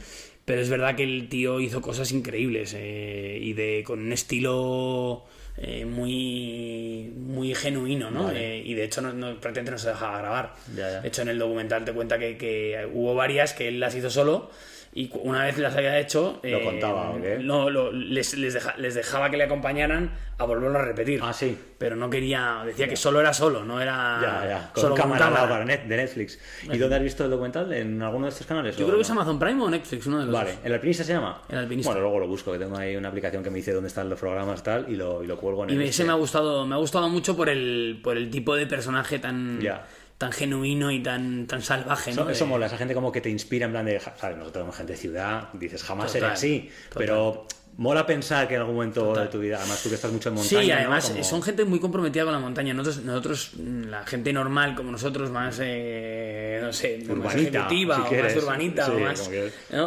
Pero 0.52 0.64
es 0.64 0.70
verdad 0.70 0.97
que 0.97 1.04
el 1.04 1.30
tío 1.30 1.62
hizo 1.62 1.80
cosas 1.82 2.12
increíbles 2.12 2.76
eh, 2.78 3.39
y 3.41 3.54
de 3.54 3.86
con 3.88 3.99
un 4.02 4.12
estilo 4.12 5.24
eh, 5.56 5.86
muy 5.86 7.10
muy 7.16 7.56
genuino, 7.56 8.12
¿no? 8.12 8.26
Vale. 8.26 8.58
Eh, 8.58 8.64
y 8.66 8.74
de 8.74 8.84
hecho 8.84 8.99
no, 9.02 9.14
no- 9.14 9.39
prácticamente 9.39 9.72
no 9.72 9.78
se 9.78 9.88
dejaba 9.88 10.18
grabar. 10.18 10.56
Ya, 10.76 10.91
ya. 10.91 10.99
De 11.02 11.08
hecho 11.08 11.22
en 11.22 11.30
el 11.30 11.39
documental 11.39 11.86
te 11.86 11.93
cuenta 11.93 12.20
que, 12.20 12.36
que 12.36 12.86
hubo 12.93 13.16
varias 13.16 13.54
que 13.54 13.70
él 13.70 13.80
las 13.80 13.95
hizo 13.95 14.10
solo 14.10 14.52
y 14.94 15.10
una 15.24 15.46
vez 15.46 15.58
las 15.58 15.76
había 15.76 15.98
hecho... 16.00 16.39
¿Lo 16.44 16.50
eh, 16.58 16.64
contaba 16.64 17.12
o 17.12 17.22
qué? 17.22 17.38
No, 17.39 17.70
lo- 17.70 17.92
les, 17.92 18.34
les, 18.38 18.54
deja- 18.54 18.76
les 18.78 18.94
dejaba 18.96 19.30
que 19.30 19.38
le 19.38 19.46
acompañaran 19.46 20.12
a 20.38 20.44
volverlo 20.44 20.80
a 20.80 20.82
repetir. 20.82 21.20
Ah, 21.24 21.32
sí. 21.32 21.58
Pero 21.78 21.96
no 21.96 22.10
quería... 22.10 22.64
Decía 22.66 22.88
que 22.89 22.96
solo 22.98 23.22
era 23.22 23.34
solo, 23.34 23.64
no 23.64 23.80
era... 23.80 24.20
Ya, 24.22 24.50
ya. 24.50 24.72
Con 24.74 24.82
solo 24.82 24.96
cámara 24.96 25.30
para 25.48 25.64
net- 25.66 25.86
de 25.86 25.96
Netflix. 25.98 26.39
¿Y 26.70 26.78
dónde 26.78 26.96
has 26.98 27.04
visto 27.04 27.24
el 27.24 27.30
documental? 27.32 27.72
¿En 27.72 28.02
alguno 28.02 28.26
de 28.26 28.32
estos 28.32 28.46
canales? 28.48 28.76
Yo 28.76 28.86
creo 28.86 28.98
que 28.98 29.04
es 29.04 29.10
Amazon 29.10 29.39
Prime 29.39 29.62
o 29.64 29.70
Netflix, 29.70 30.06
uno 30.08 30.20
de 30.20 30.26
los 30.26 30.34
Vale, 30.34 30.52
dos. 30.52 30.60
¿el 30.66 30.74
alpinista 30.74 31.04
se 31.06 31.14
llama? 31.14 31.42
El 31.48 31.60
alpinista. 31.60 31.89
Bueno, 31.92 32.02
luego 32.02 32.20
lo 32.20 32.28
busco, 32.28 32.52
que 32.52 32.60
tengo 32.60 32.78
ahí 32.78 32.96
una 32.98 33.10
aplicación 33.10 33.44
que 33.44 33.50
me 33.50 33.58
dice 33.58 33.72
dónde 33.72 33.88
están 33.88 34.10
los 34.10 34.20
programas 34.20 34.62
tal 34.64 34.88
y 34.89 34.96
lo, 34.96 35.24
y 35.24 35.28
lo 35.28 35.38
cuelgo 35.38 35.64
en 35.64 35.70
Y 35.70 35.74
el 35.74 35.80
este. 35.84 35.89
ese 35.92 36.04
me 36.06 36.12
ha 36.12 36.16
gustado, 36.16 36.66
me 36.66 36.76
ha 36.76 36.80
gustado 36.80 37.08
mucho 37.08 37.38
por 37.38 37.48
el, 37.48 38.00
por 38.04 38.18
el 38.18 38.30
tipo 38.30 38.56
de 38.56 38.66
personaje 38.68 39.20
tan, 39.20 39.60
Ya. 39.62 39.86
Tan 40.22 40.32
genuino 40.32 40.91
y 40.91 41.01
tan, 41.01 41.47
tan 41.47 41.61
salvaje, 41.61 42.11
¿no? 42.13 42.22
Eso, 42.22 42.30
eso 42.30 42.45
mola, 42.45 42.67
esa 42.67 42.78
gente 42.78 42.93
como 42.93 43.11
que 43.11 43.22
te 43.22 43.30
inspira 43.30 43.65
en 43.65 43.72
plan 43.72 43.86
de, 43.86 43.99
¿sabes? 43.99 44.38
Nosotros 44.38 44.61
somos 44.61 44.76
gente 44.78 44.93
de 44.93 44.97
ciudad, 44.99 45.49
dices, 45.53 45.82
jamás 45.84 46.11
seré 46.11 46.22
Total, 46.22 46.34
así, 46.36 46.69
total. 46.89 46.93
pero 46.99 47.47
mola 47.78 48.05
pensar 48.05 48.47
que 48.47 48.53
en 48.55 48.59
algún 48.59 48.76
momento 48.76 49.13
de 49.15 49.28
tu 49.28 49.39
vida, 49.39 49.57
además 49.57 49.82
tú 49.82 49.89
que 49.89 49.95
estás 49.95 50.11
mucho 50.11 50.30
en 50.30 50.36
montaña. 50.36 50.61
Sí, 50.61 50.67
¿no? 50.67 50.74
además 50.76 51.09
Como- 51.09 51.24
son 51.24 51.41
gente 51.41 51.65
muy 51.65 51.80
comprometida 51.80 52.24
con 52.26 52.34
la 52.34 52.39
montaña. 52.39 52.74
Nosotros, 52.74 53.03
nosotros, 53.05 53.51
la 53.57 54.05
gente 54.05 54.32
normal 54.34 54.76
como 54.76 54.91
nosotros, 54.91 55.32
más, 55.32 55.57
eh, 55.61 56.59
no 56.61 56.72
sé, 56.74 56.99
más 57.07 57.17
Urbanita, 57.17 57.57
ejecutiva 57.59 57.95
si 57.95 58.01
o 58.01 58.05
quieres. 58.07 58.36
más 58.36 58.43
urbanita 58.43 58.86
Sí, 58.86 58.91
o, 58.91 58.99
más, 58.99 59.30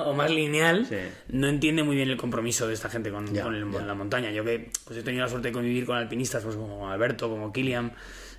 o 0.07 0.13
más 0.15 0.31
lineal, 0.31 0.87
Sí. 0.87 0.97
no 1.29 1.47
entiende 1.47 1.83
muy 1.85 1.95
bien 1.97 2.09
el 2.11 2.17
compromiso 2.17 2.67
de 2.67 2.75
esta 2.75 2.89
gente 2.89 3.11
con, 3.11 3.33
Ya, 3.33 3.43
con 3.45 3.55
el- 3.55 3.65
ya. 3.67 3.71
con 3.71 3.87
la 3.87 3.95
montaña. 3.95 4.31
Yo 4.33 4.45
que 4.45 4.71
pues, 4.85 4.99
he 4.99 5.03
tenido 5.03 5.23
la 5.25 5.29
suerte 5.31 5.49
de 5.49 5.53
convivir 5.53 5.85
con 5.87 5.97
alpinistas 5.97 6.43
pues, 6.43 6.57
como 6.57 6.91
Alberto, 6.91 7.29
como 7.29 7.53
Kilian. 7.53 7.93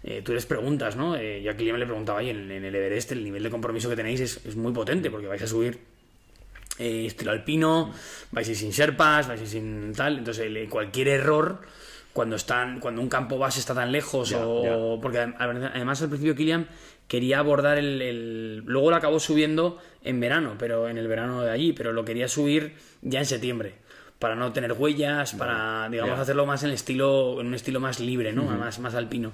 Eh, 0.07 0.21
tú 0.23 0.33
les 0.33 0.45
preguntas, 0.45 0.95
¿no? 0.95 1.15
Eh, 1.17 1.41
yo 1.41 1.51
a 1.51 1.55
Kilian 1.57 1.79
le 1.79 1.85
preguntaba, 1.85 2.19
oye, 2.19 2.29
en, 2.31 2.49
en 2.51 2.63
el 2.63 2.73
Everest 2.75 3.11
el 3.11 3.23
nivel 3.23 3.41
de 3.43 3.49
compromiso 3.49 3.89
que 3.89 3.95
tenéis 3.95 4.19
es, 4.21 4.45
es 4.45 4.55
muy 4.55 4.71
potente 4.71 5.09
porque 5.09 5.25
vais 5.27 5.41
a 5.41 5.47
subir 5.47 5.79
eh, 6.77 7.05
estilo 7.05 7.31
alpino, 7.31 7.91
vais 8.31 8.47
a 8.47 8.51
ir 8.51 8.57
sin 8.57 8.73
serpas, 8.73 9.27
vais 9.27 9.39
a 9.39 9.43
ir 9.43 9.49
sin 9.49 9.93
tal. 9.93 10.17
Entonces, 10.19 10.45
el- 10.45 10.69
cualquier 10.69 11.07
error, 11.07 11.61
cuando 12.13 12.35
están 12.35 12.79
cuando 12.79 13.01
un 13.01 13.09
campo 13.09 13.37
base 13.37 13.59
está 13.59 13.73
tan 13.73 13.91
lejos, 13.91 14.31
o. 14.45 14.99
Porque 15.01 15.19
adem- 15.19 15.35
además 15.73 16.01
al 16.01 16.09
principio 16.09 16.35
Kilian 16.35 16.67
quería 17.07 17.39
abordar 17.39 17.77
el, 17.77 18.01
el- 18.01 18.57
Luego 18.65 18.89
lo 18.91 18.95
acabó 18.97 19.19
subiendo 19.19 19.79
en 20.03 20.19
verano, 20.19 20.55
pero 20.59 20.87
en 20.87 20.97
el 20.97 21.07
verano 21.07 21.41
de 21.41 21.51
allí, 21.51 21.73
pero 21.73 21.93
lo 21.93 22.03
quería 22.05 22.27
subir 22.27 22.73
ya 23.01 23.19
en 23.19 23.25
septiembre. 23.25 23.73
Para 24.19 24.35
no 24.35 24.53
tener 24.53 24.71
huellas, 24.73 25.33
para, 25.33 25.89
digamos, 25.89 26.13
hacerlo 26.21 26.45
más 26.45 26.63
en 26.63 26.71
estilo, 26.71 27.39
en 27.41 27.47
un 27.47 27.53
estilo 27.53 27.79
más 27.81 27.99
libre, 27.99 28.31
¿no? 28.33 28.43
más, 28.57 28.79
más 28.79 28.95
alpino. 28.95 29.33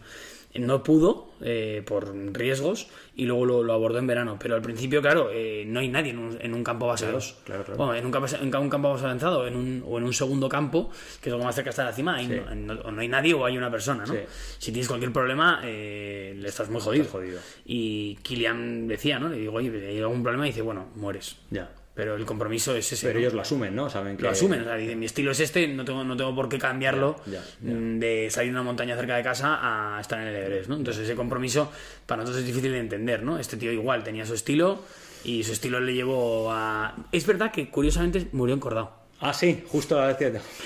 No 0.56 0.84
pudo 0.84 1.30
eh, 1.42 1.82
por 1.86 2.14
riesgos 2.34 2.88
y 3.16 3.26
luego 3.26 3.46
lo, 3.46 3.64
lo 3.64 3.72
abordó 3.74 4.00
en 4.00 4.08
verano. 4.08 4.38
Pero 4.38 4.56
al 4.56 4.62
principio, 4.62 5.02
claro, 5.02 5.30
eh, 5.32 5.64
no 5.66 5.80
hay 5.80 5.88
nadie 5.88 6.12
en 6.12 6.20
un, 6.20 6.38
en 6.42 6.54
un 6.54 6.62
campo 6.64 6.88
base 6.88 7.10
2. 7.10 7.36
claro, 7.46 7.64
claro. 7.64 7.78
Bueno, 7.78 7.96
en 7.96 8.06
un 8.06 8.12
campo, 8.12 8.28
en 8.36 8.44
un 8.58 8.70
campo 8.70 8.92
más 8.92 9.02
avanzado 9.02 9.48
en 9.48 9.56
un, 9.56 9.84
o 9.88 9.98
en 9.98 10.04
un 10.04 10.14
segundo 10.14 10.50
campo, 10.50 10.90
que 11.22 11.30
es 11.30 11.36
lo 11.36 11.42
más 11.42 11.56
cerca 11.56 11.70
está 11.70 11.84
de 11.84 11.90
la 11.92 11.96
cima, 11.96 12.20
Sí. 12.20 12.30
no, 12.56 12.74
no 12.76 13.02
hay 13.02 13.08
nadie 13.08 13.34
o 13.34 13.46
hay 13.46 13.58
una 13.58 13.72
persona, 13.72 14.06
¿no? 14.06 14.14
Sí. 14.14 14.20
Si 14.58 14.72
tienes 14.72 14.88
cualquier 14.90 15.14
problema, 15.14 15.62
eh, 15.64 16.34
le 16.38 16.48
estás 16.50 16.70
muy 16.70 16.82
jodido. 16.82 17.04
Estás 17.04 17.20
jodido. 17.22 17.40
Y 17.66 18.16
Kilian 18.22 18.88
decía, 18.88 19.20
¿no? 19.20 19.30
Le 19.30 19.38
digo, 19.38 19.54
oye, 19.54 19.88
hay 19.88 20.00
algún 20.00 20.22
problema 20.22 20.46
y 20.46 20.50
dice, 20.50 20.62
bueno, 20.62 20.88
mueres. 20.96 21.38
Ya. 21.50 21.70
Pero 21.94 22.16
el 22.16 22.26
compromiso 22.26 22.76
es 22.76 22.92
ese. 22.92 23.08
Pero 23.08 23.20
¿no? 23.20 23.22
ellos 23.22 23.34
lo 23.34 23.42
asumen, 23.42 23.76
¿no? 23.76 23.90
Saben 23.90 24.16
que... 24.16 24.24
lo 24.24 24.30
asumen, 24.30 24.62
o 24.62 24.64
sea, 24.64 24.76
dicen, 24.76 24.98
mi 24.98 25.06
estilo 25.06 25.32
es 25.32 25.40
este, 25.42 25.68
no 25.68 25.84
tengo, 25.84 26.04
no 26.04 26.16
tengo 26.16 26.34
por 26.34 26.48
qué 26.48 26.58
cambiarlo 26.58 27.18
Ya, 27.26 27.44
ya, 27.62 27.74
mm, 27.74 28.00
de 28.00 28.30
salir 28.32 28.52
de 28.52 28.56
una 28.56 28.64
montaña 28.64 28.96
cerca 28.96 29.18
de 29.18 29.24
casa 29.24 29.60
a 29.62 30.00
estar 30.00 30.20
en 30.22 30.28
el 30.28 30.36
Everest, 30.36 30.70
¿no? 30.70 30.78
Entonces 30.78 31.04
ese 31.04 31.16
compromiso 31.16 31.72
para 32.06 32.22
nosotros 32.22 32.42
es 32.42 32.48
difícil 32.48 32.72
de 32.72 32.80
entender, 32.80 33.24
¿no? 33.24 33.38
Este 33.38 33.58
tío 33.58 33.72
igual 33.72 34.04
tenía 34.04 34.26
su 34.26 34.34
estilo 34.34 34.80
y 35.24 35.44
su 35.44 35.52
estilo 35.52 35.80
le 35.82 35.94
llevó 35.94 36.52
a... 36.52 36.96
Es 37.12 37.26
verdad 37.28 37.52
que 37.52 37.70
curiosamente 37.70 38.28
murió 38.32 38.56
encordado, 38.56 39.01
Ah, 39.22 39.34
sí, 39.34 39.64
justo 39.68 40.02
a 40.02 40.18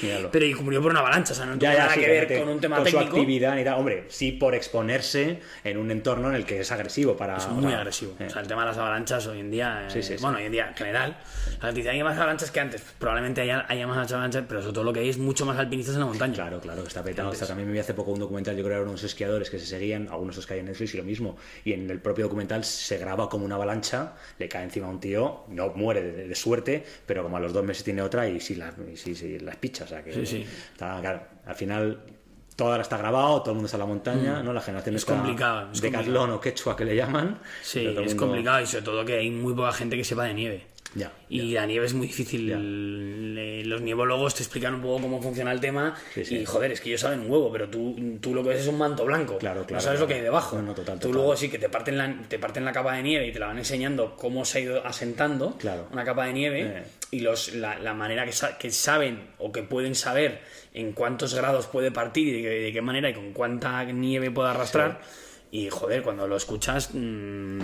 Míralo. 0.01 0.31
pero 0.31 0.45
y 0.45 0.55
murió 0.55 0.81
por 0.81 0.91
una 0.91 1.01
avalancha, 1.01 1.33
o 1.33 1.35
sea, 1.35 1.45
no 1.45 1.53
tuvo 1.53 1.61
Ya, 1.61 1.73
ya, 1.73 1.79
nada 1.83 1.93
sí, 1.93 1.99
que 1.99 2.07
ver 2.07 2.39
con 2.39 2.49
un 2.49 2.59
tema 2.61 2.77
con 2.77 2.85
su 2.85 2.91
técnico. 2.93 3.17
actividad 3.17 3.57
y 3.57 3.63
tal. 3.63 3.79
Hombre, 3.79 4.05
sí 4.07 4.31
por 4.31 4.55
exponerse 4.55 5.39
en 5.63 5.77
un 5.77 5.91
entorno 5.91 6.29
en 6.29 6.35
el 6.35 6.45
que 6.45 6.59
es 6.61 6.71
agresivo 6.71 7.17
para... 7.17 7.37
Es 7.37 7.45
o 7.45 7.49
muy 7.49 7.69
sea, 7.69 7.79
agresivo. 7.79 8.13
eh. 8.19 8.25
O 8.27 8.29
sea, 8.29 8.41
el 8.41 8.47
tema 8.47 8.61
de 8.61 8.67
las 8.69 8.77
avalanchas 8.77 9.27
hoy 9.27 9.39
en 9.41 9.51
día, 9.51 9.85
Sí, 9.89 9.99
eh, 9.99 10.03
sí, 10.03 10.17
sí. 10.17 10.21
bueno, 10.21 10.37
hoy 10.37 10.45
en 10.45 10.51
día 10.51 10.67
en 10.69 10.75
general, 10.75 11.17
o 11.57 11.61
sea, 11.73 11.91
hay 11.91 12.03
más 12.03 12.17
avalanchas 12.17 12.49
que 12.51 12.59
antes. 12.59 12.81
Probablemente 12.97 13.41
haya, 13.41 13.65
haya 13.67 13.87
más 13.87 14.09
avalanchas, 14.11 14.45
pero 14.47 14.61
sobre 14.61 14.73
todo 14.73 14.83
lo 14.85 14.93
que 14.93 15.01
hay 15.01 15.09
es 15.09 15.17
mucho 15.17 15.45
más 15.45 15.57
alpinistas 15.59 15.95
en 15.95 15.99
la 16.01 16.05
montaña. 16.07 16.33
Claro, 16.33 16.59
claro, 16.61 16.83
está 16.83 17.03
petado. 17.03 17.31
También 17.31 17.67
me 17.67 17.73
vi 17.73 17.79
hace 17.79 17.93
poco 17.93 18.11
un 18.11 18.19
documental, 18.19 18.55
yo 18.55 18.63
creo 18.63 18.75
que 18.75 18.81
eran 18.81 18.87
unos 18.89 19.03
esquiadores 19.03 19.49
que 19.49 19.59
se 19.59 19.65
seguían, 19.65 20.07
algunos 20.09 20.35
de 20.37 20.45
que 20.45 20.53
hay 20.53 20.59
en 20.61 20.65
Netflix 20.67 20.93
y 20.93 20.97
lo 20.97 21.03
mismo. 21.03 21.35
Y 21.63 21.73
en 21.73 21.89
el 21.89 21.99
propio 21.99 22.25
documental 22.25 22.63
se 22.63 22.97
graba 22.97 23.27
como 23.29 23.43
una 23.45 23.55
avalancha, 23.55 24.13
le 24.39 24.47
cae 24.47 24.63
encima 24.63 24.87
a 24.87 24.89
un 24.89 24.99
tío, 24.99 25.43
no 25.49 25.69
muere 25.75 26.01
de, 26.01 26.27
de 26.27 26.35
suerte, 26.35 26.83
pero 27.05 27.23
como 27.23 27.37
a 27.37 27.39
los 27.39 27.51
dos 27.53 27.63
meses 27.65 27.83
tiene 27.83 28.01
otra 28.01 28.27
y 28.27 28.39
sí, 28.45 28.55
la, 28.55 28.73
y 28.91 28.95
sí, 28.97 29.15
sí, 29.15 29.39
las 29.39 29.55
picha. 29.57 29.83
O 29.83 29.87
sea, 29.87 30.03
que 30.03 30.13
Sí, 30.13 30.25
sí. 30.25 30.45
está- 30.71 30.99
claro, 31.01 31.21
al 31.45 31.55
final 31.55 31.99
todo 32.55 32.69
ahora 32.71 32.83
está 32.83 32.97
grabado, 32.97 33.39
todo 33.41 33.51
el 33.51 33.55
mundo 33.55 33.65
está 33.65 33.75
en 33.77 33.79
la 33.81 33.85
montaña, 33.85 34.41
¿no? 34.43 34.53
La 34.53 34.61
generación 34.61 34.93
Mm. 34.93 34.97
Es 34.97 35.01
está 35.03 35.15
complicado, 35.15 35.71
es 35.73 35.81
de 35.81 35.87
complicado. 35.91 36.03
O 36.03 36.39
quechua 36.39 36.75
que 36.77 36.85
le 36.85 36.95
llaman. 36.95 37.39
Sí, 37.61 37.85
es 37.85 37.95
mundo- 37.95 38.17
complicado 38.17 38.61
y 38.61 38.65
sobre 38.65 38.83
todo 38.85 39.03
que 39.05 39.13
hay 39.17 39.29
muy 39.29 39.53
poca 39.53 39.73
gente 39.73 39.97
que 39.97 40.03
sepa 40.05 40.23
de 40.25 40.33
nieve. 40.33 40.67
Y 41.29 41.53
la 41.53 41.65
nieve 41.65 41.85
es 41.85 41.93
muy 41.93 42.07
difícil. 42.07 42.47
Los 43.67 43.81
nievólogos 43.81 44.35
te 44.35 44.43
explican 44.43 44.75
un 44.75 44.81
poco 44.81 45.01
cómo 45.01 45.21
funciona 45.21 45.51
el 45.51 45.59
tema. 45.59 45.95
Sí, 46.13 46.23
sí. 46.23 46.37
Y 46.37 46.45
joder, 46.45 46.71
es 46.71 46.81
que 46.81 46.89
ellos 46.89 47.01
saben 47.01 47.19
un 47.21 47.31
huevo, 47.31 47.51
pero 47.51 47.67
tú, 47.69 47.95
tú 48.21 48.33
lo 48.33 48.43
que 48.43 48.49
ves 48.49 48.61
es 48.61 48.67
un 48.67 48.77
manto 48.77 49.05
blanco. 49.05 49.37
Claro, 49.37 49.61
No 49.61 49.67
sabes 49.67 49.83
claro. 49.83 49.99
lo 49.99 50.07
que 50.07 50.13
hay 50.15 50.21
debajo. 50.21 50.55
No, 50.57 50.61
no, 50.61 50.73
total, 50.73 50.95
tú 50.99 51.07
total. 51.07 51.15
luego 51.15 51.35
sí 51.35 51.49
que 51.49 51.57
te 51.59 51.67
parten, 51.69 51.97
la, 51.97 52.15
te 52.27 52.39
parten 52.39 52.63
la 52.63 52.71
capa 52.71 52.95
de 52.95 53.03
nieve 53.03 53.27
y 53.27 53.31
te 53.31 53.39
la 53.39 53.47
van 53.47 53.57
enseñando 53.57 54.15
cómo 54.15 54.45
se 54.45 54.59
ha 54.59 54.61
ido 54.61 54.85
asentando 54.85 55.57
Claro. 55.57 55.87
una 55.91 56.03
capa 56.05 56.25
de 56.27 56.33
nieve 56.33 56.61
Eh. 56.61 56.83
y 57.11 57.19
los, 57.21 57.53
la, 57.55 57.79
la 57.79 57.93
manera 57.93 58.25
que, 58.25 58.31
sa- 58.31 58.57
que 58.57 58.71
saben 58.71 59.27
o 59.39 59.51
que 59.51 59.63
pueden 59.63 59.95
saber 59.95 60.41
en 60.73 60.93
cuántos 60.93 61.33
grados 61.33 61.67
puede 61.67 61.91
partir 61.91 62.27
y 62.35 62.41
de, 62.41 62.49
de 62.59 62.71
qué 62.73 62.81
manera 62.81 63.09
y 63.09 63.13
con 63.13 63.33
cuánta 63.33 63.83
nieve 63.85 64.31
puede 64.31 64.49
arrastrar. 64.49 65.01
Y 65.57 65.69
joder, 65.69 66.01
cuando 66.03 66.27
lo 66.27 66.35
escuchas, 66.35 66.89
mm, 66.93 66.97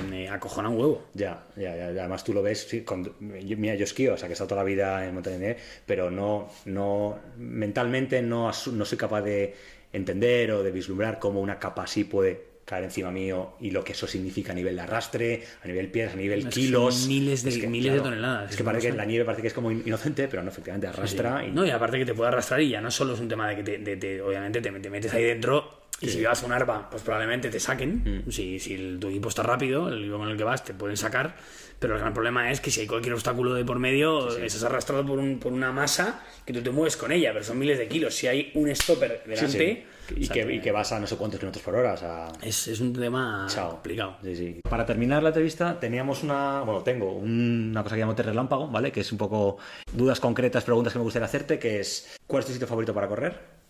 me 0.09 0.29
acojona 0.29 0.69
un 0.69 0.77
huevo. 0.79 1.07
Ya, 1.13 1.43
ya, 1.57 1.75
ya. 1.75 1.87
Además 1.87 2.23
tú 2.23 2.31
lo 2.33 2.41
ves, 2.41 2.65
sí, 2.69 2.81
con- 2.81 3.11
mira, 3.19 3.75
yo 3.75 3.83
esquío, 3.83 4.13
o 4.13 4.17
sea, 4.17 4.27
que 4.27 4.31
he 4.31 4.35
estado 4.35 4.47
toda 4.49 4.61
la 4.61 4.65
vida 4.65 5.05
en 5.05 5.13
montaña 5.13 5.37
de 5.39 5.57
pero 5.85 6.09
no, 6.09 6.49
no, 6.65 7.19
mentalmente 7.37 8.21
no, 8.21 8.49
no 8.71 8.85
soy 8.85 8.97
capaz 8.97 9.21
de 9.23 9.53
entender 9.91 10.51
o 10.51 10.63
de 10.63 10.71
vislumbrar 10.71 11.19
cómo 11.19 11.41
una 11.41 11.59
capa 11.59 11.83
así 11.83 12.05
puede 12.05 12.51
caer 12.63 12.85
encima 12.85 13.11
mío 13.11 13.55
y 13.59 13.71
lo 13.71 13.83
que 13.83 13.91
eso 13.91 14.07
significa 14.07 14.53
a 14.53 14.55
nivel 14.55 14.75
de 14.77 14.81
arrastre, 14.83 15.43
a 15.61 15.67
nivel 15.67 15.91
piedras, 15.91 16.13
a 16.13 16.17
nivel 16.17 16.47
Es 16.47 16.53
kilos. 16.53 17.07
miles 17.07 17.43
de- 17.43 17.49
Es 17.49 17.57
que, 17.57 17.67
miles 17.67 17.91
de 17.91 17.99
toneladas, 17.99 18.45
Es 18.45 18.51
es 18.51 18.57
que 18.57 18.63
parece 18.63 18.91
que 18.91 18.95
la 18.95 19.03
nieve 19.03 19.25
parece 19.25 19.41
que 19.41 19.49
es 19.49 19.53
como 19.53 19.69
in- 19.69 19.83
inocente, 19.85 20.29
pero 20.29 20.41
no, 20.43 20.49
efectivamente 20.49 20.87
arrastra. 20.87 21.43
Y, 21.45 21.51
No, 21.51 21.65
y 21.65 21.71
aparte 21.71 21.97
que 21.99 22.05
te 22.05 22.13
puede 22.13 22.29
arrastrar 22.29 22.61
y 22.61 22.69
ya 22.69 22.79
no 22.79 22.89
solo 22.89 23.15
es 23.15 23.19
un 23.19 23.27
tema 23.27 23.49
de 23.49 23.57
que 23.57 23.63
te, 23.63 23.77
de- 23.79 23.97
te- 23.97 24.21
obviamente 24.21 24.61
te, 24.61 24.71
te 24.71 24.89
metes 24.89 25.13
ahí 25.13 25.25
dentro 25.25 25.80
y 26.01 26.09
si 26.09 26.23
vas 26.23 26.41
a 26.41 26.45
un 26.45 26.51
arpa, 26.51 26.89
pues 26.89 27.03
probablemente 27.03 27.49
te 27.49 27.59
saquen. 27.59 28.23
Mm. 28.27 28.31
Si, 28.31 28.59
si 28.59 28.73
el- 28.73 28.99
tu 28.99 29.07
equipo 29.09 29.29
está 29.29 29.43
rápido, 29.43 29.87
el 29.89 29.99
equipo 30.01 30.17
con 30.17 30.29
el 30.29 30.37
que 30.37 30.43
vas 30.43 30.63
te 30.63 30.73
pueden 30.73 30.97
sacar. 30.97 31.35
Pero 31.79 31.95
el 31.95 31.99
gran 31.99 32.13
problema 32.13 32.51
es 32.51 32.61
que 32.61 32.69
si 32.69 32.81
hay 32.81 32.87
cualquier 32.87 33.13
obstáculo 33.15 33.55
de 33.55 33.65
por 33.65 33.79
medio, 33.79 34.29
estás 34.37 34.63
arrastrado 34.63 35.03
por, 35.03 35.17
un, 35.17 35.39
por 35.39 35.51
una 35.51 35.71
masa 35.71 36.23
que 36.45 36.53
tú 36.53 36.61
te 36.61 36.69
mueves 36.69 36.95
con 36.95 37.11
ella, 37.11 37.31
pero 37.33 37.43
son 37.43 37.57
miles 37.57 37.79
de 37.79 37.87
kilos. 37.87 38.13
Si 38.13 38.27
hay 38.27 38.51
un 38.53 38.69
stopper 38.75 39.21
Sí, 39.25 39.29
delante, 39.31 39.57
sí. 39.57 39.83
Y, 40.15 40.23
o 40.23 40.25
sea, 40.27 40.45
que, 40.45 40.53
y 40.53 40.59
que 40.61 40.71
vas 40.71 40.91
a 40.91 40.99
no 40.99 41.07
sé 41.07 41.15
cuántos 41.15 41.39
kilómetros 41.39 41.63
por 41.65 41.73
hora. 41.73 41.93
O 41.93 41.97
sea, 41.97 42.27
es, 42.43 42.67
es 42.67 42.79
un 42.81 42.93
tema 42.93 43.47
Chao. 43.49 43.71
complicado. 43.71 44.17
Sí, 44.23 44.35
sí. 44.35 44.59
Para 44.69 44.85
terminar 44.85 45.23
la 45.23 45.29
entrevista 45.29 45.79
teníamos 45.79 46.21
una, 46.21 46.61
bueno, 46.61 46.81
tengo 46.83 47.13
una 47.13 47.81
cosa 47.81 47.95
que 47.95 48.01
llamo 48.01 48.13
relámpago, 48.13 48.67
¿vale? 48.67 48.91
Que 48.91 48.99
es 48.99 49.11
un 49.11 49.17
poco 49.17 49.57
dudas 49.91 50.19
concretas, 50.19 50.63
preguntas 50.63 50.93
que 50.93 50.99
me 50.99 51.03
gustaría 51.03 51.25
hacerte, 51.25 51.57
que 51.57 51.79
es 51.79 52.15
¿cuál 52.27 52.41
es 52.41 52.45
tu 52.47 52.53
sitio 52.53 52.67
favorito 52.67 52.93
para 52.93 53.07
correr? 53.07 53.60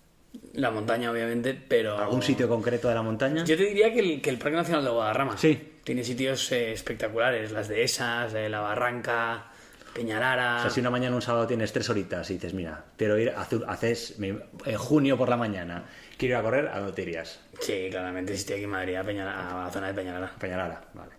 La 0.54 0.72
montaña, 0.72 1.12
obviamente, 1.12 1.54
pero... 1.68 1.98
¿Algún 1.98 2.22
sitio 2.22 2.48
concreto 2.50 2.88
de 2.90 2.96
la 2.96 3.02
montaña? 3.02 3.44
Yo 3.46 3.56
te 3.58 3.64
diría 3.66 3.94
que 3.94 4.00
el, 4.00 4.22
que 4.22 4.30
el 4.30 4.38
Parque 4.38 4.58
Nacional 4.58 4.84
de 4.84 4.90
Guadarrama. 4.92 5.38
Sí. 5.38 5.60
Tiene 5.84 6.04
sitios 6.04 6.52
eh, 6.52 6.72
espectaculares, 6.74 7.52
las 7.52 7.68
dehesas, 7.68 8.34
eh, 8.34 8.48
la 8.50 8.60
Barranca, 8.60 9.46
Peñalara. 9.94 10.58
O 10.58 10.62
sea, 10.62 10.70
si 10.70 10.80
una 10.80 10.90
mañana 10.90 11.16
un 11.16 11.22
sábado 11.22 11.48
tienes 11.48 11.72
tres 11.74 11.90
horitas 11.90 12.30
y 12.30 12.36
dices, 12.36 12.54
mira, 12.54 12.84
quiero 12.98 13.18
ir, 13.18 13.34
hace- 13.36 13.60
haces 13.68 14.16
en 14.20 14.78
junio 14.78 15.18
por 15.18 15.28
la 15.30 15.38
mañana, 15.38 15.86
quiero 16.18 16.36
ir 16.36 16.40
a 16.40 16.44
correr, 16.44 16.68
¿a 16.68 16.78
dónde 16.80 16.94
te 16.94 17.02
irías? 17.02 17.40
Sí, 17.60 17.88
claramente, 17.90 18.34
si 18.34 18.40
estoy 18.40 18.56
aquí 18.56 18.64
en 18.66 18.70
Madrid, 18.70 18.96
a, 18.96 19.04
Peñalara- 19.04 19.62
a 19.62 19.64
la 19.66 19.70
zona 19.72 19.88
de 19.88 19.94
Peñalara. 19.94 20.32
Peñalara, 20.40 20.82
vale. 20.94 21.12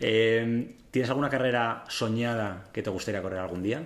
Eh, 0.00 0.74
¿Tienes 0.90 1.10
alguna 1.10 1.28
carrera 1.28 1.84
soñada 1.88 2.64
que 2.72 2.82
te 2.82 2.90
gustaría 2.90 3.20
correr 3.22 3.40
algún 3.40 3.62
día? 3.62 3.82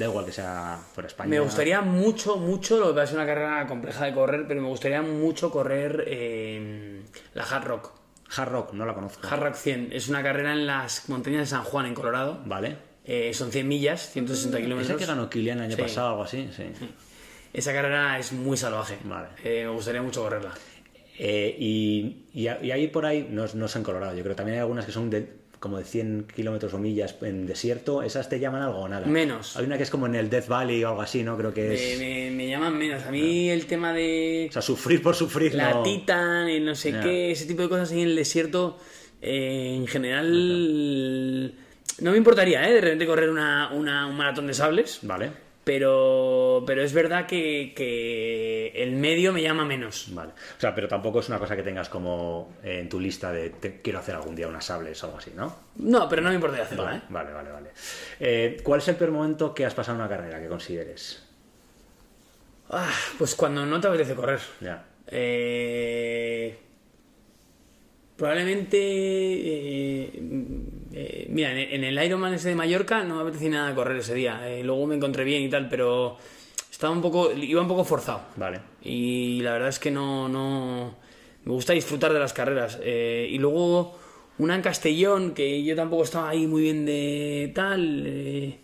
Da 0.00 0.06
igual 0.06 0.24
que 0.24 0.32
sea 0.32 0.78
por 0.94 1.04
España. 1.04 1.28
Me 1.28 1.40
gustaría 1.40 1.82
mucho, 1.82 2.36
mucho, 2.38 2.78
lo 2.78 2.88
que 2.88 2.92
va 2.94 3.02
a 3.02 3.06
ser 3.06 3.16
una 3.16 3.26
carrera 3.26 3.66
compleja 3.66 4.06
de 4.06 4.14
correr, 4.14 4.46
pero 4.48 4.62
me 4.62 4.68
gustaría 4.68 5.02
mucho 5.02 5.50
correr 5.50 6.04
eh, 6.06 7.02
la 7.34 7.44
Hard 7.44 7.64
Rock. 7.66 7.92
Hard 8.34 8.50
Rock, 8.50 8.72
no 8.72 8.86
la 8.86 8.94
conozco. 8.94 9.28
Hard 9.28 9.42
Rock 9.42 9.54
100 9.56 9.90
es 9.92 10.08
una 10.08 10.22
carrera 10.22 10.52
en 10.52 10.66
las 10.66 11.10
montañas 11.10 11.40
de 11.40 11.46
San 11.46 11.64
Juan, 11.64 11.84
en 11.84 11.94
Colorado. 11.94 12.40
Vale. 12.46 12.78
Eh, 13.04 13.34
son 13.34 13.52
100 13.52 13.68
millas, 13.68 14.10
160 14.10 14.56
¿Esa 14.56 14.64
kilómetros. 14.64 14.98
que 14.98 15.04
ganó 15.04 15.28
Kilian 15.28 15.58
el 15.58 15.64
año 15.64 15.76
Sí. 15.76 15.82
pasado 15.82 16.06
o 16.06 16.10
algo 16.12 16.22
así? 16.22 16.48
Sí. 16.56 16.64
Esa 17.52 17.72
carrera 17.74 18.18
es 18.18 18.32
muy 18.32 18.56
salvaje. 18.56 18.96
Vale. 19.04 19.28
Eh, 19.44 19.64
me 19.66 19.70
gustaría 19.70 20.00
mucho 20.00 20.22
correrla. 20.22 20.54
Eh, 21.18 21.54
y, 21.58 22.24
y, 22.32 22.48
ahí 22.48 22.88
por 22.88 23.04
ahí, 23.04 23.28
no, 23.30 23.44
no 23.52 23.66
es 23.66 23.76
en 23.76 23.82
Colorado, 23.82 24.16
yo 24.16 24.22
creo 24.22 24.34
también 24.34 24.54
hay 24.54 24.60
algunas 24.60 24.86
que 24.86 24.92
son 24.92 25.10
de, 25.10 25.39
como 25.60 25.76
de 25.78 25.84
100 25.84 26.26
kilómetros 26.34 26.72
o 26.74 26.78
millas 26.78 27.14
en 27.20 27.46
desierto. 27.46 28.02
¿Esas 28.02 28.28
te 28.30 28.40
llaman 28.40 28.62
algo 28.62 28.78
o 28.80 28.88
nada? 28.88 29.06
Menos. 29.06 29.56
Hay 29.58 29.66
una 29.66 29.76
que 29.76 29.82
es 29.82 29.90
como 29.90 30.06
en 30.06 30.14
el 30.14 30.30
Death 30.30 30.48
Valley 30.48 30.82
o 30.84 30.88
algo 30.88 31.02
así, 31.02 31.22
¿no? 31.22 31.36
Creo 31.36 31.52
que 31.52 31.74
es. 31.74 31.98
me- 31.98 32.30
me 32.30 32.48
llaman 32.48 32.76
menos. 32.78 33.02
A 33.04 33.10
mí 33.10 33.50
el 33.50 33.66
tema 33.66 33.92
de 33.92 34.46
O 34.48 34.52
sea, 34.52 34.62
sufrir 34.62 35.02
por 35.02 35.14
sufrir. 35.14 35.54
la 35.54 35.70
no- 35.74 35.82
Titan, 35.82 36.48
el 36.48 36.64
no 36.64 36.74
sé 36.74 36.94
qué, 37.02 37.30
ese 37.30 37.44
tipo 37.46 37.60
de 37.62 37.68
cosas 37.68 37.92
ahí 37.92 38.00
en 38.02 38.08
el 38.08 38.16
desierto, 38.16 38.78
eh, 39.20 39.74
en 39.76 39.86
general 39.86 41.54
no 42.00 42.10
me 42.12 42.16
importaría, 42.16 42.66
¿eh? 42.68 42.72
De 42.74 42.80
repente 42.80 43.06
correr 43.06 43.28
una, 43.28 43.70
una- 43.72 44.06
un 44.06 44.16
maratón 44.16 44.46
de 44.46 44.54
sables, 44.54 45.00
Vale, 45.02 45.30
pero, 45.64 46.64
pero 46.66 46.82
es 46.82 46.92
verdad 46.92 47.26
que, 47.26 47.72
que 47.76 48.72
el 48.74 48.92
medio 48.92 49.32
me 49.32 49.42
llama 49.42 49.64
menos. 49.64 50.08
vale. 50.12 50.32
O 50.56 50.60
sea, 50.60 50.74
pero 50.74 50.88
tampoco 50.88 51.20
es 51.20 51.28
una 51.28 51.38
cosa 51.38 51.54
que 51.56 51.62
tengas 51.62 51.88
como 51.88 52.54
en 52.62 52.88
tu 52.88 52.98
lista 52.98 53.30
de 53.30 53.50
te- 53.50 53.80
quiero 53.82 53.98
hacer 53.98 54.14
algún 54.14 54.34
día 54.34 54.48
unas 54.48 54.64
sables 54.64 55.02
o 55.02 55.06
algo 55.06 55.18
así, 55.18 55.32
¿no? 55.36 55.54
No, 55.76 56.08
pero 56.08 56.22
no 56.22 56.30
me 56.30 56.34
importaría 56.36 56.64
hacerla, 56.64 56.84
Vale, 56.84 56.96
¿eh? 56.98 57.02
vale, 57.10 57.32
vale. 57.32 57.50
vale. 57.50 57.70
Eh, 58.18 58.60
¿Cuál 58.62 58.80
es 58.80 58.88
el 58.88 58.96
peor 58.96 59.10
momento 59.12 59.54
que 59.54 59.64
has 59.66 59.74
pasado 59.74 59.96
en 59.96 60.00
una 60.04 60.08
carrera 60.10 60.40
que 60.40 60.48
consideres? 60.48 61.22
Ah, 62.70 62.90
pues 63.18 63.34
cuando 63.34 63.66
no 63.66 63.80
te 63.80 63.88
apetece 63.88 64.14
correr. 64.14 64.40
Ya. 64.60 64.84
Eh, 65.08 66.56
probablemente. 68.16 68.78
eh, 68.80 70.10
eh, 70.92 71.26
mira, 71.30 71.52
en 71.58 71.84
el- 71.84 72.04
Ironman 72.04 72.34
ese 72.34 72.48
de 72.50 72.54
Mallorca 72.54 73.04
no 73.04 73.16
me 73.16 73.22
apetecía 73.22 73.50
nada 73.50 73.74
correr 73.74 73.98
ese 73.98 74.14
día. 74.14 74.40
Eh, 74.48 74.62
luego 74.64 74.86
me 74.86 74.94
encontré 74.96 75.24
bien 75.24 75.42
y 75.42 75.48
tal, 75.48 75.68
pero 75.68 76.16
estaba 76.70 76.92
un 76.92 77.02
poco. 77.02 77.32
iba 77.32 77.60
un 77.62 77.68
poco 77.68 77.84
forzado. 77.84 78.22
Vale. 78.36 78.60
Y 78.82 79.40
la 79.42 79.52
verdad 79.52 79.68
es 79.68 79.78
que 79.78 79.90
no. 79.90 80.28
no 80.28 80.96
me 81.44 81.52
gusta 81.52 81.72
disfrutar 81.72 82.12
de 82.12 82.18
las 82.18 82.32
carreras. 82.32 82.78
Eh, 82.82 83.28
y 83.30 83.38
luego 83.38 83.98
una 84.38 84.54
en 84.54 84.62
Castellón, 84.62 85.32
que 85.32 85.62
yo 85.64 85.74
tampoco 85.76 86.02
estaba 86.04 86.28
ahí 86.30 86.46
muy 86.46 86.62
bien 86.62 86.84
de 86.86 87.52
tal. 87.54 88.02
eh, 88.06 88.58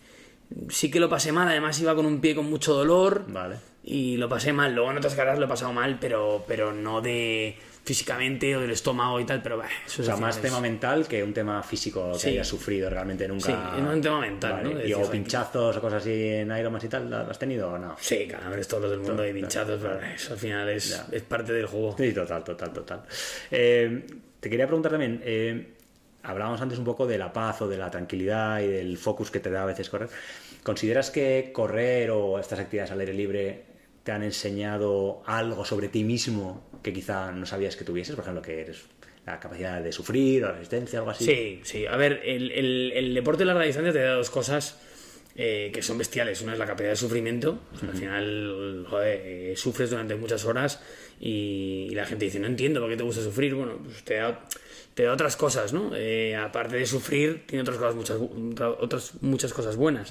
sí 0.68 0.90
que 0.90 1.00
lo 1.00 1.08
pasé 1.08 1.32
mal, 1.32 1.48
además 1.48 1.80
iba 1.80 1.94
con 1.94 2.06
un 2.06 2.20
pie 2.20 2.34
con 2.34 2.48
mucho 2.48 2.72
dolor 2.74 3.24
Vale. 3.28 3.56
Y 3.86 4.16
lo 4.18 4.28
pasé 4.28 4.52
mal. 4.52 4.74
Luego 4.74 4.90
en 4.90 4.98
otras 4.98 5.14
carreras 5.14 5.38
lo 5.38 5.46
he 5.46 5.48
pasado 5.48 5.72
mal, 5.72 5.96
pero, 6.00 6.44
pero 6.46 6.72
no 6.72 7.00
de 7.00 7.56
físicamente 7.84 8.56
o 8.56 8.60
del 8.60 8.72
estómago 8.72 9.20
y 9.20 9.24
tal, 9.24 9.40
pero 9.42 9.58
bah, 9.58 9.68
eso 9.86 10.02
O 10.02 10.02
es 10.02 10.06
sea, 10.06 10.16
más 10.16 10.42
tema 10.42 10.56
es- 10.56 10.62
mental 10.62 11.06
que 11.06 11.22
un 11.22 11.32
tema 11.32 11.62
físico 11.62 12.10
que 12.14 12.18
Sí. 12.18 12.28
hayas 12.30 12.48
sufrido 12.48 12.90
realmente 12.90 13.28
nunca. 13.28 13.46
Sí, 13.46 13.80
es 13.80 13.82
un 13.94 14.00
tema 14.00 14.20
mental, 14.20 14.52
Vale. 14.54 14.74
¿no? 14.74 14.84
¿Y 14.84 14.92
o 14.92 15.08
pinchazos 15.08 15.76
o 15.76 15.80
cosas 15.80 16.02
así 16.02 16.10
en 16.30 16.50
Ironman 16.50 16.84
y 16.84 16.88
tal, 16.88 17.08
¿lo 17.08 17.16
has 17.30 17.38
tenido 17.38 17.70
o 17.70 17.78
no? 17.78 17.94
Sí, 18.00 18.26
calambres 18.26 18.66
todos 18.66 18.82
los 18.82 18.90
del 18.90 19.00
mundo 19.00 19.24
y 19.24 19.32
pinchazos, 19.32 19.78
pero 19.80 20.00
eso 20.00 20.32
al 20.32 20.38
final 20.40 20.68
es, 20.68 20.90
Ya. 20.90 21.06
es 21.16 21.22
parte 21.22 21.52
del 21.52 21.66
juego. 21.66 21.94
Sí, 21.96 22.12
total, 22.12 22.42
total, 22.42 22.72
total. 22.72 23.02
Eh, 23.52 24.04
te 24.40 24.50
quería 24.50 24.66
preguntar 24.66 24.90
también, 24.90 25.22
eh, 25.24 25.68
hablábamos 26.24 26.60
antes 26.60 26.80
un 26.80 26.84
poco 26.84 27.06
de 27.06 27.18
la 27.18 27.32
paz 27.32 27.62
o 27.62 27.68
de 27.68 27.78
la 27.78 27.88
tranquilidad 27.88 28.60
y 28.62 28.66
del 28.66 28.98
focus 28.98 29.30
que 29.30 29.38
te 29.38 29.48
da 29.48 29.62
a 29.62 29.66
veces 29.66 29.88
correr. 29.88 30.08
¿Consideras 30.64 31.12
que 31.12 31.50
correr 31.52 32.10
o 32.10 32.40
estas 32.40 32.58
actividades 32.58 32.90
al 32.90 32.98
aire 32.98 33.14
libre 33.14 33.75
te 34.06 34.12
han 34.12 34.22
enseñado 34.22 35.22
algo 35.26 35.64
sobre 35.64 35.88
ti 35.88 36.04
mismo 36.04 36.64
que 36.82 36.92
quizá 36.92 37.32
no 37.32 37.44
sabías 37.44 37.74
que 37.76 37.84
tuvieses? 37.84 38.14
Por 38.14 38.22
ejemplo, 38.22 38.40
que 38.40 38.60
eres 38.60 38.84
la 39.26 39.40
capacidad 39.40 39.82
de 39.82 39.90
sufrir 39.90 40.44
o 40.44 40.46
la 40.46 40.52
resistencia, 40.52 41.00
algo 41.00 41.10
así. 41.10 41.24
Sí, 41.24 41.60
sí. 41.64 41.86
A 41.86 41.96
ver, 41.96 42.22
el, 42.24 42.52
el- 42.52 42.92
el 42.94 43.12
deporte 43.14 43.40
de 43.40 43.46
larga 43.46 43.64
distancia 43.64 43.92
te 43.92 43.98
da 43.98 44.12
dos 44.14 44.30
cosas 44.30 44.78
eh, 45.34 45.70
que 45.74 45.82
son 45.82 45.98
bestiales. 45.98 46.40
Una 46.42 46.52
es 46.52 46.58
la 46.60 46.66
capacidad 46.66 46.90
de 46.90 46.96
sufrimiento. 46.96 47.58
O 47.74 47.78
sea, 47.78 47.88
Al 47.90 47.96
final, 47.96 48.86
joder, 48.88 49.20
eh, 49.24 49.54
sufres 49.56 49.90
durante 49.90 50.14
muchas 50.14 50.44
horas 50.44 50.80
y, 51.20 51.88
y 51.90 51.94
la 51.96 52.06
gente 52.06 52.24
dice, 52.26 52.38
no 52.38 52.46
entiendo 52.46 52.80
por 52.80 52.88
qué 52.88 52.96
te 52.96 53.02
gusta 53.02 53.22
sufrir. 53.22 53.54
Bueno, 53.56 53.78
pues 53.84 54.04
te 54.04 54.14
da, 54.14 54.44
te 54.94 55.02
da 55.02 55.12
otras 55.12 55.36
cosas, 55.36 55.72
¿no? 55.72 55.90
Eh, 55.96 56.36
aparte 56.36 56.76
de 56.76 56.86
sufrir, 56.86 57.44
tiene 57.46 57.62
otras 57.62 57.78
cosas, 57.78 57.96
muchas, 57.96 58.18
otras 58.80 59.12
muchas 59.22 59.52
cosas 59.52 59.74
buenas. 59.74 60.10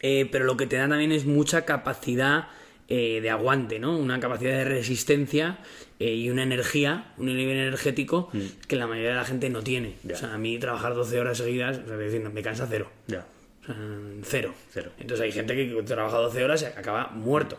Eh, 0.00 0.28
pero 0.32 0.44
lo 0.46 0.56
que 0.56 0.66
te 0.66 0.76
da 0.76 0.88
también 0.88 1.12
es 1.12 1.26
mucha 1.26 1.64
capacidad 1.66 2.48
eh, 2.88 3.20
de 3.20 3.30
aguante, 3.30 3.78
¿no? 3.78 3.96
Una 3.98 4.18
capacidad 4.20 4.52
de 4.58 4.64
resistencia 4.64 5.58
eh, 5.98 6.14
y 6.14 6.30
una 6.30 6.42
energía, 6.42 7.12
un 7.18 7.26
nivel 7.26 7.56
energético 7.58 8.30
que 8.66 8.76
la 8.76 8.86
mayoría 8.86 9.10
de 9.10 9.16
la 9.16 9.24
gente 9.24 9.50
no 9.50 9.62
tiene. 9.62 9.94
O 10.10 10.16
sea, 10.16 10.34
a 10.34 10.38
mí 10.38 10.58
trabajar 10.58 10.94
12 10.94 11.20
horas 11.20 11.38
seguidas, 11.38 11.78
o 11.78 11.86
sea, 11.86 11.94
es 11.94 12.12
decir, 12.12 12.28
me 12.30 12.42
cansa 12.42 12.66
cero. 12.68 12.90
Ya. 13.06 13.26
O 13.62 13.66
sea, 13.66 13.76
cero. 14.22 14.54
Cero. 14.72 14.90
Entonces 14.98 15.24
hay 15.24 15.32
gente 15.32 15.54
que 15.54 15.82
trabaja 15.82 16.16
12 16.16 16.42
horas 16.42 16.62
y 16.62 16.64
acaba 16.64 17.08
muerto. 17.08 17.58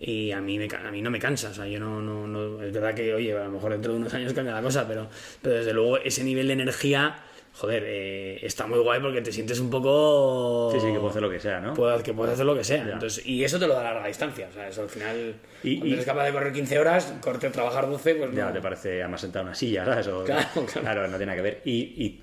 Y 0.00 0.30
a 0.30 0.40
mí, 0.40 0.58
me, 0.58 0.66
a 0.74 0.90
mí 0.90 1.02
no 1.02 1.10
me 1.10 1.18
cansa. 1.18 1.50
O 1.50 1.54
sea, 1.54 1.66
yo 1.66 1.78
no, 1.78 2.00
no, 2.00 2.26
no- 2.26 2.62
Es 2.62 2.72
verdad 2.72 2.94
que, 2.94 3.12
oye, 3.12 3.36
a 3.36 3.44
lo 3.44 3.50
mejor 3.50 3.72
dentro 3.72 3.92
de 3.92 3.98
unos 3.98 4.14
años 4.14 4.32
cambia 4.32 4.54
la 4.54 4.62
cosa, 4.62 4.88
pero, 4.88 5.08
pero 5.42 5.56
desde 5.56 5.74
luego 5.74 5.98
ese 5.98 6.24
nivel 6.24 6.46
de 6.46 6.54
energía, 6.54 7.16
joder, 7.54 7.84
eh, 7.86 8.38
está 8.44 8.66
muy 8.66 8.78
guay 8.78 9.00
porque 9.00 9.20
te 9.20 9.32
sientes 9.32 9.60
un 9.60 9.70
poco. 9.70 10.70
Sí, 10.72 10.80
sí, 10.80 10.86
que 10.86 10.94
puedo 10.94 11.10
hacer 11.10 11.22
lo 11.22 11.30
que 11.30 11.38
sea, 11.40 11.60
¿no? 11.60 11.74
Puedes- 11.74 12.02
que 12.02 12.12
puedes 12.14 12.34
hacer 12.34 12.46
lo 12.46 12.54
que 12.54 12.64
sea. 12.64 12.84
Ya. 12.86 12.92
Entonces, 12.94 13.24
y 13.26 13.44
eso 13.44 13.58
te 13.58 13.66
lo 13.66 13.74
da 13.74 13.82
la 13.82 13.92
larga 13.94 14.08
distancia. 14.08 14.48
O 14.50 14.52
sea, 14.52 14.68
eso 14.68 14.82
al 14.82 14.88
final. 14.88 15.34
Y- 15.62 15.76
cuando 15.76 15.86
y- 15.86 15.92
eres 15.94 16.04
capaz 16.06 16.24
de 16.24 16.32
correr 16.32 16.52
15 16.52 16.78
horas, 16.78 17.12
corte 17.20 17.50
trabajar 17.50 17.88
12, 17.88 18.14
pues 18.14 18.34
Ya 18.34 18.46
no. 18.46 18.52
te 18.52 18.60
parece 18.60 19.02
además 19.02 19.20
sentado 19.20 19.42
en 19.42 19.46
una 19.48 19.54
silla, 19.54 19.84
¿sabes? 19.84 20.06
O- 20.08 20.24
Claro, 20.24 20.48
claro. 20.72 21.02
no 21.08 21.16
tiene 21.16 21.26
nada 21.26 21.36
que 21.36 21.42
ver. 21.42 21.60
Y, 21.64 21.72
y- 22.04 22.22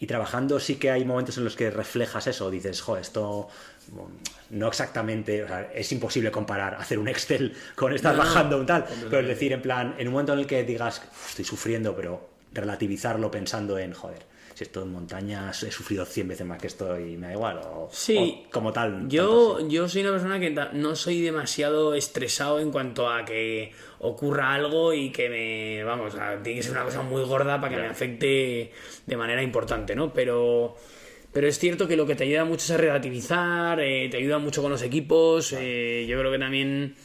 y 0.00 0.06
trabajando 0.06 0.60
sí 0.60 0.76
que 0.76 0.90
hay 0.92 1.04
momentos 1.04 1.38
en 1.38 1.44
los 1.44 1.56
que 1.56 1.70
reflejas 1.70 2.26
eso, 2.28 2.50
dices, 2.50 2.80
jo, 2.80 2.96
esto 2.98 3.48
bueno, 3.90 4.10
no 4.50 4.68
exactamente, 4.68 5.42
o 5.42 5.48
sea, 5.48 5.70
es 5.74 5.90
imposible 5.92 6.30
comparar 6.30 6.74
hacer 6.76 6.98
un 7.00 7.08
Excel 7.08 7.52
con 7.74 7.92
estar 7.94 8.12
No, 8.14 8.18
bajando 8.18 8.58
un 8.58 8.66
tal, 8.66 8.84
pero 9.10 9.22
es 9.22 9.26
decir, 9.28 9.52
en 9.54 9.62
plan, 9.62 9.94
en 9.98 10.06
un 10.06 10.12
momento 10.12 10.34
en 10.34 10.40
el 10.40 10.46
que 10.46 10.62
digas, 10.62 11.02
"Uf, 11.10 11.30
estoy 11.30 11.44
sufriendo, 11.46 11.96
pero 11.96 12.28
relativizarlo 12.52 13.30
pensando 13.30 13.78
en, 13.78 13.92
joder, 13.94 14.18
si 14.58 14.64
estoy 14.64 14.82
en 14.82 14.90
montañas 14.92 15.62
he 15.62 15.70
sufrido 15.70 16.04
100 16.04 16.26
veces 16.26 16.44
más 16.44 16.58
que 16.60 16.66
esto 16.66 16.98
y 16.98 17.16
me 17.16 17.28
da 17.28 17.32
igual, 17.34 17.58
o, 17.64 17.88
Sí. 17.92 18.42
o 18.48 18.50
como 18.50 18.72
tal. 18.72 19.08
Yo, 19.08 19.60
yo 19.68 19.88
soy 19.88 20.02
una 20.02 20.10
persona 20.10 20.40
que 20.40 20.50
no 20.72 20.96
soy 20.96 21.20
demasiado 21.20 21.94
estresado 21.94 22.58
en 22.58 22.72
cuanto 22.72 23.08
a 23.08 23.24
que 23.24 23.70
ocurra 24.00 24.54
algo 24.54 24.92
y 24.92 25.10
que 25.10 25.28
me. 25.28 25.84
Vamos, 25.84 26.12
o 26.14 26.16
sea, 26.16 26.42
tiene 26.42 26.58
que 26.58 26.62
ser 26.64 26.72
una 26.72 26.82
cosa 26.84 27.02
muy 27.02 27.22
gorda 27.22 27.60
para 27.60 27.72
que 27.76 27.80
me 27.80 27.86
afecte 27.88 28.72
de 29.06 29.16
manera 29.16 29.42
importante, 29.44 29.94
¿no? 29.94 30.12
Pero. 30.12 30.74
Pero 31.32 31.46
es 31.46 31.58
cierto 31.58 31.86
que 31.86 31.94
lo 31.96 32.06
que 32.06 32.14
te 32.16 32.24
ayuda 32.24 32.44
mucho 32.44 32.64
es 32.64 32.70
a 32.72 32.78
relativizar, 32.78 33.78
eh, 33.80 34.08
te 34.10 34.16
ayuda 34.16 34.38
mucho 34.38 34.60
con 34.62 34.72
los 34.72 34.82
equipos. 34.82 35.54
eh, 35.56 36.04
yo 36.08 36.18
creo 36.18 36.32
que 36.32 36.38
también. 36.38 36.96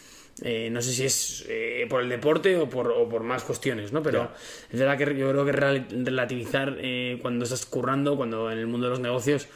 Eh, 0.42 0.70
no 0.72 0.82
sé 0.82 0.92
si 0.94 1.06
es 1.06 1.46
eh, 1.48 1.86
por 1.90 2.02
el 2.02 2.10
deporte 2.10 2.58
o 2.58 2.68
por, 2.70 2.88
o 2.90 3.08
por 3.08 3.24
más 3.24 3.44
cuestiones, 3.44 3.92
¿no? 3.94 4.02
Pero 4.02 4.24
es 4.72 4.80
verdad 4.80 4.98
que 4.98 5.16
yo 5.18 5.30
creo 5.30 5.46
que 5.46 5.54
rel- 5.54 6.06
relativizar 6.06 6.76
eh, 6.80 7.20
cuando 7.22 7.44
estás 7.46 7.66
currando, 7.66 8.18
cuando 8.18 8.52
en 8.52 8.58
el 8.58 8.68
mundo 8.68 8.88
de 8.88 8.92
los 8.92 9.00
negocios, 9.00 9.48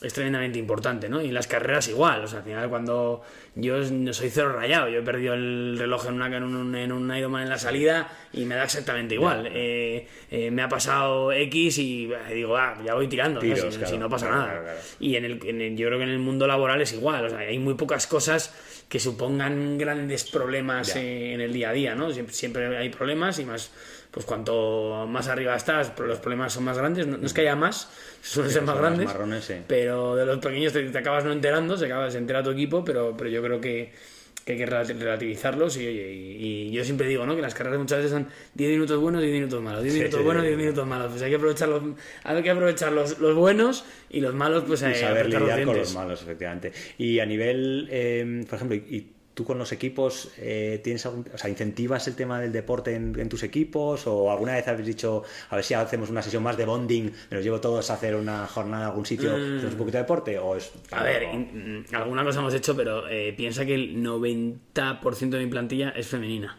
es 0.00 0.12
tremendamente 0.14 0.58
importante, 0.58 1.08
¿no? 1.08 1.22
Y 1.22 1.28
en 1.28 1.34
las 1.34 1.46
carreras 1.46 1.86
igual, 1.86 2.24
o 2.24 2.26
sea, 2.26 2.38
al 2.40 2.44
final 2.44 2.68
cuando 2.68 3.22
yo 3.54 3.78
no 3.78 4.12
soy 4.12 4.30
cero 4.30 4.52
rayado, 4.52 4.88
yo 4.88 4.98
he 4.98 5.02
perdido 5.02 5.34
el 5.34 5.76
reloj 5.78 6.06
en, 6.08 6.14
una, 6.14 6.26
en, 6.34 6.42
un, 6.42 6.74
en 6.74 6.90
un 6.90 7.14
Ironman 7.14 7.42
en 7.44 7.48
la 7.50 7.58
salida 7.58 8.10
y 8.32 8.44
me 8.46 8.56
da 8.56 8.64
exactamente 8.64 9.14
igual. 9.14 9.46
Eh, 9.52 10.08
eh, 10.30 10.50
me 10.50 10.62
ha 10.62 10.68
pasado 10.68 11.30
X 11.30 11.78
y 11.78 12.10
digo, 12.34 12.56
ah, 12.56 12.82
ya 12.84 12.94
voy 12.94 13.06
tirando, 13.06 13.38
si, 13.40 13.46
claro, 13.78 13.86
si 13.92 13.98
no 13.98 14.08
pasa 14.08 14.26
claro, 14.26 14.40
nada. 14.62 14.62
Y 14.98 15.14
en 15.14 15.24
el, 15.24 15.46
en 15.46 15.60
el- 15.60 15.76
yo 15.76 15.86
creo 15.86 15.98
que 15.98 16.04
en 16.04 16.10
el 16.10 16.18
mundo 16.18 16.48
laboral 16.48 16.80
es 16.80 16.92
igual, 16.94 17.26
o 17.26 17.30
sea, 17.30 17.38
hay 17.38 17.58
muy 17.60 17.74
pocas 17.74 18.08
cosas 18.08 18.71
que 18.88 19.00
supongan 19.00 19.78
grandes 19.78 20.24
problemas 20.30 20.96
eh, 20.96 21.32
en 21.34 21.40
el 21.40 21.52
día 21.52 21.70
a 21.70 21.72
día, 21.72 21.94
¿no? 21.94 22.12
Siempre, 22.12 22.34
siempre 22.34 22.76
hay 22.76 22.88
problemas 22.90 23.38
y 23.38 23.44
más, 23.44 23.70
pues 24.10 24.26
cuanto 24.26 25.06
más 25.08 25.28
arriba 25.28 25.56
estás, 25.56 25.92
los 25.98 26.18
problemas 26.18 26.52
son 26.52 26.64
más 26.64 26.76
grandes. 26.76 27.06
No, 27.06 27.16
no 27.16 27.26
es 27.26 27.32
que 27.32 27.42
haya 27.42 27.56
más, 27.56 27.88
suelen 28.22 28.52
ser 28.52 28.62
más 28.62 28.76
grandes, 28.76 29.06
marrones, 29.06 29.44
sí. 29.44 29.54
pero 29.66 30.16
de 30.16 30.26
los 30.26 30.38
pequeños 30.38 30.72
te, 30.72 30.82
te 30.82 30.98
acabas 30.98 31.24
no 31.24 31.32
enterando, 31.32 31.76
se 31.76 31.86
acaba 31.86 32.10
se 32.10 32.18
entera 32.18 32.42
tu 32.42 32.50
equipo, 32.50 32.84
pero, 32.84 33.16
pero 33.16 33.30
yo 33.30 33.42
creo 33.42 33.60
que, 33.60 33.92
que 34.44 34.52
hay 34.52 34.58
que 34.58 34.66
relati- 34.66 34.98
relativizarlos 34.98 35.76
y, 35.76 35.86
oye, 35.86 36.12
y, 36.12 36.68
y 36.68 36.70
yo 36.72 36.84
siempre 36.84 37.06
digo, 37.06 37.24
¿no? 37.26 37.36
Que 37.36 37.42
las 37.42 37.54
carreras 37.54 37.78
muchas 37.78 37.98
veces 37.98 38.10
son 38.12 38.26
10 38.54 38.70
minutos 38.72 39.00
buenos, 39.00 39.22
10 39.22 39.32
minutos 39.34 39.62
malos, 39.62 39.82
10 39.82 39.92
Sí, 39.94 39.98
minutos 40.00 40.18
sí, 40.20 40.24
buenos, 40.24 40.42
sí. 40.42 40.46
10 40.48 40.58
minutos 40.58 40.86
malos. 40.86 41.10
Pues 41.10 41.22
hay 41.22 41.30
que 41.30 41.36
aprovechar 41.36 41.68
los, 41.68 41.82
hay 42.24 42.42
que 42.42 42.50
aprovechar 42.50 42.92
los, 42.92 43.18
los 43.18 43.34
buenos 43.36 43.84
y 44.10 44.20
los 44.20 44.34
malos, 44.34 44.64
pues 44.66 44.82
y 44.82 44.86
eh, 44.86 44.94
saber 44.96 45.28
los 45.30 45.40
lidiar 45.40 45.58
con 45.64 45.74
dientes. 45.74 45.76
los 45.88 45.94
malos, 45.94 46.22
efectivamente. 46.22 46.72
Y 46.98 47.18
a 47.20 47.26
nivel, 47.26 47.88
eh, 47.90 48.44
por 48.48 48.56
ejemplo, 48.56 48.76
y 48.76 49.11
tú 49.34 49.44
con 49.44 49.58
los 49.58 49.72
equipos, 49.72 50.30
eh, 50.38 50.80
¿tienes 50.84 51.06
algún, 51.06 51.26
o 51.32 51.38
sea, 51.38 51.48
incentivas 51.48 52.06
el 52.08 52.14
tema 52.16 52.40
del 52.40 52.52
deporte 52.52 52.94
en, 52.94 53.18
en 53.18 53.28
tus 53.28 53.42
equipos? 53.42 54.06
¿O 54.06 54.30
alguna 54.30 54.52
vez 54.54 54.68
habéis 54.68 54.86
dicho, 54.86 55.22
a 55.50 55.56
ver 55.56 55.64
si 55.64 55.74
hacemos 55.74 56.10
una 56.10 56.22
sesión 56.22 56.42
más 56.42 56.56
de 56.56 56.64
bonding, 56.64 57.04
me 57.30 57.36
los 57.36 57.44
llevo 57.44 57.60
todos 57.60 57.90
a 57.90 57.94
hacer 57.94 58.14
una 58.14 58.46
jornada 58.46 58.84
a 58.84 58.88
algún 58.88 59.06
sitio, 59.06 59.30
hacemos 59.34 59.72
un 59.72 59.78
poquito 59.78 59.96
de 59.98 60.02
deporte? 60.02 60.38
¿O 60.38 60.56
es, 60.56 60.70
Mm. 60.90 60.94
A 60.94 61.02
ver, 61.04 61.26
mm, 61.34 61.84
alguna 61.94 62.24
cosa 62.24 62.40
hemos 62.40 62.52
hecho, 62.54 62.76
pero 62.76 63.08
eh, 63.08 63.32
piensa 63.36 63.64
que 63.64 63.74
el 63.74 64.02
90% 64.02 65.30
de 65.30 65.44
mi 65.44 65.50
plantilla 65.50 65.90
es 65.90 66.06
femenina. 66.06 66.58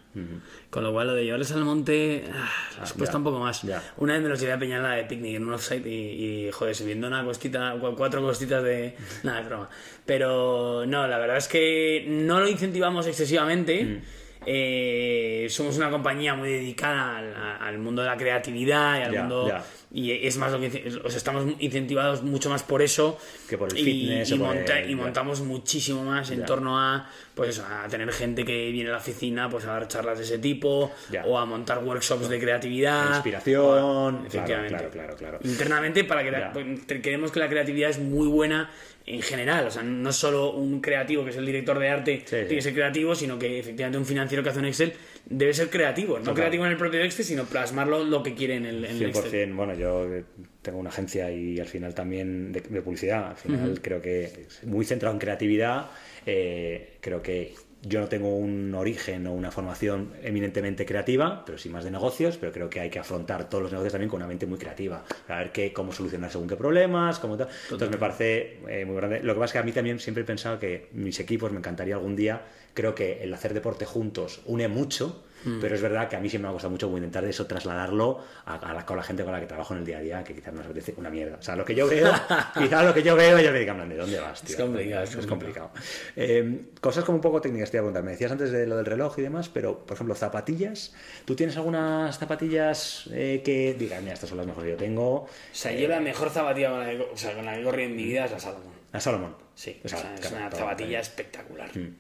Con 0.70 0.84
lo 0.84 0.92
cual, 0.94 1.08
lo 1.08 1.14
de 1.16 1.24
llevarles 1.24 1.52
al 1.54 1.66
monte 1.66 2.24
ah, 2.32 2.48
les 2.82 2.94
cuesta 2.94 3.14
ya, 3.14 3.18
un 3.18 3.24
poco 3.24 3.40
más. 3.40 3.64
ya. 3.64 3.82
Una 3.98 4.14
vez 4.14 4.22
me 4.22 4.30
los 4.30 4.40
llevé 4.40 4.54
a 4.54 4.60
Peñala 4.60 4.92
de 4.92 5.06
picnic 5.06 5.36
en 5.38 5.48
un 5.48 5.54
offside 5.56 5.88
y, 5.88 6.46
y, 6.48 6.52
joder, 6.52 6.76
subiendo 6.76 7.08
una 7.08 7.26
costita, 7.26 7.76
cu- 7.82 7.96
cuatro 7.96 8.22
costitas 8.22 8.64
de. 8.64 8.96
Nada, 9.24 9.40
es 9.42 9.46
broma. 9.48 9.70
Pero 10.06 10.86
no, 10.86 11.08
la 11.08 11.18
verdad 11.18 11.38
es 11.38 11.48
que 11.48 12.06
no 12.08 12.40
lo 12.40 12.48
incentivamos 12.48 13.08
excesivamente. 13.08 14.02
Eh, 14.46 15.48
somos 15.50 15.78
una 15.78 15.90
compañía 15.90 16.36
muy 16.36 16.50
dedicada 16.50 17.18
al, 17.18 17.34
al 17.62 17.80
mundo 17.80 18.02
de 18.02 18.10
la 18.10 18.18
creatividad 18.18 19.00
y 19.00 19.04
al 19.04 19.18
mundo. 19.20 19.52
Y 19.96 20.12
es 20.26 20.38
más 20.38 20.52
lo 20.52 20.60
que. 20.60 20.92
O 21.04 21.10
sea, 21.10 21.18
estamos 21.18 21.46
incentivados 21.60 22.24
mucho 22.24 22.50
más 22.50 22.64
por 22.64 22.82
eso. 22.82 23.20
Que 23.48 23.60
por 23.60 23.72
el 23.72 23.78
y, 23.78 23.84
fitness 23.84 24.32
y 24.32 24.40
monta- 24.40 24.80
el- 24.80 24.88
y 24.90 24.96
ya. 24.96 25.02
montamos 25.04 25.42
muchísimo 25.42 26.04
más 26.04 26.32
en 26.32 26.40
Ya. 26.40 26.46
torno 26.46 26.80
a 26.80 27.08
pues 27.36 27.50
eso, 27.50 27.66
a 27.66 27.88
tener 27.88 28.12
gente 28.12 28.44
que 28.46 28.70
viene 28.72 28.90
a 28.90 28.94
la 28.94 28.98
oficina 29.00 29.50
pues 29.50 29.66
a 29.66 29.74
dar 29.74 29.88
charlas 29.88 30.18
de 30.20 30.24
ese 30.24 30.38
tipo 30.40 30.92
Ya. 31.12 31.24
o 31.26 31.38
a 31.38 31.46
montar 31.46 31.84
workshops 31.84 32.28
de 32.30 32.40
creatividad 32.40 33.16
Inspiración, 33.16 34.22
a- 34.24 34.28
efectivamente 34.28 34.70
claro, 34.76 34.90
claro, 34.92 35.16
claro. 35.16 35.40
internamente 35.44 36.04
para 36.04 36.24
que 36.24 36.32
Ya. 36.32 36.52
pues, 36.54 37.32
que 37.32 37.40
la 37.40 37.50
creatividad 37.50 37.90
es 37.90 38.00
muy 38.00 38.28
buena 38.28 38.70
en 39.06 39.22
general 39.22 39.66
o 39.68 39.72
sea 39.72 39.82
no 39.84 40.12
solo 40.14 40.52
un 40.52 40.80
creativo 40.80 41.24
que 41.24 41.32
es 41.32 41.36
el 41.38 41.46
director 41.46 41.78
de 41.80 41.90
arte 41.90 42.18
Sí, 42.20 42.26
tiene 42.30 42.50
sí. 42.50 42.56
que 42.56 42.62
ser 42.62 42.74
creativo 42.74 43.16
sino 43.16 43.38
que 43.40 43.60
efectivamente 43.60 43.98
un 43.98 44.06
financiero 44.06 44.44
que 44.44 44.50
hace 44.50 44.60
un 44.60 44.66
Excel 44.66 44.94
debe 45.26 45.54
ser 45.54 45.70
creativo 45.70 46.14
no 46.14 46.20
Total. 46.20 46.36
creativo 46.36 46.66
en 46.66 46.72
el 46.72 46.78
propio 46.78 47.02
Excel 47.02 47.26
sino 47.26 47.46
plasmarlo 47.46 48.04
lo 48.04 48.24
que 48.24 48.34
quiere 48.36 48.56
en 48.56 48.66
el, 48.66 48.86
en 48.86 48.98
el 48.98 49.10
Excel 49.10 49.52
100%, 49.52 49.56
bueno, 49.56 49.74
yo 49.74 50.06
eh, 50.14 50.24
tengo 50.62 50.80
una 50.80 50.90
agencia 50.90 51.32
y 51.32 51.60
al 51.60 51.68
final 51.68 51.94
también 51.94 52.52
de, 52.52 52.62
de 52.62 52.82
publicidad, 52.82 53.30
al 53.30 53.38
final 53.38 53.82
creo 53.82 54.02
que 54.02 54.24
es 54.48 54.64
muy 54.64 54.86
centrado 54.86 55.14
en 55.14 55.20
creatividad, 55.20 55.90
eh, 56.26 56.98
creo 57.02 57.22
que 57.22 57.54
yo 57.86 58.00
no 58.00 58.08
tengo 58.08 58.36
un 58.36 58.74
origen 58.76 59.28
o 59.28 59.34
una 59.34 59.52
formación 59.52 60.14
eminentemente 60.24 60.86
creativa, 60.86 61.44
pero 61.46 61.58
sí 61.58 61.68
más 61.68 61.84
de 61.84 61.92
negocios, 61.92 62.38
pero 62.38 62.52
creo 62.54 62.70
que 62.70 62.80
hay 62.80 62.90
que 62.90 63.00
afrontar 63.00 63.50
todos 63.50 63.64
los 63.64 63.72
negocios 63.72 63.92
también 63.92 64.10
con 64.10 64.18
una 64.18 64.28
mente 64.28 64.46
muy 64.46 64.58
creativa, 64.58 65.04
a 65.28 65.38
ver 65.40 65.52
qué, 65.52 65.74
cómo 65.74 65.92
solucionar 65.92 66.32
según 66.32 66.48
qué 66.48 66.56
problemas, 66.56 67.20
cómo 67.20 67.36
tal. 67.36 67.50
Entonces 67.64 67.90
me 67.90 67.98
parece 67.98 68.60
eh, 68.70 68.86
muy 68.86 68.96
grande. 68.96 69.22
Lo 69.22 69.34
que 69.34 69.40
pasa 69.40 69.46
es 69.46 69.52
que 69.54 69.60
a 69.60 69.64
mí 69.64 69.74
también 69.74 70.00
siempre 70.00 70.24
he 70.24 70.26
pensado 70.26 70.60
que 70.60 70.88
mis 70.94 71.20
equipos 71.20 71.52
me 71.52 71.58
encantaría 71.58 71.96
algún 71.96 72.16
día, 72.16 72.42
creo 72.74 72.96
que 72.96 73.24
el 73.24 73.34
hacer 73.34 73.54
deporte 73.54 73.86
juntos 73.86 74.42
une 74.46 74.68
mucho 74.68 75.24
Mm. 75.46 75.60
Pero 75.60 75.76
es 75.76 75.82
verdad 75.82 76.08
que 76.08 76.16
a 76.16 76.20
mí 76.20 76.30
siempre 76.30 76.48
me 76.48 76.50
ha 76.50 76.54
costado 76.54 76.72
mucho 76.72 76.88
intentar 76.96 77.24
eso 77.26 77.46
trasladarlo 77.46 78.22
a, 78.46 78.74
la, 78.74 78.86
con 78.86 78.98
la 78.98 79.04
gente 79.04 79.24
con 79.24 79.34
la 79.34 79.40
que 79.40 79.46
trabajo 79.46 79.74
en 79.74 79.82
el 79.82 79.86
día 79.86 79.98
a 79.98 80.02
día, 80.02 80.24
que 80.24 80.34
quizás 80.34 80.54
nos 80.54 80.66
apetece 80.66 80.94
una 80.98 81.10
mierda. 81.10 81.38
O 81.38 81.42
sea, 81.42 81.56
lo 81.56 81.66
que 81.66 81.76
yo 81.76 81.88
veo, 81.88 82.12
quizás 82.54 82.86
lo 82.86 82.94
que 82.94 83.04
yo 83.04 83.16
veo, 83.16 83.40
yo 83.40 83.52
me 83.52 83.60
digo, 83.60 83.74
¿de 83.74 83.98
dónde 83.98 84.20
vas, 84.20 84.42
tío? 84.42 84.56
Es 84.56 84.62
complicado. 84.62 85.04
Es, 85.04 85.28
complicado. 85.28 85.72
Eh, 86.16 86.62
cosas 86.80 87.04
como 87.04 87.18
un 87.18 87.22
poco 87.22 87.42
técnicas 87.42 87.72
te 87.72 87.78
voy 87.78 87.80
a 87.80 87.92
preguntar. 87.92 88.04
Me 88.04 88.12
decías 88.12 88.32
antes 88.32 88.52
de 88.52 88.66
lo 88.68 88.78
del 88.78 88.86
reloj 88.86 89.20
y 89.20 89.22
demás, 89.22 89.50
pero, 89.50 89.80
por 89.86 89.96
ejemplo, 89.96 90.16
zapatillas. 90.16 90.94
¿Tú 91.26 91.36
tienes 91.36 91.58
algunas 91.58 92.18
zapatillas 92.18 93.10
eh, 93.12 93.42
que 93.44 93.74
digas, 93.74 94.02
mira, 94.02 94.14
estas 94.14 94.30
son 94.30 94.38
las 94.38 94.48
mejores 94.48 94.66
que 94.66 94.72
yo 94.72 94.78
tengo? 94.78 95.14
O 95.14 95.30
sea, 95.52 95.74
yo 95.74 95.88
la 95.88 96.00
mejor 96.00 96.30
zapatilla 96.30 96.70
con 96.70 96.80
la 96.80 96.86
que, 96.90 97.02
o 97.02 97.18
sea, 97.18 97.36
con 97.36 97.46
la 97.46 97.56
que 97.56 97.64
corrí 97.64 97.84
en 97.84 97.96
mi 97.96 98.04
vida 98.04 98.26
es 98.26 98.32
la 98.32 98.40
Salomon. 98.40 98.74
La 98.92 99.00
Salomon. 99.00 99.36
Sí, 99.56 99.80
o 99.84 99.88
sea, 99.88 100.16
es 100.16 100.32
una 100.32 100.50
zapatilla 100.50 101.00
espectacular. 101.00 101.70
Mm. 101.78 101.96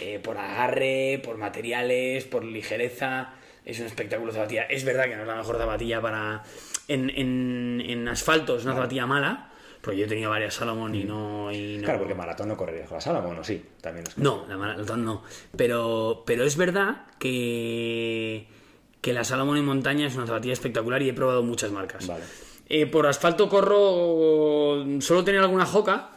Eh, 0.00 0.18
por 0.22 0.36
agarre, 0.38 1.20
por 1.24 1.36
materiales, 1.38 2.24
por 2.24 2.44
ligereza 2.44 3.34
es 3.64 3.80
un 3.80 3.86
espectáculo 3.86 4.32
zapatilla. 4.32 4.64
Es 4.64 4.84
verdad 4.84 5.04
que 5.04 5.16
no 5.16 5.22
es 5.22 5.28
la 5.28 5.36
mejor 5.36 5.58
zapatilla 5.58 6.00
para. 6.00 6.42
En, 6.88 7.10
en, 7.10 7.82
en 7.84 8.08
asfalto 8.08 8.56
es 8.56 8.64
una 8.64 8.74
zapatilla 8.74 9.06
mala. 9.06 9.50
Porque 9.80 10.00
yo 10.00 10.08
tenido 10.08 10.30
varias 10.30 10.54
Salomon 10.54 10.92
y 10.96 11.04
no, 11.04 11.52
y 11.52 11.78
Claro, 11.80 12.00
porque 12.00 12.14
maratón 12.14 12.48
no 12.48 12.56
correría 12.56 12.86
con 12.86 12.96
la 12.96 13.00
Salomon, 13.00 13.38
¿o 13.38 13.44
sí? 13.44 13.62
También 13.80 14.04
No, 14.16 14.44
la 14.48 14.56
maratón 14.56 15.04
no. 15.04 15.22
Pero, 15.56 16.24
pero 16.26 16.42
es 16.42 16.56
verdad 16.56 17.02
que, 17.20 18.48
que 19.00 19.12
la 19.12 19.22
Salomon 19.22 19.58
en 19.58 19.64
montaña 19.64 20.08
es 20.08 20.16
una 20.16 20.26
zapatilla 20.26 20.54
espectacular 20.54 21.02
y 21.02 21.10
he 21.10 21.12
probado 21.14 21.44
muchas 21.44 21.70
marcas. 21.70 22.04
Vale. 22.08 22.24
Eh, 22.68 22.86
por 22.86 23.06
asfalto 23.06 23.48
corro. 23.48 24.84
Solo 25.00 25.22
tenía 25.22 25.40
alguna 25.40 25.66
Joca. 25.66 26.10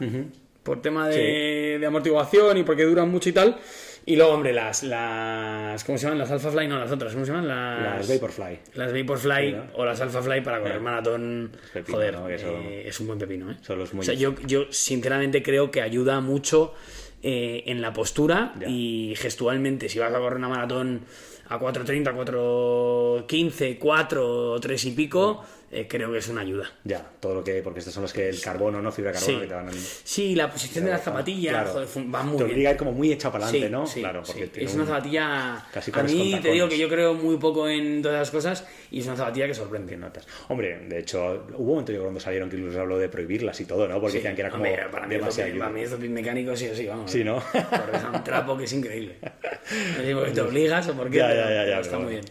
Por 0.62 0.82
tema 0.82 1.08
de, 1.08 1.78
de 1.80 1.86
amortiguación 1.86 2.58
y 2.58 2.62
porque 2.62 2.84
duran 2.84 3.10
mucho 3.10 3.28
y 3.28 3.32
tal. 3.32 3.58
Y 4.06 4.16
luego, 4.16 4.32
hombre, 4.32 4.52
las, 4.52 4.82
las. 4.82 5.84
¿Cómo 5.84 5.98
se 5.98 6.04
llaman? 6.04 6.18
Las 6.18 6.30
Alpha 6.30 6.50
Fly, 6.50 6.68
no, 6.68 6.78
las 6.78 6.90
otras, 6.90 7.12
¿cómo 7.12 7.24
se 7.24 7.32
llaman? 7.32 7.48
Las, 7.48 8.08
las 8.08 8.08
Vaporfly. 8.08 8.58
Las 8.74 8.92
Vaporfly 8.92 9.56
o 9.74 9.84
las 9.84 10.00
Alpha 10.00 10.22
Fly 10.22 10.40
para 10.40 10.60
correr 10.60 10.80
maratón. 10.80 11.52
joder, 11.88 12.16
eh, 12.28 12.84
es 12.86 12.98
un 13.00 13.06
buen 13.06 13.18
pepino, 13.18 13.50
¿eh? 13.50 13.56
Son 13.62 13.78
los 13.78 13.92
muy... 13.92 14.00
O 14.00 14.04
sea, 14.04 14.14
yo, 14.14 14.34
yo 14.46 14.66
sinceramente 14.70 15.42
creo 15.42 15.70
que 15.70 15.82
ayuda 15.82 16.20
mucho 16.20 16.74
eh, 17.22 17.64
en 17.66 17.82
la 17.82 17.92
postura 17.92 18.54
y 18.66 19.14
gestualmente. 19.16 19.88
Si 19.88 19.98
vas 19.98 20.12
a 20.12 20.18
correr 20.18 20.38
una 20.38 20.48
maratón 20.48 21.02
a 21.48 21.58
4.30, 21.58 22.14
4.15, 22.14 23.78
4, 23.78 24.56
3 24.60 24.84
y 24.86 24.90
pico. 24.92 25.44
Eh, 25.72 25.86
creo 25.88 26.10
que 26.10 26.18
es 26.18 26.26
una 26.26 26.40
ayuda. 26.40 26.68
Ya, 26.82 26.98
todo 27.20 27.36
lo 27.36 27.44
que. 27.44 27.62
Porque 27.62 27.78
estos 27.78 27.94
son 27.94 28.02
los 28.02 28.12
que 28.12 28.28
el 28.28 28.40
carbono, 28.40 28.82
¿no? 28.82 28.90
Fibra 28.90 29.12
de 29.12 29.18
carbono 29.18 29.38
sí. 29.38 29.42
que 29.42 29.46
te 29.46 29.54
van 29.54 29.68
a... 29.68 29.72
Sí, 29.72 30.34
la 30.34 30.50
posición 30.50 30.84
de 30.84 30.90
la 30.90 30.98
zapatilla 30.98 31.62
va 31.62 32.22
muy 32.24 32.36
te 32.38 32.44
bien. 32.44 32.54
obliga 32.54 32.70
a 32.70 32.72
ir 32.72 32.78
como 32.78 32.90
muy 32.90 33.12
hecha 33.12 33.30
para 33.30 33.46
adelante, 33.46 33.70
¿no? 33.70 33.84
claro, 33.84 34.22
porque 34.26 34.50
es 34.56 34.74
una 34.74 34.84
zapatilla. 34.84 35.64
Casi 35.72 35.92
a 35.94 36.02
mí 36.02 36.40
te 36.42 36.50
digo 36.50 36.68
que 36.68 36.76
yo 36.76 36.88
creo 36.88 37.14
muy 37.14 37.36
poco 37.36 37.68
en 37.68 38.02
todas 38.02 38.18
las 38.18 38.30
cosas 38.32 38.66
y 38.90 38.98
es 38.98 39.06
una 39.06 39.16
zapatilla 39.16 39.46
que 39.46 39.54
sorprende. 39.54 39.96
Notas. 39.96 40.26
Hombre, 40.48 40.86
de 40.88 40.98
hecho, 40.98 41.46
hubo 41.54 41.58
un 41.58 41.68
momento 41.68 41.92
yo 41.92 42.02
cuando 42.02 42.18
salieron 42.18 42.50
que 42.50 42.56
incluso 42.56 42.80
habló 42.80 42.98
de 42.98 43.08
prohibirlas 43.08 43.60
y 43.60 43.64
todo, 43.64 43.86
¿no? 43.86 44.00
Porque 44.00 44.16
decían 44.16 44.34
que 44.34 44.40
era 44.40 44.50
como. 44.50 44.64
Hombre, 44.64 44.86
para, 44.90 45.06
mí 45.06 45.14
demasiado 45.14 45.56
para 45.58 45.70
mí 45.70 45.82
es 45.82 45.98
mecánico 45.98 46.56
sí 46.56 46.68
o 46.68 46.74
sí, 46.74 46.86
vamos. 46.86 47.10
Sí, 47.10 47.22
¿no? 47.22 47.40
Porque 47.52 47.96
es 47.96 48.04
un 48.12 48.24
trapo 48.24 48.56
que 48.56 48.64
es 48.64 48.72
increíble. 48.72 49.18
No 49.70 50.02
sé 50.02 50.14
porque 50.14 50.30
te 50.32 50.40
obligas 50.40 50.88
o 50.88 50.94
porque. 50.94 51.18
Ya, 51.18 51.32
ya, 51.32 51.64
ya, 51.64 51.80
está 51.80 51.98
muy 51.98 52.12
bien. 52.14 52.24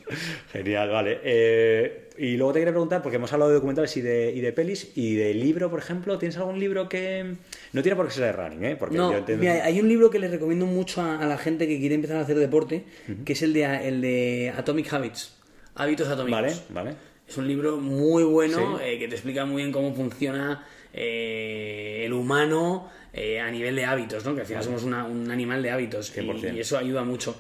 Genial, 0.52 0.90
vale. 0.90 1.22
Eh 1.24 2.09
y 2.20 2.36
luego 2.36 2.52
te 2.52 2.60
quería 2.60 2.74
preguntar, 2.74 3.02
porque 3.02 3.16
hemos 3.16 3.32
hablado 3.32 3.50
de 3.50 3.56
documentales 3.56 3.96
y 3.96 4.02
de, 4.02 4.34
y 4.36 4.42
de 4.42 4.52
pelis, 4.52 4.92
y 4.96 5.16
de 5.16 5.34
libro, 5.34 5.70
por 5.70 5.80
ejemplo, 5.80 6.18
¿tienes 6.18 6.38
algún 6.38 6.60
libro 6.60 6.90
que... 6.90 7.36
No 7.72 7.82
tiene 7.82 7.96
por 7.96 8.08
qué 8.08 8.14
ser 8.14 8.26
de 8.26 8.32
running, 8.34 8.66
¿eh? 8.66 8.76
Porque 8.76 8.98
no, 8.98 9.14
mira, 9.38 9.64
hay 9.64 9.80
un 9.80 9.88
libro 9.88 10.10
que 10.10 10.20
le 10.20 10.28
recomiendo 10.28 10.66
mucho 10.66 11.02
a, 11.02 11.26
la 11.26 11.38
gente 11.38 11.66
que 11.66 11.80
quiere 11.80 11.96
empezar 11.96 12.18
a 12.18 12.22
hacer 12.22 12.38
deporte, 12.38 12.84
que 13.24 13.34
es 13.34 13.42
el 13.42 13.54
de, 13.54 13.88
el 13.88 14.02
de 14.02 14.54
Atomic 14.56 14.92
Habits, 14.92 15.34
Hábitos 15.76 16.10
Atómicos. 16.10 16.42
Vale, 16.42 16.54
vale. 16.70 16.96
Es 17.28 17.38
un 17.38 17.48
libro 17.48 17.78
muy 17.78 18.24
bueno, 18.24 18.80
eh, 18.82 19.00
que 19.00 19.08
te 19.08 19.16
explica 19.16 19.46
muy 19.46 19.62
bien 19.62 19.72
cómo 19.72 19.94
funciona 19.94 20.68
eh, 20.94 22.04
el 22.06 22.12
humano 22.12 22.90
eh, 23.14 23.40
a 23.40 23.50
nivel 23.50 23.76
de 23.76 23.86
hábitos, 23.86 24.26
¿no? 24.26 24.36
Que 24.36 24.42
al 24.42 24.48
final 24.48 24.64
somos 24.64 24.84
un 24.84 24.94
animal 25.32 25.64
de 25.64 25.72
hábitos. 25.72 26.12
Y, 26.18 26.48
y 26.56 26.60
eso 26.60 26.78
ayuda 26.78 27.04
mucho. 27.04 27.40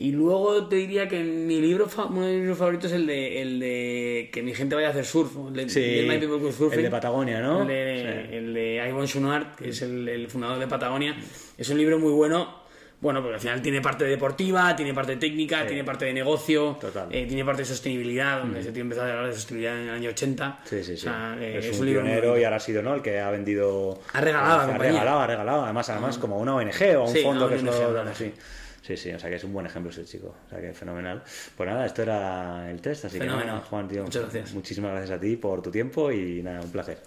Y 0.00 0.12
luego 0.12 0.68
te 0.68 0.76
diría 0.76 1.08
que 1.08 1.24
mi 1.24 1.60
libro, 1.60 1.88
uno 2.08 2.20
de 2.20 2.34
mis 2.34 2.40
libros 2.42 2.58
favoritos 2.58 2.92
es 2.92 2.96
el 2.98 3.06
de, 3.08 3.42
el 3.42 3.58
de 3.58 4.30
que 4.32 4.44
mi 4.44 4.54
gente 4.54 4.76
vaya 4.76 4.86
a 4.86 4.90
hacer 4.90 5.04
surf. 5.04 5.32
El 5.48 5.54
de, 5.54 5.68
sí, 5.68 5.80
el 5.82 6.82
de 6.82 6.88
Patagonia, 6.88 7.40
¿no? 7.40 7.62
El 7.62 7.66
de, 7.66 8.38
el 8.38 8.54
de 8.54 8.88
Ivan 8.88 9.06
Chouinard, 9.08 9.56
que 9.56 9.70
es 9.70 9.82
el, 9.82 10.28
fundador 10.28 10.60
de 10.60 10.68
Patagonia. 10.68 11.16
Es 11.58 11.68
un 11.70 11.78
libro 11.78 11.98
muy 11.98 12.12
bueno. 12.12 12.68
Bueno, 13.00 13.20
porque 13.20 13.34
al 13.34 13.40
final 13.40 13.60
tiene 13.62 13.80
parte 13.80 14.04
deportiva, 14.04 14.74
tiene 14.76 14.94
parte 14.94 15.16
técnica, 15.16 15.66
tiene 15.66 15.82
parte 15.82 16.04
de 16.04 16.12
negocio, 16.12 16.78
eh, 17.10 17.26
tiene 17.26 17.44
parte 17.44 17.62
de 17.62 17.66
sostenibilidad, 17.66 18.40
donde 18.40 18.60
mm. 18.60 18.62
se 18.62 18.72
tiene 18.72 18.82
empezado 18.82 19.08
a 19.08 19.10
hablar 19.12 19.26
de 19.28 19.34
sostenibilidad 19.34 19.80
en 19.80 19.88
el 19.88 19.94
año 19.94 20.10
80. 20.10 20.60
Sí, 20.64 20.84
sí, 20.84 20.96
sí. 20.96 21.08
Eh, 21.40 21.60
es, 21.60 21.78
un, 21.78 21.86
pionero 21.86 22.38
y 22.38 22.44
ahora 22.44 22.56
ha 22.56 22.60
sido 22.60 22.82
¿no? 22.82 22.94
el 22.94 23.02
que 23.02 23.18
ha 23.18 23.30
vendido. 23.30 24.00
Ha 24.12 24.20
regalado, 24.20 24.72
ha 24.72 24.78
regalado, 24.78 25.20
ha 25.20 25.26
regalado. 25.26 25.64
Además, 25.64 25.88
además 25.90 26.18
como 26.18 26.38
una 26.38 26.54
ONG 26.54 26.96
o 26.98 27.04
un 27.04 27.16
fondo 27.16 27.48
que 27.48 27.56
es 27.56 27.62
lo. 27.64 28.00
así. 28.00 28.32
Sí, 28.88 28.96
sí, 28.96 29.12
o 29.12 29.18
sea 29.18 29.28
que 29.28 29.36
es 29.36 29.44
un 29.44 29.52
buen 29.52 29.66
ejemplo 29.66 29.90
ese 29.90 30.06
chico. 30.06 30.34
O 30.46 30.48
sea 30.48 30.62
que 30.62 30.72
fenomenal. 30.72 31.22
Pues 31.54 31.68
nada, 31.68 31.84
esto 31.84 32.00
era 32.00 32.70
el 32.70 32.80
test, 32.80 33.04
así 33.04 33.18
que 33.18 33.26
nada, 33.26 33.60
Juan, 33.60 33.86
tío. 33.86 34.04
Muchas 34.04 34.22
gracias. 34.22 34.54
Muchísimas 34.54 34.92
gracias 34.92 35.18
a 35.18 35.20
ti 35.20 35.36
por 35.36 35.60
tu 35.60 35.70
tiempo 35.70 36.10
y 36.10 36.42
nada, 36.42 36.62
un 36.62 36.72
placer. 36.72 36.98